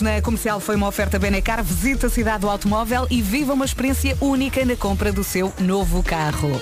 Na 0.00 0.20
comercial 0.36 0.60
foi 0.60 0.76
uma 0.76 0.86
oferta 0.86 1.18
Benecar. 1.18 1.64
Visita 1.64 2.08
a 2.08 2.10
cidade 2.10 2.40
do 2.40 2.50
automóvel 2.50 3.06
e 3.10 3.22
viva 3.22 3.54
uma 3.54 3.64
experiência 3.64 4.16
única 4.20 4.64
na 4.66 4.76
compra 4.76 5.10
do 5.10 5.24
seu 5.24 5.50
novo 5.58 6.02
carro. 6.02 6.60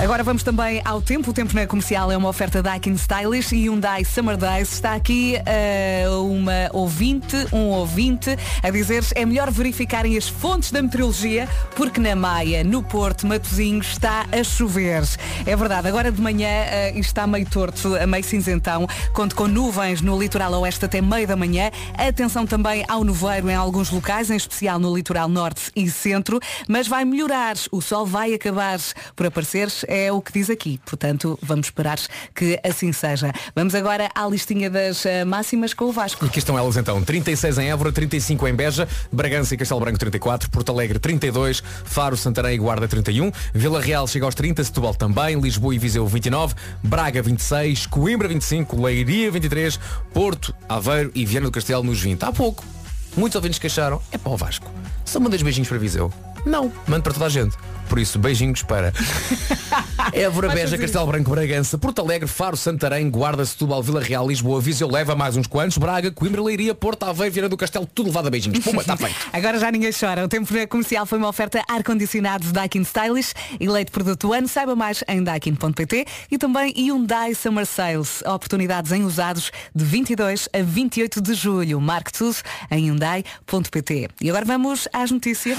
Agora 0.00 0.22
vamos 0.22 0.44
também 0.44 0.80
ao 0.84 1.02
tempo. 1.02 1.30
O 1.30 1.34
tempo 1.34 1.52
na 1.56 1.66
comercial 1.66 2.12
é 2.12 2.16
uma 2.16 2.28
oferta 2.28 2.62
Daikin 2.62 2.92
Stylish 2.92 3.52
e 3.52 3.64
Hyundai 3.64 4.04
Summer 4.04 4.36
Days. 4.36 4.72
Está 4.72 4.94
aqui 4.94 5.36
eh, 5.44 6.04
uma 6.08 6.70
ouvinte, 6.72 7.36
um 7.52 7.66
ouvinte, 7.70 8.30
a 8.62 8.70
dizer 8.70 9.04
é 9.16 9.26
melhor 9.26 9.50
verificarem 9.50 10.16
as 10.16 10.28
fontes 10.28 10.70
da 10.70 10.80
meteorologia 10.80 11.48
porque 11.74 12.00
na 12.00 12.14
Maia, 12.14 12.62
no 12.62 12.80
Porto, 12.80 13.26
Matosinhos, 13.26 13.88
está 13.88 14.24
a 14.30 14.44
chover. 14.44 15.02
É 15.44 15.56
verdade, 15.56 15.88
agora 15.88 16.12
de 16.12 16.22
manhã 16.22 16.48
isto 16.94 17.08
está 17.08 17.26
meio 17.26 17.46
torto, 17.46 17.90
meio 18.06 18.22
cinzentão. 18.22 18.86
Conto 19.12 19.34
com 19.34 19.48
nuvens 19.48 20.00
no 20.00 20.18
litoral 20.18 20.52
oeste 20.60 20.84
até 20.84 21.00
meio 21.00 21.26
da 21.26 21.34
manhã. 21.34 21.72
Atenção 21.94 22.46
também 22.46 22.84
ao 22.88 23.02
nevoeiro 23.02 23.50
em 23.50 23.54
alguns 23.54 23.90
locais, 23.90 24.30
em 24.30 24.36
especial 24.36 24.78
no 24.78 24.94
litoral 24.94 25.28
norte 25.28 25.72
e 25.74 25.90
centro, 25.90 26.38
mas 26.68 26.86
vai 26.86 27.04
melhorar. 27.04 27.56
O 27.72 27.80
sol 27.80 28.06
vai 28.06 28.32
acabar 28.32 28.78
por 29.16 29.26
aparecer, 29.26 29.68
é 29.88 30.12
o 30.12 30.20
que 30.20 30.32
diz 30.32 30.50
aqui. 30.50 30.78
Portanto, 30.84 31.38
vamos 31.42 31.66
esperar 31.66 31.98
que 32.34 32.60
assim 32.62 32.92
seja. 32.92 33.32
Vamos 33.56 33.74
agora 33.74 34.10
à 34.14 34.26
listinha 34.26 34.68
das 34.68 35.04
eh, 35.06 35.24
máximas 35.24 35.72
com 35.72 35.86
o 35.86 35.92
Vasco. 35.92 36.24
Aqui 36.24 36.38
estão 36.38 36.58
elas 36.58 36.76
então. 36.76 37.02
36 37.02 37.58
em 37.58 37.70
Évora, 37.70 37.90
35 37.90 38.46
em 38.46 38.54
Beja, 38.54 38.86
Bragança 39.10 39.54
e 39.54 39.56
Castelo 39.56 39.80
Branco 39.80 39.98
34, 39.98 40.50
Porto 40.50 40.70
Alegre 40.70 40.98
32, 40.98 41.62
Faro, 41.84 42.16
Santarém 42.16 42.54
e 42.54 42.58
Guarda 42.58 42.86
31, 42.86 43.32
Vila 43.54 43.80
Real 43.80 44.06
chega 44.06 44.26
aos 44.26 44.34
30, 44.34 44.62
Setúbal 44.62 44.94
também, 44.94 45.40
Lisboa 45.40 45.74
e 45.74 45.78
Viseu 45.78 46.06
29, 46.06 46.54
Braga 46.82 47.22
26, 47.22 47.86
Coimbra 47.86 48.28
25, 48.28 48.80
Leiria 48.80 49.30
23, 49.30 49.80
Porto, 50.12 50.54
Aveiro 50.68 51.10
e 51.14 51.24
Viana 51.24 51.46
do 51.46 51.52
Castelo 51.52 51.82
nos 51.82 52.00
20. 52.00 52.22
Há 52.22 52.32
pouco, 52.32 52.62
muitos 53.16 53.36
ouvintes 53.36 53.58
queixaram, 53.58 54.02
é 54.12 54.18
para 54.18 54.32
o 54.32 54.36
Vasco. 54.36 54.70
Só 55.04 55.18
mandei 55.18 55.42
beijinhos 55.42 55.68
para 55.68 55.78
Viseu. 55.78 56.12
Não, 56.44 56.72
mando 56.86 57.02
para 57.02 57.12
toda 57.12 57.26
a 57.26 57.28
gente. 57.28 57.56
Por 57.88 57.98
isso, 57.98 58.18
beijinhos 58.18 58.62
para 58.62 58.92
Évora, 60.12 60.50
Beja, 60.50 60.76
Castelo 60.76 61.06
Branco, 61.06 61.30
Bragança, 61.30 61.78
Porto 61.78 62.00
Alegre, 62.00 62.28
Faro, 62.28 62.56
Santarém, 62.56 63.10
Guarda, 63.10 63.44
Setúbal, 63.44 63.82
Vila 63.82 64.00
Real, 64.00 64.28
Lisboa, 64.28 64.60
Viseu, 64.60 64.90
leva 64.90 65.14
mais 65.14 65.36
uns 65.36 65.46
quantos, 65.46 65.78
Braga, 65.78 66.10
Coimbra, 66.10 66.42
Leiria, 66.42 66.74
Porto 66.74 67.04
Aveiro, 67.04 67.32
Vieira 67.32 67.48
do 67.48 67.56
Castelo, 67.56 67.86
tudo 67.86 68.08
levado 68.08 68.26
a 68.26 68.30
beijinhos. 68.30 68.58
Puma, 68.62 68.82
está 68.82 68.96
feito. 68.96 69.14
Agora 69.32 69.58
já 69.58 69.70
ninguém 69.70 69.90
chora. 69.90 70.24
O 70.24 70.28
tempo 70.28 70.46
comercial 70.68 71.06
foi 71.06 71.18
uma 71.18 71.28
oferta 71.28 71.62
ar-condicionado 71.68 72.52
Daikin 72.52 72.82
Stylish, 72.82 73.32
eleito 73.58 73.90
produto 73.90 74.28
do 74.28 74.32
ano. 74.32 74.48
Saiba 74.48 74.76
mais 74.76 75.02
em 75.08 75.22
daikin.pt 75.22 76.06
e 76.30 76.38
também 76.38 76.72
Hyundai 76.76 77.34
Summer 77.34 77.66
Sales. 77.66 78.22
Oportunidades 78.22 78.92
em 78.92 79.04
usados 79.04 79.50
de 79.74 79.84
22 79.84 80.48
a 80.52 80.62
28 80.62 81.20
de 81.20 81.34
julho. 81.34 81.80
Marque 81.80 82.12
tudo 82.12 82.36
em 82.70 82.86
hyundai.pt. 82.86 84.08
E 84.20 84.28
agora 84.28 84.44
vamos 84.44 84.88
às 84.92 85.10
notícias. 85.10 85.58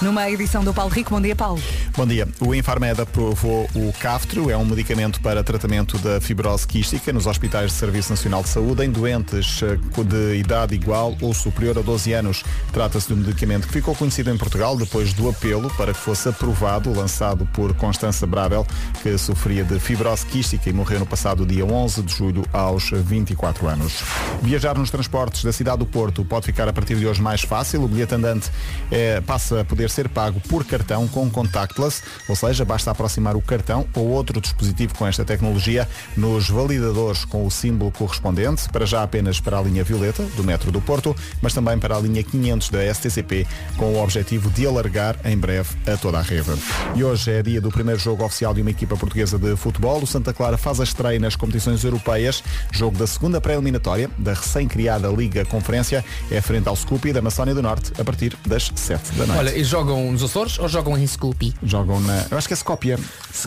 Numa 0.00 0.30
edição 0.30 0.62
do 0.62 0.72
Paulo 0.72 0.92
Rico. 0.92 1.10
Bom 1.10 1.20
dia, 1.20 1.34
Paulo. 1.34 1.60
Bom 1.96 2.06
dia. 2.06 2.28
O 2.38 2.54
Infarmed 2.54 3.00
aprovou 3.00 3.68
o 3.74 3.92
Caftro, 3.98 4.48
é 4.48 4.56
um 4.56 4.64
medicamento 4.64 5.20
para 5.20 5.42
tratamento 5.42 5.98
da 5.98 6.20
fibrose 6.20 6.64
quística 6.68 7.12
nos 7.12 7.26
hospitais 7.26 7.72
de 7.72 7.76
Serviço 7.78 8.10
Nacional 8.10 8.44
de 8.44 8.48
Saúde 8.48 8.84
em 8.84 8.90
doentes 8.90 9.60
eh, 9.60 9.76
de 10.04 10.36
idade 10.36 10.76
igual 10.76 11.16
ou 11.20 11.34
superior 11.34 11.76
a 11.76 11.82
12 11.82 12.12
anos. 12.12 12.44
Trata-se 12.72 13.08
de 13.08 13.14
um 13.14 13.16
medicamento 13.16 13.66
que 13.66 13.72
ficou 13.72 13.92
conhecido 13.92 14.30
em 14.30 14.36
Portugal 14.36 14.76
depois 14.76 15.12
do 15.12 15.28
apelo 15.28 15.68
para 15.76 15.92
que 15.92 15.98
fosse 15.98 16.28
aprovado, 16.28 16.94
lançado 16.94 17.44
por 17.52 17.74
Constança 17.74 18.24
Brabel, 18.24 18.64
que 19.02 19.18
sofria 19.18 19.64
de 19.64 19.80
fibrose 19.80 20.24
quística 20.26 20.70
e 20.70 20.72
morreu 20.72 21.00
no 21.00 21.06
passado 21.06 21.44
dia 21.44 21.66
11 21.66 22.02
de 22.02 22.14
julho 22.14 22.44
aos 22.52 22.90
24 22.90 23.66
anos. 23.66 24.04
Viajar 24.42 24.78
nos 24.78 24.90
transportes 24.90 25.42
da 25.42 25.52
cidade 25.52 25.78
do 25.78 25.86
Porto 25.86 26.24
pode 26.24 26.46
ficar 26.46 26.68
a 26.68 26.72
partir 26.72 26.94
de 26.94 27.06
hoje 27.06 27.20
mais 27.20 27.42
fácil. 27.42 27.82
O 27.82 27.88
bilhete 27.88 28.14
andante 28.14 28.48
eh, 28.92 29.20
passa 29.22 29.62
a 29.62 29.64
poder 29.64 29.87
ser 29.88 30.08
pago 30.08 30.40
por 30.48 30.64
cartão 30.64 31.06
com 31.08 31.28
contactless, 31.30 32.02
ou 32.28 32.36
seja, 32.36 32.64
basta 32.64 32.90
aproximar 32.90 33.36
o 33.36 33.42
cartão 33.42 33.86
ou 33.94 34.08
outro 34.08 34.40
dispositivo 34.40 34.94
com 34.94 35.06
esta 35.06 35.24
tecnologia 35.24 35.88
nos 36.16 36.48
validadores 36.48 37.24
com 37.24 37.46
o 37.46 37.50
símbolo 37.50 37.90
correspondente, 37.92 38.68
para 38.68 38.86
já 38.86 39.02
apenas 39.02 39.40
para 39.40 39.58
a 39.58 39.62
linha 39.62 39.84
violeta 39.84 40.22
do 40.36 40.44
metro 40.44 40.70
do 40.70 40.80
Porto, 40.80 41.14
mas 41.40 41.52
também 41.52 41.78
para 41.78 41.96
a 41.96 42.00
linha 42.00 42.22
500 42.22 42.70
da 42.70 42.94
STCP, 42.94 43.46
com 43.76 43.94
o 43.94 44.02
objetivo 44.02 44.50
de 44.50 44.66
alargar 44.66 45.16
em 45.24 45.36
breve 45.36 45.76
a 45.86 45.96
toda 45.96 46.18
a 46.18 46.22
rede. 46.22 46.50
E 46.94 47.04
hoje 47.04 47.30
é 47.30 47.42
dia 47.42 47.60
do 47.60 47.70
primeiro 47.70 48.00
jogo 48.00 48.24
oficial 48.24 48.54
de 48.54 48.60
uma 48.60 48.70
equipa 48.70 48.96
portuguesa 48.96 49.38
de 49.38 49.56
futebol. 49.56 50.02
O 50.02 50.06
Santa 50.06 50.32
Clara 50.32 50.56
faz 50.56 50.80
a 50.80 50.84
estreia 50.84 51.18
nas 51.18 51.36
competições 51.36 51.84
europeias, 51.84 52.42
jogo 52.72 52.96
da 52.96 53.06
segunda 53.06 53.40
pré-eliminatória 53.40 54.10
da 54.18 54.32
recém-criada 54.34 55.08
Liga 55.08 55.44
Conferência, 55.44 56.04
é 56.30 56.40
frente 56.40 56.68
ao 56.68 56.76
Scoopy 56.76 57.12
da 57.12 57.22
Macónia 57.22 57.54
do 57.54 57.62
Norte, 57.62 57.92
a 57.98 58.04
partir 58.04 58.36
das 58.46 58.70
7 58.74 59.12
da 59.12 59.26
noite. 59.26 59.38
Olha, 59.38 59.58
jogam 59.78 60.10
nos 60.10 60.24
Açores 60.24 60.58
ou 60.58 60.68
jogam 60.68 60.98
em 60.98 61.06
Scoopy? 61.06 61.54
Jogam 61.62 62.00
na. 62.00 62.26
Eu 62.30 62.36
acho 62.36 62.48
que 62.48 62.54
é 62.54 62.56
Skopje. 62.56 62.94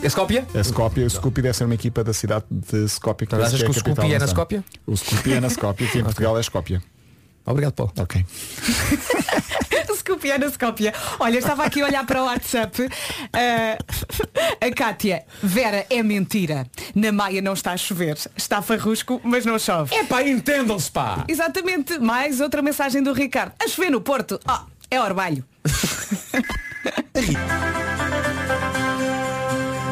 É 0.02 0.06
Skopje? 0.06 0.44
É 0.54 0.60
Skopje. 0.60 1.04
O 1.04 1.10
Scoopy 1.10 1.42
deve 1.42 1.54
ser 1.54 1.64
uma 1.64 1.74
equipa 1.74 2.02
da 2.02 2.14
cidade 2.14 2.46
de 2.50 2.86
Skopje. 2.86 3.28
Mas 3.30 3.48
achas 3.48 3.60
é 3.60 3.64
que 3.64 3.70
o 3.70 3.74
Scoopy 3.74 4.00
é 4.00 4.04
da 4.04 4.08
na 4.08 4.18
nação. 4.20 4.28
Skopje? 4.28 4.64
O 4.86 4.96
Scoopy 4.96 5.32
é 5.34 5.40
na 5.40 5.48
Skopje, 5.48 5.88
que 5.88 5.98
em 5.98 6.04
Portugal 6.04 6.38
é 6.38 6.40
Skopje. 6.40 6.80
Obrigado, 7.44 7.74
Paulo. 7.74 7.92
Ok. 7.98 8.24
Scopia 9.94 10.36
na 10.36 10.50
Scopia. 10.50 10.92
Olha, 11.20 11.38
estava 11.38 11.64
aqui 11.64 11.80
a 11.80 11.86
olhar 11.86 12.04
para 12.04 12.22
o 12.22 12.26
WhatsApp. 12.26 12.88
Ah, 13.32 13.78
a 14.60 14.70
Kátia, 14.74 15.24
Vera, 15.42 15.86
é 15.88 16.02
mentira. 16.02 16.66
Na 16.94 17.12
Maia 17.12 17.40
não 17.40 17.52
está 17.52 17.72
a 17.72 17.76
chover. 17.76 18.16
Está 18.36 18.60
farrusco, 18.60 19.20
mas 19.22 19.46
não 19.46 19.58
chove. 19.58 19.94
É 19.94 20.02
pá, 20.04 20.22
entendam-se, 20.22 20.90
pá. 20.90 21.24
Exatamente. 21.28 21.98
Mais 21.98 22.40
outra 22.40 22.62
mensagem 22.62 23.02
do 23.02 23.12
Ricardo. 23.12 23.52
A 23.62 23.68
chover 23.68 23.90
no 23.90 24.00
Porto. 24.00 24.40
Oh, 24.48 24.58
é 24.90 25.00
orvalho. 25.00 25.44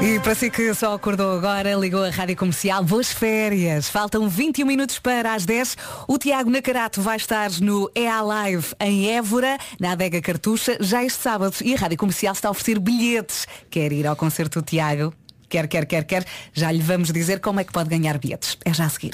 E 0.03 0.19
para 0.21 0.35
si 0.35 0.51
que 0.51 0.73
só 0.73 0.95
acordou 0.95 1.37
agora, 1.37 1.75
ligou 1.75 2.03
a 2.03 2.09
Rádio 2.09 2.35
Comercial, 2.35 2.83
boas 2.83 3.13
férias. 3.13 3.87
Faltam 3.91 4.31
21 4.31 4.67
minutos 4.67 4.99
para 4.99 5.35
as 5.35 5.45
10. 5.45 5.77
O 6.09 6.17
Tiago 6.17 6.49
Nacarato 6.49 7.03
vai 7.03 7.19
estar 7.19 7.51
no 7.61 7.91
EA 7.95 8.23
Live 8.23 8.75
em 8.81 9.11
Évora, 9.11 9.59
na 9.79 9.93
Adega 9.93 10.23
Cartucha, 10.23 10.79
já 10.81 11.05
este 11.05 11.23
sábado. 11.23 11.55
E 11.63 11.75
a 11.75 11.77
Rádio 11.77 11.99
Comercial 11.99 12.33
está 12.33 12.49
a 12.49 12.51
oferecer 12.51 12.79
bilhetes. 12.79 13.47
Quer 13.69 13.93
ir 13.93 14.07
ao 14.07 14.17
concerto 14.17 14.63
do 14.63 14.65
Tiago? 14.65 15.13
Quer, 15.51 15.69
quer, 15.69 15.85
quer, 15.85 16.05
quer. 16.05 16.25
Já 16.55 16.73
lhe 16.73 16.81
vamos 16.81 17.13
dizer 17.13 17.41
como 17.41 17.61
é 17.61 17.65
que 17.65 17.73
pode 17.73 17.91
ganhar 17.91 18.17
bilhetes. 18.17 18.57
É 18.65 18.73
já 18.73 18.87
a 18.87 18.89
seguir. 18.89 19.13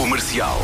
Comercial. 0.00 0.58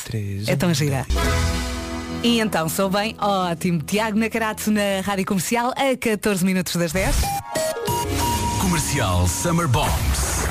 É 0.46 0.54
tão 0.56 0.72
gira. 0.74 1.06
E 2.22 2.38
então, 2.38 2.68
sou 2.68 2.90
bem 2.90 3.16
ótimo. 3.18 3.80
Tiago 3.80 4.18
Nacarato 4.18 4.70
na 4.70 5.00
Rádio 5.02 5.24
Comercial 5.24 5.72
a 5.74 5.96
14 5.96 6.44
minutos 6.44 6.76
das 6.76 6.92
10. 6.92 7.16
Comercial 8.60 9.26
Summer 9.26 9.66
Bombs. 9.66 10.44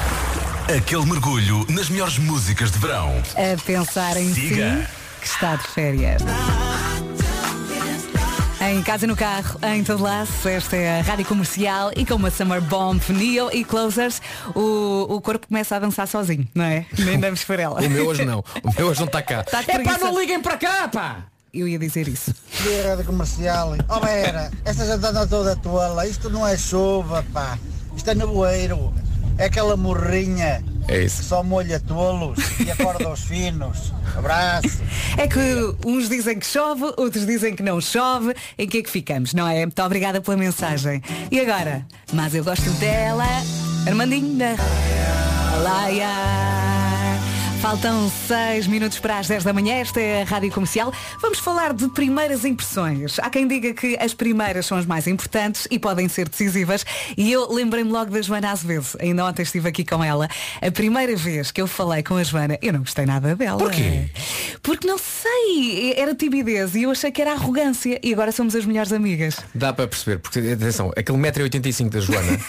Aquele 0.75 1.05
mergulho 1.05 1.67
nas 1.69 1.87
melhores 1.89 2.17
músicas 2.17 2.71
de 2.71 2.79
verão. 2.79 3.13
A 3.35 3.61
pensar 3.63 4.17
em 4.17 4.33
Siga. 4.33 4.81
si 4.81 4.87
que 5.21 5.27
está 5.27 5.57
de 5.57 5.67
férias. 5.67 6.23
Em 8.61 8.81
casa, 8.81 9.05
no 9.05 9.15
carro, 9.15 9.59
em 9.63 9.83
todo 9.83 10.03
lado, 10.03 10.27
esta 10.45 10.75
é 10.75 10.99
a 10.99 11.03
Rádio 11.03 11.25
Comercial 11.25 11.91
e 11.95 12.03
com 12.03 12.15
uma 12.15 12.31
Summer 12.31 12.61
Bomb 12.61 12.99
Neo 13.09 13.49
e 13.53 13.63
Closers, 13.63 14.21
o, 14.55 15.05
o 15.07 15.21
corpo 15.21 15.47
começa 15.47 15.75
a 15.75 15.79
dançar 15.79 16.07
sozinho, 16.07 16.47
não 16.53 16.65
é? 16.65 16.85
Nem 16.97 17.17
damos 17.21 17.43
por 17.43 17.59
ela. 17.59 17.79
O 17.79 17.89
meu 17.89 18.07
hoje 18.07 18.25
não, 18.25 18.43
o 18.63 18.73
meu 18.75 18.87
hoje 18.87 18.99
não 18.99 19.07
está 19.07 19.21
cá. 19.21 19.43
Tá 19.43 19.63
é 19.67 19.79
pá, 19.83 19.97
não 19.99 20.19
liguem 20.19 20.41
para 20.41 20.57
cá, 20.57 20.87
pá! 20.87 21.25
Eu 21.53 21.67
ia 21.67 21.79
dizer 21.79 22.07
isso. 22.07 22.33
Dia 22.61 22.89
Rádio 22.89 23.05
Comercial. 23.05 23.75
Oh 23.89 23.99
Vera, 23.99 24.51
essa 24.65 24.85
já 24.85 24.95
está 24.95 25.25
toda 25.27 25.55
tola. 25.55 26.05
Isto 26.07 26.29
não 26.29 26.45
é 26.47 26.57
chuva, 26.57 27.25
pá. 27.33 27.57
Isto 27.95 28.11
é 28.11 28.15
nevoeiro. 28.15 28.93
É 29.37 29.45
aquela 29.45 29.77
morrinha 29.77 30.61
É 30.87 30.99
que 30.99 31.05
isso. 31.05 31.23
só 31.23 31.41
molha 31.41 31.79
tolos 31.79 32.37
e 32.59 32.69
acorda 32.69 33.09
os 33.09 33.21
finos. 33.21 33.93
Abraço. 34.17 34.81
É 35.17 35.27
que 35.27 35.39
uns 35.85 36.09
dizem 36.09 36.37
que 36.37 36.45
chove, 36.45 36.83
outros 36.97 37.25
dizem 37.25 37.55
que 37.55 37.63
não 37.63 37.79
chove. 37.79 38.35
Em 38.57 38.67
que 38.67 38.79
é 38.79 38.83
que 38.83 38.89
ficamos, 38.89 39.33
não 39.33 39.47
é? 39.47 39.65
Muito 39.65 39.81
obrigada 39.81 40.19
pela 40.19 40.35
mensagem. 40.35 41.01
E 41.31 41.39
agora? 41.39 41.85
Mas 42.11 42.35
eu 42.35 42.43
gosto 42.43 42.69
dela, 42.71 43.23
Armandinho 43.87 44.37
da 44.37 44.55
Laia. 45.63 46.48
Faltam 47.61 48.09
6 48.09 48.67
minutos 48.67 48.99
para 48.99 49.19
as 49.19 49.27
10 49.27 49.43
da 49.43 49.51
manhã, 49.51 49.75
esta 49.75 49.99
é 49.99 50.21
a 50.21 50.25
Rádio 50.25 50.49
Comercial. 50.49 50.93
Vamos 51.19 51.39
falar 51.39 51.73
de 51.73 51.89
primeiras 51.89 52.45
impressões. 52.45 53.19
Há 53.19 53.29
quem 53.29 53.45
diga 53.45 53.73
que 53.73 53.97
as 53.99 54.13
primeiras 54.13 54.65
são 54.65 54.77
as 54.77 54.85
mais 54.85 55.07
importantes 55.07 55.67
e 55.69 55.77
podem 55.77 56.07
ser 56.07 56.29
decisivas. 56.29 56.85
E 57.17 57.29
eu 57.29 57.51
lembrei-me 57.51 57.91
logo 57.91 58.11
da 58.11 58.21
Joana 58.21 58.51
Azevedo. 58.51 58.87
Ainda 59.01 59.25
ontem 59.25 59.41
estive 59.41 59.67
aqui 59.67 59.83
com 59.83 60.01
ela. 60.01 60.29
A 60.61 60.71
primeira 60.71 61.13
vez 61.17 61.51
que 61.51 61.61
eu 61.61 61.67
falei 61.67 62.01
com 62.01 62.15
a 62.15 62.23
Joana, 62.23 62.57
eu 62.61 62.71
não 62.71 62.79
gostei 62.79 63.05
nada 63.05 63.35
dela. 63.35 63.59
Porquê? 63.59 64.09
Porque 64.69 64.87
não 64.87 64.99
sei, 64.99 65.95
era 65.97 66.13
timidez 66.13 66.75
e 66.75 66.83
eu 66.83 66.91
achei 66.91 67.09
que 67.09 67.19
era 67.19 67.31
arrogância. 67.31 67.99
E 68.03 68.13
agora 68.13 68.31
somos 68.31 68.53
as 68.55 68.65
melhores 68.65 68.93
amigas. 68.93 69.37
Dá 69.55 69.73
para 69.73 69.87
perceber, 69.87 70.19
porque 70.19 70.37
atenção, 70.37 70.91
aquele 70.95 71.17
1,85m 71.17 71.89
da 71.89 71.99
Joana 71.99 72.39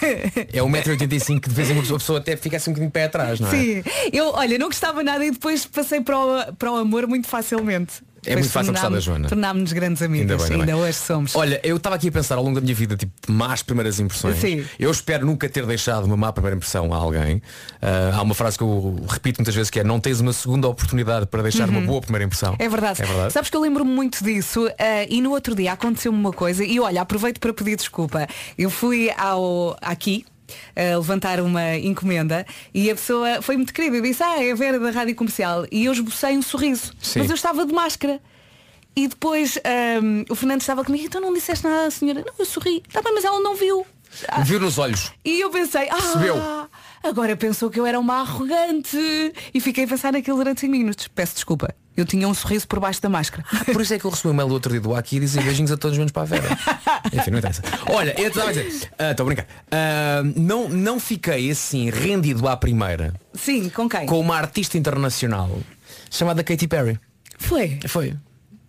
é 0.53 0.61
o 0.61 0.67
1,85m 0.67 1.39
que 1.39 1.49
de 1.49 1.55
vez 1.55 1.71
em 1.71 1.73
quando 1.73 1.95
a 1.95 1.97
pessoa 1.97 2.19
até 2.19 2.37
fica 2.37 2.57
assim 2.57 2.69
um 2.69 2.73
bocadinho 2.73 2.91
pé 2.91 3.05
atrás, 3.05 3.39
não 3.39 3.47
é? 3.47 3.51
Sim, 3.51 3.83
eu, 4.13 4.33
olha, 4.35 4.59
não 4.59 4.67
gostava 4.67 5.01
nada 5.01 5.25
e 5.25 5.31
depois 5.31 5.65
passei 5.65 5.99
para 5.99 6.19
o, 6.19 6.53
para 6.53 6.71
o 6.71 6.75
amor 6.75 7.07
muito 7.07 7.27
facilmente. 7.27 8.03
É 8.25 8.35
muito 8.35 8.49
fácil 8.49 8.71
gostar 8.73 8.89
da 8.89 8.99
Joana. 8.99 9.27
Tornámos-nos 9.27 9.73
grandes 9.73 10.01
amigas. 10.01 10.29
Ainda 10.31 10.37
bem, 10.37 10.51
ainda 10.53 10.63
Ainda, 10.63 10.73
bem. 10.75 10.83
hoje 10.89 10.97
somos. 10.97 11.35
Olha, 11.35 11.59
eu 11.63 11.77
estava 11.77 11.95
aqui 11.95 12.09
a 12.09 12.11
pensar 12.11 12.35
ao 12.37 12.43
longo 12.43 12.55
da 12.55 12.61
minha 12.61 12.75
vida, 12.75 12.95
tipo, 12.95 13.11
más 13.31 13.63
primeiras 13.63 13.99
impressões. 13.99 14.37
Sim. 14.37 14.63
Eu 14.79 14.91
espero 14.91 15.25
nunca 15.25 15.49
ter 15.49 15.65
deixado 15.65 16.05
uma 16.05 16.15
má 16.15 16.31
primeira 16.31 16.55
impressão 16.55 16.93
a 16.93 16.97
alguém. 16.97 17.41
Ah, 17.81 18.11
há 18.15 18.21
uma 18.21 18.35
frase 18.35 18.57
que 18.57 18.63
eu 18.63 18.95
repito 19.09 19.39
muitas 19.39 19.55
vezes 19.55 19.69
que 19.69 19.79
é 19.79 19.83
não 19.83 19.99
tens 19.99 20.19
uma 20.19 20.33
segunda 20.33 20.67
oportunidade 20.67 21.25
para 21.25 21.41
deixar 21.41 21.67
uma 21.69 21.79
Uhum. 21.79 21.85
boa 21.87 22.01
primeira 22.01 22.25
impressão. 22.25 22.55
É 22.59 22.69
verdade. 22.69 23.01
É 23.01 23.05
verdade. 23.05 23.33
Sabes 23.33 23.49
que 23.49 23.57
eu 23.57 23.61
lembro-me 23.61 23.91
muito 23.91 24.23
disso 24.23 24.69
eh, 24.77 25.07
e 25.09 25.21
no 25.21 25.31
outro 25.31 25.55
dia 25.55 25.71
aconteceu-me 25.73 26.17
uma 26.17 26.31
coisa 26.33 26.63
e 26.63 26.79
olha, 26.79 27.01
aproveito 27.01 27.39
para 27.39 27.53
pedir 27.53 27.75
desculpa. 27.75 28.27
Eu 28.57 28.69
fui 28.69 29.09
ao 29.17 29.75
aqui 29.81 30.25
a 30.75 30.97
levantar 30.97 31.39
uma 31.41 31.75
encomenda 31.77 32.45
e 32.73 32.89
a 32.89 32.95
pessoa 32.95 33.41
foi 33.41 33.55
muito 33.57 33.73
querida 33.73 33.97
e 33.97 34.01
disse, 34.01 34.23
ah, 34.23 34.43
é 34.43 34.51
a 34.51 34.55
Vera 34.55 34.79
da 34.79 34.89
Rádio 34.91 35.15
Comercial 35.15 35.65
e 35.71 35.85
eu 35.85 35.91
esbocei 35.91 36.37
um 36.37 36.41
sorriso. 36.41 36.93
Sim. 37.01 37.19
Mas 37.19 37.29
eu 37.29 37.35
estava 37.35 37.65
de 37.65 37.73
máscara. 37.73 38.21
E 38.95 39.07
depois 39.07 39.57
ahm, 39.63 40.23
o 40.29 40.35
Fernando 40.35 40.59
estava 40.61 40.83
comigo, 40.83 41.05
então 41.05 41.21
não 41.21 41.33
disseste 41.33 41.63
nada 41.63 41.87
à 41.87 41.91
senhora. 41.91 42.25
Não, 42.27 42.33
eu 42.37 42.45
sorri. 42.45 42.83
Tá 42.91 43.01
bem, 43.01 43.13
mas 43.13 43.23
ela 43.23 43.39
não 43.39 43.55
viu. 43.55 43.85
Ah, 44.27 44.41
Viu 44.41 44.59
nos 44.59 44.77
olhos. 44.77 45.13
e 45.23 45.39
eu 45.39 45.49
pensei, 45.49 45.87
ah, 45.89 45.95
Percebeu? 45.95 46.35
agora 47.01 47.37
pensou 47.37 47.69
que 47.69 47.79
eu 47.79 47.85
era 47.85 47.97
uma 47.97 48.19
arrogante. 48.19 48.97
E 49.53 49.61
fiquei 49.61 49.85
a 49.85 49.87
pensar 49.87 50.11
naquilo 50.11 50.35
durante 50.35 50.59
5 50.61 50.71
minutos. 50.71 51.07
Peço 51.07 51.35
desculpa. 51.35 51.73
Eu 51.95 52.05
tinha 52.05 52.27
um 52.27 52.33
sorriso 52.33 52.67
por 52.67 52.79
baixo 52.79 53.01
da 53.01 53.09
máscara. 53.09 53.43
Por 53.65 53.81
isso 53.81 53.93
é 53.93 53.99
que 53.99 54.05
eu 54.05 54.11
recebi 54.11 54.29
um 54.29 54.31
e-mail 54.33 54.47
do 54.47 54.53
outro 54.53 54.71
dia 54.71 54.79
do 54.79 54.95
Aki 54.95 55.17
e 55.17 55.19
dizia 55.19 55.41
beijinhos 55.41 55.71
a 55.71 55.77
todos 55.77 55.97
menos 55.97 56.11
para 56.13 56.21
a 56.23 56.25
Vera. 56.25 56.57
Enfim, 57.11 57.31
não 57.31 57.39
interessa. 57.39 57.61
Olha, 57.87 58.15
eu 58.19 58.29
estava 58.29 58.49
a 58.49 58.53
dizer, 58.53 58.91
ah, 58.97 59.11
estou 59.11 59.23
a 59.23 59.27
brincar. 59.27 59.45
Ah, 59.69 60.21
não, 60.35 60.69
não 60.69 60.99
fiquei 60.99 61.51
assim 61.51 61.89
rendido 61.89 62.47
à 62.47 62.55
primeira 62.55 63.13
Sim, 63.33 63.69
com 63.69 63.89
quem? 63.89 64.05
com 64.05 64.19
uma 64.19 64.37
artista 64.37 64.77
internacional 64.77 65.59
chamada 66.09 66.43
Katy 66.43 66.67
Perry. 66.67 66.97
Foi. 67.37 67.77
Foi. 67.87 68.15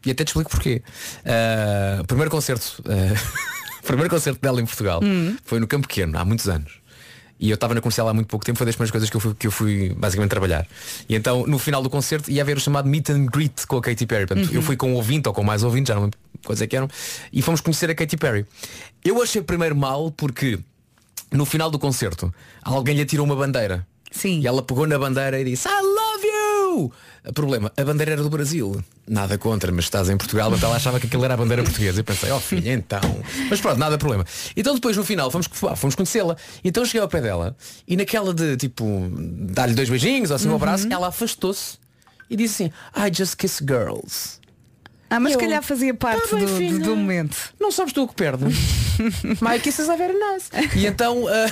E 0.05 0.11
até 0.11 0.25
te 0.25 0.29
explico 0.29 0.51
porquê. 0.51 0.83
Ah, 1.25 2.03
primeiro 2.07 2.31
concerto. 2.31 2.83
ah, 2.89 3.43
primeiro 3.87 4.11
concerto 4.11 4.41
dela 4.41 4.61
em 4.61 4.67
Portugal 4.67 5.01
Hum. 5.03 5.37
foi 5.45 5.61
no 5.61 5.67
Campo 5.69 5.87
Pequeno, 5.87 6.19
há 6.19 6.25
muitos 6.25 6.49
anos. 6.49 6.82
E 7.43 7.51
eu 7.51 7.57
estava 7.57 7.75
na 7.75 7.81
comercial 7.81 8.09
há 8.09 8.15
muito 8.15 8.29
pouco 8.29 8.47
tempo, 8.47 8.57
foi 8.57 8.65
das 8.65 8.77
primeiras 8.77 8.93
coisas 8.93 9.11
que 9.11 9.17
eu 9.17 9.21
fui, 9.21 9.35
que 9.35 9.47
eu 9.49 9.51
fui 9.51 9.93
basicamente 9.97 10.31
trabalhar. 10.31 10.65
E 11.09 11.17
então, 11.17 11.45
no 11.45 11.59
final 11.59 11.83
do 11.83 11.91
concerto, 11.91 12.31
ia 12.31 12.41
haver 12.41 12.57
o 12.57 12.61
chamado 12.61 12.89
meet 12.89 13.11
and 13.11 13.27
greet 13.27 13.67
com 13.67 13.79
a 13.79 13.83
Katy 13.83 14.07
Perry. 14.07 14.27
Portanto, 14.29 14.49
Uhum. 14.49 14.55
eu 14.55 14.63
fui 14.63 14.77
com 14.77 14.93
um 14.93 14.95
ouvinte 14.95 15.27
ou 15.29 15.35
com 15.35 15.43
mais 15.43 15.65
ouvintes, 15.65 15.89
já 15.89 15.97
não 15.97 16.03
lembro 16.05 16.19
quais 16.45 16.63
é 16.63 16.69
que 16.69 16.77
eram, 16.77 16.89
e 17.33 17.43
fomos 17.43 17.61
conhecer 17.61 17.91
a 17.91 17.95
Katy 17.97 18.17
Perry. 18.17 18.47
Eu 19.05 19.21
achei 19.21 19.43
primeiro 19.43 19.75
mal 19.75 20.13
porque 20.13 20.57
no 21.33 21.45
final 21.45 21.69
do 21.69 21.81
concerto 21.81 22.33
alguém 22.63 22.95
lhe 22.95 23.03
atirou 23.03 23.27
uma 23.27 23.35
bandeira. 23.35 23.85
Sim. 24.13 24.39
E 24.41 24.47
ela 24.47 24.63
pegou 24.63 24.87
na 24.87 24.97
bandeira 24.97 25.41
e 25.41 25.45
disse 25.45 25.67
I 25.67 25.71
O 26.75 27.33
problema, 27.33 27.73
a 27.77 27.85
bandeira 27.85 28.13
era 28.13 28.23
do 28.23 28.31
Brasil. 28.31 28.83
Nada 29.07 29.37
contra, 29.39 29.71
mas 29.73 29.85
estás 29.85 30.09
em 30.09 30.17
Portugal, 30.17 30.53
então 30.55 30.69
ela 30.69 30.77
achava 30.77 30.99
que 30.99 31.07
aquilo 31.07 31.25
era 31.25 31.35
a 31.35 31.37
bandeira 31.37 31.63
portuguesa. 31.63 32.01
Eu 32.01 32.05
pensei, 32.05 32.31
oh 32.31 32.41
filha, 32.41 32.73
então. 32.73 33.01
Mas 33.51 33.61
pronto, 33.61 33.79
nada 33.79 33.97
problema. 33.99 34.25
Então 34.57 34.75
depois 34.75 34.97
no 34.97 35.05
final 35.05 35.31
fomos, 35.31 35.49
fomos 35.77 35.95
conhecê-la. 35.95 36.37
Então 36.65 36.85
cheguei 36.85 37.01
ao 37.01 37.09
pé 37.09 37.21
dela 37.21 37.57
e 37.87 37.97
naquela 37.97 38.33
de 38.35 38.57
tipo 38.57 39.09
dar-lhe 39.51 39.75
dois 39.75 39.89
beijinhos 39.89 40.31
ou 40.31 40.37
assim 40.37 40.47
um 40.49 40.51
Uhum. 40.51 40.57
abraço, 40.57 40.87
ela 40.91 41.09
afastou-se 41.09 41.79
e 42.31 42.37
disse 42.37 42.65
assim, 42.65 42.73
I 42.97 43.15
just 43.15 43.37
kiss 43.37 43.63
girls. 43.65 44.41
Ah, 45.15 45.21
mas 45.21 45.33
se 45.33 45.39
calhar 45.39 45.63
fazia 45.63 45.93
parte 45.93 46.29
Tá 46.29 46.37
bem, 46.37 46.47
do, 46.47 46.57
filha. 46.57 46.79
do 46.79 46.97
momento. 46.97 47.37
Não 47.61 47.71
sabes 47.71 47.93
tu 47.93 48.03
o 48.05 48.09
que 48.09 48.15
perdes. 48.15 48.57
My 49.41 49.59
kisses 49.61 49.89
are 49.89 49.99
very 49.99 50.15
nice. 50.15 50.49
E 50.79 50.87
então, 50.87 51.27
ah, 51.29 51.51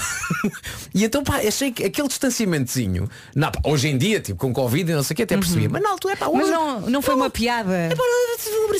e 0.94 1.04
então 1.04 1.22
pá, 1.22 1.36
achei 1.46 1.70
que 1.70 1.84
aquele 1.84 2.08
distanciamentozinho, 2.08 3.08
não, 3.34 3.50
pá, 3.50 3.60
hoje 3.64 3.88
em 3.88 3.98
dia, 3.98 4.20
tipo, 4.20 4.38
com 4.38 4.52
Covid 4.52 4.90
e 4.90 4.94
não 4.94 5.02
sei 5.02 5.14
o 5.14 5.16
que, 5.16 5.22
até 5.24 5.36
percebia. 5.36 5.68
Mas 5.68 5.82
na 5.82 5.90
altura, 5.90 6.16
pá, 6.16 6.26
Uhum. 6.26 6.36
Mas 6.36 6.44
hoje- 6.46 6.52
não, 6.52 6.80
não 6.82 7.02
foi 7.02 7.14
uma 7.14 7.28
piada. 7.28 7.90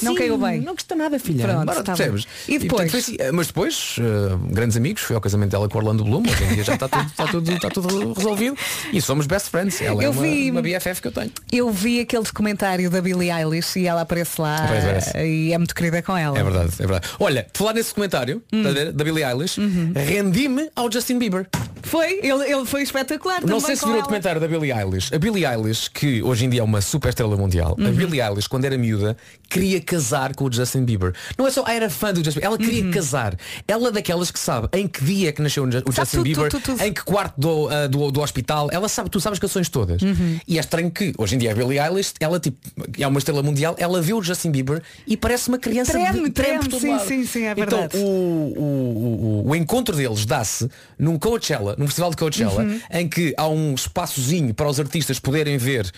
Não 0.03 0.15
caiu 0.15 0.39
bem. 0.39 0.61
Não 0.61 0.75
custa 0.75 0.95
nada, 0.95 1.19
filha. 1.19 1.47
Pronto, 1.47 1.67
Bora, 1.67 1.83
tá 1.83 1.95
percebes? 1.95 2.27
E 2.49 2.59
depois? 2.59 2.69
portanto, 2.69 2.91
foi 2.91 3.01
assim, 3.01 3.17
ah, 3.21 3.33
mas 3.33 3.47
depois, 3.49 3.97
ah, 4.01 4.39
grandes 4.51 4.77
amigos, 4.77 5.03
foi 5.03 5.15
ao 5.17 5.21
casamento 5.21 5.51
dela 5.51 5.69
com 5.69 5.77
o 5.77 5.81
Orlando 5.81 6.05
Bloom, 6.05 6.23
hoje 6.23 6.45
em 6.45 6.55
dia 6.55 6.65
já 6.65 6.75
está 6.75 6.89
tudo, 6.89 7.07
está 7.07 7.27
tudo, 7.27 7.53
está 7.53 7.69
tudo 7.69 8.13
resolvido. 8.15 8.57
E 8.93 9.01
somos 9.03 9.27
best 9.27 9.51
friends. 9.51 9.81
Ela 9.81 10.03
é 10.03 10.07
Eu 10.07 10.13
uma, 10.13 10.23
vi- 10.23 10.51
uma 10.51 10.63
BFF 10.63 11.03
que 11.03 11.09
eu 11.09 11.13
tenho. 11.13 11.31
Eu 11.53 11.71
vi 11.71 12.01
aquele 12.01 12.23
documentário 12.23 12.89
da 12.91 13.01
Billie 13.03 13.31
Eilish 13.31 13.79
e 13.79 13.87
ela 13.87 14.03
aparece 14.03 14.41
lá 14.41 14.70
Aparece, 14.79 15.09
aparece. 15.11 15.27
e 15.29 15.53
é 15.53 15.59
muito 15.59 15.75
querida 15.75 16.03
com 16.03 16.17
ela. 16.17 16.39
É 16.39 16.43
verdade, 16.43 16.73
é 16.79 16.87
verdade. 16.87 17.09
Olha, 17.19 17.47
falar 17.55 17.75
nesse 17.75 17.93
comentário 17.95 18.43
Hum. 18.53 18.67
a 18.67 18.71
ver, 18.73 18.93
da 18.93 19.05
Billie 19.05 19.25
Eilish, 19.25 19.59
Uhum. 19.61 19.93
rendi-me 19.95 20.71
ao 20.77 20.91
Justin 20.91 21.19
Bieber. 21.19 21.47
Foi, 21.83 22.21
ele, 22.23 22.45
ele 22.53 22.67
foi 22.67 22.83
espetacular. 22.83 23.41
Não 23.45 23.59
sei 23.59 23.75
se 23.75 23.81
viram 23.81 23.93
o 23.93 23.95
ela. 23.97 24.03
documentário 24.03 24.41
da 24.41 24.47
Billie 24.47 24.71
Eilish. 24.73 25.15
A 25.15 25.19
Billie 25.19 25.45
Eilish, 25.47 25.89
que 25.91 26.23
hoje 26.23 26.45
em 26.45 26.51
dia 26.51 26.61
é 26.61 26.63
uma 26.65 26.81
super 26.81 27.09
estrela 27.09 27.37
mundial, 27.37 27.75
a 27.79 27.83
Uhum. 27.83 27.93
Billie 27.93 28.21
Eilish, 28.21 28.47
quando 28.49 28.65
era 28.67 28.77
miúda, 28.77 29.17
queria 29.49 29.81
casar 29.81 30.35
com 30.35 30.45
o 30.45 30.53
Justin 30.53 30.85
Bieber. 30.85 31.13
Não 31.39 31.47
é 31.47 31.51
só, 31.51 31.65
ah, 31.67 31.73
era 31.75 31.89
fã 31.91 32.13
do 32.13 32.19
Justin 32.23 32.41
Bieber, 32.41 32.47
ela 32.47 32.59
queria 32.59 32.85
Uhum. 32.85 32.91
casar. 32.91 33.35
Ela 33.67 33.89
é 33.89 33.93
daquelas 33.93 34.31
que 34.31 34.39
sabe 34.39 34.69
em 34.75 34.87
que 34.87 35.03
dia 35.05 35.31
é 35.31 35.33
que 35.33 35.41
nasceu 35.43 35.65
o 35.65 35.71
Ju- 35.73 35.83
o 35.87 35.93
Justin 35.93 36.23
Bieber, 36.23 36.51
tudo, 36.51 36.63
tudo, 36.63 36.77
tudo. 36.77 36.87
em 36.87 36.93
que 36.93 37.03
quarto 37.03 37.35
do, 37.41 37.69
ah, 37.69 37.87
do, 37.87 38.11
do 38.11 38.21
hospital, 38.21 38.69
ela 38.71 38.89
sabe, 38.89 39.09
tu 39.11 39.19
sabes 39.21 39.37
as 39.37 39.41
canções 39.41 39.69
todas. 39.69 40.03
Uhum. 40.03 40.39
E 40.47 40.59
é 40.59 40.61
estranho 40.61 40.91
que, 40.91 41.13
hoje 41.17 41.35
em 41.35 41.39
dia, 41.39 41.51
a 41.53 41.55
Billie 41.55 41.79
Eilish, 41.81 42.13
ela 42.21 42.39
tipo, 42.39 42.59
é 42.99 43.07
uma 43.07 43.19
estrela 43.19 43.43
mundial, 43.43 43.75
ela 43.79 44.01
vê 44.03 44.13
o 44.13 44.23
Justin 44.23 44.50
Bieber 44.51 44.83
e 45.07 45.17
parece 45.17 45.49
uma 45.49 45.59
criança 45.59 45.93
Treme, 45.93 46.25
de, 46.25 46.31
treme 46.31 46.59
treme, 46.69 46.81
sim, 46.81 46.99
sim, 47.07 47.27
sim, 47.27 47.43
é 47.45 47.53
Então, 47.53 47.67
verdade. 47.81 47.97
o, 47.97 48.01
o, 48.01 49.43
o, 49.47 49.49
o 49.51 49.57
encontro 49.57 49.97
deles 49.97 50.25
dá-se 50.27 50.69
num 50.99 51.19
Coachella, 51.19 51.75
num 51.79 51.87
festival 51.87 52.11
de 52.11 52.17
Coachella, 52.17 52.63
Uhum. 52.65 52.81
em 52.91 53.09
que 53.09 53.35
há 53.37 53.49
um 53.49 53.75
espaçozinho 53.75 54.53
para 54.55 54.69
os 54.69 54.79
artistas 54.81 55.19
poderem 55.19 55.57
ver 55.59 55.91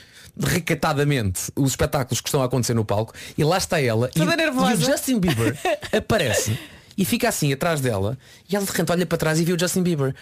recatadamente 0.56 1.50
os 1.56 1.70
espetáculos 1.70 2.20
que 2.20 2.28
estão 2.28 2.42
a 2.42 2.46
acontecer 2.46 2.74
no 2.74 2.84
palco 2.84 3.12
e 3.36 3.44
lá 3.44 3.58
está 3.58 3.80
ela 3.80 4.08
e, 4.14 4.18
Toda 4.18 4.34
e 4.34 4.36
nervosa. 4.36 4.74
o 4.74 4.76
Justin 4.80 5.18
Bieber 5.18 5.56
aparece 5.96 6.58
e 6.96 7.04
fica 7.04 7.28
assim 7.28 7.52
atrás 7.52 7.80
dela 7.80 8.16
e 8.48 8.54
ela 8.56 8.64
de 8.64 8.70
repente 8.70 8.92
olha 8.92 9.06
para 9.06 9.18
trás 9.18 9.40
e 9.40 9.44
vê 9.44 9.52
o 9.52 9.58
Justin 9.58 9.82
Bieber 9.82 10.14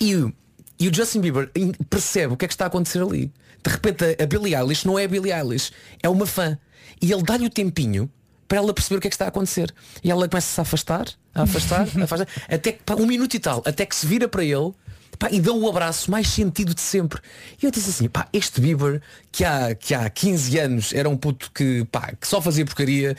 e, 0.00 0.14
o- 0.14 0.32
e 0.78 0.88
o 0.88 0.94
Justin 0.94 1.20
Bieber 1.20 1.50
percebe 1.90 2.32
o 2.34 2.36
que 2.36 2.44
é 2.44 2.48
que 2.48 2.54
está 2.54 2.64
a 2.64 2.68
acontecer 2.68 3.02
ali 3.02 3.32
de 3.64 3.70
repente 3.70 4.04
a 4.22 4.26
Billie 4.26 4.54
Eilish 4.54 4.86
não 4.86 4.98
é 4.98 5.04
a 5.04 5.08
Billie 5.08 5.32
Eilish 5.32 5.70
é 6.02 6.08
uma 6.08 6.26
fã 6.26 6.58
e 7.00 7.12
ele 7.12 7.22
dá-lhe 7.22 7.46
o 7.46 7.50
tempinho 7.50 8.10
para 8.46 8.58
ela 8.58 8.72
perceber 8.72 8.96
o 8.98 9.00
que 9.00 9.08
é 9.08 9.10
que 9.10 9.14
está 9.14 9.26
a 9.26 9.28
acontecer 9.28 9.72
e 10.02 10.10
ela 10.10 10.28
começa-se 10.28 10.58
a 10.58 10.62
afastar 10.62 11.06
a 11.34 11.42
afastar, 11.42 11.80
a 11.80 12.04
afastar 12.04 12.28
até 12.48 12.72
que 12.72 12.82
pá, 12.82 12.94
um 12.94 13.06
minuto 13.06 13.34
e 13.34 13.38
tal 13.38 13.62
até 13.64 13.84
que 13.84 13.94
se 13.94 14.06
vira 14.06 14.26
para 14.28 14.42
ele 14.42 14.72
Pá, 15.18 15.28
e 15.32 15.40
dá 15.40 15.52
o 15.52 15.68
abraço 15.68 16.10
mais 16.10 16.28
sentido 16.28 16.72
de 16.72 16.80
sempre. 16.80 17.20
E 17.60 17.66
eu 17.66 17.72
disse 17.72 17.90
assim, 17.90 18.08
pá, 18.08 18.28
este 18.32 18.60
Bieber 18.60 19.02
que 19.32 19.44
há, 19.44 19.74
que 19.74 19.92
há 19.92 20.08
15 20.08 20.58
anos 20.58 20.92
era 20.92 21.08
um 21.08 21.16
puto 21.16 21.50
que, 21.52 21.84
pá, 21.90 22.12
que 22.20 22.26
só 22.26 22.40
fazia 22.40 22.64
porcaria, 22.64 23.16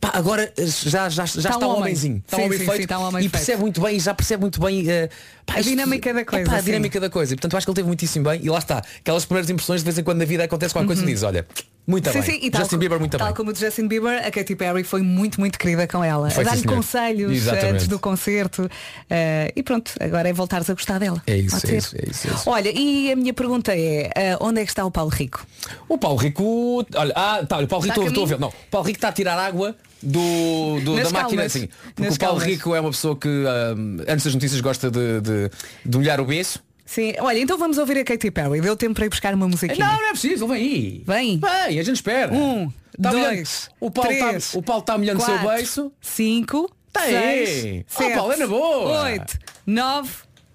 pá, 0.00 0.10
agora 0.14 0.52
eh, 0.56 0.66
já, 0.66 1.08
já, 1.08 1.24
já 1.24 1.50
está, 1.50 1.58
um 1.68 1.70
um 1.70 1.76
homenzinho. 1.76 2.16
Está 2.24 2.36
Sim, 2.38 2.42
um 2.42 2.46
homem 2.46 2.58
sim, 2.58 2.64
feito 2.64 2.76
sim, 2.78 2.82
está 2.82 2.98
um 2.98 3.02
homem 3.02 3.20
e 3.20 3.22
feito. 3.22 3.32
percebe 3.32 3.60
muito 3.60 3.80
bem, 3.80 4.00
já 4.00 4.12
percebe 4.12 4.40
muito 4.40 4.60
bem 4.60 4.90
eh, 4.90 5.08
pá, 5.46 5.54
A 5.56 5.60
dinâmica 5.60 6.12
da 6.12 6.24
coisa, 6.24 6.44
Epá, 6.48 6.56
a 6.58 6.60
dinâmica 6.60 7.00
da 7.00 7.08
coisa. 7.08 7.32
E 7.32 7.36
portanto 7.36 7.56
acho 7.56 7.66
que 7.66 7.70
ele 7.70 7.76
teve 7.76 7.86
muitíssimo 7.86 8.28
bem 8.28 8.40
e 8.42 8.50
lá 8.50 8.58
está. 8.58 8.82
Aquelas 8.98 9.24
primeiras 9.24 9.48
impressões 9.48 9.80
de 9.80 9.84
vez 9.84 9.96
em 9.98 10.02
quando 10.02 10.18
na 10.18 10.24
vida 10.24 10.44
acontece 10.44 10.74
qualquer 10.74 10.86
coisa 10.88 11.02
e 11.02 11.06
diz, 11.06 11.22
olha, 11.22 11.46
muito 11.86 12.06
Uhum. 12.08 12.12
Sim, 12.14 12.20
bem. 12.20 12.40
sim, 12.40 12.46
e 12.46 12.50
tal, 12.50 12.62
Justin 12.62 12.78
Bieber 12.78 12.98
muito 12.98 13.16
tal 13.16 13.28
bem. 13.28 13.36
como 13.36 13.52
o 13.52 13.54
Justin 13.54 13.86
Bieber, 13.86 14.26
a 14.26 14.28
Katy 14.30 14.56
Perry 14.56 14.82
foi 14.82 15.02
muito, 15.02 15.38
muito 15.38 15.56
querida 15.56 15.86
com 15.86 16.02
ela. 16.02 16.28
Dar-lhe 16.28 16.64
conselhos 16.64 17.32
Exatamente. 17.32 17.74
antes 17.74 17.86
do 17.88 17.98
concerto. 18.00 18.68
eh, 19.08 19.52
e 19.54 19.62
pronto, 19.62 19.92
agora 20.00 20.28
é 20.28 20.32
voltares 20.32 20.68
a 20.68 20.74
gostar 20.74 20.98
dela. 20.98 21.22
É 21.28 21.36
isso, 21.36 21.64
é 21.64 21.76
isso, 21.76 21.96
é 21.96 22.10
isso, 22.10 22.26
é 22.28 22.32
isso. 22.34 22.50
Olha, 22.50 22.72
e 22.74 23.12
a 23.12 23.14
minha 23.14 23.32
pergunta 23.32 23.72
é, 23.72 24.10
eh, 24.16 24.36
onde 24.40 24.60
é 24.62 24.64
que 24.64 24.70
está 24.72 24.84
o 24.84 24.90
Paulo 24.90 25.10
Rico? 25.10 25.46
O 25.88 25.96
Paulo 25.96 26.18
Rico. 26.18 26.84
Olha, 26.96 27.12
ah, 27.14 27.46
tá, 27.46 27.56
olha, 27.58 27.66
o 27.66 27.68
Paulo 27.68 27.84
Rico 27.84 28.00
Está 28.00 28.08
estou 28.08 28.24
a 28.24 28.26
ver. 28.26 28.40
Não, 28.40 28.48
o 28.48 28.52
Paulo 28.68 28.84
Rico 28.88 28.96
está 28.96 29.08
a 29.08 29.12
tirar 29.12 29.38
água 29.38 29.76
do, 30.02 30.80
do- 30.80 30.96
da 30.96 31.04
máquina 31.10 31.20
calmas. 31.42 31.46
assim. 31.56 31.68
Porque 31.84 32.02
Nas 32.02 32.16
o 32.16 32.18
Paulo 32.18 32.36
calmas. 32.38 32.54
Rico 32.56 32.74
é 32.74 32.80
uma 32.80 32.90
pessoa 32.90 33.16
que 33.16 33.28
ah, 33.46 33.74
antes 34.12 34.24
das 34.24 34.34
notícias 34.34 34.60
gosta 34.60 34.90
de, 34.90 35.20
de, 35.20 35.50
de 35.84 35.96
molhar 35.98 36.20
o 36.20 36.24
beiço. 36.24 36.62
Sim, 36.84 37.14
olha, 37.18 37.38
então 37.40 37.58
vamos 37.58 37.78
ouvir 37.78 37.98
a 37.98 38.04
Katy 38.04 38.30
Perry. 38.30 38.60
Deu 38.60 38.76
tempo 38.76 38.94
para 38.94 39.06
ir 39.06 39.08
buscar 39.08 39.34
uma 39.34 39.48
musiquinha. 39.48 39.84
Não, 39.84 39.96
não 39.96 40.06
é 40.08 40.10
preciso, 40.12 40.46
vem 40.46 40.56
aí. 40.56 41.02
Vem. 41.04 41.40
Vem, 41.40 41.78
a 41.80 41.82
gente 41.82 41.96
espera. 41.96 42.32
Um, 42.32 42.70
Tá 43.02 43.10
dois, 43.10 43.68
o 43.78 43.90
Paulo 43.90 44.10
tá- 44.10 44.28
três, 44.28 44.54
o 44.54 44.62
Paulo 44.62 44.80
está 44.80 44.96
molhando 44.96 45.20
o 45.20 45.24
seu 45.24 45.34
quatro, 45.34 45.56
beiço. 45.56 45.92
Cinco, 46.00 46.70
Tá 46.92 47.00
aí. 47.02 47.46
seis, 47.46 47.84
Oh, 47.94 47.98
sete, 47.98 48.14
Paulo, 48.14 48.32
é 48.32 48.36
na 48.38 48.46
boa. 48.46 49.02
oito, 49.02 49.38
nove, 49.66 50.10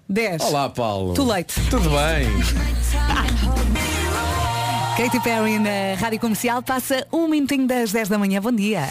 dez. 0.08 0.42
Olá, 0.42 0.68
Paulo. 0.68 1.14
Tu 1.14 1.22
leite. 1.24 1.54
Tudo 1.70 1.88
bem. 1.90 2.26
Katy 4.96 5.20
Perry 5.20 5.58
na 5.58 5.94
Rádio 5.98 6.20
Comercial 6.20 6.62
passa 6.62 7.06
um 7.10 7.26
minutinho 7.26 7.66
das 7.66 7.92
10 7.92 8.10
da 8.10 8.18
manhã. 8.18 8.42
Bom 8.42 8.52
dia. 8.52 8.86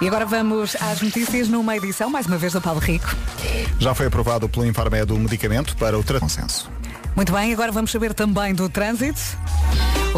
E 0.00 0.06
agora 0.06 0.26
vamos 0.26 0.76
às 0.80 1.00
notícias 1.00 1.48
numa 1.48 1.76
edição, 1.76 2.10
mais 2.10 2.26
uma 2.26 2.36
vez, 2.36 2.52
do 2.52 2.60
Paulo 2.60 2.80
Rico. 2.80 3.14
Já 3.78 3.94
foi 3.94 4.06
aprovado 4.06 4.48
pelo 4.48 4.66
Infarmed 4.66 5.12
o 5.12 5.16
medicamento 5.16 5.76
para 5.76 5.96
o 5.96 6.02
tratamento. 6.02 6.68
Muito 7.14 7.32
bem, 7.32 7.52
agora 7.52 7.70
vamos 7.70 7.92
saber 7.92 8.12
também 8.12 8.54
do 8.54 8.68
trânsito. 8.68 9.20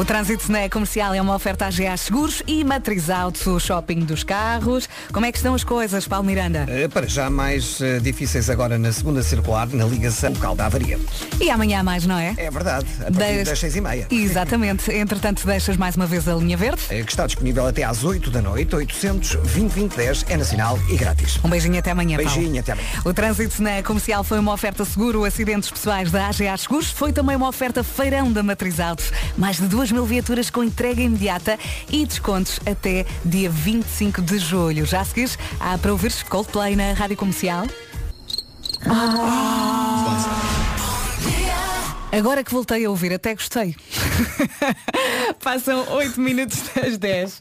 O 0.00 0.04
trânsito 0.04 0.50
na 0.50 0.66
comercial 0.70 1.12
é 1.12 1.20
uma 1.20 1.34
oferta 1.34 1.66
à 1.66 1.70
GA 1.70 1.94
Seguros 1.94 2.42
e 2.46 2.64
Matriz 2.64 3.10
Auto, 3.10 3.50
o 3.50 3.60
shopping 3.60 3.98
dos 3.98 4.24
carros. 4.24 4.88
Como 5.12 5.26
é 5.26 5.30
que 5.30 5.36
estão 5.36 5.54
as 5.54 5.62
coisas, 5.62 6.08
Paulo 6.08 6.24
Miranda? 6.24 6.64
Eh, 6.70 6.88
Para 6.88 7.06
já 7.06 7.28
mais 7.28 7.78
eh, 7.82 7.98
difíceis 8.00 8.48
agora 8.48 8.78
na 8.78 8.90
segunda 8.92 9.22
circular, 9.22 9.68
na 9.68 9.84
ligação 9.84 10.32
local 10.32 10.54
da 10.56 10.64
avaria. 10.64 10.98
E 11.38 11.50
amanhã 11.50 11.82
mais, 11.82 12.06
não 12.06 12.16
é? 12.16 12.32
É 12.38 12.50
verdade, 12.50 12.86
a 13.00 13.12
partir 13.12 13.44
das 13.44 13.58
seis 13.58 13.76
e 13.76 13.80
meia. 13.82 14.06
Exatamente. 14.10 14.90
Entretanto, 14.90 15.46
deixas 15.46 15.76
mais 15.76 15.96
uma 15.96 16.06
vez 16.06 16.26
a 16.26 16.34
linha 16.34 16.56
verde. 16.56 16.80
Eh, 16.88 17.02
Que 17.02 17.10
está 17.10 17.26
disponível 17.26 17.66
até 17.66 17.82
às 17.84 18.02
8 18.02 18.30
da 18.30 18.40
noite, 18.40 18.74
800 18.74 19.34
2010 19.34 20.24
é 20.30 20.36
nacional 20.38 20.78
e 20.88 20.96
grátis. 20.96 21.38
Um 21.44 21.50
beijinho 21.50 21.78
até 21.78 21.90
amanhã, 21.90 22.16
Paulo. 22.16 22.30
Beijinho, 22.32 22.58
até 22.58 22.72
amanhã. 22.72 22.88
O 23.04 23.12
trânsito 23.12 23.62
na 23.62 23.82
comercial 23.82 24.24
foi 24.24 24.38
uma 24.38 24.54
oferta 24.54 24.82
seguro, 24.82 25.26
acidentes 25.26 25.70
pessoais 25.70 26.10
da 26.10 26.26
AGA 26.28 26.56
Seguros. 26.56 26.90
Foi 26.90 27.12
também 27.12 27.36
uma 27.36 27.48
oferta 27.50 27.84
feirão 27.84 28.32
da 28.32 28.42
Matriz 28.42 28.80
Auto. 28.80 29.04
Mais 29.36 29.58
de 29.58 29.68
2 29.90 29.92
mil 29.92 30.04
viaturas 30.04 30.50
com 30.50 30.62
entrega 30.62 31.02
imediata 31.02 31.58
e 31.90 32.06
descontos 32.06 32.60
até 32.64 33.04
dia 33.24 33.50
25 33.50 34.22
de 34.22 34.38
julho. 34.38 34.86
Já 34.86 35.00
a 35.00 35.04
seguir, 35.04 35.30
há 35.58 35.76
para 35.76 35.90
ouvir 35.90 36.12
Coldplay 36.28 36.76
na 36.76 36.92
Rádio 36.92 37.16
Comercial. 37.16 37.66
Agora 42.12 42.44
que 42.44 42.52
voltei 42.52 42.84
a 42.84 42.90
ouvir, 42.90 43.12
até 43.12 43.34
gostei. 43.34 43.74
Passam 45.42 45.84
8 45.90 46.20
minutos 46.20 46.62
das 46.74 46.96
10. 46.96 47.38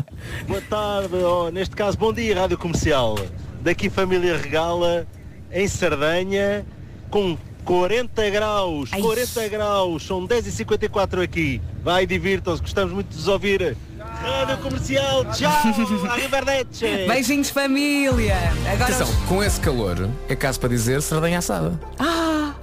Boa 0.48 0.62
tarde, 0.62 1.16
ou 1.18 1.52
neste 1.52 1.76
caso, 1.76 1.98
bom 1.98 2.12
dia, 2.12 2.36
Rádio 2.36 2.58
Comercial. 2.58 3.16
Daqui 3.62 3.92
Família 3.92 4.38
Regala, 4.38 5.08
em 5.52 5.68
Sardanha, 5.68 6.66
com 7.12 7.38
40 7.70 8.30
graus. 8.32 8.90
40 8.90 9.48
graus, 9.48 10.04
são 10.04 10.28
10h54 10.28 11.22
aqui. 11.24 11.62
Vai, 11.84 12.08
divirtam-se, 12.08 12.64
gostamos 12.64 12.92
muito 12.92 13.10
de 13.10 13.16
vos 13.16 13.28
ouvir. 13.28 13.78
Rádio 14.00 14.58
Comercial, 14.58 15.24
tchau, 15.26 15.52
arrivederci. 16.10 17.06
Beijinhos 17.08 17.52
família. 17.52 18.36
Agora 18.74 18.96
Atenção, 18.96 19.08
com 19.28 19.44
esse 19.44 19.60
calor, 19.60 20.10
é 20.28 20.36
caso 20.36 20.60
para 20.60 20.70
dizer 20.70 21.00
sardanha 21.04 21.38
assada. 21.38 21.80
Ah! 22.00 22.56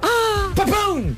Ah! 0.00 0.52
Papão! 0.54 1.16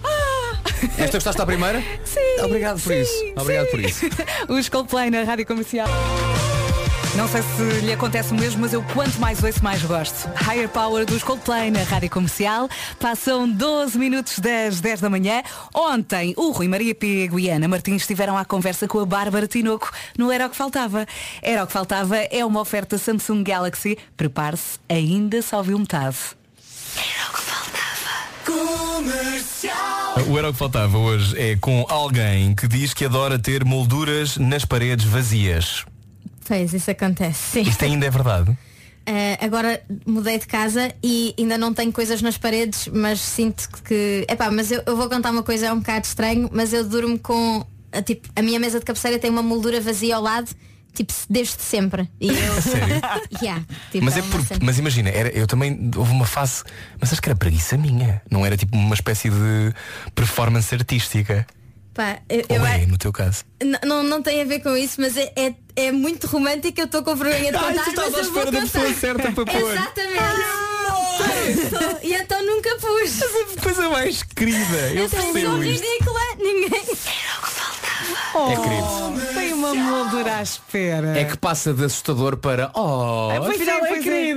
Esta 0.97 1.19
gostaste 1.19 1.43
à 1.43 1.45
primeira? 1.45 1.83
Sim! 2.07 2.41
Obrigado 2.43 2.81
por 2.81 2.91
sim, 2.91 3.01
isso. 3.03 3.13
Obrigado 3.37 3.67
sim. 3.67 3.71
por 3.71 3.81
isso. 3.81 4.07
Os 4.49 4.69
Coldplay 4.71 5.11
na 5.11 5.25
Rádio 5.25 5.45
Comercial. 5.45 5.89
Não 7.17 7.27
sei 7.27 7.41
se 7.43 7.81
lhe 7.81 7.93
acontece 7.93 8.33
o 8.33 8.35
mesmo, 8.35 8.61
mas 8.61 8.75
eu 8.75 8.83
quanto 8.93 9.19
mais 9.19 9.43
ouço, 9.43 9.65
mais 9.65 9.83
gosto. 9.83 10.29
Higher 10.39 10.69
Power 10.69 11.07
dos 11.07 11.23
Coldplay 11.23 11.71
na 11.71 11.83
Rádio 11.83 12.11
Comercial. 12.11 12.69
Passam 13.01 13.49
12 13.49 13.99
minutos 13.99 14.39
das 14.39 14.83
10 14.83 15.01
da 15.01 15.09
manhã. 15.09 15.43
Ontem, 15.75 16.35
o 16.37 16.51
Rui 16.51 16.69
Maria 16.69 16.95
Pego 16.95 17.41
e 17.41 17.49
Ana 17.49 17.67
Martins 17.69 18.03
estiveram 18.03 18.37
à 18.37 18.45
conversa 18.45 18.87
com 18.87 19.01
a 19.01 19.07
Bárbara 19.07 19.47
Tinoco 19.47 19.91
no 20.19 20.31
Era 20.31 20.47
o 20.47 20.51
que 20.51 20.57
Faltava. 20.57 21.07
Era 21.41 21.65
o 21.65 21.67
que 21.67 21.73
Faltava 21.73 22.17
é 22.19 22.45
uma 22.45 22.61
oferta 22.61 22.99
Samsung 22.99 23.43
Galaxy. 23.43 23.97
Prepare-se, 24.15 24.79
ainda 24.87 25.41
só 25.41 25.63
viu 25.63 25.79
metade. 25.79 26.19
O 30.29 30.39
Era 30.39 30.51
o 30.51 30.53
que 30.53 30.59
faltava 30.59 30.99
hoje 30.99 31.35
é 31.41 31.57
com 31.57 31.87
alguém 31.89 32.55
que 32.55 32.69
diz 32.69 32.93
que 32.93 33.07
adora 33.07 33.39
ter 33.39 33.65
molduras 33.65 34.37
nas 34.37 34.67
paredes 34.67 35.07
vazias. 35.07 35.87
Pois, 36.47 36.73
isso 36.73 36.91
acontece, 36.91 37.53
sim. 37.53 37.63
Isto 37.63 37.85
ainda 37.85 38.07
é 38.07 38.11
verdade? 38.11 38.57
Eh, 39.09 39.39
agora 39.41 39.81
mudei 40.05 40.37
de 40.37 40.49
casa 40.49 40.93
e 41.01 41.33
ainda 41.39 41.57
não 41.57 41.73
tenho 41.73 41.93
coisas 41.93 42.21
nas 42.21 42.37
paredes, 42.37 42.89
mas 42.93 43.21
sinto 43.21 43.69
que. 43.85 44.27
Epá, 44.29 44.51
mas 44.51 44.73
eu, 44.73 44.83
eu 44.85 44.97
vou 44.97 45.09
contar 45.09 45.31
uma 45.31 45.45
coisa, 45.45 45.67
é 45.67 45.73
um 45.73 45.79
bocado 45.79 46.05
estranho, 46.07 46.51
mas 46.53 46.73
eu 46.73 46.85
durmo 46.85 47.17
com. 47.17 47.65
a, 47.93 48.03
tipo, 48.03 48.29
a 48.35 48.43
minha 48.43 48.59
mesa 48.59 48.81
de 48.81 48.85
cabeceira 48.85 49.17
tem 49.17 49.31
uma 49.31 49.45
moldura 49.45 49.81
vazia 49.81 50.17
ao 50.17 50.23
lado, 50.23 50.51
tipo, 50.93 51.13
desde 51.31 51.63
sempre. 51.63 52.11
E 52.21 52.31
eu. 52.31 52.55
Sério? 52.61 53.01
Yeah, 53.41 53.65
tipo, 53.93 54.05
mas 54.05 54.17
é 54.17 54.23
uma 54.23 54.31
por, 54.31 54.41
mas 54.61 54.77
imagina, 54.81 55.09
era, 55.11 55.29
eu 55.29 55.47
também 55.47 55.89
houve 55.95 56.11
uma 56.11 56.27
fase, 56.27 56.65
mas 57.01 57.13
acho 57.13 57.23
que 57.23 57.29
era 57.29 57.37
preguiça 57.37 57.77
minha, 57.77 58.21
não 58.29 58.45
era 58.45 58.57
tipo 58.57 58.77
uma 58.77 58.95
espécie 58.97 59.31
de 59.31 59.73
performance 60.17 60.75
artística. 60.75 61.47
Pá, 61.97 62.19
eu, 62.29 62.45
eu 62.51 62.61
Ou 62.61 62.67
é, 62.67 62.83
a- 62.83 62.87
no 62.87 62.99
teu 62.99 63.11
caso. 63.11 63.43
Não, 63.83 64.03
não 64.03 64.21
tem 64.23 64.43
a 64.43 64.45
ver 64.45 64.61
com 64.61 64.77
isso, 64.77 65.01
mas 65.01 65.17
é, 65.17 65.33
é, 65.35 65.55
é 65.77 65.91
muito 65.93 66.27
romântico, 66.27 66.79
eu 66.79 66.85
estou 66.85 67.03
com 67.03 67.17
vergonha 67.17 67.51
de 67.51 67.57
Ai, 67.57 67.71
contar. 67.73 67.85
tu 67.85 67.89
estavas 67.91 68.13
mas 68.13 68.15
à 68.15 68.19
eu 68.21 68.29
espera 68.29 68.51
da 68.53 68.61
pessoa 68.61 68.95
certa 68.95 69.33
para 69.33 69.45
pôr. 69.47 69.73
Exatamente. 69.73 70.37
e 72.03 72.13
então 72.15 72.45
nunca 72.45 72.77
pus. 72.77 73.23
a 73.57 73.61
coisa 73.63 73.89
mais 73.89 74.23
querida. 74.23 74.93
Eu 74.95 75.07
então, 75.07 75.33
percebo 75.33 75.41
sou 75.53 75.63
ridícula, 75.63 76.21
ninguém. 76.39 76.83
Oh, 78.35 78.51
É 78.51 78.57
querido. 78.57 79.35
Tem 79.35 79.53
uma 79.53 79.75
moldura 79.75 80.37
à 80.37 80.43
espera. 80.43 81.19
É 81.19 81.25
que 81.25 81.37
passa 81.37 81.73
de 81.73 81.85
assustador 81.85 82.37
para 82.37 82.71
oh, 82.75 83.31
Ah, 83.31 83.37
pois 83.39 83.57
afinal 83.61 83.85
é, 83.85 83.89
pois 83.89 84.07
é. 84.07 84.33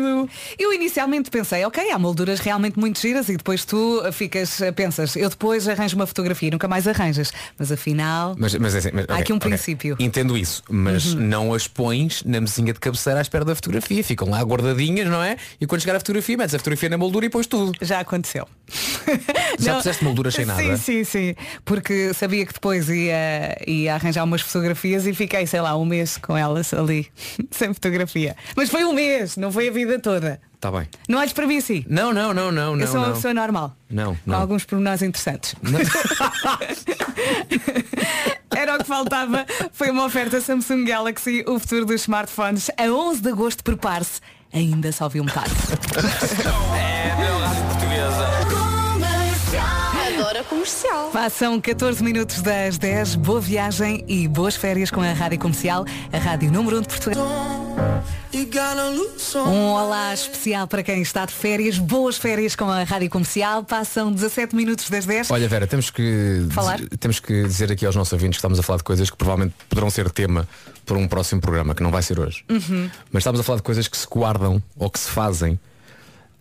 Eu 0.57 0.73
inicialmente 0.73 1.29
pensei, 1.29 1.63
ok, 1.65 1.91
há 1.91 1.99
molduras 1.99 2.39
realmente 2.39 2.79
muito 2.79 2.99
giras 2.99 3.27
e 3.29 3.37
depois 3.37 3.65
tu 3.65 4.01
ficas, 4.11 4.59
pensas, 4.75 5.15
eu 5.15 5.29
depois 5.29 5.67
arranjo 5.67 5.95
uma 5.95 6.07
fotografia 6.07 6.47
e 6.47 6.51
nunca 6.51 6.67
mais 6.67 6.87
arranjas. 6.87 7.31
Mas 7.57 7.71
afinal, 7.71 8.35
Mas, 8.37 8.55
mas, 8.55 8.75
é 8.75 8.77
assim, 8.79 8.89
mas, 8.93 9.05
Há 9.09 9.17
aqui 9.17 9.33
um 9.33 9.37
ok. 9.37 9.49
princípio. 9.49 9.95
Entendo 9.99 10.37
isso, 10.37 10.63
mas 10.69 11.13
Uhum. 11.13 11.19
não 11.21 11.53
as 11.53 11.67
pões 11.67 12.23
na 12.23 12.39
mesinha 12.41 12.73
de 12.73 12.79
cabeceira 12.79 13.19
à 13.19 13.21
espera 13.21 13.43
da 13.45 13.55
fotografia. 13.55 14.03
Ficam 14.03 14.29
lá 14.29 14.41
guardadinhas, 14.41 15.07
não 15.07 15.21
é? 15.23 15.37
E 15.59 15.65
quando 15.67 15.81
chegar 15.81 15.95
a 15.95 15.99
fotografia, 15.99 16.37
metes 16.37 16.55
a 16.55 16.57
fotografia 16.59 16.89
na 16.89 16.97
moldura 16.97 17.25
e 17.25 17.29
pões 17.29 17.47
tudo. 17.47 17.73
Já 17.81 17.99
aconteceu. 17.99 18.47
Já 19.59 19.71
Não- 19.73 19.77
puseste 19.79 20.03
moldura 20.03 20.31
sem 20.31 20.45
nada? 20.45 20.61
Sim, 20.61 20.77
sim, 20.77 21.03
sim. 21.03 21.35
Porque 21.65 22.13
sabia 22.13 22.45
que 22.45 22.53
depois 22.53 22.87
ia, 22.89 23.57
ia 23.67 23.95
arranjar 23.95 24.23
umas 24.23 24.41
fotografias 24.41 25.05
e 25.07 25.13
fiquei, 25.13 25.45
sei 25.47 25.61
lá, 25.61 25.75
um 25.77 25.85
mês 25.85 26.17
com 26.17 26.35
elas 26.35 26.73
ali, 26.73 27.07
sem 27.51 27.73
fotografia. 27.73 28.35
Mas 28.55 28.69
foi 28.69 28.83
um 28.83 28.93
mês, 28.93 29.37
não 29.37 29.51
foi 29.51 29.69
a 29.69 29.71
vida 29.71 29.99
toda. 29.99 30.41
Está 30.55 30.71
bem. 30.71 30.87
Não 31.07 31.19
olhes 31.19 31.31
para 31.31 31.47
mim 31.47 31.57
assim. 31.57 31.85
Não, 31.87 32.11
não, 32.13 32.33
não, 32.33 32.51
não, 32.51 32.71
Eu 32.71 32.75
não. 32.77 32.87
sou 32.87 32.97
uma 32.97 33.07
não. 33.07 33.13
pessoa 33.15 33.33
normal. 33.33 33.73
Não, 33.89 34.13
Com 34.15 34.31
não. 34.31 34.41
alguns 34.41 34.65
pormenores 34.65 35.01
interessantes. 35.01 35.55
Era 38.53 38.75
o 38.75 38.79
que 38.79 38.83
faltava. 38.83 39.45
Foi 39.71 39.89
uma 39.89 40.03
oferta 40.05 40.41
Samsung 40.41 40.83
Galaxy, 40.83 41.45
o 41.47 41.57
futuro 41.59 41.85
dos 41.85 42.01
smartphones. 42.01 42.69
A 42.77 42.91
11 42.91 43.21
de 43.21 43.29
agosto, 43.29 43.63
prepare-se. 43.63 44.19
Ainda 44.51 44.91
só 44.91 45.07
vi 45.07 45.21
um 45.21 45.25
bocado. 45.25 45.51
comercial. 50.59 51.09
Passam 51.11 51.61
14 51.61 52.03
minutos 52.03 52.41
das 52.41 52.77
10. 52.77 53.15
Boa 53.15 53.39
viagem 53.39 54.03
e 54.09 54.27
boas 54.27 54.57
férias 54.57 54.91
com 54.91 54.99
a 54.99 55.13
Rádio 55.13 55.39
Comercial, 55.39 55.85
a 56.11 56.17
Rádio 56.17 56.51
Número 56.51 56.79
1 56.79 56.81
de 56.81 56.87
Portugal. 56.89 57.27
Um 59.47 59.67
olá 59.71 60.13
especial 60.13 60.67
para 60.67 60.83
quem 60.83 61.01
está 61.01 61.25
de 61.25 61.33
férias. 61.33 61.77
Boas 61.77 62.17
férias 62.17 62.55
com 62.57 62.69
a 62.69 62.83
Rádio 62.83 63.09
Comercial. 63.09 63.63
Passam 63.63 64.11
17 64.11 64.53
minutos 64.53 64.89
das 64.89 65.05
10. 65.05 65.31
Olha 65.31 65.47
Vera, 65.47 65.65
temos 65.65 65.89
que, 65.89 66.45
Falar? 66.51 66.75
dizer- 66.75 66.89
temos 66.97 67.19
que 67.21 67.43
dizer 67.43 67.71
aqui 67.71 67.85
aos 67.85 67.95
nossos 67.95 68.11
ouvintes 68.11 68.35
que 68.35 68.39
estamos 68.39 68.59
a 68.59 68.63
falar 68.63 68.77
de 68.77 68.83
coisas 68.83 69.09
que 69.09 69.15
provavelmente 69.15 69.55
poderão 69.69 69.89
ser 69.89 70.09
tema 70.11 70.47
para 70.85 70.97
um 70.97 71.07
próximo 71.07 71.39
programa, 71.39 71.73
que 71.73 71.81
não 71.81 71.89
vai 71.91 72.01
ser 72.03 72.19
hoje. 72.19 72.43
Uhum. 72.49 72.89
Mas 73.13 73.21
estamos 73.21 73.39
a 73.39 73.43
falar 73.43 73.57
de 73.57 73.63
coisas 73.63 73.87
que 73.87 73.95
se 73.97 74.07
guardam 74.07 74.61
ou 74.77 74.89
que 74.89 74.99
se 74.99 75.09
fazem 75.09 75.57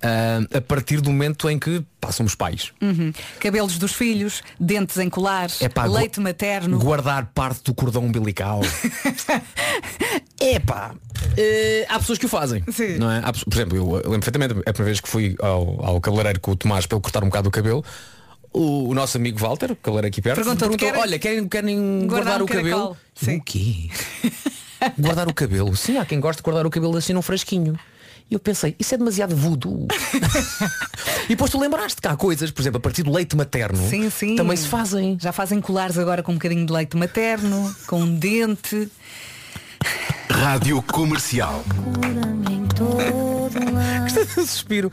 ah, 0.03 0.41
a 0.57 0.61
partir 0.61 1.01
do 1.01 1.11
momento 1.11 1.49
em 1.51 1.59
que 1.59 1.85
passam 2.01 2.25
os 2.25 2.35
pais. 2.35 2.73
Uhum. 2.81 3.13
Cabelos 3.41 3.79
dos 3.79 3.93
filhos, 3.93 4.43
dentes 4.59 4.97
em 4.99 5.09
colares, 5.11 5.61
Epá, 5.61 5.87
gu- 5.87 5.95
leite 5.95 6.21
materno. 6.21 6.79
Guardar 6.79 7.27
parte 7.35 7.63
do 7.65 7.75
cordão 7.75 8.05
umbilical. 8.05 8.61
Epá, 10.41 10.95
eh, 11.37 11.85
há 11.89 11.99
pessoas 11.99 12.19
que 12.19 12.27
o 12.27 12.29
fazem. 12.29 12.63
Não 12.99 13.11
é? 13.11 13.19
Há 13.25 13.33
por 13.33 13.53
exemplo, 13.53 13.77
eu, 13.77 13.83
eu 13.91 13.95
lembro 14.11 14.21
perfeitamente 14.21 14.53
a 14.53 14.73
primeira 14.73 14.85
vez 14.85 15.01
que 15.01 15.09
fui 15.09 15.37
ao, 15.41 15.85
ao 15.85 16.01
cabeleireiro 16.01 16.41
com 16.41 16.53
o 16.53 16.57
Tomás 16.57 16.87
para 16.87 16.97
ele 16.97 17.03
cortar 17.03 17.23
um 17.25 17.27
bocado 17.27 17.49
o 17.49 17.53
cabelo. 17.53 17.85
O, 18.53 18.89
o 18.89 18.95
nosso 18.95 19.17
amigo 19.19 19.39
Walter, 19.39 19.73
o 19.73 19.77
cabeleireiro 19.77 20.13
aqui 20.13 20.23
perto, 20.23 20.37
Perguntou-te, 20.37 20.61
perguntou, 20.61 20.89
querem- 20.89 21.01
olha, 21.03 21.19
querem, 21.19 21.49
querem 21.49 22.07
Guardar 22.07 22.39
guardar, 22.39 22.41
um 22.41 22.45
o 22.45 22.49
cabelo? 22.49 22.97
caracol. 22.97 22.97
Eu, 23.27 23.39
O 23.39 23.43
quê? 23.43 23.91
guardar 24.99 25.29
o 25.29 25.35
cabelo? 25.35 25.77
Sim, 25.77 25.99
há 25.99 26.07
quem 26.07 26.19
gosta 26.21 26.41
de 26.41 26.45
guardar 26.45 26.67
o 26.67 26.71
cabelo 26.71 26.97
assim 26.97 27.13
num 27.13 27.21
frasquinho. 27.23 27.79
E 28.31 28.35
eu 28.35 28.41
pensei, 28.41 28.77
isso 28.79 28.95
é 28.95 28.99
demasiado 28.99 29.35
voodoo. 29.35 29.89
e 31.25 31.29
depois 31.29 31.51
tu 31.51 31.59
lembraste 31.59 32.01
que 32.01 32.07
há 32.09 32.15
coisas, 32.17 32.51
por 32.51 32.61
exemplo, 32.61 32.77
a 32.77 32.81
partir 32.81 33.03
do 33.03 33.11
leite 33.11 33.35
materno, 33.35 33.89
Sim, 33.89 34.11
sim. 34.11 34.37
também 34.37 34.57
se 34.57 34.69
fazem. 34.69 35.17
Já 35.19 35.33
fazem 35.33 35.61
colares 35.61 35.97
agora 35.97 36.23
com 36.23 36.33
um 36.33 36.35
bocadinho 36.35 36.67
de 36.67 36.73
leite 36.73 36.97
materno, 36.97 37.75
com 37.87 38.03
um 38.03 38.15
dente. 38.19 38.91
Rádio 40.31 40.83
Comercial. 40.83 41.65
Gostei 44.03 44.25
do 44.25 44.31
suspiro. 44.47 44.93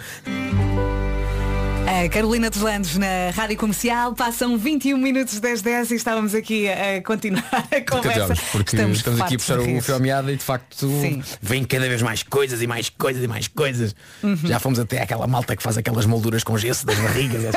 A 1.88 2.10
Carolina 2.10 2.50
dos 2.50 2.62
Landes 2.62 2.98
na 2.98 3.30
Rádio 3.34 3.58
Comercial. 3.58 4.14
Passam 4.16 4.58
21 4.58 4.98
minutos 4.98 5.40
das 5.40 5.62
10 5.62 5.92
e 5.92 5.96
estávamos 5.96 6.34
aqui 6.34 6.68
a 6.68 7.00
continuar 7.04 7.46
a 7.54 7.82
conversa. 7.82 8.36
Porque 8.52 8.76
estamos, 8.76 9.22
aqui 9.22 9.36
a 9.36 9.38
puxar 9.38 9.60
o 9.60 9.82
fio 9.82 9.96
à 9.96 10.00
meada 10.00 10.32
e 10.32 10.36
de 10.36 10.44
facto 10.44 10.88
Sim. 10.88 11.22
vem 11.42 11.64
cada 11.64 11.88
vez 11.88 12.02
mais 12.02 12.24
coisas 12.24 12.62
e 12.62 12.68
mais 12.68 12.90
coisas 12.90 13.24
e 13.24 13.28
mais 13.28 13.48
coisas. 13.48 13.96
Uhum. 14.24 14.36
Já 14.44 14.60
fomos 14.60 14.80
até 14.80 15.02
aquela 15.02 15.28
malta 15.28 15.56
que 15.56 15.62
faz 15.62 15.78
aquelas 15.78 16.08
molduras 16.08 16.44
com 16.44 16.58
gesso 16.58 16.86
das 16.86 16.98
barrigas. 16.98 17.44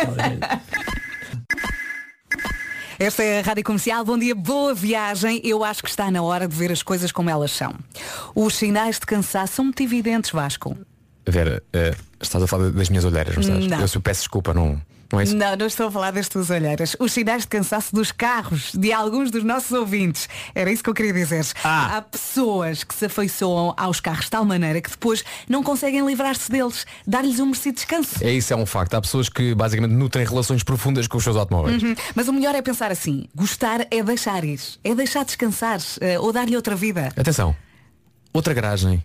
Esta 2.99 3.23
é 3.23 3.39
a 3.39 3.43
Rádio 3.43 3.65
Comercial. 3.65 4.05
Bom 4.05 4.19
dia, 4.19 4.35
boa 4.35 4.75
viagem. 4.75 5.41
Eu 5.45 5.63
acho 5.65 5.83
que 5.83 5.89
está 5.89 6.11
na 6.11 6.21
hora 6.21 6.49
de 6.49 6.55
ver 6.55 6.71
as 6.73 6.83
coisas 6.83 7.13
como 7.13 7.31
elas 7.31 7.53
são. 7.53 7.73
Os 8.35 8.57
sinais 8.57 8.99
de 8.99 9.07
cansaço 9.07 9.55
são 9.55 9.65
muito 9.67 9.83
evidentes, 9.83 10.33
Vasco. 10.33 10.77
Vera, 11.31 11.63
eh, 11.73 11.95
estás 12.21 12.43
a 12.43 12.47
falar 12.47 12.71
das 12.71 12.89
minhas 12.89 13.05
olheiras, 13.05 13.35
não 13.37 13.43
estás? 13.43 13.67
Não. 13.67 13.81
Eu 13.81 13.89
se- 13.89 13.99
peço 14.01 14.21
desculpa, 14.23 14.55
não, 14.55 14.81
não 15.13 15.21
é 15.21 15.25
isso? 15.25 15.37
Não, 15.37 15.57
não 15.57 15.67
estou 15.67 15.89
a 15.89 15.91
falar 15.91 16.11
das 16.11 16.29
tuas 16.29 16.49
olheiras. 16.51 16.97
Os 16.99 17.13
sinais 17.13 17.43
de 17.43 17.49
cansaço 17.49 17.95
dos 17.95 18.11
carros 18.13 18.73
de 18.75 18.93
alguns 18.93 19.31
dos 19.31 19.43
nossos 19.45 19.73
ouvintes. 19.73 20.29
Era 20.55 20.71
isso 20.73 20.83
que 20.83 20.89
eu 20.91 20.95
queria 20.95 21.13
dizer. 21.13 21.47
Ah. 21.65 21.97
Há 21.99 22.03
pessoas 22.03 22.83
que 22.85 22.95
se 22.95 23.07
afeiçoam 23.07 23.75
aos 23.77 24.01
carros 24.01 24.25
de 24.27 24.31
tal 24.31 24.45
maneira 24.45 24.81
que 24.81 24.91
depois 24.91 25.25
não 25.49 25.63
conseguem 25.63 26.05
livrar-se 26.07 26.51
deles. 26.51 26.87
Dar-lhes 27.07 27.39
um 27.41 27.47
merecido 27.47 27.75
descanso. 27.77 28.23
É 28.23 28.33
isso, 28.33 28.53
é 28.53 28.57
um 28.57 28.67
facto. 28.67 28.95
Há 28.95 29.01
pessoas 29.01 29.29
que 29.29 29.55
basicamente 29.55 29.93
nutrem 29.93 30.25
relações 30.27 30.63
profundas 30.63 31.07
com 31.07 31.19
os 31.19 31.25
seus 31.25 31.37
automóveis. 31.37 31.83
Uhum. 31.83 31.95
Mas 32.15 32.29
o 32.29 32.33
melhor 32.33 32.55
é 32.55 32.63
pensar 32.63 32.91
assim. 32.91 33.27
Gostar 33.35 33.87
é 33.91 34.03
deixar 34.03 34.45
ir. 34.45 34.61
É 34.85 34.95
deixar 34.95 35.25
descansar. 35.25 35.79
eh, 36.01 36.19
ou 36.19 36.33
dar-lhe 36.33 36.57
outra 36.57 36.75
vida. 36.75 37.13
Atenção, 37.17 37.55
outra 38.33 38.53
garagem, 38.55 39.03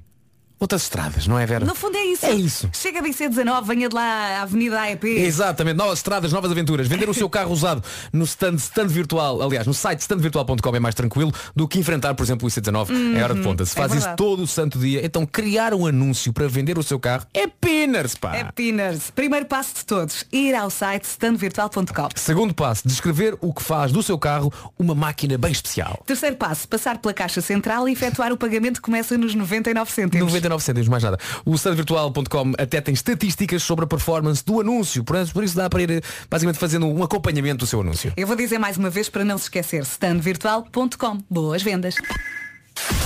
outras 0.63 0.83
estradas, 0.83 1.27
não 1.27 1.37
é 1.37 1.45
Vera? 1.45 1.65
No 1.65 1.75
fundo 1.75 1.97
é 1.97 2.05
isso. 2.05 2.25
É 2.25 2.31
isso. 2.33 2.69
Chega 2.73 3.01
de 3.01 3.09
IC19, 3.09 3.63
venha 3.65 3.89
de 3.89 3.95
lá 3.95 4.39
à 4.39 4.41
Avenida 4.43 4.79
AEP. 4.81 5.05
Exatamente, 5.07 5.75
novas 5.77 5.99
estradas, 5.99 6.31
novas 6.33 6.51
aventuras. 6.51 6.87
Vender 6.87 7.09
o 7.09 7.13
seu 7.13 7.29
carro 7.29 7.51
usado 7.51 7.83
no 8.11 8.23
stand, 8.23 8.55
stand 8.55 8.87
virtual, 8.87 9.41
aliás, 9.41 9.67
no 9.67 9.73
site 9.73 9.99
standvirtual.com 9.99 10.75
é 10.75 10.79
mais 10.79 10.95
tranquilo 10.95 11.31
do 11.55 11.67
que 11.67 11.79
enfrentar, 11.79 12.13
por 12.15 12.23
exemplo, 12.23 12.47
o 12.47 12.51
IC19 12.51 12.89
em 12.91 13.21
hora 13.21 13.33
de 13.33 13.39
Uhum, 13.39 13.45
ponta. 13.45 13.65
Se 13.65 13.73
é 13.73 13.75
faz 13.81 13.91
isso 13.91 13.99
verdade. 14.01 14.17
todo 14.17 14.43
o 14.43 14.47
santo 14.47 14.79
dia, 14.79 15.05
então 15.05 15.25
criar 15.25 15.73
um 15.73 15.85
anúncio 15.85 16.31
para 16.31 16.47
vender 16.47 16.77
o 16.77 16.83
seu 16.83 16.99
carro 16.99 17.25
é 17.33 17.45
pinners, 17.47 18.15
pá. 18.15 18.35
É 18.35 18.43
Pinners. 18.45 19.11
Primeiro 19.11 19.45
passo 19.45 19.75
de 19.75 19.85
todos. 19.85 20.25
Ir 20.31 20.55
ao 20.55 20.69
site 20.69 21.03
standvirtual.com. 21.05 22.09
Segundo 22.15 22.53
passo, 22.53 22.87
descrever 22.87 23.37
o 23.41 23.53
que 23.53 23.61
faz 23.63 23.91
do 23.91 24.01
seu 24.03 24.17
carro 24.17 24.51
uma 24.77 24.95
máquina 24.95 25.37
bem 25.37 25.51
especial. 25.51 26.01
Terceiro 26.05 26.35
passo, 26.35 26.67
passar 26.67 26.97
pela 26.99 27.13
caixa 27.13 27.41
central 27.41 27.87
e 27.89 27.91
efetuar 27.93 28.31
o 28.31 28.37
pagamento 28.37 28.75
que 28.75 28.81
começa 28.81 29.17
nos 29.17 29.33
99 29.35 29.91
cêntimos. 29.91 30.31
99 30.31 30.52
cêntimos, 30.59 30.87
mais 30.87 31.03
nada. 31.03 31.17
O 31.45 31.55
standvirtual.com 31.55 32.53
até 32.57 32.81
tem 32.81 32.93
estatísticas 32.93 33.63
sobre 33.63 33.85
a 33.85 33.87
performance 33.87 34.43
do 34.45 34.61
anúncio, 34.61 35.03
por 35.03 35.15
por 35.33 35.43
isso 35.43 35.55
dá 35.55 35.69
para 35.69 35.81
ir 35.81 35.91
eh, 35.91 36.01
basicamente 36.29 36.59
fazendo 36.59 36.87
um 36.87 37.03
acompanhamento 37.03 37.59
do 37.59 37.67
seu 37.67 37.81
anúncio. 37.81 38.13
Eu 38.17 38.27
vou 38.27 38.35
dizer 38.35 38.57
mais 38.57 38.77
uma 38.77 38.89
vez 38.89 39.09
para 39.09 39.23
não 39.23 39.37
se 39.37 39.45
esquecer, 39.45 39.83
standvirtual.com. 39.83 41.19
Boas 41.29 41.61
vendas. 41.61 41.95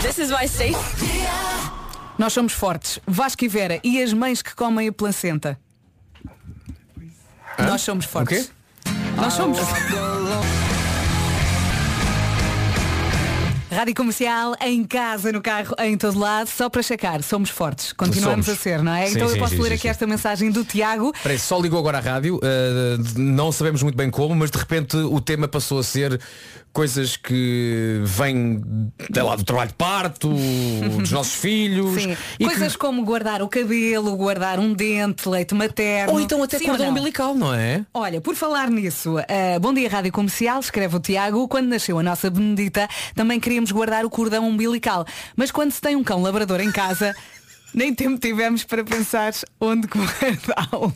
This 0.02 0.18
is 0.18 0.30
my 0.30 0.48
safe. 0.48 0.76
Nós 2.18 2.34
somos 2.34 2.54
fortes. 2.54 3.00
Vasco 3.06 3.44
e 3.46 3.48
Vera 3.48 3.80
e 3.84 4.02
as 4.02 4.14
mães 4.14 4.42
que 4.42 4.56
comem 4.56 4.88
a 4.88 4.92
placenta. 4.92 5.60
Nós 7.60 7.82
somos 7.82 8.06
fortes. 8.06 8.52
Nós 9.16 9.34
somos. 9.34 9.58
Rádio 13.78 13.94
Comercial, 13.94 14.56
em 14.60 14.84
casa, 14.84 15.32
no 15.32 15.40
carro, 15.40 15.76
em 15.78 15.96
todo 15.96 16.18
lado, 16.18 16.50
só 16.50 16.68
para 16.68 16.82
checar, 16.82 17.22
somos 17.22 17.52
fortes. 17.52 17.94
Continuamos 17.94 18.48
Somos. 18.48 18.60
a 18.60 18.64
ser, 18.64 18.82
não 18.82 18.92
é? 18.92 19.06
Sim, 19.06 19.14
então 19.14 19.28
sim, 19.28 19.36
eu 19.36 19.40
posso 19.40 19.56
sim, 19.56 19.62
ler 19.62 19.74
aqui 19.74 19.88
esta 19.88 20.08
mensagem 20.08 20.50
do 20.50 20.66
Tiago. 20.66 21.14
Peraí, 21.22 21.38
só 21.38 21.60
ligou 21.60 21.78
agora 21.78 22.00
à 22.00 22.02
rádio, 22.02 22.40
eh, 22.42 22.98
não 23.16 23.52
sabemos 23.52 23.84
muito 23.84 23.96
bem 23.96 24.10
como, 24.10 24.34
mas 24.34 24.50
de 24.50 24.58
repente 24.58 24.98
o 24.98 25.22
tema 25.22 25.48
passou 25.48 25.78
a 25.78 25.84
ser 25.84 26.20
coisas 26.78 27.18
que 27.18 28.00
vêm 28.04 28.62
sei 29.12 29.24
lá, 29.24 29.36
do 29.36 29.44
trabalho 29.44 29.70
de 29.70 29.74
parto, 29.74 30.30
dos 31.00 31.12
nossos 31.12 31.34
filhos. 31.34 32.04
Sim. 32.04 32.16
Coisas 32.44 32.74
que- 32.74 32.78
como 32.78 33.04
guardar 33.04 33.42
o 33.42 33.48
cabelo, 33.48 34.16
guardar 34.16 34.60
um 34.60 34.72
dente, 34.76 35.28
leite 35.28 35.56
materno. 35.56 36.14
Ou 36.14 36.22
então 36.22 36.44
até 36.44 36.60
Sim 36.60 36.66
cordão 36.66 36.86
não? 36.86 36.92
umbilical, 36.92 37.34
não 37.34 37.52
é? 37.52 37.84
Olha, 37.92 38.22
por 38.22 38.36
falar 38.36 38.70
nisso, 38.70 39.18
ah, 39.18 39.58
bom 39.60 39.74
dia 39.74 39.90
Rádio 39.90 40.12
Comercial, 40.12 40.60
escreve 40.60 40.96
o 40.96 41.00
Tiago, 41.00 41.48
quando 41.48 41.66
nasceu 41.68 41.98
a 41.98 42.04
nossa 42.04 42.30
Benedita, 42.30 42.88
também 43.16 43.40
queríamos 43.40 43.72
guardar 43.72 44.06
o 44.06 44.10
cordão 44.12 44.48
umbilical. 44.48 45.04
Mas 45.36 45.50
quando 45.50 45.72
se 45.72 45.82
tem 45.82 45.96
um 45.96 46.04
cão 46.04 46.22
labrador 46.22 46.62
em 46.62 46.72
casa, 46.72 47.16
nem 47.74 47.94
tempo 47.94 48.18
tivemos 48.20 48.64
para 48.64 48.84
pensar 48.84 49.34
onde 49.60 49.88
guardá-lo. 49.90 50.96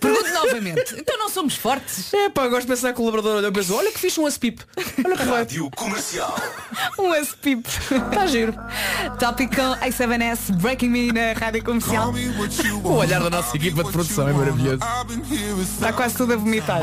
Pergunto 0.00 0.30
novamente, 0.30 0.94
então 0.98 1.18
não 1.18 1.28
somos 1.28 1.56
fortes? 1.56 2.12
É 2.12 2.28
pá, 2.28 2.46
gosto 2.48 2.62
de 2.62 2.68
pensar 2.68 2.92
que 2.92 3.00
o 3.00 3.04
labrador 3.04 3.36
olha 3.36 3.46
e 3.46 3.52
pensa, 3.52 3.74
olha 3.74 3.90
que 3.90 3.98
fiz 3.98 4.16
um 4.18 4.26
aspip. 4.26 4.60
Olha 5.04 5.16
que 5.16 5.24
vai. 5.24 5.38
Rádio 5.38 5.70
Comercial. 5.70 6.34
Um 6.98 7.12
aspip. 7.12 7.66
Está 7.66 8.26
giro. 8.26 8.54
Tópico 9.18 9.54
com 9.56 9.74
A7S, 9.84 10.52
Breaking 10.60 10.88
Me 10.88 11.12
na 11.12 11.32
Rádio 11.32 11.62
Comercial. 11.64 12.12
O 12.82 12.92
olhar 12.92 13.22
da 13.22 13.30
nossa 13.30 13.56
equipa 13.56 13.84
de 13.84 13.92
produção 13.92 14.28
é 14.28 14.32
maravilhoso. 14.32 14.80
Está 15.62 15.92
quase 15.92 16.16
tudo 16.16 16.32
a 16.34 16.36
vomitar. 16.36 16.80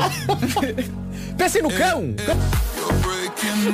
Pensem 1.36 1.62
no 1.62 1.70
cão! 1.70 2.14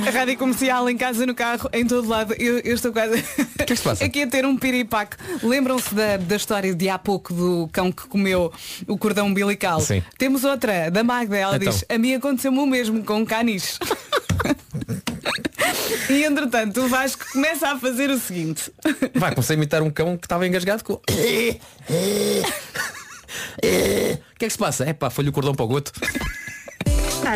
A 0.06 0.10
rádio 0.10 0.36
comercial 0.36 0.88
em 0.88 0.96
casa, 0.96 1.24
no 1.26 1.34
carro, 1.34 1.68
em 1.72 1.86
todo 1.86 2.08
lado. 2.08 2.34
Eu, 2.38 2.58
eu 2.60 2.74
estou 2.74 2.92
quase 2.92 3.22
que 3.22 3.62
é 3.62 3.66
que 3.66 3.76
se 3.76 4.04
aqui 4.04 4.22
a 4.22 4.26
ter 4.26 4.44
um 4.44 4.56
piripaque. 4.56 5.16
Lembram-se 5.42 5.94
da, 5.94 6.16
da 6.16 6.36
história 6.36 6.74
de 6.74 6.88
há 6.88 6.98
pouco 6.98 7.32
do 7.32 7.68
cão 7.72 7.92
que 7.92 8.06
comeu 8.06 8.52
o 8.86 8.98
cordão 8.98 9.26
umbilical? 9.26 9.80
Sim. 9.80 10.02
Temos 10.18 10.44
outra, 10.44 10.90
da 10.90 11.04
Magda. 11.04 11.36
Ela 11.36 11.56
Então. 11.56 11.72
diz, 11.72 11.84
a 11.88 11.98
mim 11.98 12.14
aconteceu-me 12.14 12.58
o 12.58 12.66
mesmo 12.66 13.04
com 13.04 13.18
um 13.18 13.24
caniche. 13.24 13.78
e 16.10 16.24
entretanto 16.24 16.80
o 16.82 16.88
Vasco 16.88 17.24
começa 17.32 17.68
a 17.68 17.78
fazer 17.78 18.10
o 18.10 18.18
seguinte. 18.18 18.72
Vai, 19.14 19.34
comecei 19.34 19.54
a 19.54 19.56
imitar 19.56 19.82
um 19.82 19.90
cão 19.90 20.16
que 20.16 20.26
estava 20.26 20.46
engasgado 20.46 20.82
com. 20.84 21.00
O 23.62 24.38
que 24.40 24.46
é 24.46 24.48
que 24.48 24.50
se 24.50 24.58
passa? 24.58 24.84
É 24.84 24.92
pá, 24.92 25.10
foi-lhe 25.10 25.30
o 25.30 25.32
cordão 25.32 25.54
para 25.54 25.64
o 25.64 25.68
goto. 25.68 25.92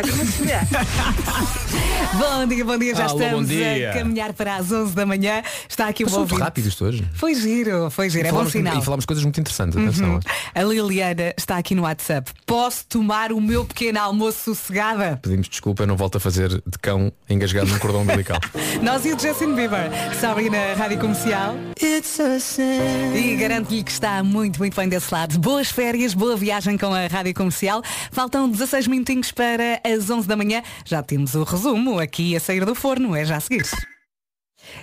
Bom 2.17 2.45
dia, 2.47 2.63
bom 2.65 2.77
dia, 2.77 2.95
já 2.95 3.05
Alô, 3.05 3.19
estamos 3.21 3.47
dia. 3.49 3.89
a 3.91 3.93
caminhar 3.93 4.31
para 4.33 4.55
as 4.55 4.71
11 4.71 4.95
da 4.95 5.05
manhã. 5.05 5.41
Está 5.67 5.87
aqui 5.87 6.03
o 6.03 6.05
Passou 6.07 6.19
muito 6.21 6.31
ouvinte. 6.31 6.45
rápido 6.45 6.67
isto 6.67 6.85
hoje. 6.85 7.05
Foi 7.13 7.35
giro, 7.35 7.89
foi 7.89 8.09
giro, 8.09 8.25
E 8.25 8.27
é 8.27 8.31
bom 8.31 8.37
falámos, 8.37 8.53
sinal. 8.53 8.77
e 8.77 8.81
falámos 8.81 9.05
coisas 9.05 9.23
muito 9.23 9.39
interessantes, 9.39 9.77
atenção. 9.77 10.13
Uhum. 10.13 10.19
A 10.53 10.63
Liliana 10.63 11.33
está 11.37 11.57
aqui 11.57 11.75
no 11.75 11.81
WhatsApp. 11.83 12.31
Posso 12.45 12.85
tomar 12.87 13.31
o 13.33 13.41
meu 13.41 13.65
pequeno 13.65 13.99
almoço 13.99 14.55
sossegada? 14.55 15.19
Pedimos 15.21 15.49
desculpa, 15.49 15.83
eu 15.83 15.87
não 15.87 15.97
volto 15.97 16.15
a 16.17 16.19
fazer 16.19 16.49
de 16.49 16.77
cão 16.81 17.11
engasgado 17.29 17.67
num 17.67 17.79
cordão 17.79 18.01
umbilical. 18.03 18.39
Nós 18.81 19.03
e 19.05 19.13
o 19.13 19.19
Justin 19.19 19.53
Bieber. 19.55 19.89
Sorry 20.19 20.49
na 20.49 20.73
rádio 20.77 20.99
comercial. 20.99 21.55
E 23.15 23.35
garanto-lhe 23.35 23.83
que 23.83 23.91
está 23.91 24.23
muito, 24.23 24.57
muito 24.59 24.75
bem 24.75 24.87
desse 24.87 25.13
lado. 25.13 25.37
Boas 25.39 25.69
férias, 25.69 26.13
boa 26.13 26.37
viagem 26.37 26.77
com 26.77 26.93
a 26.93 27.07
rádio 27.07 27.33
comercial. 27.33 27.81
Faltam 28.11 28.49
16 28.49 28.87
minutinhos 28.87 29.31
para 29.31 29.74
as 29.83 30.09
11 30.09 30.27
da 30.27 30.35
manhã. 30.35 30.61
Já 30.83 31.01
temos 31.01 31.35
o 31.35 31.43
resumo 31.43 31.99
aqui 31.99 32.35
a 32.35 32.39
sair 32.39 32.65
do 32.65 32.75
forno, 32.75 33.15
é 33.15 33.25
já 33.25 33.37
a 33.37 33.39
seguir. 33.39 33.65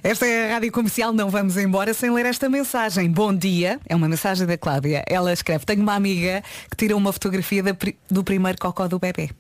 Esta 0.02 0.26
é 0.26 0.50
a 0.50 0.54
Rádio 0.54 0.72
Comercial, 0.72 1.12
não 1.12 1.30
vamos 1.30 1.56
embora 1.56 1.92
sem 1.94 2.10
ler 2.10 2.26
esta 2.26 2.48
mensagem. 2.48 3.10
Bom 3.10 3.34
dia, 3.34 3.80
é 3.88 3.94
uma 3.94 4.08
mensagem 4.08 4.46
da 4.46 4.56
Cláudia. 4.56 5.02
Ela 5.06 5.32
escreve, 5.32 5.64
tenho 5.64 5.82
uma 5.82 5.94
amiga 5.94 6.42
que 6.70 6.76
tirou 6.76 6.98
uma 6.98 7.12
fotografia 7.12 7.62
do 8.10 8.24
primeiro 8.24 8.58
cocó 8.58 8.88
do 8.88 8.98
bebê. 8.98 9.30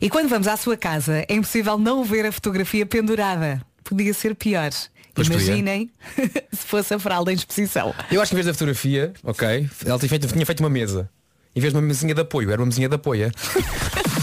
E 0.00 0.08
quando 0.08 0.28
vamos 0.28 0.46
à 0.46 0.56
sua 0.56 0.76
casa, 0.76 1.24
é 1.28 1.34
impossível 1.34 1.78
não 1.78 2.04
ver 2.04 2.26
a 2.26 2.32
fotografia 2.32 2.84
pendurada. 2.86 3.64
Podia 3.84 4.14
ser 4.14 4.34
pior. 4.34 4.70
Pois. 5.14 5.28
Imaginem 5.28 5.90
se 6.52 6.64
fosse 6.66 6.94
a 6.94 6.98
fralda 6.98 7.32
em 7.32 7.34
exposição. 7.34 7.94
Eu 8.10 8.22
acho 8.22 8.30
que 8.30 8.34
em 8.34 8.36
vez 8.36 8.46
da 8.46 8.52
fotografia, 8.52 9.12
ok, 9.24 9.68
ela 9.84 9.98
tinha 9.98 10.08
feito, 10.08 10.28
tinha 10.28 10.46
feito 10.46 10.60
uma 10.60 10.70
mesa. 10.70 11.10
Em 11.54 11.60
vez 11.60 11.72
de 11.72 11.78
uma 11.78 11.86
mesinha 11.86 12.14
de 12.14 12.20
apoio, 12.20 12.50
era 12.50 12.60
uma 12.60 12.66
mesinha 12.66 12.88
de 12.88 12.94
apoio. 12.94 13.26
é? 13.26 13.30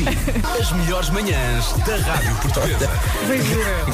assim. 0.00 0.60
As 0.60 0.72
melhores 0.72 1.10
manhãs 1.10 1.72
da 1.86 1.96
Rádio 1.96 2.34
Portuguesa. 2.36 2.90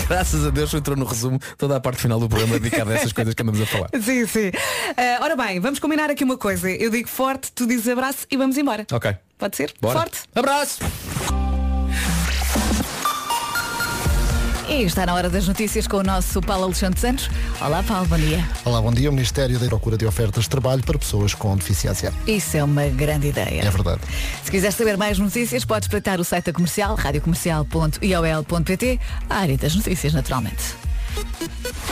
Graças 0.08 0.46
a 0.46 0.50
Deus 0.50 0.72
entrou 0.74 0.96
no 0.96 1.04
resumo 1.04 1.40
toda 1.58 1.76
a 1.76 1.80
parte 1.80 2.02
final 2.02 2.20
do 2.20 2.28
programa 2.28 2.58
dedicada 2.58 2.92
a 2.92 2.94
essas 2.94 3.12
coisas 3.12 3.34
que 3.34 3.42
andamos 3.42 3.60
a 3.60 3.66
falar. 3.66 3.88
Sim, 4.00 4.26
sim. 4.26 4.50
Ah, 4.96 5.18
ora 5.22 5.36
bem, 5.36 5.60
vamos 5.60 5.78
combinar 5.78 6.10
aqui 6.10 6.24
uma 6.24 6.36
coisa. 6.36 6.70
Eu 6.70 6.90
digo 6.90 7.08
forte, 7.08 7.50
tu 7.52 7.66
dizes 7.66 7.88
abraço 7.88 8.26
e 8.30 8.36
vamos 8.36 8.56
embora. 8.56 8.86
Ok. 8.92 9.16
Pode 9.38 9.56
ser? 9.56 9.74
Bora. 9.80 10.00
Forte. 10.00 10.20
Abraço! 10.34 10.78
E 14.68 14.82
está 14.82 15.06
na 15.06 15.14
hora 15.14 15.30
das 15.30 15.46
notícias 15.46 15.86
com 15.86 15.98
o 15.98 16.02
nosso 16.02 16.40
Paulo 16.40 16.64
Alexandre 16.64 16.98
Santos. 16.98 17.30
Olá 17.60 17.84
Paulo, 17.84 18.04
bom 18.08 18.16
dia. 18.16 18.44
Olá, 18.64 18.82
bom 18.82 18.92
dia. 18.92 19.08
O 19.08 19.12
Ministério 19.12 19.60
da 19.60 19.68
Procura 19.68 19.96
de 19.96 20.04
Ofertas 20.04 20.42
de 20.44 20.50
Trabalho 20.50 20.82
para 20.82 20.98
Pessoas 20.98 21.34
com 21.34 21.56
Deficiência. 21.56 22.12
Isso 22.26 22.56
é 22.56 22.64
uma 22.64 22.88
grande 22.88 23.28
ideia. 23.28 23.62
É 23.62 23.70
verdade. 23.70 24.00
Se 24.42 24.50
quiser 24.50 24.72
saber 24.72 24.96
mais 24.96 25.20
notícias, 25.20 25.64
pode 25.64 25.86
espreitar 25.86 26.20
o 26.20 26.24
site 26.24 26.46
da 26.46 26.52
comercial, 26.52 26.96
radiocomercial.iol.pt, 26.96 29.00
a 29.30 29.36
área 29.36 29.56
das 29.56 29.76
notícias, 29.76 30.12
naturalmente. 30.12 30.74